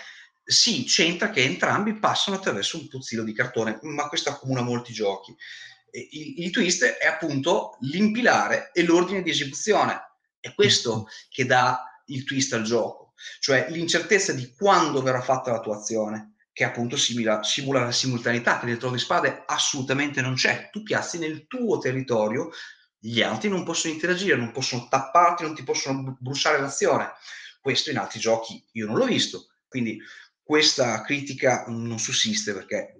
sì, 0.43 0.83
c'entra 0.83 1.29
che 1.29 1.43
entrambi 1.43 1.95
passano 1.95 2.37
attraverso 2.37 2.77
un 2.77 2.87
puzzino 2.87 3.23
di 3.23 3.33
cartone, 3.33 3.79
ma 3.83 4.09
questo 4.09 4.29
accomuna 4.29 4.61
molti 4.61 4.91
giochi. 4.91 5.35
Il, 5.91 6.43
il, 6.43 6.51
twist 6.51 6.83
è 6.83 7.05
appunto 7.05 7.77
l'impilare 7.81 8.71
e 8.73 8.83
l'ordine 8.83 9.21
di 9.21 9.29
esecuzione. 9.29 9.99
È 10.39 10.53
questo 10.53 10.95
mm-hmm. 10.95 11.05
che 11.29 11.45
dà 11.45 12.01
il 12.07 12.23
twist 12.25 12.53
al 12.53 12.63
gioco, 12.63 13.13
cioè 13.39 13.67
l'incertezza 13.69 14.33
di 14.33 14.53
quando 14.53 15.01
verrà 15.01 15.21
fatta 15.21 15.51
l'attuazione, 15.51 16.33
che 16.51 16.63
appunto 16.63 16.97
simula, 16.97 17.41
simula 17.43 17.83
la 17.83 17.91
simultaneità, 17.91 18.59
che 18.59 18.65
nel 18.65 18.77
trono 18.77 18.95
di 18.95 19.01
spade 19.01 19.43
assolutamente 19.45 20.21
non 20.21 20.35
c'è. 20.35 20.69
Tu 20.71 20.83
piazzi 20.83 21.17
nel 21.19 21.47
tuo 21.47 21.77
territorio, 21.77 22.51
gli 22.99 23.21
altri 23.21 23.49
non 23.49 23.63
possono 23.63 23.93
interagire, 23.93 24.35
non 24.35 24.51
possono 24.51 24.87
tapparti, 24.89 25.43
non 25.43 25.55
ti 25.55 25.63
possono 25.63 26.17
bruciare 26.19 26.59
l'azione. 26.59 27.11
Questo 27.61 27.91
in 27.91 27.97
altri 27.97 28.19
giochi 28.19 28.63
io 28.73 28.87
non 28.87 28.97
l'ho 28.97 29.05
visto. 29.05 29.47
Quindi 29.67 29.99
questa 30.43 31.01
critica 31.01 31.65
non 31.67 31.99
sussiste 31.99 32.53
perché 32.53 32.95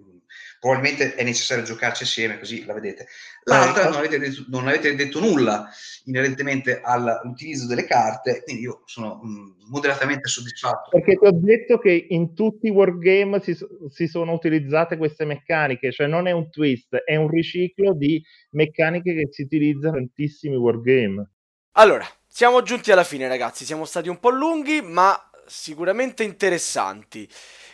probabilmente 0.64 1.14
è 1.14 1.22
necessario 1.22 1.62
giocarci 1.62 2.04
assieme, 2.04 2.38
così 2.38 2.64
la 2.64 2.72
vedete. 2.72 3.06
L'altra 3.44 3.84
non 3.84 3.98
avete 3.98 4.18
detto, 4.18 4.44
non 4.48 4.66
avete 4.66 4.94
detto 4.94 5.20
nulla 5.20 5.68
inerentemente 6.04 6.80
all'utilizzo 6.82 7.66
delle 7.66 7.84
carte, 7.84 8.42
quindi 8.44 8.62
io 8.62 8.80
sono 8.86 9.20
mh, 9.22 9.68
moderatamente 9.68 10.26
soddisfatto. 10.26 10.88
Perché 10.88 11.18
ti 11.18 11.26
ho 11.26 11.32
detto 11.32 11.78
che 11.78 12.06
in 12.08 12.32
tutti 12.32 12.68
i 12.68 12.70
wargame 12.70 13.42
si, 13.42 13.54
si, 13.90 14.06
sono 14.06 14.32
utilizzate 14.32 14.96
queste 14.96 15.26
meccaniche, 15.26 15.92
cioè 15.92 16.06
non 16.06 16.26
è 16.26 16.30
un 16.30 16.48
twist, 16.48 16.96
è 16.96 17.16
un 17.16 17.28
riciclo 17.28 17.92
di 17.92 18.22
meccaniche 18.52 19.12
che 19.14 19.28
si 19.30 19.42
utilizzano 19.42 19.98
in 19.98 20.06
tantissimi 20.14 20.56
wargame. 20.56 21.30
Allora, 21.72 22.06
siamo 22.26 22.62
giunti 22.62 22.90
alla 22.90 23.04
fine 23.04 23.28
ragazzi, 23.28 23.66
siamo 23.66 23.84
stati 23.84 24.08
un 24.08 24.18
po' 24.18 24.30
lunghi, 24.30 24.80
ma 24.80 25.14
sicuramente 25.46 26.22
interessanti. 26.22 27.28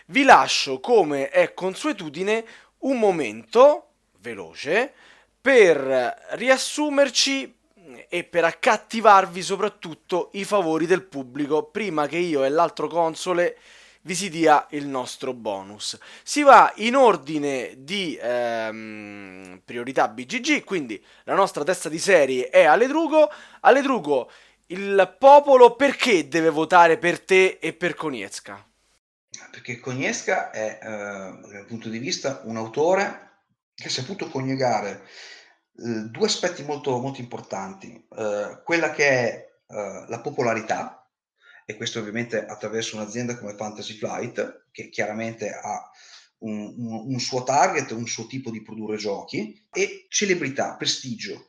Vi 0.07 0.23
lascio, 0.23 0.81
come 0.81 1.29
è 1.29 1.55
consuetudine, 1.55 2.45
un 2.79 2.99
momento 2.99 3.93
veloce 4.21 4.93
per 5.41 6.27
riassumerci 6.31 7.57
e 8.09 8.25
per 8.25 8.45
accattivarvi 8.45 9.43
soprattutto 9.43 10.31
i 10.35 10.45
favori 10.45 10.87
del 10.87 11.05
pubblico 11.05 11.65
prima 11.65 12.07
che 12.07 12.19
io 12.19 12.45
e 12.45 12.49
l'altro 12.49 12.87
console 12.89 13.57
vi 14.03 14.15
si 14.15 14.31
dia 14.31 14.67
il 14.71 14.87
nostro 14.87 15.35
bonus. 15.35 15.99
Si 16.23 16.43
va 16.43 16.73
in 16.77 16.97
ordine 16.97 17.75
di 17.79 18.19
ehm, 18.21 19.61
priorità 19.65 20.09
BGG, 20.09 20.65
quindi 20.65 21.03
la 21.25 21.35
nostra 21.35 21.65
testa 21.65 21.89
di 21.91 21.99
serie 21.99 22.49
è 22.49 22.65
Aledrugo. 22.65 23.31
Aledrugo 23.61 24.31
il 24.71 25.17
popolo 25.19 25.75
perché 25.75 26.29
deve 26.29 26.51
votare 26.51 26.99
per 26.99 27.21
te 27.21 27.59
e 27.61 27.73
per 27.73 27.95
Konietzka? 27.95 28.65
Perché 29.51 29.79
Konietzka 29.81 30.51
è, 30.51 30.79
eh, 30.81 30.87
dal 30.87 31.65
punto 31.67 31.89
di 31.89 31.99
vista, 31.99 32.43
un 32.45 32.57
autore 32.57 33.29
che 33.75 33.89
ha 33.89 33.91
saputo 33.91 34.29
coniugare 34.29 35.03
eh, 35.77 36.09
due 36.11 36.27
aspetti 36.27 36.63
molto, 36.63 36.99
molto 36.99 37.21
importanti. 37.21 38.07
Eh, 38.17 38.61
quella 38.65 38.93
che 38.93 39.09
è 39.09 39.53
eh, 39.67 40.05
la 40.07 40.21
popolarità, 40.21 41.09
e 41.65 41.77
questo 41.77 41.99
ovviamente 41.99 42.45
attraverso 42.45 42.97
un'azienda 42.97 43.39
come 43.39 43.57
Fantasy 43.57 43.95
Flight, 43.95 44.67
che 44.71 44.89
chiaramente 44.89 45.51
ha 45.51 45.91
un, 46.39 46.75
un, 46.77 47.13
un 47.13 47.19
suo 47.19 47.43
target, 47.43 47.91
un 47.91 48.07
suo 48.07 48.27
tipo 48.27 48.51
di 48.51 48.63
produrre 48.63 48.97
giochi, 48.97 49.67
e 49.73 50.07
celebrità, 50.09 50.77
prestigio, 50.77 51.47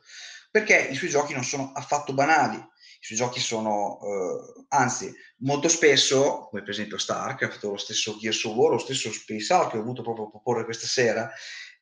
perché 0.50 0.76
i 0.76 0.94
suoi 0.94 1.10
giochi 1.10 1.34
non 1.34 1.44
sono 1.44 1.72
affatto 1.72 2.14
banali 2.14 2.70
i 3.02 3.04
suoi 3.04 3.18
giochi 3.18 3.40
sono, 3.40 3.98
eh, 4.00 4.64
anzi, 4.68 5.12
molto 5.38 5.66
spesso, 5.66 6.46
come 6.48 6.62
per 6.62 6.70
esempio 6.70 6.98
Starcraft, 6.98 7.64
lo 7.64 7.76
stesso 7.76 8.16
Gears 8.16 8.44
of 8.44 8.54
War, 8.54 8.70
lo 8.70 8.78
stesso 8.78 9.10
Space 9.12 9.52
Hulk 9.52 9.70
che 9.70 9.76
ho 9.76 9.80
avuto 9.80 10.02
proprio 10.02 10.30
proporre 10.30 10.64
questa 10.64 10.86
sera, 10.86 11.28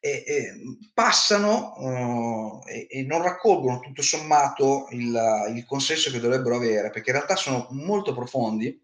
e, 0.02 0.24
e 0.26 0.54
passano 0.94 1.74
uh, 1.76 2.66
e, 2.66 2.86
e, 2.88 3.02
non 3.02 3.20
raccolgono 3.20 3.80
tutto 3.80 4.00
sommato 4.00 4.88
il, 4.92 5.50
il, 5.54 5.66
consenso 5.66 6.10
che 6.10 6.20
dovrebbero 6.20 6.56
avere, 6.56 6.90
perché 6.90 7.10
in 7.10 7.16
realtà 7.16 7.36
sono 7.36 7.68
molto 7.72 8.14
profondi 8.14 8.82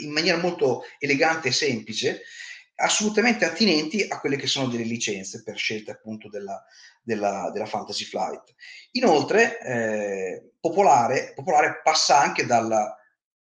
in 0.00 0.10
maniera 0.10 0.38
molto 0.38 0.82
elegante 0.98 1.48
e 1.48 1.52
semplice, 1.52 2.22
assolutamente 2.76 3.44
attinenti 3.44 4.02
a 4.02 4.18
quelle 4.18 4.36
che 4.36 4.46
sono 4.46 4.68
delle 4.68 4.84
licenze 4.84 5.42
per 5.42 5.56
scelta 5.56 5.92
appunto 5.92 6.28
della, 6.28 6.62
della, 7.02 7.50
della 7.52 7.66
Fantasy 7.66 8.04
Flight. 8.04 8.54
Inoltre, 8.92 9.60
eh, 9.60 10.52
popolare, 10.60 11.32
popolare 11.34 11.80
passa 11.82 12.20
anche 12.20 12.46
dal 12.46 12.94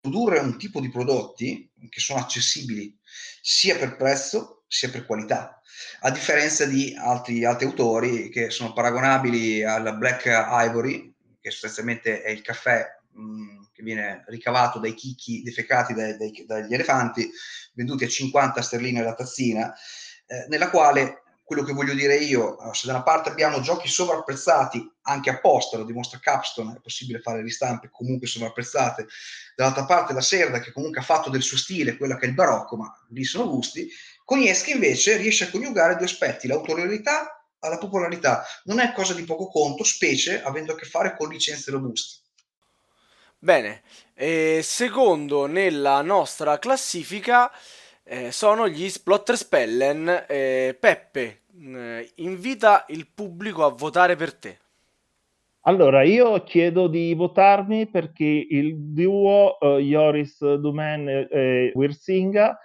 produrre 0.00 0.38
un 0.38 0.56
tipo 0.58 0.80
di 0.80 0.90
prodotti 0.90 1.70
che 1.88 2.00
sono 2.00 2.20
accessibili 2.20 2.96
sia 3.40 3.76
per 3.76 3.96
prezzo 3.96 4.64
sia 4.68 4.90
per 4.90 5.06
qualità, 5.06 5.60
a 6.00 6.10
differenza 6.10 6.66
di 6.66 6.94
altri, 6.96 7.44
altri 7.44 7.66
autori 7.66 8.28
che 8.28 8.50
sono 8.50 8.72
paragonabili 8.74 9.64
al 9.64 9.96
Black 9.96 10.26
Ivory, 10.26 11.14
che 11.40 11.50
sostanzialmente 11.50 12.22
è 12.22 12.30
il 12.30 12.42
caffè 12.42 12.86
mh, 13.12 13.22
mm, 13.22 13.57
che 13.78 13.84
viene 13.84 14.24
ricavato 14.26 14.80
dai 14.80 14.92
chicchi 14.94 15.40
defecati 15.42 15.94
dai, 15.94 16.16
dai, 16.16 16.44
dagli 16.44 16.74
elefanti, 16.74 17.30
venduti 17.74 18.02
a 18.02 18.08
50 18.08 18.60
sterline 18.60 19.04
la 19.04 19.14
tazzina, 19.14 19.72
eh, 20.26 20.46
nella 20.48 20.68
quale 20.68 21.22
quello 21.44 21.62
che 21.62 21.72
voglio 21.72 21.94
dire 21.94 22.16
io, 22.16 22.58
se 22.74 22.88
da 22.88 22.94
una 22.94 23.04
parte 23.04 23.30
abbiamo 23.30 23.60
giochi 23.60 23.86
sovrapprezzati 23.86 24.96
anche 25.02 25.30
apposta, 25.30 25.78
lo 25.78 25.84
dimostra 25.84 26.18
Capstone, 26.18 26.74
è 26.74 26.80
possibile 26.80 27.20
fare 27.20 27.40
ristampe 27.40 27.88
comunque 27.90 28.26
sovrapprezzate, 28.26 29.06
dall'altra 29.54 29.86
parte 29.86 30.12
la 30.12 30.20
Serda 30.20 30.58
che 30.58 30.72
comunque 30.72 31.00
ha 31.00 31.04
fatto 31.04 31.30
del 31.30 31.40
suo 31.40 31.56
stile, 31.56 31.96
quella 31.96 32.16
che 32.16 32.26
è 32.26 32.28
il 32.28 32.34
barocco, 32.34 32.76
ma 32.76 32.92
lì 33.10 33.24
sono 33.24 33.48
gusti, 33.48 33.88
Konieski 34.24 34.72
invece 34.72 35.16
riesce 35.16 35.44
a 35.44 35.50
coniugare 35.50 35.94
due 35.94 36.04
aspetti, 36.04 36.48
l'autorialità 36.48 37.46
alla 37.60 37.78
popolarità. 37.78 38.44
Non 38.64 38.80
è 38.80 38.92
cosa 38.92 39.14
di 39.14 39.24
poco 39.24 39.48
conto, 39.48 39.84
specie 39.84 40.42
avendo 40.42 40.72
a 40.72 40.76
che 40.76 40.84
fare 40.84 41.16
con 41.16 41.30
licenze 41.30 41.70
robuste. 41.70 42.27
Bene, 43.40 43.82
e 44.14 44.62
secondo 44.64 45.46
nella 45.46 46.02
nostra 46.02 46.58
classifica 46.58 47.48
eh, 48.02 48.32
sono 48.32 48.66
gli 48.66 48.88
Splotter 48.88 49.36
Spellen. 49.36 50.24
Eh, 50.26 50.76
Peppe, 50.78 51.42
eh, 51.56 52.10
invita 52.16 52.84
il 52.88 53.06
pubblico 53.06 53.64
a 53.64 53.70
votare 53.70 54.16
per 54.16 54.34
te. 54.34 54.58
Allora, 55.62 56.02
io 56.02 56.42
chiedo 56.42 56.88
di 56.88 57.14
votarmi 57.14 57.86
perché 57.86 58.24
il 58.24 58.76
duo 58.76 59.56
uh, 59.60 59.78
Joris 59.78 60.54
Dumen 60.54 61.08
e 61.30 61.70
Wirsinga 61.74 62.58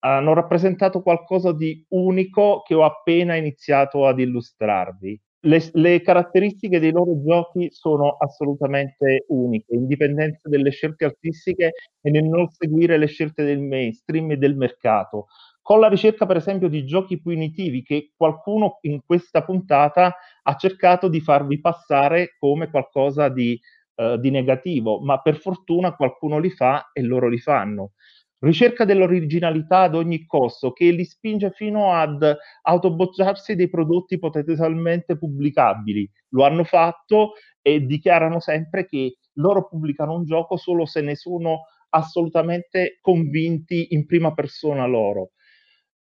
hanno 0.00 0.32
rappresentato 0.32 1.02
qualcosa 1.02 1.52
di 1.52 1.84
unico 1.88 2.62
che 2.62 2.74
ho 2.74 2.84
appena 2.84 3.34
iniziato 3.34 4.06
ad 4.06 4.20
illustrarvi 4.20 5.20
le, 5.42 5.70
le, 5.72 6.00
caratteristiche 6.02 6.78
dei 6.80 6.92
loro 6.92 7.20
giochi 7.22 7.68
sono 7.70 8.16
assolutamente 8.18 9.24
uniche, 9.28 9.74
indipendenza 9.74 10.48
delle 10.48 10.70
scelte 10.70 11.06
artistiche 11.06 11.72
e 12.00 12.10
nel 12.10 12.24
non 12.24 12.48
seguire 12.48 12.98
le 12.98 13.06
scelte 13.06 13.44
del 13.44 13.60
mainstream 13.60 14.32
e 14.32 14.36
del 14.36 14.56
mercato. 14.56 15.26
Con 15.62 15.80
la 15.80 15.88
ricerca, 15.88 16.26
per 16.26 16.36
esempio, 16.36 16.68
di 16.68 16.84
giochi 16.84 17.20
punitivi 17.20 17.82
che 17.82 18.12
qualcuno 18.16 18.78
in 18.82 19.00
questa 19.04 19.44
puntata 19.44 20.14
ha 20.42 20.56
cercato 20.56 21.08
di 21.08 21.20
farvi 21.20 21.60
passare 21.60 22.34
come 22.38 22.70
qualcosa 22.70 23.28
di, 23.28 23.58
uh, 23.96 24.16
di 24.16 24.30
negativo, 24.30 25.00
ma 25.00 25.20
per 25.20 25.36
fortuna 25.36 25.94
qualcuno 25.94 26.38
li 26.38 26.50
fa 26.50 26.90
e 26.92 27.02
loro 27.02 27.28
li 27.28 27.38
fanno 27.38 27.92
ricerca 28.40 28.84
dell'originalità 28.84 29.82
ad 29.82 29.94
ogni 29.94 30.26
costo, 30.26 30.72
che 30.72 30.90
li 30.90 31.04
spinge 31.04 31.50
fino 31.50 31.92
ad 31.92 32.36
autobocciarsi 32.62 33.54
dei 33.54 33.68
prodotti 33.68 34.18
potenzialmente 34.18 35.16
pubblicabili. 35.16 36.10
Lo 36.30 36.44
hanno 36.44 36.64
fatto 36.64 37.32
e 37.62 37.84
dichiarano 37.84 38.40
sempre 38.40 38.86
che 38.86 39.16
loro 39.34 39.68
pubblicano 39.68 40.14
un 40.14 40.24
gioco 40.24 40.56
solo 40.56 40.86
se 40.86 41.00
ne 41.00 41.14
sono 41.16 41.66
assolutamente 41.90 42.98
convinti 43.00 43.88
in 43.90 44.06
prima 44.06 44.32
persona 44.32 44.86
loro. 44.86 45.32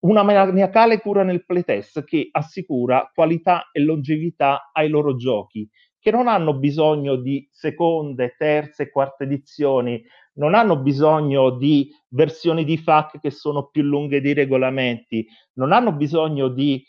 Una 0.00 0.22
maniacale 0.22 1.00
cura 1.00 1.24
nel 1.24 1.44
playtest 1.44 2.04
che 2.04 2.28
assicura 2.30 3.10
qualità 3.12 3.70
e 3.72 3.80
longevità 3.80 4.70
ai 4.72 4.88
loro 4.88 5.16
giochi, 5.16 5.68
che 6.00 6.10
non 6.10 6.28
hanno 6.28 6.54
bisogno 6.54 7.16
di 7.16 7.48
seconde, 7.50 8.34
terze, 8.38 8.90
quarte 8.90 9.24
edizioni, 9.24 10.02
non 10.34 10.54
hanno 10.54 10.78
bisogno 10.80 11.50
di 11.50 11.90
versioni 12.08 12.64
di 12.64 12.76
FAQ 12.78 13.20
che 13.20 13.30
sono 13.30 13.68
più 13.68 13.82
lunghe 13.82 14.20
dei 14.20 14.34
regolamenti, 14.34 15.26
non 15.54 15.72
hanno 15.72 15.92
bisogno 15.92 16.48
di 16.48 16.84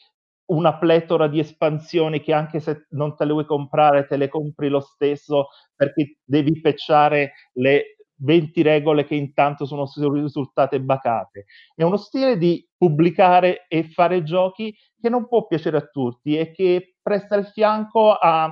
una 0.51 0.77
pletora 0.77 1.27
di 1.27 1.39
espansioni 1.39 2.21
che 2.21 2.33
anche 2.33 2.59
se 2.59 2.87
non 2.91 3.15
te 3.15 3.25
le 3.25 3.33
vuoi 3.33 3.45
comprare, 3.45 4.07
te 4.07 4.17
le 4.17 4.29
compri 4.29 4.67
lo 4.67 4.79
stesso 4.79 5.47
perché 5.75 6.17
devi 6.23 6.59
pecciare 6.59 7.33
le 7.53 7.97
20 8.21 8.61
regole 8.63 9.05
che 9.05 9.15
intanto 9.15 9.65
sono 9.65 9.87
risultate 10.11 10.81
bacate. 10.81 11.45
È 11.75 11.83
uno 11.83 11.97
stile 11.97 12.37
di 12.37 12.67
pubblicare 12.75 13.65
e 13.67 13.83
fare 13.83 14.23
giochi 14.23 14.75
che 14.99 15.09
non 15.09 15.27
può 15.27 15.45
piacere 15.45 15.77
a 15.77 15.87
tutti 15.87 16.35
e 16.37 16.51
che 16.51 16.95
presta 17.01 17.35
il 17.35 17.45
fianco 17.45 18.11
a 18.13 18.51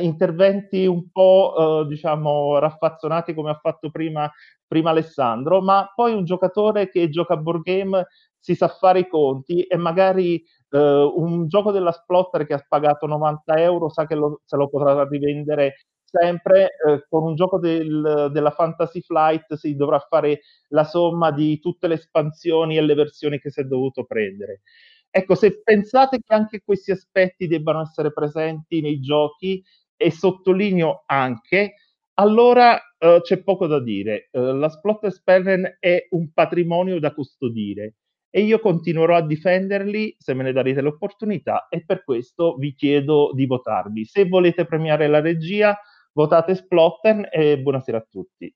interventi 0.00 0.86
un 0.86 1.10
po' 1.10 1.82
eh, 1.84 1.86
diciamo 1.88 2.58
raffazzonati 2.58 3.34
come 3.34 3.50
ha 3.50 3.58
fatto 3.60 3.90
prima, 3.90 4.30
prima 4.66 4.90
Alessandro, 4.90 5.62
ma 5.62 5.90
poi 5.94 6.12
un 6.12 6.24
giocatore 6.24 6.90
che 6.90 7.08
gioca 7.08 7.34
a 7.34 7.36
board 7.38 7.62
game 7.62 8.06
si 8.38 8.54
sa 8.54 8.68
fare 8.68 9.00
i 9.00 9.08
conti 9.08 9.62
e 9.62 9.76
magari 9.76 10.42
eh, 10.70 10.78
un 10.78 11.48
gioco 11.48 11.70
della 11.72 11.92
Splotter 11.92 12.46
che 12.46 12.54
ha 12.54 12.64
pagato 12.66 13.06
90 13.06 13.54
euro 13.56 13.88
sa 13.88 14.06
che 14.06 14.14
lo, 14.14 14.40
se 14.44 14.56
lo 14.56 14.68
potrà 14.68 15.06
rivendere 15.08 15.74
sempre 16.04 16.70
eh, 16.86 17.04
con 17.08 17.22
un 17.24 17.34
gioco 17.34 17.58
del, 17.58 18.30
della 18.32 18.50
Fantasy 18.50 19.00
Flight 19.02 19.54
si 19.54 19.74
dovrà 19.76 19.98
fare 19.98 20.40
la 20.68 20.84
somma 20.84 21.30
di 21.30 21.58
tutte 21.58 21.86
le 21.86 21.94
espansioni 21.94 22.78
e 22.78 22.80
le 22.82 22.94
versioni 22.94 23.38
che 23.38 23.50
si 23.50 23.60
è 23.60 23.64
dovuto 23.64 24.04
prendere. 24.04 24.62
Ecco, 25.10 25.34
se 25.34 25.62
pensate 25.62 26.18
che 26.18 26.34
anche 26.34 26.62
questi 26.64 26.90
aspetti 26.90 27.46
debbano 27.46 27.82
essere 27.82 28.12
presenti 28.12 28.80
nei 28.80 29.00
giochi, 29.00 29.62
e 29.98 30.10
sottolineo 30.10 31.02
anche, 31.06 31.74
allora 32.14 32.80
eh, 32.96 33.20
c'è 33.22 33.42
poco 33.42 33.66
da 33.66 33.82
dire. 33.82 34.28
Eh, 34.30 34.40
la 34.40 34.70
Splotter 34.70 35.12
Sperren 35.12 35.76
è 35.78 36.06
un 36.10 36.32
patrimonio 36.32 36.98
da 36.98 37.12
custodire 37.12 37.96
e 38.30 38.42
io 38.42 38.60
continuerò 38.60 39.16
a 39.16 39.26
difenderli 39.26 40.16
se 40.18 40.34
me 40.34 40.44
ne 40.44 40.52
darete 40.52 40.80
l'opportunità 40.80 41.66
e 41.68 41.84
per 41.84 42.04
questo 42.04 42.54
vi 42.56 42.74
chiedo 42.74 43.32
di 43.34 43.46
votarvi. 43.46 44.04
Se 44.04 44.26
volete 44.26 44.64
premiare 44.64 45.08
la 45.08 45.20
regia, 45.20 45.78
votate 46.12 46.54
Splotten 46.54 47.28
e 47.30 47.58
buonasera 47.58 47.98
a 47.98 48.06
tutti. 48.08 48.54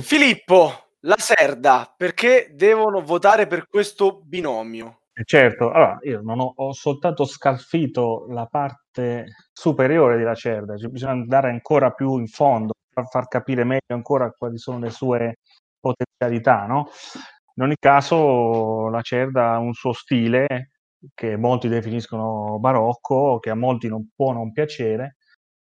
Filippo, 0.00 0.70
la 1.00 1.16
Serda, 1.18 1.92
perché 1.94 2.52
devono 2.54 3.02
votare 3.02 3.46
per 3.46 3.66
questo 3.68 4.22
binomio? 4.24 5.00
Eh, 5.18 5.22
certo, 5.24 5.70
allora 5.70 5.98
io 6.02 6.20
non 6.20 6.40
ho, 6.40 6.52
ho, 6.56 6.72
soltanto 6.74 7.24
scalfito 7.24 8.26
la 8.28 8.44
parte 8.44 9.24
superiore 9.50 10.18
di 10.18 10.24
Lacerda, 10.24 10.76
cioè 10.76 10.90
bisogna 10.90 11.12
andare 11.12 11.48
ancora 11.48 11.90
più 11.92 12.18
in 12.18 12.26
fondo, 12.26 12.74
per 12.92 13.06
far 13.08 13.26
capire 13.26 13.64
meglio 13.64 13.94
ancora 13.94 14.30
quali 14.30 14.58
sono 14.58 14.78
le 14.78 14.90
sue 14.90 15.36
potenzialità, 15.80 16.66
no? 16.66 16.88
In 17.54 17.62
ogni 17.64 17.76
caso 17.78 18.88
la 18.90 19.00
Cerda 19.00 19.52
ha 19.52 19.58
un 19.58 19.72
suo 19.72 19.92
stile 19.94 20.72
che 21.14 21.36
molti 21.38 21.68
definiscono 21.68 22.58
barocco, 22.58 23.38
che 23.38 23.48
a 23.48 23.54
molti 23.54 23.88
non 23.88 24.10
può 24.14 24.32
non 24.32 24.52
piacere, 24.52 25.16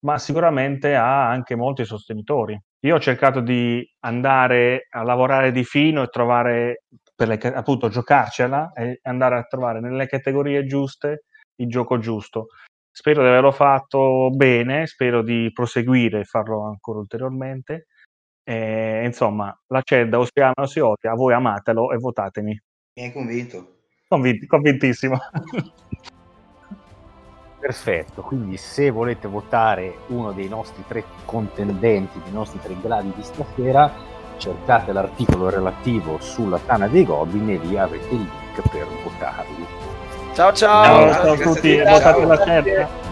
ma 0.05 0.17
sicuramente 0.19 0.95
ha 0.95 1.29
anche 1.29 1.57
molti 1.57 1.85
sostenitori. 1.85 2.57
Io 2.83 2.95
ho 2.97 3.01
cercato 3.01 3.41
di 3.41 3.85
andare 4.01 4.87
a 4.91 5.03
lavorare 5.03 5.51
di 5.53 5.65
fino 5.65 6.03
e 6.03 6.07
trovare, 6.09 6.85
per 7.21 7.29
le, 7.29 7.39
appunto, 7.55 7.91
giocarcela 7.91 8.73
e 8.73 8.99
andare 9.03 9.37
a 9.37 9.43
trovare 9.43 9.81
nelle 9.81 10.07
categorie 10.07 10.65
giuste 10.65 11.25
il 11.57 11.69
gioco 11.69 11.99
giusto. 11.99 12.47
Spero 12.91 13.21
di 13.21 13.29
averlo 13.29 13.53
fatto 13.53 14.31
bene, 14.31 14.87
spero 14.87 15.23
di 15.23 15.51
proseguire 15.53 16.21
e 16.21 16.25
farlo 16.25 16.65
ancora 16.65 17.01
ulteriormente. 17.01 17.89
E, 18.43 19.05
insomma, 19.05 19.55
la 19.67 19.83
CED 19.83 20.15
o 20.15 20.25
si 20.25 20.41
ama 20.41 20.55
o 20.63 20.67
si 20.67 20.81
odia, 20.81 21.13
voi 21.13 21.35
amatelo 21.35 21.93
e 21.93 21.99
votatemi. 21.99 22.59
Mi 22.95 23.05
hai 23.05 23.13
convinto. 23.13 23.81
Convinti, 24.09 24.47
convintissimo. 24.47 25.19
Perfetto, 27.61 28.23
quindi 28.23 28.57
se 28.57 28.89
volete 28.89 29.29
votare 29.29 29.95
uno 30.07 30.33
dei 30.33 30.49
nostri 30.49 30.83
tre 30.89 31.05
contendenti, 31.27 32.19
dei 32.23 32.33
nostri 32.33 32.59
tre 32.61 32.75
gradi 32.81 33.13
di 33.15 33.23
stasera, 33.23 33.93
cercate 34.41 34.93
l'articolo 34.93 35.51
relativo 35.51 36.17
sulla 36.19 36.59
Tana 36.65 36.89
dei 36.89 37.05
Goblin 37.05 37.51
e 37.51 37.61
lì 37.63 37.79
avete 37.79 38.09
il 38.09 38.21
link 38.21 38.69
per 38.71 38.87
votarli. 39.05 39.67
Ciao 40.35 40.53
ciao! 40.53 41.13
Ciao, 41.13 41.23
ciao 41.23 41.33
a 41.33 41.37
tutti, 41.37 41.77
votate 41.77 42.25
la 42.25 42.45
certa. 42.45 43.10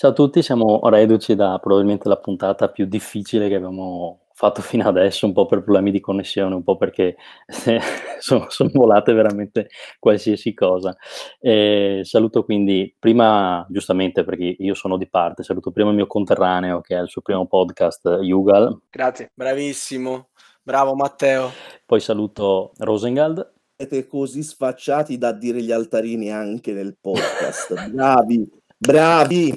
Ciao 0.00 0.12
a 0.12 0.14
tutti, 0.14 0.42
siamo 0.42 0.80
reduci 0.84 1.34
da 1.34 1.58
probabilmente 1.58 2.08
la 2.08 2.16
puntata 2.16 2.70
più 2.70 2.86
difficile 2.86 3.48
che 3.48 3.56
abbiamo 3.56 4.28
fatto 4.32 4.62
fino 4.64 4.88
adesso, 4.88 5.26
un 5.26 5.34
po' 5.34 5.44
per 5.44 5.62
problemi 5.62 5.90
di 5.90 6.00
connessione, 6.00 6.54
un 6.54 6.62
po' 6.62 6.78
perché 6.78 7.16
sono, 8.18 8.46
sono 8.48 8.70
volate 8.72 9.12
veramente 9.12 9.68
qualsiasi 9.98 10.54
cosa. 10.54 10.96
E 11.38 12.00
saluto 12.04 12.44
quindi, 12.44 12.96
prima, 12.98 13.66
giustamente 13.68 14.24
perché 14.24 14.56
io 14.58 14.72
sono 14.72 14.96
di 14.96 15.06
parte, 15.06 15.42
saluto 15.42 15.70
prima 15.70 15.90
il 15.90 15.96
mio 15.96 16.06
conterraneo 16.06 16.80
che 16.80 16.96
è 16.96 17.02
il 17.02 17.10
suo 17.10 17.20
primo 17.20 17.46
podcast, 17.46 18.20
Yugal. 18.22 18.84
Grazie, 18.88 19.32
bravissimo, 19.34 20.30
bravo 20.62 20.94
Matteo. 20.94 21.50
Poi 21.84 22.00
saluto 22.00 22.72
Rosengald. 22.78 23.52
Siete 23.76 24.06
così 24.06 24.42
sfacciati 24.42 25.18
da 25.18 25.32
dire 25.32 25.60
gli 25.60 25.72
altarini 25.72 26.30
anche 26.30 26.72
nel 26.72 26.96
podcast, 26.98 27.90
bravi. 27.90 28.59
Bravi! 28.82 29.52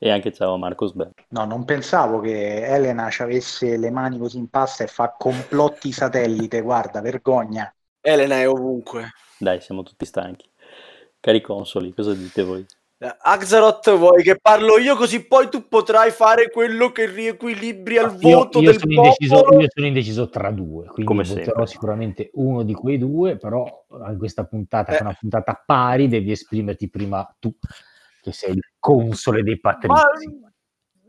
E 0.00 0.10
anche 0.10 0.32
ciao 0.34 0.58
Marcos 0.58 0.92
Bell. 0.92 1.12
No, 1.30 1.46
non 1.46 1.64
pensavo 1.64 2.20
che 2.20 2.62
Elena 2.62 3.08
ci 3.08 3.22
avesse 3.22 3.78
le 3.78 3.90
mani 3.90 4.18
così 4.18 4.36
in 4.36 4.48
pasta 4.48 4.84
e 4.84 4.86
fa 4.86 5.14
complotti 5.18 5.90
satellite, 5.92 6.60
guarda, 6.60 7.00
vergogna. 7.00 7.74
Elena 8.02 8.36
è 8.38 8.46
ovunque. 8.46 9.12
Dai, 9.38 9.62
siamo 9.62 9.82
tutti 9.82 10.04
stanchi. 10.04 10.46
Cari 11.18 11.40
consoli, 11.40 11.94
cosa 11.94 12.12
dite 12.12 12.42
voi? 12.44 12.66
Axaroth 12.98 13.96
vuoi 13.96 14.22
che 14.22 14.36
parlo 14.38 14.76
io 14.76 14.94
così 14.96 15.24
poi 15.24 15.48
tu 15.48 15.66
potrai 15.66 16.10
fare 16.10 16.50
quello 16.50 16.90
che 16.92 17.06
riequilibri 17.06 17.96
al 17.96 18.18
io, 18.20 18.36
voto 18.36 18.60
io 18.60 18.72
del 18.72 18.80
sono 18.80 18.94
popolo 18.94 19.06
indeciso, 19.06 19.60
io 19.60 19.66
sono 19.72 19.86
indeciso 19.86 20.28
tra 20.28 20.50
due 20.50 20.84
quindi 20.86 21.04
Come 21.04 21.22
voterò 21.22 21.44
sempre. 21.44 21.66
sicuramente 21.68 22.30
uno 22.34 22.64
di 22.64 22.74
quei 22.74 22.98
due 22.98 23.36
però 23.36 23.84
in 24.08 24.18
questa 24.18 24.46
puntata 24.46 24.90
Eh. 24.90 24.94
che 24.96 24.98
è 24.98 25.02
una 25.04 25.16
puntata 25.16 25.62
pari 25.64 26.08
devi 26.08 26.32
esprimerti 26.32 26.90
prima 26.90 27.24
tu 27.38 27.54
che 28.20 28.32
sei 28.32 28.52
il 28.52 28.62
console 28.78 29.42
dei 29.42 29.58
ma 29.62 29.72
patrizi 29.72 30.24
Eh, 30.26 30.46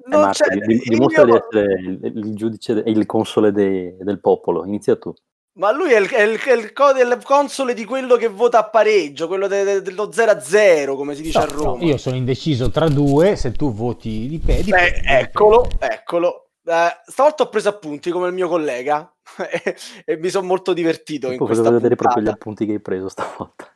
non 0.10 0.22
Marco, 0.22 0.48
dimostra 0.86 1.24
di 1.26 1.32
essere 1.34 1.74
il, 1.82 2.00
il 2.16 2.36
giudice 2.36 2.84
e 2.84 2.90
il 2.90 3.06
console 3.06 3.52
de- 3.52 3.96
del 4.00 4.20
popolo. 4.20 4.66
Inizia 4.66 4.96
tu. 4.96 5.14
ma 5.60 5.72
lui 5.72 5.92
è 5.92 6.00
il, 6.00 6.08
è 6.08 6.22
il- 6.22 6.40
è 6.40 6.54
il 6.54 6.72
è 6.72 7.02
il 7.04 7.22
console 7.24 7.74
di 7.74 7.84
quello 7.86 8.16
che 8.16 8.28
vota 8.28 8.60
a 8.60 8.70
pareggio 8.70 9.28
quello 9.28 9.48
de- 9.48 9.64
de- 9.64 9.82
dello 9.82 10.12
0 10.12 10.32
a 10.32 10.40
0 10.40 10.96
come 10.96 11.16
si 11.16 11.22
dice 11.22 11.38
No, 11.38 11.44
a 11.44 11.48
Roma 11.48 11.78
no, 11.78 11.84
io 11.86 11.98
sono 11.98 12.16
indeciso 12.16 12.70
tra 12.72 12.88
due 12.88 13.36
se 13.36 13.52
tu 13.52 13.72
voti 13.74 14.28
di 14.28 14.40
pe- 14.40 14.58
Eh, 14.60 14.64
dipende, 14.64 15.02
eccolo 15.06 15.68
eccolo 15.80 16.50
Eh, 16.66 17.02
stavolta 17.06 17.44
ho 17.44 17.50
preso 17.50 17.70
appunti 17.70 18.10
come 18.12 18.28
il 18.28 18.34
mio 18.34 18.48
collega 18.48 19.12
e, 20.06 20.18
mi 20.18 20.30
sono 20.30 20.48
molto 20.48 20.72
divertito 20.74 21.30
in 21.32 21.38
Poi 21.38 21.48
voglio 21.48 21.62
questa 21.62 21.72
vedere 21.76 21.96
proprio 21.96 22.24
gli 22.24 22.28
appunti 22.30 22.66
che 22.66 22.72
hai 22.74 22.80
preso 22.80 23.10
stavolta. 23.10 23.72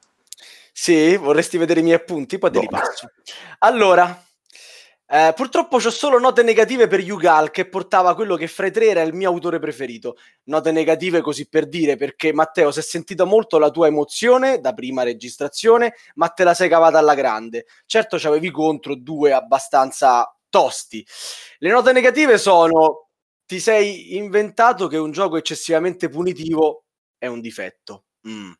Sì, 0.76 1.16
vorresti 1.18 1.58
vedere 1.58 1.82
i 1.82 1.84
miei 1.84 1.95
appunti? 1.95 2.40
Poi 2.40 2.52
te 2.52 2.60
li 2.60 2.68
passo. 2.68 3.12
Allora, 3.60 4.22
eh, 5.06 5.32
purtroppo 5.36 5.78
c'ho 5.78 5.91
solo 5.91 6.18
note 6.18 6.41
negative 6.41 6.88
per 6.88 7.00
Yugal 7.00 7.52
che 7.52 7.70
portava 7.70 8.16
quello 8.16 8.36
che 8.36 8.48
fra 8.48 8.66
i 8.66 8.72
tre 8.72 8.88
era 8.88 9.04
il 9.04 9.14
mio 9.14 9.30
autore 9.30 9.60
preferito. 9.60 10.18
Note 10.45 10.72
negative 10.72 11.22
così 11.22 11.48
per 11.48 11.68
dire, 11.68 11.95
perché 11.95 12.34
Matteo 12.34 12.72
si 12.72 12.80
è 12.80 12.82
sentito 12.82 13.28
molto 13.28 13.60
la 13.60 13.70
tua 13.70 13.86
emozione 13.86 14.60
da 14.60 14.74
prima 14.74 15.04
registrazione, 15.04 15.94
ma 16.16 16.30
te 16.30 16.44
la 16.44 16.56
sei 16.56 16.70
cavata 16.70 16.98
alla 16.98 17.14
grande. 17.14 17.66
Certo 17.86 18.18
c'avevi 18.18 18.50
contro 18.50 18.95
due 18.95 19.32
abbastanza 19.32 20.36
tosti. 20.50 21.06
Le 21.60 21.70
note 21.70 21.91
negative 21.91 22.40
sono 22.40 23.10
ti 23.45 23.60
sei 23.60 24.16
inventato 24.16 24.88
che 24.88 24.98
un 24.98 25.12
gioco 25.12 25.38
eccessivamente 25.38 26.10
punitivo 26.10 26.86
è 27.20 27.28
un 27.28 27.40
difetto. 27.40 28.06
Mm. 28.28 28.52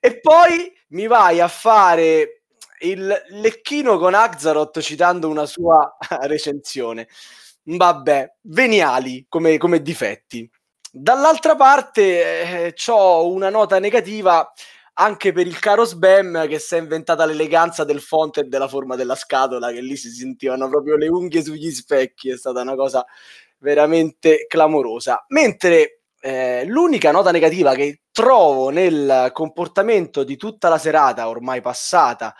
E 0.00 0.20
poi 0.20 0.72
mi 0.88 1.06
vai 1.06 1.40
a 1.40 1.48
fare 1.48 2.42
il 2.80 3.24
lecchino 3.28 3.98
con 3.98 4.14
Axaroth 4.14 4.80
citando 4.80 5.28
una 5.28 5.46
sua 5.46 5.96
recensione. 6.22 7.08
Vabbè, 7.64 8.34
veniali 8.42 9.26
come, 9.28 9.56
come 9.58 9.82
difetti. 9.82 10.48
Dall'altra 10.90 11.56
parte 11.56 12.66
eh, 12.66 12.74
ho 12.88 13.30
una 13.32 13.48
nota 13.48 13.78
negativa 13.78 14.52
anche 14.94 15.32
per 15.32 15.46
il 15.46 15.58
caro 15.58 15.84
Sbam 15.84 16.46
che 16.48 16.58
si 16.58 16.74
è 16.74 16.78
inventata 16.78 17.24
l'eleganza 17.24 17.84
del 17.84 18.00
font 18.00 18.38
e 18.38 18.44
della 18.44 18.68
forma 18.68 18.94
della 18.94 19.14
scatola, 19.14 19.72
che 19.72 19.80
lì 19.80 19.96
si 19.96 20.10
sentivano 20.10 20.68
proprio 20.68 20.96
le 20.96 21.08
unghie 21.08 21.42
sugli 21.42 21.70
specchi, 21.70 22.30
è 22.30 22.36
stata 22.36 22.60
una 22.60 22.74
cosa 22.74 23.04
veramente 23.58 24.44
clamorosa. 24.46 25.24
Mentre 25.28 26.01
eh, 26.24 26.64
l'unica 26.66 27.10
nota 27.10 27.32
negativa 27.32 27.74
che 27.74 28.02
trovo 28.12 28.70
nel 28.70 29.30
comportamento 29.32 30.22
di 30.22 30.36
tutta 30.36 30.68
la 30.68 30.78
serata 30.78 31.28
ormai 31.28 31.60
passata 31.60 32.32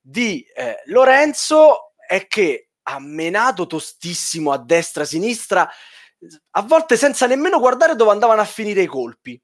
di 0.00 0.44
eh, 0.52 0.82
Lorenzo 0.86 1.92
è 2.04 2.26
che 2.26 2.70
ha 2.82 2.98
menato 2.98 3.68
tostissimo 3.68 4.50
a 4.50 4.58
destra, 4.58 5.04
a 5.04 5.06
sinistra, 5.06 5.70
a 6.50 6.62
volte 6.62 6.96
senza 6.96 7.26
nemmeno 7.28 7.60
guardare 7.60 7.94
dove 7.94 8.10
andavano 8.10 8.40
a 8.40 8.46
finire 8.46 8.82
i 8.82 8.86
colpi 8.86 9.40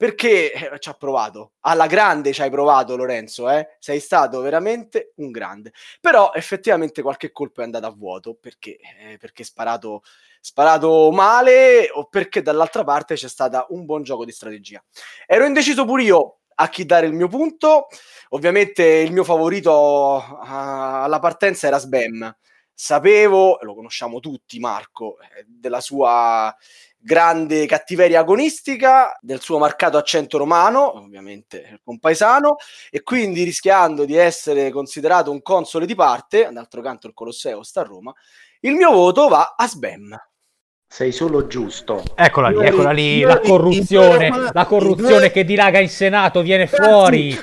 perché 0.00 0.50
eh, 0.50 0.78
ci 0.78 0.88
ha 0.88 0.94
provato, 0.94 1.52
alla 1.60 1.86
grande 1.86 2.32
ci 2.32 2.40
hai 2.40 2.48
provato 2.48 2.96
Lorenzo, 2.96 3.50
eh? 3.50 3.76
sei 3.78 4.00
stato 4.00 4.40
veramente 4.40 5.12
un 5.16 5.30
grande, 5.30 5.74
però 6.00 6.32
effettivamente 6.32 7.02
qualche 7.02 7.30
colpo 7.32 7.60
è 7.60 7.64
andato 7.64 7.84
a 7.84 7.90
vuoto. 7.90 8.34
Perché, 8.40 8.78
eh, 8.78 9.18
perché 9.18 9.44
sparato, 9.44 10.00
sparato 10.40 11.10
male 11.10 11.90
o 11.92 12.06
perché 12.06 12.40
dall'altra 12.40 12.82
parte 12.82 13.14
c'è 13.14 13.28
stato 13.28 13.66
un 13.74 13.84
buon 13.84 14.02
gioco 14.02 14.24
di 14.24 14.32
strategia. 14.32 14.82
Ero 15.26 15.44
indeciso 15.44 15.84
pure 15.84 16.02
io 16.02 16.38
a 16.54 16.68
chi 16.70 16.86
dare 16.86 17.06
il 17.06 17.12
mio 17.12 17.28
punto, 17.28 17.88
ovviamente 18.30 18.82
il 18.82 19.12
mio 19.12 19.24
favorito 19.24 19.70
uh, 19.70 20.34
alla 20.40 21.18
partenza 21.18 21.66
era 21.66 21.76
Sbam, 21.76 22.34
sapevo, 22.72 23.58
lo 23.60 23.74
conosciamo 23.74 24.18
tutti 24.18 24.58
Marco, 24.60 25.18
eh, 25.20 25.44
della 25.46 25.82
sua 25.82 26.56
grande 27.02 27.66
cattiveria 27.66 28.20
agonistica 28.20 29.18
del 29.20 29.40
suo 29.40 29.58
marcato 29.58 29.96
accento 29.96 30.38
romano, 30.38 30.98
ovviamente 30.98 31.80
compaesano, 31.82 32.56
e 32.90 33.02
quindi 33.02 33.42
rischiando 33.42 34.04
di 34.04 34.14
essere 34.14 34.70
considerato 34.70 35.30
un 35.30 35.42
console 35.42 35.86
di 35.86 35.94
parte, 35.94 36.48
d'altro 36.52 36.82
canto 36.82 37.06
il 37.06 37.14
Colosseo 37.14 37.62
sta 37.62 37.80
a 37.80 37.84
Roma, 37.84 38.12
il 38.60 38.74
mio 38.74 38.92
voto 38.92 39.28
va 39.28 39.54
a 39.56 39.66
Sbam. 39.66 40.29
Sei 40.92 41.12
solo 41.12 41.46
giusto. 41.46 42.02
Eccola 42.16 42.48
lì, 42.48 42.66
eccola 42.66 42.90
lì, 42.90 43.20
la 43.20 43.38
corruzione, 43.38 44.50
la 44.52 44.66
corruzione 44.66 45.30
che 45.30 45.44
dilaga 45.44 45.78
in 45.78 45.88
Senato 45.88 46.42
viene 46.42 46.66
fuori. 46.66 47.30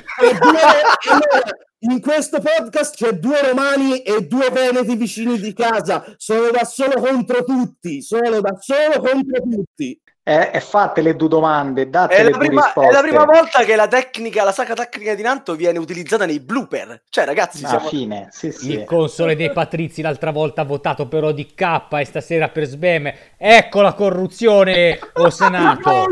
In 1.80 2.02
questo 2.02 2.42
podcast 2.42 2.96
c'è 2.96 3.14
due 3.14 3.42
romani 3.42 4.02
e 4.02 4.28
due 4.28 4.50
veneti 4.50 4.98
vicini 4.98 5.40
di 5.40 5.54
casa. 5.54 6.04
Sono 6.18 6.50
da 6.50 6.66
solo 6.66 7.00
contro 7.00 7.46
tutti. 7.46 8.02
Sono 8.02 8.42
da 8.42 8.58
solo 8.60 9.00
contro 9.00 9.42
tutti. 9.42 9.98
Eh, 10.28 10.50
e 10.52 10.60
fate 10.60 11.02
le 11.02 11.16
due 11.16 11.30
domande, 11.30 11.90
date 11.90 12.16
è 12.16 12.22
le 12.22 12.32
la, 12.32 12.38
prima, 12.38 12.74
è 12.74 12.92
la 12.92 13.00
prima 13.00 13.24
volta 13.24 13.64
che 13.64 13.78
la 13.78 13.88
tecnica, 13.88 14.44
la 14.44 14.52
sacra 14.52 14.74
tecnica 14.74 15.16
di 15.16 15.22
Nanto 15.22 15.56
viene 15.56 15.80
utilizzata 15.80 16.26
nei 16.26 16.42
blooper. 16.42 17.04
Cioè, 17.08 17.24
ragazzi, 17.24 17.60
alla 17.60 17.76
siamo... 17.76 17.88
fine, 17.88 18.28
sì, 18.32 18.52
sì. 18.52 18.74
Il 18.74 18.84
console 18.84 19.38
dei 19.38 19.54
Patrizi 19.54 20.02
l'altra 20.02 20.32
volta 20.32 20.64
ha 20.64 20.66
votato 20.66 21.08
per 21.08 21.24
ODK 21.24 21.86
e 21.92 22.04
stasera 22.04 22.50
per 22.50 22.66
Sbem. 22.66 23.10
Ecco 23.38 23.80
la 23.80 23.94
corruzione, 23.94 25.00
o 25.14 25.30
Senato. 25.30 25.90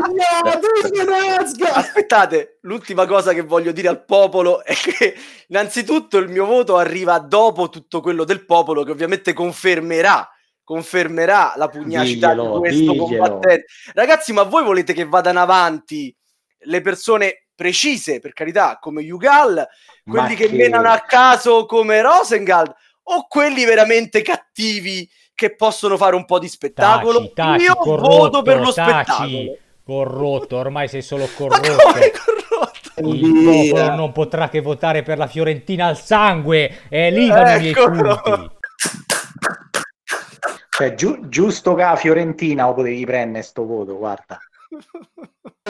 Aspettate, 1.74 2.56
l'ultima 2.62 3.04
cosa 3.04 3.34
che 3.34 3.42
voglio 3.42 3.72
dire 3.72 3.88
al 3.88 4.02
popolo 4.02 4.64
è 4.64 4.72
che 4.72 5.14
innanzitutto 5.48 6.16
il 6.16 6.30
mio 6.30 6.46
voto 6.46 6.78
arriva 6.78 7.18
dopo 7.18 7.68
tutto 7.68 8.00
quello 8.00 8.24
del 8.24 8.46
popolo 8.46 8.82
che 8.82 8.92
ovviamente 8.92 9.34
confermerà 9.34 10.30
confermerà 10.66 11.52
la 11.54 11.68
pugnacità 11.68 12.30
diglielo, 12.34 12.54
di 12.54 12.58
questo 12.58 12.92
diglielo. 12.92 13.04
combattente. 13.04 13.66
Ragazzi, 13.94 14.32
ma 14.32 14.42
voi 14.42 14.64
volete 14.64 14.94
che 14.94 15.04
vadano 15.04 15.38
avanti 15.38 16.12
le 16.58 16.80
persone 16.80 17.46
precise, 17.54 18.18
per 18.18 18.32
carità, 18.32 18.76
come 18.80 19.02
Yugal, 19.02 19.64
quelli 20.04 20.34
che... 20.34 20.48
che 20.48 20.56
menano 20.56 20.90
a 20.90 20.98
caso 21.06 21.66
come 21.66 22.02
Rosengald, 22.02 22.74
o 23.04 23.26
quelli 23.28 23.64
veramente 23.64 24.22
cattivi 24.22 25.08
che 25.36 25.54
possono 25.54 25.96
fare 25.96 26.16
un 26.16 26.24
po' 26.24 26.40
di 26.40 26.48
spettacolo? 26.48 27.20
Taci, 27.20 27.32
taci, 27.34 27.64
Io 27.64 27.74
corrotto, 27.76 28.16
voto 28.16 28.42
per 28.42 28.58
lo 28.58 28.72
taci, 28.72 29.04
spettacolo. 29.04 29.58
Corrotto, 29.84 30.56
ormai 30.56 30.88
sei 30.88 31.02
solo 31.02 31.28
corrotto. 31.36 31.62
corrotto? 31.70 33.08
Il 33.08 33.70
popolo 33.70 33.94
non 33.94 34.10
potrà 34.10 34.48
che 34.48 34.60
votare 34.60 35.04
per 35.04 35.16
la 35.16 35.28
Fiorentina 35.28 35.86
al 35.86 35.96
sangue 35.96 36.88
e 36.88 37.12
lì 37.12 37.28
vanno 37.28 37.56
i 37.56 37.60
miei 37.60 37.72
punti. 37.72 38.55
Cioè, 40.76 40.94
giu- 40.94 41.30
giusto 41.30 41.74
che 41.74 41.84
la 41.84 41.96
Fiorentina 41.96 42.66
lo 42.66 42.74
potevi 42.74 43.06
prendere 43.06 43.42
sto 43.42 43.64
voto, 43.64 43.96
guarda. 43.96 44.38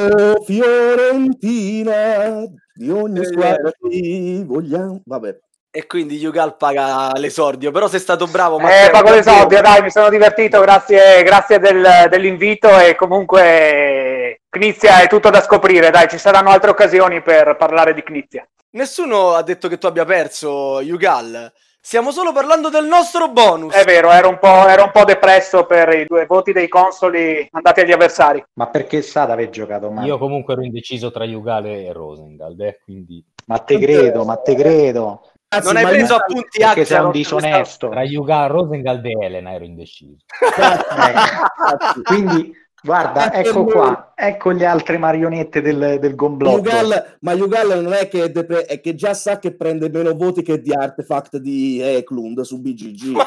Oh, 0.01 0.41
Fiorentina, 0.43 2.43
di 2.75 2.91
ogni 2.91 3.25
squadra 3.25 3.71
ti 3.71 4.43
vogliamo... 4.43 5.01
Vabbè. 5.05 5.39
E 5.71 5.87
quindi 5.87 6.17
Yugal 6.17 6.57
paga 6.57 7.13
l'esordio, 7.19 7.71
però 7.71 7.87
sei 7.87 8.01
stato 8.01 8.27
bravo. 8.27 8.59
Eh, 8.59 8.89
pago 8.91 9.11
l'esordio, 9.11 9.61
dai, 9.61 9.83
mi 9.83 9.93
sono 9.93 10.09
divertito, 10.09 10.61
grazie, 10.61 11.23
grazie 11.23 11.61
del, 11.61 12.09
dell'invito 12.11 12.77
e 12.77 12.97
comunque 12.97 14.41
Knizia 14.49 15.03
è 15.03 15.07
tutto 15.07 15.31
da 15.31 15.41
scoprire, 15.41 15.91
dai, 15.91 16.09
ci 16.09 16.19
saranno 16.19 16.51
altre 16.51 16.71
occasioni 16.71 17.23
per 17.23 17.55
parlare 17.57 17.95
di 17.95 18.03
Knizia. 18.03 18.45
Nessuno 18.71 19.35
ha 19.35 19.43
detto 19.45 19.69
che 19.69 19.79
tu 19.79 19.87
abbia 19.87 20.05
perso, 20.05 20.81
Yugal. 20.81 21.53
Stiamo 21.87 22.11
solo 22.11 22.33
parlando 22.33 22.69
del 22.69 22.85
nostro 22.85 23.29
bonus. 23.29 23.73
È 23.73 23.85
vero, 23.85 24.11
ero 24.11 24.29
un, 24.29 24.41
po', 24.41 24.67
ero 24.67 24.83
un 24.83 24.91
po' 24.91 25.05
depresso 25.05 25.67
per 25.67 25.91
i 25.91 26.05
due 26.05 26.27
voti 26.27 26.51
dei 26.51 26.67
consoli 26.67 27.47
andati 27.53 27.79
agli 27.79 27.93
avversari. 27.93 28.45
Ma 28.55 28.67
perché 28.67 29.03
sa 29.03 29.25
di 29.25 29.31
aver 29.31 29.51
giocato 29.51 29.89
male? 29.89 30.09
Io 30.09 30.19
comunque 30.19 30.55
ero 30.55 30.65
indeciso 30.65 31.13
tra 31.13 31.23
Yugale 31.23 31.85
e 31.85 31.93
Rosengald, 31.93 32.61
eh, 32.61 32.81
quindi... 32.83 33.25
Ma 33.45 33.59
te 33.61 33.79
credo, 33.79 34.25
ma 34.25 34.35
te 34.35 34.57
credo. 34.57 35.31
Anzi, 35.47 35.73
non 35.73 35.77
hai 35.77 35.85
preso 35.85 36.15
io... 36.15 36.19
appunti 36.19 36.59
perché 36.59 36.85
sei 36.85 37.05
un 37.05 37.11
disonesto. 37.13 37.89
Tra 37.89 38.03
Yugal, 38.03 38.49
Rosengald 38.49 39.07
e 39.07 39.25
Elena 39.25 39.53
ero 39.53 39.65
indeciso. 39.65 40.25
eh, 40.43 42.03
quindi 42.03 42.53
Guarda, 42.87 43.33
ecco 43.33 43.65
qua, 43.65 44.13
ecco 44.15 44.51
le 44.51 44.65
altre 44.65 44.97
marionette 44.97 45.61
del, 45.61 45.99
del 45.99 46.15
gomblotto. 46.15 46.59
Yugal, 46.59 47.17
ma 47.23 47.33
Yugal 47.33 47.83
non 47.83 47.93
è 47.93 48.07
che, 48.07 48.31
dep- 48.31 48.65
è 48.65 48.81
che 48.81 48.95
già 48.95 49.13
sa 49.13 49.41
che 49.41 49.57
prende 49.57 49.91
meno 49.91 50.15
voti 50.15 50.43
che 50.43 50.61
di 50.61 50.73
Artefact 50.73 51.39
di 51.39 51.81
Eklund 51.83 52.43
su 52.43 52.61
BGG. 52.61 53.17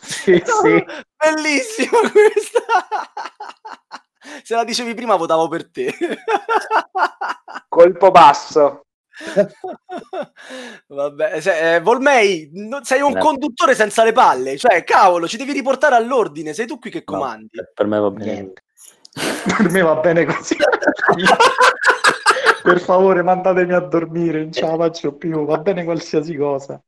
sì, 0.00 0.40
sì. 0.46 0.84
Bellissima 1.16 1.98
questa. 2.12 2.62
Se 4.44 4.54
la 4.54 4.62
dicevi 4.62 4.94
prima 4.94 5.16
votavo 5.16 5.48
per 5.48 5.68
te. 5.68 5.92
Colpo 7.68 8.12
basso. 8.12 8.82
Vabbè, 10.86 11.40
se, 11.40 11.74
eh, 11.74 11.80
Volmei, 11.80 12.50
no, 12.52 12.80
sei 12.82 13.00
un 13.00 13.18
conduttore 13.18 13.74
senza 13.74 14.04
le 14.04 14.12
palle, 14.12 14.56
cioè 14.56 14.84
cavolo, 14.84 15.28
ci 15.28 15.36
devi 15.36 15.52
riportare 15.52 15.94
all'ordine, 15.94 16.54
sei 16.54 16.66
tu 16.66 16.78
qui 16.78 16.90
che 16.90 17.04
comandi. 17.04 17.48
No, 17.52 17.64
per 17.74 17.86
me 17.86 17.98
va 17.98 18.10
bene. 18.10 18.52
per 19.56 19.70
me 19.70 19.80
va 19.82 19.96
bene 19.96 20.24
così. 20.24 20.56
per 22.62 22.80
favore, 22.80 23.22
mandatemi 23.22 23.72
a 23.72 23.80
dormire, 23.80 24.40
non 24.40 24.52
ce 24.52 24.62
la 24.62 24.76
faccio 24.76 25.12
più, 25.14 25.44
va 25.44 25.58
bene 25.58 25.84
qualsiasi 25.84 26.36
cosa. 26.36 26.80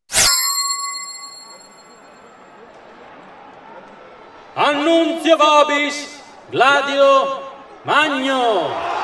Annunzio 4.54 5.36
Vobis, 5.36 6.20
Gladio, 6.50 7.40
Magno 7.84 9.01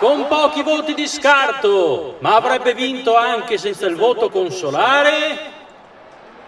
con 0.00 0.26
pochi 0.28 0.62
voti 0.62 0.94
di 0.94 1.06
scarto, 1.06 2.16
ma 2.20 2.34
avrebbe 2.34 2.72
vinto 2.72 3.18
anche 3.18 3.58
senza 3.58 3.84
il 3.84 3.96
voto 3.96 4.30
consolare, 4.30 5.38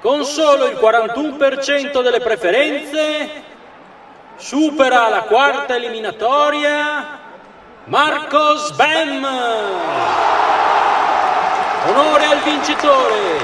con 0.01 0.25
solo 0.25 0.65
il 0.65 0.79
41% 0.81 2.03
delle 2.03 2.21
preferenze, 2.21 3.43
supera 4.37 5.11
la 5.11 5.25
quarta 5.25 5.77
eliminatoria 5.77 7.19
Marcos 7.85 8.71
Bem. 8.73 9.23
Onore 11.89 12.25
al 12.25 12.39
vincitore, 12.39 13.39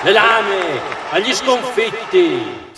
le 0.00 0.12
lame 0.12 0.80
agli 1.10 1.34
sconfitti. 1.34 2.68